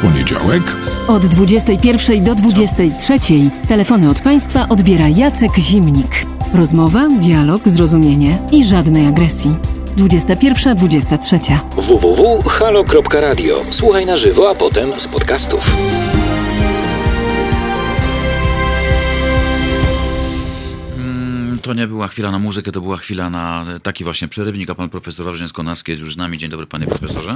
Poniedziałek 0.02 0.64
Od 1.08 1.26
21 1.26 2.24
do 2.24 2.36
23 2.36 3.20
telefony 3.68 4.10
od 4.10 4.20
Państwa 4.22 4.70
odbiera 4.70 5.08
Jacek 5.10 5.56
Zimnik. 5.58 6.26
Rozmowa, 6.54 7.08
dialog, 7.10 7.62
zrozumienie 7.70 8.38
i 8.52 8.66
żadnej 8.66 9.08
agresji. 9.08 9.56
21-23. 9.98 11.58
www.halo.radio. 11.78 13.56
Słuchaj 13.70 14.06
na 14.06 14.18
żywo, 14.18 14.50
a 14.50 14.56
potem 14.56 15.00
z 15.00 15.08
podcastów. 15.08 15.72
Mm, 20.98 21.60
To 21.60 21.74
nie 21.74 21.88
była 21.88 22.08
chwila 22.08 22.32
na 22.32 22.40
muzykę, 22.40 22.72
to 22.72 22.82
była 22.82 22.98
chwila 22.98 23.30
na 23.30 23.66
taki 23.84 24.04
właśnie 24.04 24.28
przerywnik, 24.28 24.70
a 24.70 24.76
pan 24.76 24.90
profesor 24.90 25.26
Wawrzyniec 25.26 25.54
Konarski 25.54 25.92
jest 25.92 26.02
już 26.02 26.14
z 26.14 26.18
nami. 26.18 26.38
Dzień 26.38 26.50
dobry 26.50 26.68
panie 26.68 26.88
profesorze. 26.88 27.36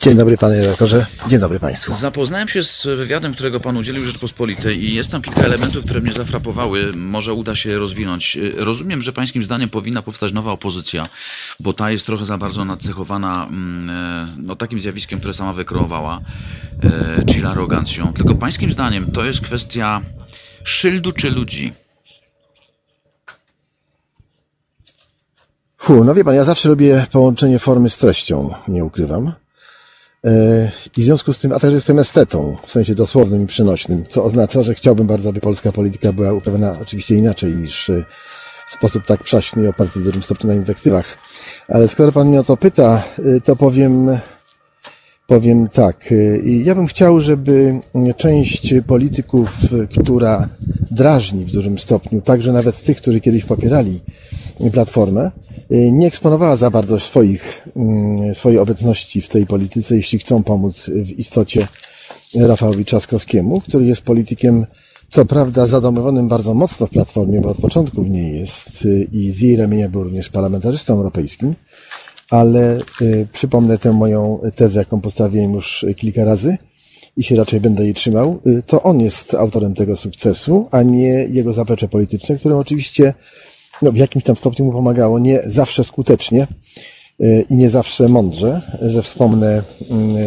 Dzień 0.00 0.14
dobry 0.16 0.36
panie 0.36 0.56
redaktorze, 0.56 1.06
dzień 1.28 1.40
dobry 1.40 1.60
państwu. 1.60 1.94
Zapoznałem 1.94 2.48
się 2.48 2.62
z 2.62 2.86
wywiadem, 2.96 3.34
którego 3.34 3.60
pan 3.60 3.76
udzielił 3.76 4.04
Rzeczpospolitej 4.04 4.84
i 4.84 4.94
jest 4.94 5.10
tam 5.10 5.22
kilka 5.22 5.40
elementów, 5.40 5.84
które 5.84 6.00
mnie 6.00 6.12
zafrapowały. 6.12 6.92
Może 6.92 7.34
uda 7.34 7.54
się 7.54 7.78
rozwinąć. 7.78 8.38
Rozumiem, 8.56 9.02
że 9.02 9.12
pańskim 9.12 9.44
zdaniem 9.44 9.68
powinna 9.68 10.02
powstać 10.02 10.32
nowa 10.32 10.52
opozycja, 10.52 11.08
bo 11.60 11.72
ta 11.72 11.90
jest 11.90 12.06
trochę 12.06 12.24
za 12.24 12.38
bardzo 12.38 12.64
nacechowana 12.64 13.46
mm, 13.46 13.90
e, 13.90 14.26
no, 14.42 14.56
takim 14.56 14.80
zjawiskiem, 14.80 15.18
które 15.18 15.34
sama 15.34 15.52
wykreowała, 15.52 16.20
e, 16.82 17.24
czyli 17.26 17.44
arogancją. 17.44 18.12
Tylko 18.12 18.34
pańskim 18.34 18.72
zdaniem 18.72 19.10
to 19.10 19.24
jest 19.24 19.40
kwestia 19.40 20.02
szyldu 20.64 21.12
czy 21.12 21.30
ludzi? 21.30 21.72
Fu, 25.78 26.04
no 26.04 26.14
wie 26.14 26.24
pan, 26.24 26.34
ja 26.34 26.44
zawsze 26.44 26.68
lubię 26.68 27.06
połączenie 27.12 27.58
formy 27.58 27.90
z 27.90 27.96
treścią, 27.96 28.54
nie 28.68 28.84
ukrywam. 28.84 29.32
E, 30.26 30.70
I 30.96 31.02
w 31.02 31.04
związku 31.04 31.32
z 31.32 31.40
tym, 31.40 31.52
a 31.52 31.58
także 31.58 31.74
jestem 31.74 31.98
estetą, 31.98 32.56
w 32.66 32.70
sensie 32.70 32.94
dosłownym 32.94 33.44
i 33.44 33.46
przenośnym, 33.46 34.04
co 34.08 34.24
oznacza, 34.24 34.60
że 34.60 34.74
chciałbym 34.74 35.06
bardzo, 35.06 35.28
aby 35.28 35.40
polska 35.40 35.72
polityka 35.72 36.12
była 36.12 36.32
uprawiana 36.32 36.76
oczywiście 36.82 37.14
inaczej 37.14 37.54
niż 37.54 37.90
e, 37.90 38.04
w 38.66 38.70
sposób 38.70 39.06
tak 39.06 39.22
przaśny 39.22 39.64
i 39.64 39.66
oparty 39.66 40.00
w 40.00 40.04
dużym 40.04 40.22
stopniu 40.22 40.48
na 40.48 40.54
inwektywach. 40.54 41.18
Ale 41.68 41.88
skoro 41.88 42.12
pan 42.12 42.28
mnie 42.28 42.40
o 42.40 42.44
to 42.44 42.56
pyta, 42.56 43.02
e, 43.18 43.40
to 43.40 43.56
powiem, 43.56 44.18
powiem 45.26 45.68
tak. 45.68 46.14
Ja 46.44 46.74
bym 46.74 46.86
chciał, 46.86 47.20
żeby 47.20 47.80
część 48.16 48.74
polityków, 48.86 49.56
która 49.90 50.48
drażni 50.90 51.44
w 51.44 51.52
dużym 51.52 51.78
stopniu, 51.78 52.20
także 52.20 52.52
nawet 52.52 52.84
tych, 52.84 52.96
którzy 52.96 53.20
kiedyś 53.20 53.44
popierali 53.44 54.00
Platformę, 54.72 55.30
nie 55.70 56.06
eksponowała 56.06 56.56
za 56.56 56.70
bardzo 56.70 57.00
swoich, 57.00 57.68
mm, 57.76 58.34
swojej 58.34 58.58
obecności 58.58 59.22
w 59.22 59.28
tej 59.28 59.46
polityce, 59.46 59.96
jeśli 59.96 60.18
chcą 60.18 60.42
pomóc 60.42 60.90
w 60.94 61.10
istocie 61.10 61.68
Rafałowi 62.34 62.84
Trzaskowskiemu, 62.84 63.60
który 63.60 63.86
jest 63.86 64.02
politykiem, 64.02 64.66
co 65.08 65.24
prawda 65.24 65.66
zadomowanym 65.66 66.28
bardzo 66.28 66.54
mocno 66.54 66.86
w 66.86 66.90
Platformie, 66.90 67.40
bo 67.40 67.48
od 67.48 67.60
początku 67.60 68.02
w 68.02 68.10
niej 68.10 68.38
jest 68.38 68.84
y, 68.84 69.08
i 69.12 69.30
z 69.30 69.40
jej 69.40 69.56
ramienia 69.56 69.88
był 69.88 70.02
również 70.02 70.28
parlamentarzystą 70.28 70.94
europejskim, 70.94 71.54
ale 72.30 72.78
y, 73.00 73.28
przypomnę 73.32 73.78
tę 73.78 73.92
moją 73.92 74.40
tezę, 74.54 74.78
jaką 74.78 75.00
postawiłem 75.00 75.54
już 75.54 75.86
kilka 75.96 76.24
razy 76.24 76.58
i 77.16 77.24
się 77.24 77.36
raczej 77.36 77.60
będę 77.60 77.84
jej 77.84 77.94
trzymał, 77.94 78.40
y, 78.46 78.62
to 78.66 78.82
on 78.82 79.00
jest 79.00 79.34
autorem 79.34 79.74
tego 79.74 79.96
sukcesu, 79.96 80.68
a 80.70 80.82
nie 80.82 81.08
jego 81.08 81.52
zaplecze 81.52 81.88
polityczne, 81.88 82.36
które 82.36 82.56
oczywiście 82.56 83.14
no, 83.82 83.92
w 83.92 83.96
jakimś 83.96 84.24
tam 84.24 84.36
stopniu 84.36 84.64
mu 84.64 84.72
pomagało, 84.72 85.18
nie 85.18 85.40
zawsze 85.46 85.84
skutecznie 85.84 86.46
y, 87.20 87.44
i 87.50 87.54
nie 87.54 87.70
zawsze 87.70 88.08
mądrze, 88.08 88.62
że 88.82 89.02
wspomnę 89.02 89.62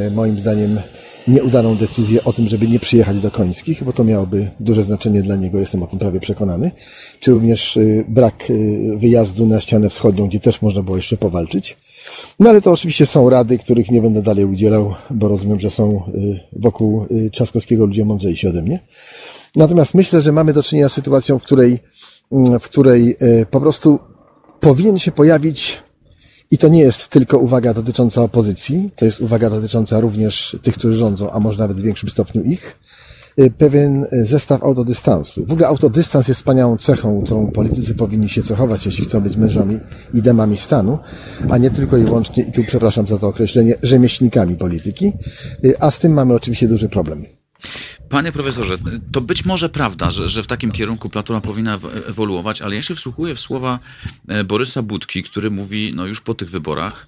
y, 0.08 0.12
moim 0.12 0.40
zdaniem 0.40 0.80
nieudaną 1.28 1.76
decyzję 1.76 2.24
o 2.24 2.34
tym, 2.34 2.48
żeby 2.48 2.68
nie 2.68 2.80
przyjechać 2.80 3.22
do 3.22 3.32
Końskich, 3.32 3.84
bo 3.84 3.94
to 3.94 4.04
miałoby 4.04 4.52
duże 4.60 4.84
znaczenie 4.84 5.22
dla 5.22 5.36
niego, 5.36 5.60
jestem 5.60 5.84
o 5.84 5.88
tym 5.88 6.00
prawie 6.00 6.20
przekonany, 6.20 6.72
czy 7.20 7.32
również 7.32 7.78
y, 7.78 8.06
brak 8.08 8.50
y, 8.50 8.98
wyjazdu 8.98 9.46
na 9.46 9.62
ścianę 9.62 9.90
wschodnią, 9.90 10.28
gdzie 10.28 10.40
też 10.40 10.62
można 10.62 10.84
było 10.84 10.98
jeszcze 10.98 11.18
powalczyć. 11.18 11.78
No 12.40 12.50
ale 12.50 12.62
to 12.62 12.72
oczywiście 12.72 13.06
są 13.06 13.30
rady, 13.30 13.58
których 13.58 13.92
nie 13.92 14.02
będę 14.02 14.22
dalej 14.22 14.46
udzielał, 14.46 14.94
bo 15.10 15.28
rozumiem, 15.28 15.60
że 15.60 15.70
są 15.70 16.02
wokół 16.54 17.06
Trzaskowskiego 17.32 17.86
ludzie 17.86 18.06
mądrzejsi 18.06 18.48
ode 18.48 18.62
mnie. 18.62 18.80
Natomiast 19.56 19.96
myślę, 19.96 20.22
że 20.22 20.32
mamy 20.32 20.54
do 20.54 20.64
czynienia 20.64 20.90
z 20.90 20.94
sytuacją, 20.94 21.40
w 21.40 21.44
której 21.44 21.70
mm, 21.70 21.80
w 22.60 22.64
której 22.64 23.15
e, 23.19 23.45
po 23.45 23.61
prostu 23.61 23.99
powinien 24.60 24.99
się 24.99 25.11
pojawić, 25.11 25.84
i 26.51 26.57
to 26.57 26.68
nie 26.68 26.80
jest 26.80 27.07
tylko 27.07 27.38
uwaga 27.38 27.73
dotycząca 27.73 28.22
opozycji, 28.22 28.89
to 28.95 29.05
jest 29.05 29.22
uwaga 29.22 29.49
dotycząca 29.49 29.99
również 29.99 30.57
tych, 30.61 30.73
którzy 30.73 30.97
rządzą, 30.97 31.31
a 31.31 31.39
może 31.39 31.60
nawet 31.60 31.77
w 31.77 31.81
większym 31.81 32.10
stopniu 32.10 32.43
ich, 32.43 32.80
e, 33.38 33.49
pewien 33.49 34.05
e, 34.11 34.26
zestaw 34.26 34.64
autodystansu. 34.64 35.45
W 35.45 35.51
ogóle 35.51 35.68
autodystans 35.68 36.27
jest 36.27 36.39
wspaniałą 36.39 36.77
cechą, 36.77 37.22
którą 37.23 37.51
politycy 37.51 37.95
powinni 37.95 38.30
się 38.30 38.43
cechować, 38.43 38.85
jeśli 38.85 39.05
chcą 39.05 39.22
być 39.22 39.38
mężami 39.38 39.80
i 40.14 40.22
demami 40.22 40.57
stanu, 40.57 40.99
a 41.49 41.57
nie 41.57 41.72
tylko 41.72 41.97
i 41.97 42.03
wyłącznie, 42.03 42.43
i 42.43 42.51
tu 42.51 42.64
przepraszam 42.64 43.07
za 43.07 43.18
to 43.18 43.27
określenie, 43.27 43.76
rzemieślnikami 43.84 44.55
polityki, 44.55 45.14
a 45.80 45.91
z 45.91 45.99
tym 45.99 46.14
mamy 46.14 46.34
oczywiście 46.34 46.68
duży 46.68 46.89
problem. 46.89 47.26
Panie 48.14 48.31
profesorze, 48.31 48.77
to 49.11 49.22
być 49.22 49.45
może 49.45 49.69
prawda, 49.69 50.11
że, 50.11 50.30
że 50.30 50.44
w 50.44 50.48
takim 50.48 50.72
kierunku 50.72 51.10
Platforma 51.10 51.41
powinna 51.41 51.77
ew- 51.77 52.10
ewoluować, 52.10 52.61
ale 52.61 52.76
ja 52.76 52.81
się 52.81 52.95
wsłuchuję 52.95 53.35
w 53.35 53.40
słowa 53.40 53.80
e, 54.27 54.44
Borysa 54.44 54.81
Budki, 54.81 55.23
który 55.23 55.52
mówi, 55.52 55.91
no 55.95 56.06
już 56.06 56.22
po 56.22 56.34
tych 56.34 56.49
wyborach, 56.49 57.07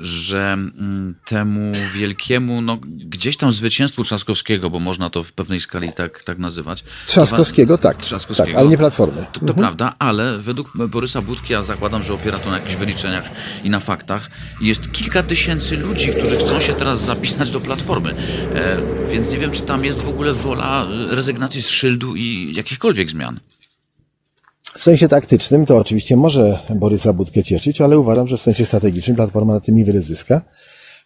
że 0.00 0.52
mm, 0.52 1.14
temu 1.24 1.72
wielkiemu, 1.94 2.62
no 2.62 2.78
gdzieś 2.86 3.36
tam 3.36 3.52
zwycięstwu 3.52 4.04
Trzaskowskiego, 4.04 4.70
bo 4.70 4.80
można 4.80 5.10
to 5.10 5.24
w 5.24 5.32
pewnej 5.32 5.60
skali 5.60 5.92
tak, 5.92 6.24
tak 6.24 6.38
nazywać. 6.38 6.84
Trzaskowskiego 7.06 7.78
tak, 7.78 7.96
Trzaskowskiego. 7.96 8.48
tak, 8.48 8.58
ale 8.58 8.68
nie 8.68 8.78
Platformy. 8.78 9.26
To, 9.32 9.46
to 9.46 9.54
prawda, 9.54 9.94
ale 9.98 10.38
według 10.38 10.72
Borysa 10.88 11.22
Budki, 11.22 11.52
ja 11.52 11.62
zakładam, 11.62 12.02
że 12.02 12.14
opiera 12.14 12.38
to 12.38 12.50
na 12.50 12.56
jakichś 12.56 12.76
wyliczeniach 12.76 13.24
i 13.64 13.70
na 13.70 13.80
faktach, 13.80 14.30
jest 14.60 14.92
kilka 14.92 15.22
tysięcy 15.22 15.76
ludzi, 15.76 16.08
którzy 16.08 16.36
chcą 16.36 16.60
się 16.60 16.72
teraz 16.72 17.00
zapisać 17.00 17.50
do 17.50 17.60
Platformy. 17.60 18.14
E, 18.54 18.76
więc 19.10 19.32
nie 19.32 19.38
wiem, 19.38 19.50
czy 19.50 19.62
tam 19.62 19.84
jest 19.84 20.02
w 20.02 20.08
ogóle 20.08 20.32
wola 20.32 20.86
rezygnacji 21.10 21.62
z 21.62 21.68
szyldu 21.68 22.16
i 22.16 22.52
jakichkolwiek 22.54 23.10
zmian. 23.10 23.40
W 24.74 24.82
sensie 24.82 25.08
taktycznym 25.08 25.66
to 25.66 25.76
oczywiście 25.76 26.16
może 26.16 26.58
Borysa 26.74 27.12
Budkę 27.12 27.42
cieszyć, 27.44 27.80
ale 27.80 27.98
uważam, 27.98 28.26
że 28.26 28.36
w 28.36 28.42
sensie 28.42 28.66
strategicznym 28.66 29.16
Platforma 29.16 29.54
na 29.54 29.60
tym 29.60 29.76
niewiele 29.76 30.02
zyska, 30.02 30.40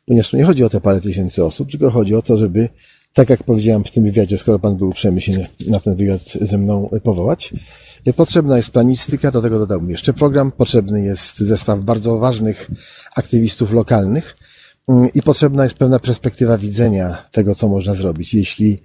ponieważ 0.07 0.31
tu 0.31 0.37
nie 0.37 0.45
chodzi 0.45 0.65
o 0.65 0.69
te 0.69 0.81
parę 0.81 1.01
tysięcy 1.01 1.45
osób, 1.45 1.71
tylko 1.71 1.91
chodzi 1.91 2.15
o 2.15 2.23
to, 2.23 2.39
żeby, 2.39 2.69
tak 3.13 3.31
jak 3.31 3.43
powiedziałem 3.43 3.85
w 3.85 3.91
tym 3.91 4.05
wywiadzie, 4.05 4.39
skoro 4.39 4.59
pan 4.59 4.77
był 4.77 4.89
uprzejmy 4.89 5.21
się 5.21 5.33
na 5.67 5.81
ten 5.81 5.97
wywiad 5.97 6.23
ze 6.41 6.59
mną 6.59 6.91
powołać, 7.03 7.53
potrzebna 8.17 8.57
jest 8.57 8.71
planistyka, 8.71 9.31
do 9.31 9.43
tego 9.43 9.59
dodałbym 9.59 9.91
jeszcze 9.91 10.13
program, 10.13 10.53
potrzebny 10.53 11.03
jest 11.03 11.39
zestaw 11.39 11.81
bardzo 11.81 12.19
ważnych 12.19 12.71
aktywistów 13.17 13.73
lokalnych 13.73 14.37
mm, 14.89 15.09
i 15.15 15.23
potrzebna 15.23 15.65
jest 15.65 15.77
pewna 15.77 15.99
perspektywa 15.99 16.59
widzenia 16.59 17.25
tego, 17.33 17.55
co 17.55 17.69
można 17.69 17.95
zrobić. 17.95 18.35
Jeśli 18.35 18.79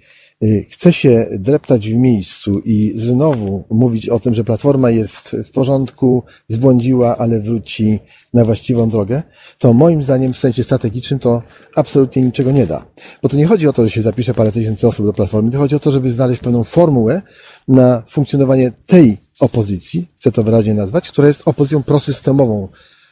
chce 0.70 0.92
się 0.92 1.26
dreptać 1.32 1.88
w 1.88 1.94
miejscu 1.94 2.58
i 2.64 2.92
znowu 2.96 3.64
mówić 3.70 4.08
o 4.08 4.18
tym, 4.18 4.34
że 4.34 4.44
Platforma 4.44 4.90
jest 4.90 5.36
w 5.44 5.50
porządku, 5.50 6.22
zbłądziła, 6.48 7.18
ale 7.18 7.40
wróci 7.40 8.00
na 8.34 8.44
właściwą 8.44 8.88
drogę, 8.88 9.22
to 9.58 9.72
moim 9.72 10.02
zdaniem 10.02 10.32
w 10.32 10.38
sensie 10.38 10.64
strategicznym 10.64 11.20
to 11.20 11.42
absolutnie 11.74 12.22
niczego 12.22 12.50
nie 12.50 12.66
da. 12.66 12.84
Bo 13.22 13.28
to 13.28 13.36
nie 13.36 13.46
chodzi 13.46 13.68
o 13.68 13.72
to, 13.72 13.84
że 13.84 13.90
się 13.90 14.02
zapisze 14.02 14.34
parę 14.34 14.52
tysięcy 14.52 14.88
osób 14.88 15.06
do 15.06 15.12
Platformy, 15.12 15.50
to 15.50 15.58
chodzi 15.58 15.74
o 15.74 15.80
to, 15.80 15.92
żeby 15.92 16.12
znaleźć 16.12 16.42
pewną 16.42 16.64
formułę 16.64 17.22
na 17.68 18.02
funkcjonowanie 18.06 18.72
tej 18.86 19.18
opozycji, 19.40 20.10
chcę 20.16 20.32
to 20.32 20.44
wyraźnie 20.44 20.74
nazwać, 20.74 21.08
która 21.08 21.28
jest 21.28 21.42
opozycją 21.44 21.82
prosystemową, 21.82 22.68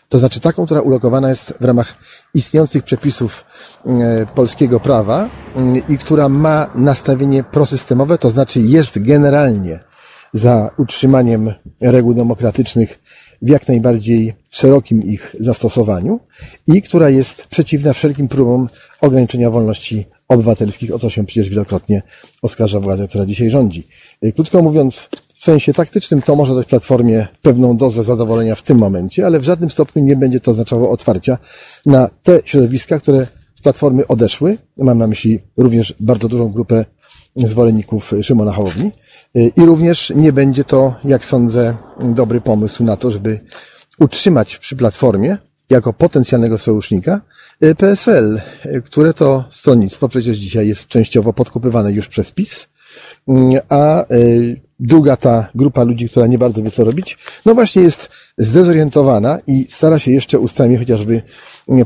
to 0.08 0.18
znaczy 0.18 0.40
taką, 0.40 0.66
która 0.66 0.80
ulokowana 0.80 1.28
jest 1.28 1.54
w 1.60 1.64
ramach 1.64 1.94
istniejących 2.34 2.84
przepisów 2.84 3.44
e, 3.86 4.26
polskiego 4.34 4.80
prawa 4.80 5.28
i 5.88 5.98
która 5.98 6.28
ma 6.28 6.70
nastawienie 6.74 7.44
prosystemowe, 7.44 8.18
to 8.18 8.30
znaczy 8.30 8.60
jest 8.60 9.02
generalnie 9.02 9.80
za 10.32 10.70
utrzymaniem 10.78 11.54
reguł 11.80 12.14
demokratycznych 12.14 13.00
w 13.42 13.48
jak 13.48 13.68
najbardziej 13.68 14.34
szerokim 14.50 15.02
ich 15.02 15.36
zastosowaniu 15.40 16.20
i 16.66 16.82
która 16.82 17.08
jest 17.08 17.46
przeciwna 17.46 17.92
wszelkim 17.92 18.28
próbom 18.28 18.68
ograniczenia 19.00 19.50
wolności 19.50 20.06
obywatelskich, 20.28 20.94
o 20.94 20.98
co 20.98 21.10
się 21.10 21.26
przecież 21.26 21.48
wielokrotnie 21.48 22.02
oskarża 22.42 22.80
władza, 22.80 23.06
która 23.06 23.26
dzisiaj 23.26 23.50
rządzi. 23.50 23.88
Krótko 24.34 24.62
mówiąc, 24.62 25.08
w 25.34 25.44
sensie 25.44 25.72
taktycznym 25.72 26.22
to 26.22 26.36
może 26.36 26.54
dać 26.54 26.66
Platformie 26.66 27.26
pewną 27.42 27.76
dozę 27.76 28.04
zadowolenia 28.04 28.54
w 28.54 28.62
tym 28.62 28.78
momencie, 28.78 29.26
ale 29.26 29.38
w 29.38 29.44
żadnym 29.44 29.70
stopniu 29.70 30.04
nie 30.04 30.16
będzie 30.16 30.40
to 30.40 30.50
oznaczało 30.50 30.90
otwarcia 30.90 31.38
na 31.86 32.08
te 32.22 32.40
środowiska, 32.44 32.98
które 32.98 33.26
z 33.60 33.62
Platformy 33.62 34.06
odeszły. 34.06 34.58
Mam 34.76 34.98
na 34.98 35.06
myśli 35.06 35.40
również 35.56 35.94
bardzo 36.00 36.28
dużą 36.28 36.48
grupę 36.48 36.84
zwolenników 37.36 38.12
Szymona 38.22 38.52
Hołowni. 38.52 38.90
I 39.34 39.64
również 39.66 40.12
nie 40.16 40.32
będzie 40.32 40.64
to, 40.64 40.94
jak 41.04 41.24
sądzę, 41.24 41.76
dobry 42.00 42.40
pomysł 42.40 42.84
na 42.84 42.96
to, 42.96 43.10
żeby 43.10 43.40
utrzymać 43.98 44.58
przy 44.58 44.76
Platformie 44.76 45.38
jako 45.70 45.92
potencjalnego 45.92 46.58
sojusznika 46.58 47.20
PSL, 47.78 48.40
które 48.84 49.14
to 49.14 49.44
stronnictwo 49.50 50.08
przecież 50.08 50.38
dzisiaj 50.38 50.68
jest 50.68 50.86
częściowo 50.86 51.32
podkupywane 51.32 51.92
już 51.92 52.08
przez 52.08 52.32
PiS, 52.32 52.68
a 53.68 54.04
druga 54.80 55.16
ta 55.16 55.48
grupa 55.54 55.82
ludzi, 55.82 56.08
która 56.08 56.26
nie 56.26 56.38
bardzo 56.38 56.62
wie 56.62 56.70
co 56.70 56.84
robić, 56.84 57.18
no 57.46 57.54
właśnie 57.54 57.82
jest 57.82 58.10
zdezorientowana 58.38 59.38
i 59.46 59.66
stara 59.68 59.98
się 59.98 60.12
jeszcze 60.12 60.38
ustami 60.38 60.76
chociażby 60.76 61.22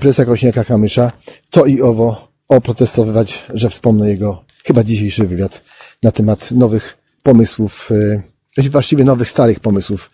prezesa 0.01 0.25
Kośniaka-Kamysza 0.25 1.11
to 1.51 1.67
i 1.67 1.83
owo 1.83 2.29
oprotestowywać, 2.49 3.45
że 3.55 3.71
wspomnę 3.71 4.09
jego 4.09 4.45
chyba 4.65 4.85
dzisiejszy 4.85 5.27
wywiad 5.27 5.63
na 6.03 6.13
temat 6.13 6.51
nowych 6.51 6.97
pomysłów, 7.23 7.91
e, 8.59 8.69
właściwie 8.71 9.05
nowych, 9.05 9.31
starych 9.31 9.61
pomysłów 9.61 10.11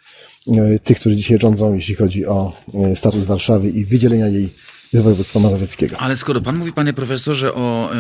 e, 0.49 0.79
tych, 0.79 1.01
którzy 1.01 1.17
dzisiaj 1.17 1.39
rządzą, 1.39 1.75
jeśli 1.75 1.95
chodzi 1.95 2.27
o 2.27 2.53
e, 2.75 2.97
status 2.97 3.25
Warszawy 3.25 3.69
i 3.69 3.85
wydzielenia 3.85 4.29
jej 4.29 4.55
z 4.93 5.01
województwa 5.01 5.41
mazowieckiego. 5.41 5.97
Ale 5.99 6.17
skoro 6.17 6.41
pan 6.41 6.59
mówi, 6.59 6.73
panie 6.73 6.93
profesorze, 6.93 7.55
o 7.55 7.91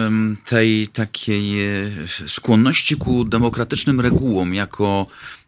tej 0.48 0.88
takiej 0.88 1.66
e, 1.66 1.90
skłonności 2.26 2.96
ku 2.96 3.24
demokratycznym 3.24 4.00
regułom 4.00 4.54
jako, 4.54 5.06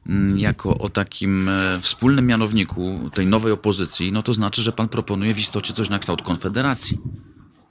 um, 0.09 0.39
jako 0.39 0.79
o 0.79 0.89
takim 0.89 1.49
e, 1.49 1.79
wspólnym 1.81 2.27
mianowniku 2.27 3.11
tej 3.15 3.27
nowej 3.27 3.53
opozycji, 3.53 4.13
no 4.13 4.23
to 4.23 4.33
znaczy, 4.33 4.63
że 4.63 4.73
pan 4.73 4.89
proponuje 4.89 5.35
w 5.35 5.39
istocie 5.39 5.73
coś 5.73 5.89
na 5.89 5.99
kształt 5.99 6.23
konfederacji 6.23 6.99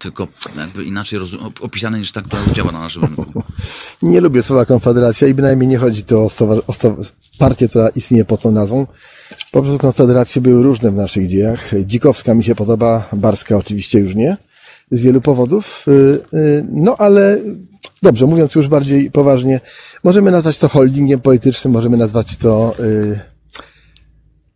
tylko 0.02 0.28
jakby 0.58 0.84
inaczej 0.84 1.20
opisane 1.62 2.00
niż 2.00 2.12
ta, 2.12 2.22
która 2.22 2.42
działa 2.54 2.72
na 2.72 2.80
naszym 2.80 3.04
rynku. 3.04 3.44
Nie 4.02 4.22
lubię 4.22 4.44
słowa 4.44 4.66
konfederacja 4.66 5.28
i 5.28 5.34
bynajmniej 5.34 5.68
nie 5.68 5.78
chodzi 5.78 6.04
tu 6.04 6.20
o, 6.20 6.30
o 6.68 6.74
partię, 7.38 7.70
która 7.70 7.90
istnieje 7.90 8.26
pod 8.26 8.42
tą 8.42 8.52
nazwą. 8.52 8.88
Po 9.52 9.62
prostu 9.62 9.80
konfederacje 9.80 10.42
były 10.42 10.64
różne 10.64 10.92
w 10.92 10.96
naszych 10.96 11.28
dziejach. 11.28 11.72
Dzikowska 11.86 12.34
mi 12.34 12.44
się 12.44 12.56
podoba, 12.56 13.10
Barska 13.14 13.58
oczywiście 13.58 14.00
już 14.00 14.16
nie, 14.16 14.38
z 14.92 15.00
wielu 15.00 15.22
powodów. 15.22 15.86
Y, 15.88 15.92
y, 16.38 16.66
no 16.72 16.96
ale 16.98 17.38
dobrze, 18.02 18.26
mówiąc 18.26 18.56
już 18.56 18.68
bardziej 18.68 19.12
poważnie, 19.12 19.60
możemy 20.04 20.32
nazwać 20.32 20.58
to 20.58 20.70
holdingiem 20.70 21.20
politycznym, 21.20 21.74
możemy 21.74 21.98
nazwać 21.98 22.38
to 22.38 22.76
y, 22.80 23.20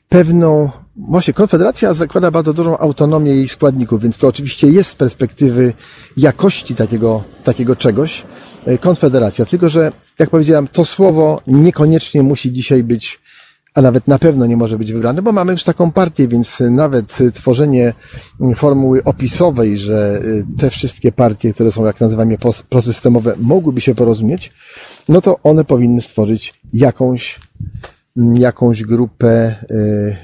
pewną 0.09 0.69
Właśnie, 0.97 1.33
Konfederacja 1.33 1.93
zakłada 1.93 2.31
bardzo 2.31 2.53
dużą 2.53 2.77
autonomię 2.77 3.31
jej 3.31 3.47
składników, 3.47 4.01
więc 4.01 4.17
to 4.17 4.27
oczywiście 4.27 4.67
jest 4.67 4.89
z 4.89 4.95
perspektywy 4.95 5.73
jakości 6.17 6.75
takiego, 6.75 7.23
takiego 7.43 7.75
czegoś 7.75 8.23
Konfederacja. 8.79 9.45
Tylko, 9.45 9.69
że, 9.69 9.91
jak 10.19 10.29
powiedziałem, 10.29 10.67
to 10.67 10.85
słowo 10.85 11.41
niekoniecznie 11.47 12.23
musi 12.23 12.51
dzisiaj 12.51 12.83
być 12.83 13.19
a 13.75 13.81
nawet 13.81 14.07
na 14.07 14.19
pewno 14.19 14.45
nie 14.45 14.57
może 14.57 14.77
być 14.77 14.93
wybrany, 14.93 15.21
bo 15.21 15.31
mamy 15.31 15.51
już 15.51 15.63
taką 15.63 15.91
partię, 15.91 16.27
więc 16.27 16.59
nawet 16.59 17.17
tworzenie 17.33 17.93
formuły 18.55 19.03
opisowej, 19.03 19.77
że 19.77 20.21
te 20.57 20.69
wszystkie 20.69 21.11
partie, 21.11 21.53
które 21.53 21.71
są, 21.71 21.85
jak 21.85 22.01
nazywamy, 22.01 22.37
prosystemowe, 22.69 23.33
mogłyby 23.37 23.81
się 23.81 23.95
porozumieć, 23.95 24.51
no 25.09 25.21
to 25.21 25.39
one 25.43 25.63
powinny 25.63 26.01
stworzyć 26.01 26.53
jakąś 26.73 27.39
jakąś 28.33 28.83
grupę 28.83 29.27
e, 29.27 29.55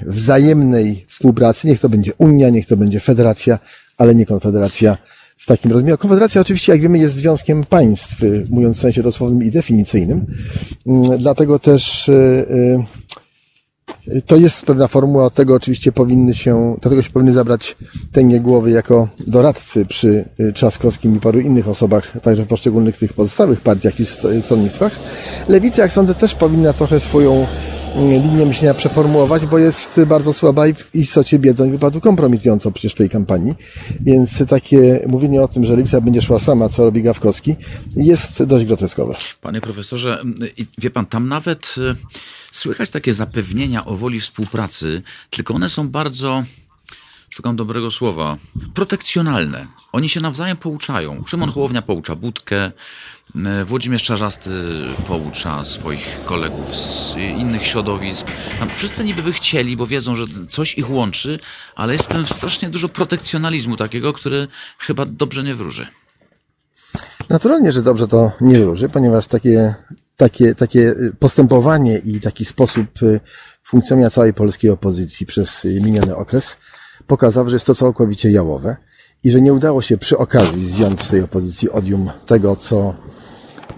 wzajemnej 0.06 1.04
współpracy. 1.08 1.68
Niech 1.68 1.80
to 1.80 1.88
będzie 1.88 2.12
Unia, 2.18 2.50
niech 2.50 2.66
to 2.66 2.76
będzie 2.76 3.00
Federacja, 3.00 3.58
ale 3.98 4.14
nie 4.14 4.26
Konfederacja 4.26 4.96
w 5.36 5.46
takim 5.46 5.72
rozumieniu. 5.72 5.98
Konfederacja 5.98 6.40
oczywiście, 6.40 6.72
jak 6.72 6.80
wiemy, 6.80 6.98
jest 6.98 7.14
związkiem 7.14 7.64
państw, 7.64 8.16
mówiąc 8.50 8.76
w 8.76 8.80
sensie 8.80 9.02
dosłownym 9.02 9.42
i 9.42 9.50
definicyjnym. 9.50 10.26
Mm, 10.86 11.02
dlatego 11.18 11.58
też 11.58 12.10
to 14.26 14.36
jest 14.36 14.66
pewna 14.66 14.86
formuła, 14.86 15.30
tego 15.30 15.54
oczywiście 15.54 15.92
powinny 15.92 16.34
się, 16.34 16.76
do 16.82 16.90
tego 16.90 17.02
się 17.02 17.10
powinny 17.10 17.32
zabrać 17.32 17.76
tęgie 18.12 18.40
głowy 18.40 18.70
jako 18.70 19.08
doradcy 19.26 19.86
przy 19.86 20.24
y, 20.40 20.52
Trzaskowskim 20.52 21.16
i 21.16 21.20
paru 21.20 21.40
innych 21.40 21.68
osobach, 21.68 22.12
także 22.22 22.42
w 22.42 22.46
poszczególnych 22.46 22.96
tych 22.96 23.12
pozostałych 23.12 23.60
partiach 23.60 24.00
i 24.00 24.04
stronnictwach. 24.42 24.92
Lewica, 25.48 25.82
jak 25.82 25.92
sądzę, 25.92 26.14
też 26.14 26.34
powinna 26.34 26.72
trochę 26.72 27.00
swoją 27.00 27.46
linię 27.96 28.46
myślenia 28.46 28.74
przeformułować, 28.74 29.46
bo 29.46 29.58
jest 29.58 30.00
bardzo 30.06 30.32
słaba 30.32 30.66
i 30.66 30.74
w 30.74 30.94
istocie 30.94 31.38
biedną 31.38 31.64
i 31.64 31.70
wypadł 31.70 32.00
kompromitująco 32.00 32.72
przecież 32.72 32.92
w 32.92 32.96
tej 32.96 33.10
kampanii. 33.10 33.54
Więc 34.00 34.46
takie 34.48 35.04
mówienie 35.06 35.42
o 35.42 35.48
tym, 35.48 35.64
że 35.64 35.76
Lewica 35.76 36.00
będzie 36.00 36.22
szła 36.22 36.40
sama, 36.40 36.68
co 36.68 36.84
robi 36.84 37.02
Gawkowski, 37.02 37.54
jest 37.96 38.42
dość 38.42 38.64
groteskowe. 38.64 39.14
Panie 39.40 39.60
profesorze, 39.60 40.22
wie 40.78 40.90
pan, 40.90 41.06
tam 41.06 41.28
nawet 41.28 41.74
y, 41.78 41.94
Słychać 42.52 42.90
takie 42.90 43.14
zapewnienia 43.14 43.84
o 43.84 43.96
woli 43.96 44.20
współpracy, 44.20 45.02
tylko 45.30 45.54
one 45.54 45.68
są 45.68 45.88
bardzo 45.88 46.44
szukam 47.32 47.56
dobrego 47.56 47.90
słowa, 47.90 48.36
protekcjonalne. 48.74 49.66
Oni 49.92 50.08
się 50.08 50.20
nawzajem 50.20 50.56
pouczają. 50.56 51.24
Szymon 51.26 51.50
Hołownia 51.50 51.82
poucza 51.82 52.16
Budkę, 52.16 52.72
e, 53.46 53.64
Włodzimierz 53.64 54.02
Czarzasty 54.02 54.50
poucza 55.08 55.64
swoich 55.64 56.20
kolegów 56.24 56.76
z 56.76 57.16
innych 57.16 57.66
środowisk. 57.66 58.26
Tam 58.58 58.68
wszyscy 58.76 59.04
niby 59.04 59.22
by 59.22 59.32
chcieli, 59.32 59.76
bo 59.76 59.86
wiedzą, 59.86 60.16
że 60.16 60.24
coś 60.48 60.78
ich 60.78 60.90
łączy, 60.90 61.38
ale 61.74 61.92
jest 61.92 62.08
tam 62.08 62.26
strasznie 62.26 62.70
dużo 62.70 62.88
protekcjonalizmu 62.88 63.76
takiego, 63.76 64.12
który 64.12 64.48
chyba 64.78 65.06
dobrze 65.06 65.42
nie 65.42 65.54
wróży. 65.54 65.86
Naturalnie, 67.28 67.72
że 67.72 67.82
dobrze 67.82 68.08
to 68.08 68.32
nie 68.40 68.60
wróży, 68.60 68.88
ponieważ 68.88 69.26
takie 69.26 69.74
takie, 70.16 70.54
takie 70.54 70.80
y, 70.80 71.16
postępowanie 71.18 71.98
i 71.98 72.20
taki 72.20 72.44
sposób 72.44 73.02
y, 73.02 73.20
funkcjonowania 73.62 74.10
całej 74.10 74.34
polskiej 74.34 74.70
opozycji 74.70 75.26
przez 75.26 75.64
miniony 75.64 76.16
okres 76.16 76.56
pokazały, 77.06 77.50
że 77.50 77.56
jest 77.56 77.66
to 77.66 77.74
całkowicie 77.74 78.30
jałowe 78.30 78.76
i 79.24 79.30
że 79.30 79.40
nie 79.40 79.52
udało 79.52 79.82
się 79.82 79.98
przy 79.98 80.18
okazji 80.18 80.68
zdjąć 80.68 81.02
z 81.02 81.08
tej 81.08 81.22
opozycji 81.22 81.70
odium 81.70 82.10
tego, 82.26 82.56
co, 82.56 82.94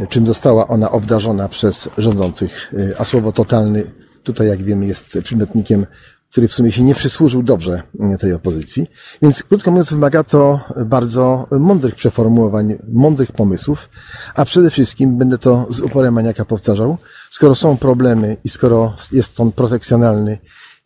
czym 0.08 0.26
została 0.26 0.68
ona 0.68 0.90
obdarzona 0.90 1.48
przez 1.48 1.88
rządzących, 1.98 2.74
a 2.98 3.04
słowo 3.04 3.32
totalny 3.32 3.90
tutaj, 4.22 4.48
jak 4.48 4.62
wiemy, 4.62 4.86
jest 4.86 5.18
przymiotnikiem, 5.22 5.86
który 6.30 6.48
w 6.48 6.52
sumie 6.52 6.72
się 6.72 6.82
nie 6.82 6.94
przysłużył 6.94 7.42
dobrze 7.42 7.82
tej 8.20 8.32
opozycji. 8.32 8.90
Więc 9.22 9.42
krótko 9.42 9.70
mówiąc, 9.70 9.90
wymaga 9.90 10.24
to 10.24 10.60
bardzo 10.86 11.46
mądrych 11.50 11.94
przeformułowań, 11.94 12.76
mądrych 12.92 13.32
pomysłów, 13.32 13.88
a 14.34 14.44
przede 14.44 14.70
wszystkim 14.70 15.18
będę 15.18 15.38
to 15.38 15.66
z 15.70 15.80
uporem 15.80 16.14
maniaka 16.14 16.44
powtarzał, 16.44 16.96
skoro 17.30 17.54
są 17.54 17.76
problemy 17.76 18.36
i 18.44 18.48
skoro 18.48 18.94
jest 19.12 19.40
on 19.40 19.52
protekcjonalny 19.52 20.38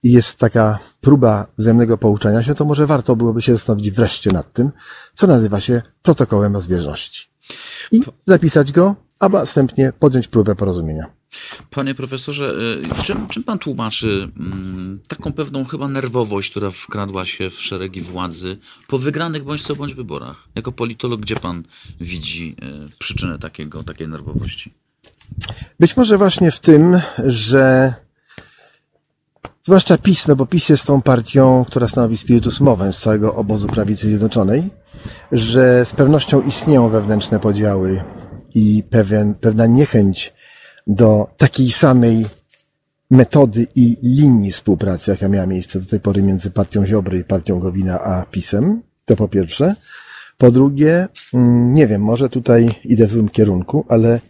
i 0.03 0.13
jest 0.13 0.39
taka 0.39 0.79
próba 1.01 1.47
wzajemnego 1.59 1.99
pouczania 1.99 2.43
się, 2.43 2.55
to 2.55 2.65
może 2.65 2.87
warto 2.87 3.17
byłoby 3.17 3.43
się 3.43 3.53
zastanowić 3.53 3.91
wreszcie 3.91 4.33
nad 4.33 4.53
tym, 4.53 4.71
co 5.15 5.27
nazywa 5.27 5.61
się 5.61 5.83
protokołem 6.03 6.55
rozbieżności. 6.55 7.29
I 7.93 8.01
zapisać 8.27 8.73
go, 8.73 8.95
a 9.21 9.29
następnie 9.29 9.93
podjąć 9.99 10.29
próbę 10.29 10.55
porozumienia. 10.55 11.07
Panie 11.71 11.95
profesorze, 11.95 12.55
y, 13.01 13.03
czym, 13.03 13.29
czym 13.29 13.45
pan 13.45 13.59
tłumaczy 13.59 14.29
mm, 14.37 15.01
taką 15.09 15.33
pewną 15.33 15.65
chyba 15.65 15.89
nerwowość, 15.89 16.51
która 16.51 16.71
wkradła 16.71 17.25
się 17.25 17.51
w 17.51 17.61
szeregi 17.61 18.01
władzy 18.01 18.57
po 18.89 18.99
wygranych 18.99 19.45
bądź 19.45 19.63
co 19.63 19.77
bądź 19.77 19.95
wyborach? 19.95 20.49
Jako 20.55 20.73
politolog, 20.73 21.21
gdzie 21.21 21.37
pan 21.37 21.63
widzi 22.01 22.57
y, 22.87 22.99
przyczynę 22.99 23.39
takiego, 23.39 23.83
takiej 23.83 24.09
nerwowości? 24.09 24.75
Być 25.81 25.97
może 25.97 26.19
właśnie 26.19 26.51
w 26.51 26.61
tym, 26.61 27.01
że 27.27 27.95
zwłaszcza 29.69 29.99
PiS, 29.99 30.29
no 30.29 30.37
bo 30.37 30.47
PiS 30.47 30.69
jest 30.69 30.87
tą 30.87 31.03
partią, 31.03 31.65
która 31.67 31.89
stanowi 31.89 32.17
spiritus 32.17 32.61
movens 32.61 32.97
z 32.97 33.01
całego 33.01 33.35
obozu 33.35 33.67
prawicy 33.69 34.09
zjednoczonej, 34.09 34.71
że 35.33 35.85
z 35.85 35.93
pewnością 35.93 36.43
istnieją 36.43 36.89
wewnętrzne 36.89 37.41
podziały 37.41 38.03
i 38.55 38.85
pewien, 38.91 39.35
pewna 39.35 39.67
niechęć 39.67 40.33
do 40.87 41.27
takiej 41.37 41.71
samej 41.71 42.27
metody 43.11 43.67
i 43.75 43.97
linii 44.03 44.53
współpracy, 44.53 45.11
jaka 45.11 45.29
miała 45.29 45.47
miejsce 45.47 45.81
do 45.81 45.87
tej 45.87 46.01
pory 46.01 46.23
między 46.23 46.51
partią 46.51 46.87
Ziobry 46.87 47.19
i 47.19 47.25
partią 47.25 47.61
Gowina 47.61 48.01
a 48.01 48.25
PiSem. 48.25 48.83
To 49.05 49.17
po 49.17 49.29
pierwsze. 49.29 49.75
Po 50.39 50.51
drugie, 50.51 51.09
nie 51.73 51.87
wiem, 51.87 52.03
może 52.03 52.29
tutaj 52.29 52.75
idę 52.85 53.07
w 53.07 53.11
złym 53.11 53.29
kierunku, 53.29 53.85
ale 53.89 54.21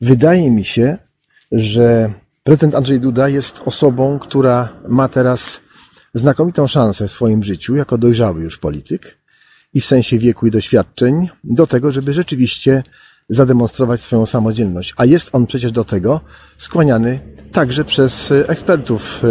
wydaje 0.00 0.50
mi 0.50 0.64
się, 0.64 0.98
że 1.52 2.10
prezydent 2.44 2.74
Andrzej 2.74 3.00
Duda 3.00 3.28
jest 3.28 3.62
osobą, 3.64 4.18
która 4.18 4.68
ma 4.88 5.08
teraz 5.08 5.60
znakomitą 6.14 6.66
szansę 6.66 7.08
w 7.08 7.12
swoim 7.12 7.42
życiu, 7.42 7.76
jako 7.76 7.98
dojrzały 7.98 8.42
już 8.42 8.58
polityk 8.58 9.18
i 9.74 9.80
w 9.80 9.86
sensie 9.86 10.18
wieku 10.18 10.46
i 10.46 10.50
doświadczeń, 10.50 11.28
do 11.44 11.66
tego, 11.66 11.92
żeby 11.92 12.14
rzeczywiście 12.14 12.82
zademonstrować 13.28 14.00
swoją 14.00 14.26
samodzielność. 14.26 14.94
A 14.96 15.04
jest 15.04 15.34
on 15.34 15.46
przecież 15.46 15.72
do 15.72 15.84
tego 15.84 16.20
skłaniany 16.58 17.20
także 17.52 17.84
przez 17.84 18.32
ekspertów 18.48 19.22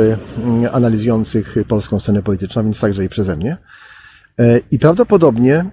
analizujących 0.72 1.56
polską 1.68 2.00
scenę 2.00 2.24
polityczną, 2.24 2.64
więc 2.64 2.80
także 2.80 3.06
i 3.06 3.10
przeze 3.10 3.36
mnie. 3.36 3.58
I 4.72 4.80
prawdopodobnie 4.80 5.66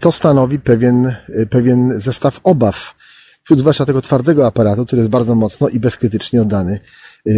to 0.00 0.12
stanowi 0.12 0.58
pewien, 0.58 1.14
pewien 1.50 2.00
zestaw 2.00 2.40
obaw 2.42 2.94
wśród 3.46 3.58
zwłaszcza 3.58 3.86
tego 3.86 4.02
twardego 4.02 4.46
aparatu, 4.46 4.86
który 4.86 5.00
jest 5.00 5.10
bardzo 5.10 5.34
mocno 5.34 5.68
i 5.68 5.80
bezkrytycznie 5.80 6.42
oddany 6.42 6.80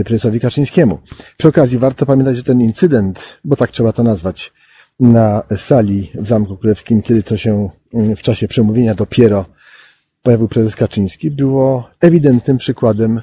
prezesowi 0.04 0.40
Kaczyńskiemu. 0.40 0.98
Przy 1.36 1.48
okazji 1.48 1.78
warto 1.78 2.06
pamiętać, 2.06 2.36
że 2.36 2.42
ten 2.42 2.60
incydent, 2.60 3.38
bo 3.44 3.56
tak 3.56 3.70
trzeba 3.70 3.92
to 3.92 4.02
nazwać, 4.02 4.52
na 5.00 5.42
sali 5.56 6.10
w 6.14 6.26
Zamku 6.26 6.56
Królewskim, 6.56 7.02
kiedy 7.02 7.22
to 7.22 7.36
się 7.36 7.70
w 7.92 8.22
czasie 8.22 8.48
przemówienia 8.48 8.94
dopiero 8.94 9.44
pojawił 10.22 10.48
prezes 10.48 10.76
Kaczyński, 10.76 11.30
było 11.30 11.90
ewidentnym 12.00 12.58
przykładem 12.58 13.20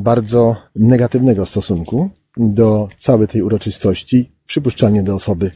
bardzo 0.00 0.56
negatywnego 0.76 1.46
stosunku 1.46 2.10
do 2.36 2.88
całej 2.98 3.28
tej 3.28 3.42
uroczystości, 3.42 4.32
przypuszczalnie 4.46 5.02
do 5.02 5.14
osoby 5.14 5.50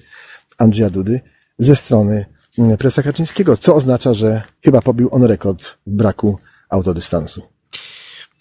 Andrzeja 0.58 0.90
Dudy 0.90 1.20
ze 1.58 1.76
strony 1.76 2.26
prezesa 2.78 3.02
Kaczyńskiego, 3.02 3.56
co 3.56 3.74
oznacza, 3.74 4.14
że 4.14 4.42
chyba 4.64 4.82
pobił 4.82 5.08
on 5.12 5.24
rekord 5.24 5.64
w 5.86 5.90
braku 5.90 6.38
autodystansu. 6.68 7.42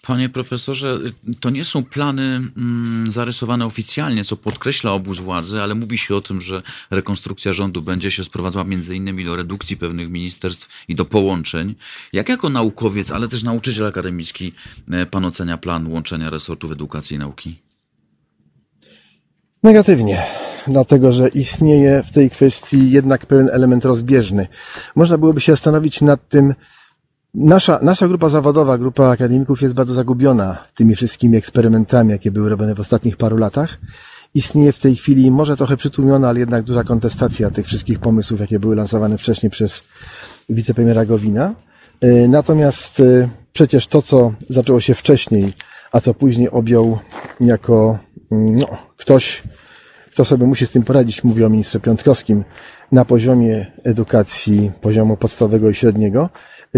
Panie 0.06 0.28
profesorze, 0.28 0.98
to 1.40 1.50
nie 1.50 1.64
są 1.64 1.84
plany 1.84 2.22
mm, 2.22 3.12
zarysowane 3.12 3.66
oficjalnie, 3.66 4.24
co 4.24 4.36
podkreśla 4.36 4.92
obóz 4.92 5.18
władzy, 5.18 5.62
ale 5.62 5.74
mówi 5.74 5.98
się 5.98 6.16
o 6.16 6.20
tym, 6.20 6.40
że 6.40 6.62
rekonstrukcja 6.90 7.52
rządu 7.52 7.82
będzie 7.82 8.10
się 8.10 8.24
sprowadzała 8.24 8.64
między 8.64 8.96
innymi 8.96 9.24
do 9.24 9.36
redukcji 9.36 9.76
pewnych 9.76 10.10
ministerstw 10.10 10.68
i 10.88 10.94
do 10.94 11.04
połączeń. 11.04 11.74
Jak 12.12 12.28
jako 12.28 12.48
naukowiec, 12.48 13.10
ale 13.10 13.28
też 13.28 13.42
nauczyciel 13.42 13.86
akademicki, 13.86 14.52
pan 15.10 15.24
ocenia 15.24 15.58
plan 15.58 15.86
łączenia 15.86 16.30
resortów 16.30 16.72
edukacji 16.72 17.16
i 17.16 17.18
nauki? 17.18 17.62
Negatywnie, 19.62 20.26
dlatego 20.66 21.12
że 21.12 21.28
istnieje 21.28 22.02
w 22.02 22.12
tej 22.12 22.30
kwestii 22.30 22.90
jednak 22.90 23.26
pewien 23.26 23.50
element 23.52 23.84
rozbieżny. 23.84 24.46
Można 24.96 25.18
byłoby 25.18 25.40
się 25.40 25.52
zastanowić 25.52 26.00
nad 26.00 26.28
tym, 26.28 26.54
Nasza, 27.34 27.78
nasza 27.82 28.08
grupa 28.08 28.28
zawodowa, 28.28 28.78
grupa 28.78 29.08
akademików 29.08 29.62
jest 29.62 29.74
bardzo 29.74 29.94
zagubiona 29.94 30.56
tymi 30.74 30.94
wszystkimi 30.94 31.36
eksperymentami, 31.36 32.10
jakie 32.10 32.30
były 32.30 32.48
robione 32.48 32.74
w 32.74 32.80
ostatnich 32.80 33.16
paru 33.16 33.36
latach. 33.36 33.78
Istnieje 34.34 34.72
w 34.72 34.78
tej 34.78 34.96
chwili 34.96 35.30
może 35.30 35.56
trochę 35.56 35.76
przytłumiona, 35.76 36.28
ale 36.28 36.40
jednak 36.40 36.62
duża 36.62 36.84
kontestacja 36.84 37.50
tych 37.50 37.66
wszystkich 37.66 37.98
pomysłów, 37.98 38.40
jakie 38.40 38.58
były 38.58 38.76
lansowane 38.76 39.18
wcześniej 39.18 39.50
przez 39.50 39.82
wicepremiera 40.48 41.04
Gowina. 41.04 41.54
Natomiast 42.28 43.02
przecież 43.52 43.86
to, 43.86 44.02
co 44.02 44.32
zaczęło 44.48 44.80
się 44.80 44.94
wcześniej, 44.94 45.52
a 45.92 46.00
co 46.00 46.14
później 46.14 46.50
objął 46.50 46.98
jako 47.40 47.98
no, 48.30 48.66
ktoś, 48.96 49.42
kto 50.12 50.24
sobie 50.24 50.46
musi 50.46 50.66
z 50.66 50.72
tym 50.72 50.82
poradzić, 50.82 51.24
mówię 51.24 51.46
o 51.46 51.50
ministrze 51.50 51.80
Piątkowskim, 51.80 52.44
na 52.92 53.04
poziomie 53.04 53.66
edukacji, 53.84 54.72
poziomu 54.80 55.16
podstawowego 55.16 55.70
i 55.70 55.74
średniego, 55.74 56.30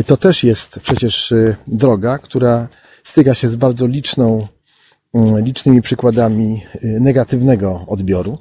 to 0.06 0.16
też 0.16 0.44
jest 0.44 0.80
przecież 0.82 1.34
droga, 1.66 2.18
która 2.18 2.68
styka 3.02 3.34
się 3.34 3.48
z 3.48 3.56
bardzo 3.56 3.86
liczną, 3.86 4.46
licznymi 5.36 5.82
przykładami 5.82 6.62
negatywnego 6.82 7.84
odbioru 7.86 8.38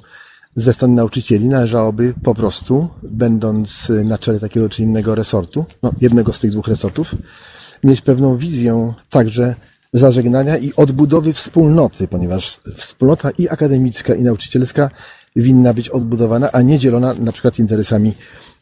ze 0.56 0.74
strony 0.74 0.94
nauczycieli. 0.94 1.48
Należałoby 1.48 2.14
po 2.22 2.34
prostu, 2.34 2.88
będąc 3.02 3.92
na 4.04 4.18
czele 4.18 4.40
takiego 4.40 4.68
czy 4.68 4.82
innego 4.82 5.14
resortu, 5.14 5.64
no 5.82 5.92
jednego 6.00 6.32
z 6.32 6.40
tych 6.40 6.50
dwóch 6.50 6.68
resortów, 6.68 7.14
mieć 7.84 8.00
pewną 8.00 8.36
wizję 8.36 8.92
także 9.10 9.54
zażegnania 9.94 10.56
i 10.56 10.72
odbudowy 10.76 11.32
wspólnoty, 11.32 12.08
ponieważ 12.08 12.60
wspólnota 12.76 13.30
i 13.30 13.48
akademicka, 13.48 14.14
i 14.14 14.22
nauczycielska 14.22 14.90
winna 15.36 15.74
być 15.74 15.88
odbudowana, 15.88 16.52
a 16.52 16.62
nie 16.62 16.78
dzielona 16.78 17.14
na 17.14 17.32
przykład 17.32 17.58
interesami 17.58 18.12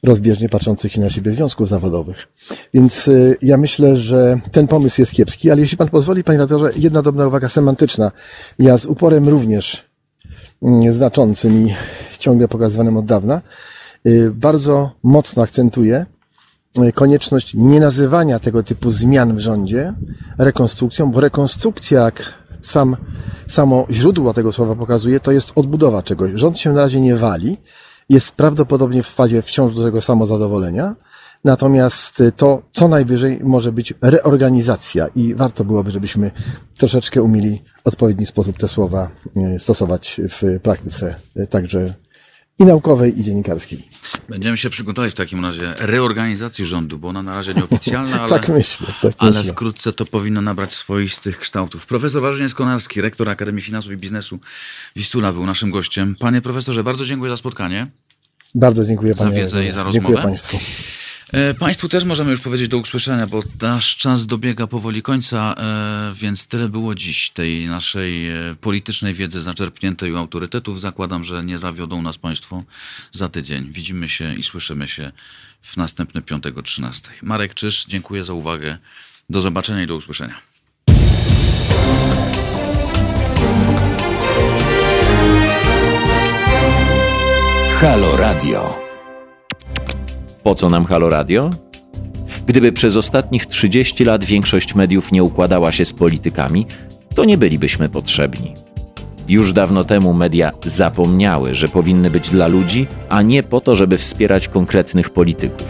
rozbieżnie 0.03 0.49
patrzących 0.49 0.97
na 0.97 1.11
siebie 1.11 1.31
związków 1.31 1.69
zawodowych. 1.69 2.29
Więc 2.75 3.11
ja 3.43 3.57
myślę, 3.57 3.97
że 3.97 4.41
ten 4.53 4.67
pomysł 4.67 5.01
jest 5.01 5.13
kiepski, 5.13 5.51
ale 5.51 5.61
jeśli 5.61 5.77
pan 5.77 5.89
pozwoli, 5.89 6.25
panie 6.25 6.39
redaktorze, 6.39 6.73
jedna 6.77 7.03
drobna 7.03 7.27
uwaga 7.27 7.49
semantyczna. 7.49 8.13
Ja 8.59 8.79
z 8.79 8.87
uporem 8.87 9.29
również 9.29 9.85
znaczącym 10.91 11.67
i 11.67 11.75
ciągle 12.19 12.49
pokazywanym 12.49 12.97
od 12.97 13.05
dawna, 13.05 13.41
bardzo 14.33 14.91
mocno 15.03 15.43
akcentuję 15.43 16.07
konieczność 16.95 17.55
nie 17.55 17.81
nazywania 17.81 18.39
tego 18.39 18.63
typu 18.63 18.91
zmian 18.91 19.37
w 19.37 19.39
rządzie 19.41 19.95
rekonstrukcją, 20.39 21.11
bo 21.11 21.21
rekonstrukcja, 21.21 22.01
jak 22.01 22.33
sam, 22.61 22.97
samo 23.47 23.87
źródło 23.91 24.35
tego 24.35 24.53
słowa 24.53 24.75
pokazuje, 24.75 25.21
to 25.21 25.33
jest 25.33 25.53
odbudowa 25.55 26.03
czegoś. 26.03 26.31
Rząd 26.35 26.59
się 26.59 26.73
na 26.73 26.81
razie 26.81 27.01
nie 27.01 27.17
wali, 27.17 27.57
jest 28.09 28.33
prawdopodobnie 28.33 29.03
w 29.03 29.07
fazie 29.07 29.43
wciąż 29.43 29.75
dużego 29.75 30.01
samozadowolenia, 30.01 30.95
natomiast 31.45 32.23
to 32.37 32.63
co 32.73 32.89
najwyżej 32.89 33.41
może 33.45 33.73
być 33.73 33.95
reorganizacja 34.01 35.07
i 35.15 35.35
warto 35.35 35.65
byłoby, 35.65 35.91
żebyśmy 35.91 36.31
troszeczkę 36.77 37.23
umieli 37.23 37.63
w 37.85 37.87
odpowiedni 37.87 38.27
sposób 38.27 38.59
te 38.59 38.69
słowa 38.69 39.11
stosować 39.59 40.21
w 40.29 40.61
praktyce, 40.63 41.15
także 41.51 41.95
i 42.59 42.65
naukowej, 42.65 43.21
i 43.21 43.23
dziennikarskiej. 43.23 43.89
Będziemy 44.29 44.57
się 44.57 44.71
przygotować 44.71 45.13
w 45.13 45.15
takim 45.15 45.45
razie 45.45 45.75
reorganizacji 45.79 46.67
rządu, 46.67 46.99
bo 46.99 47.09
ona 47.09 47.23
na 47.23 47.35
razie 47.35 47.55
nieoficjalna, 47.55 48.21
ale, 48.23 48.31
tak 48.31 48.49
myślę, 48.49 48.87
tak 49.03 49.13
ale 49.19 49.39
myślę. 49.39 49.53
wkrótce 49.53 49.93
to 49.93 50.05
powinno 50.05 50.41
nabrać 50.41 50.73
swoistych 50.73 51.39
kształtów. 51.39 51.87
Profesor 51.87 52.23
Warzenie 52.23 52.49
Skonarski, 52.49 53.01
rektor 53.01 53.29
Akademii 53.29 53.63
Finansów 53.63 53.93
i 53.93 53.97
Biznesu 53.97 54.39
Wistula 54.97 55.33
był 55.33 55.47
naszym 55.47 55.71
gościem. 55.71 56.17
Panie 56.19 56.41
profesorze, 56.41 56.85
bardzo 56.85 57.05
dziękuję 57.05 57.31
za 57.31 57.37
spotkanie. 57.37 57.87
Bardzo 58.55 58.85
dziękuję 58.85 59.15
za 59.15 59.25
panie. 59.25 59.37
wiedzę 59.37 59.67
i 59.67 59.71
za 59.71 59.83
rozmowę. 59.83 59.93
Dziękuję 59.93 60.19
państwu. 60.23 60.59
E, 61.33 61.55
Państwu 61.55 61.89
też 61.89 62.05
możemy 62.05 62.31
już 62.31 62.41
powiedzieć 62.41 62.69
do 62.69 62.79
usłyszenia, 62.79 63.27
bo 63.27 63.43
nasz 63.63 63.97
czas 63.97 64.27
dobiega 64.27 64.67
powoli 64.67 65.03
końca, 65.03 65.55
e, 65.55 66.15
więc 66.15 66.47
tyle 66.47 66.69
było 66.69 66.95
dziś 66.95 67.31
tej 67.31 67.67
naszej 67.67 68.29
e, 68.29 68.55
politycznej 68.61 69.15
wiedzy 69.15 69.41
zaczerpniętej 69.41 70.13
u 70.13 70.17
autorytetów. 70.17 70.81
Zakładam, 70.81 71.25
że 71.25 71.45
nie 71.45 71.59
zawiodą 71.59 72.03
nas 72.03 72.19
Państwo 72.19 72.63
za 73.13 73.29
tydzień. 73.29 73.73
Widzimy 73.73 74.09
się 74.09 74.35
i 74.35 74.43
słyszymy 74.43 74.89
się 74.89 75.13
w 75.63 75.77
następny 75.77 76.23
piątek 76.23 76.59
o 76.59 76.63
13. 76.63 77.09
Marek 77.23 77.55
Czyż, 77.55 77.85
dziękuję 77.89 78.25
za 78.25 78.33
uwagę. 78.33 78.79
Do 79.31 79.41
zobaczenia 79.41 79.83
i 79.83 79.87
do 79.87 79.97
usłyszenia. 79.97 80.41
Halo 87.81 88.17
Radio. 88.17 88.92
Po 90.43 90.55
co 90.55 90.71
nam 90.71 90.85
Halo 90.85 91.09
Radio? 91.09 91.51
Gdyby 92.47 92.73
przez 92.73 92.97
ostatnich 92.97 93.47
30 93.47 94.05
lat 94.05 94.25
większość 94.25 94.75
mediów 94.75 95.13
nie 95.13 95.23
układała 95.23 95.73
się 95.73 95.85
z 95.85 95.93
politykami, 95.93 96.67
to 97.15 97.25
nie 97.25 97.39
bylibyśmy 97.39 97.89
potrzebni. 97.89 98.55
Już 99.29 99.53
dawno 99.53 99.85
temu 99.85 100.13
media 100.13 100.53
zapomniały, 100.65 101.55
że 101.55 101.69
powinny 101.69 102.11
być 102.11 102.31
dla 102.31 102.47
ludzi, 102.47 102.87
a 103.09 103.23
nie 103.23 103.43
po 103.43 103.61
to, 103.61 103.77
żeby 103.77 103.99
wspierać 103.99 104.49
konkretnych 104.49 105.11
polityków. 105.11 105.67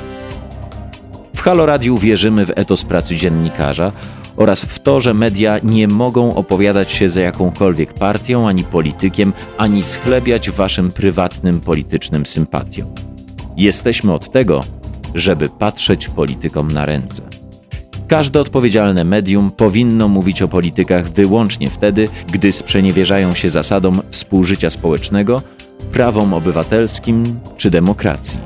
W 1.36 1.40
Halo 1.40 1.66
Radiu 1.66 1.98
wierzymy 1.98 2.46
w 2.46 2.50
etos 2.54 2.84
pracy 2.84 3.16
dziennikarza 3.16 3.92
oraz 4.36 4.64
w 4.64 4.78
to, 4.78 5.00
że 5.00 5.14
media 5.14 5.58
nie 5.62 5.88
mogą 5.88 6.34
opowiadać 6.34 6.90
się 6.90 7.08
za 7.08 7.20
jakąkolwiek 7.20 7.94
partią 7.94 8.48
ani 8.48 8.64
politykiem, 8.64 9.32
ani 9.58 9.82
schlebiać 9.82 10.50
waszym 10.50 10.92
prywatnym 10.92 11.60
politycznym 11.60 12.26
sympatiom. 12.26 13.11
Jesteśmy 13.56 14.12
od 14.12 14.32
tego, 14.32 14.64
żeby 15.14 15.48
patrzeć 15.48 16.08
politykom 16.08 16.70
na 16.70 16.86
ręce. 16.86 17.22
Każde 18.08 18.40
odpowiedzialne 18.40 19.04
medium 19.04 19.50
powinno 19.50 20.08
mówić 20.08 20.42
o 20.42 20.48
politykach 20.48 21.10
wyłącznie 21.10 21.70
wtedy, 21.70 22.08
gdy 22.32 22.52
sprzeniewierzają 22.52 23.34
się 23.34 23.50
zasadom 23.50 24.02
współżycia 24.10 24.70
społecznego, 24.70 25.42
prawom 25.92 26.34
obywatelskim 26.34 27.40
czy 27.56 27.70
demokracji. 27.70 28.38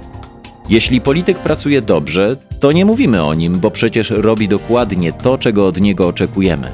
Jeśli 0.69 1.01
polityk 1.01 1.39
pracuje 1.39 1.83
dobrze, 1.83 2.37
to 2.61 2.73
nie 2.73 2.85
mówimy 2.85 3.24
o 3.24 3.35
nim, 3.35 3.61
bo 3.61 3.70
przecież 3.70 4.11
robi 4.11 4.49
dokładnie 4.49 5.12
to, 5.12 5.39
czego 5.39 5.66
od 5.66 5.81
niego 5.81 6.09
oczekujemy, 6.09 6.69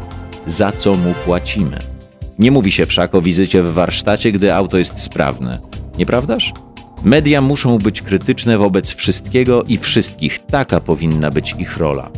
za 0.47 0.73
co 0.73 0.95
mu 0.95 1.15
płacimy. 1.25 1.79
Nie 2.39 2.51
mówi 2.51 2.73
się 2.73 2.87
wszak 2.87 3.15
o 3.15 3.23
wizycie 3.23 3.63
w 3.63 3.73
warsztacie, 3.73 4.33
gdy 4.33 4.55
auto 4.55 4.79
jest 4.79 4.99
sprawne, 4.99 5.59
nieprawdaż? 5.99 6.53
Media 7.05 7.41
muszą 7.41 7.79
być 7.79 8.03
krytyczne 8.03 8.59
wobec 8.59 8.91
wszystkiego 8.91 9.63
i 9.63 9.79
wszystkich, 9.79 10.39
taka 10.39 10.81
powinna 10.81 11.31
być 11.31 11.55
ich 11.59 11.77
rola. 11.77 12.11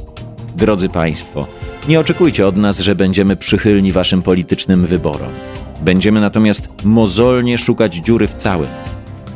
Drodzy 0.57 0.89
Państwo, 0.89 1.47
nie 1.89 2.01
oczekujcie 2.01 2.47
od 2.47 2.57
nas, 2.57 2.79
że 2.79 2.95
będziemy 2.95 3.37
przychylni 3.37 3.93
Waszym 3.93 4.23
politycznym 4.23 4.87
wyborom. 4.87 5.29
Będziemy 5.81 6.21
natomiast 6.21 6.69
mozolnie 6.85 7.59
szukać 7.59 7.95
dziury 7.95 8.27
w 8.27 8.35
całym. 8.35 8.69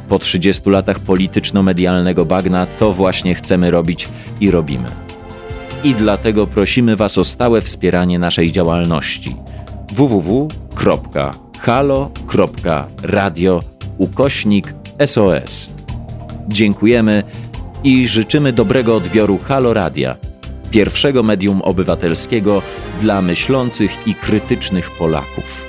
Po 0.09 0.19
30 0.19 0.71
latach 0.71 0.99
polityczno-medialnego 0.99 2.25
bagna 2.25 2.67
to 2.67 2.93
właśnie 2.93 3.35
chcemy 3.35 3.71
robić 3.71 4.09
i 4.41 4.51
robimy. 4.51 4.89
I 5.85 5.95
dlatego 5.95 6.47
prosimy 6.47 6.97
Was 6.97 7.19
o 7.19 7.25
stałe 7.25 7.61
wspieranie 7.61 8.19
naszej 8.19 8.53
działalności 8.53 9.37
www.halo.radio 9.93 10.51
ukośnik 13.99 14.75
SOS. 15.07 15.71
Dziękujemy 16.49 17.23
i 17.85 18.09
życzymy 18.09 18.53
dobrego 18.53 18.97
odbioru 18.97 19.39
Halo 19.39 19.75
Radia, 19.75 20.17
pierwszego 20.71 21.23
medium 21.23 21.63
obywatelskiego 21.63 22.63
dla 23.01 23.23
myślących 23.23 24.07
i 24.07 24.15
krytycznych 24.15 24.91
Polaków. 24.91 25.68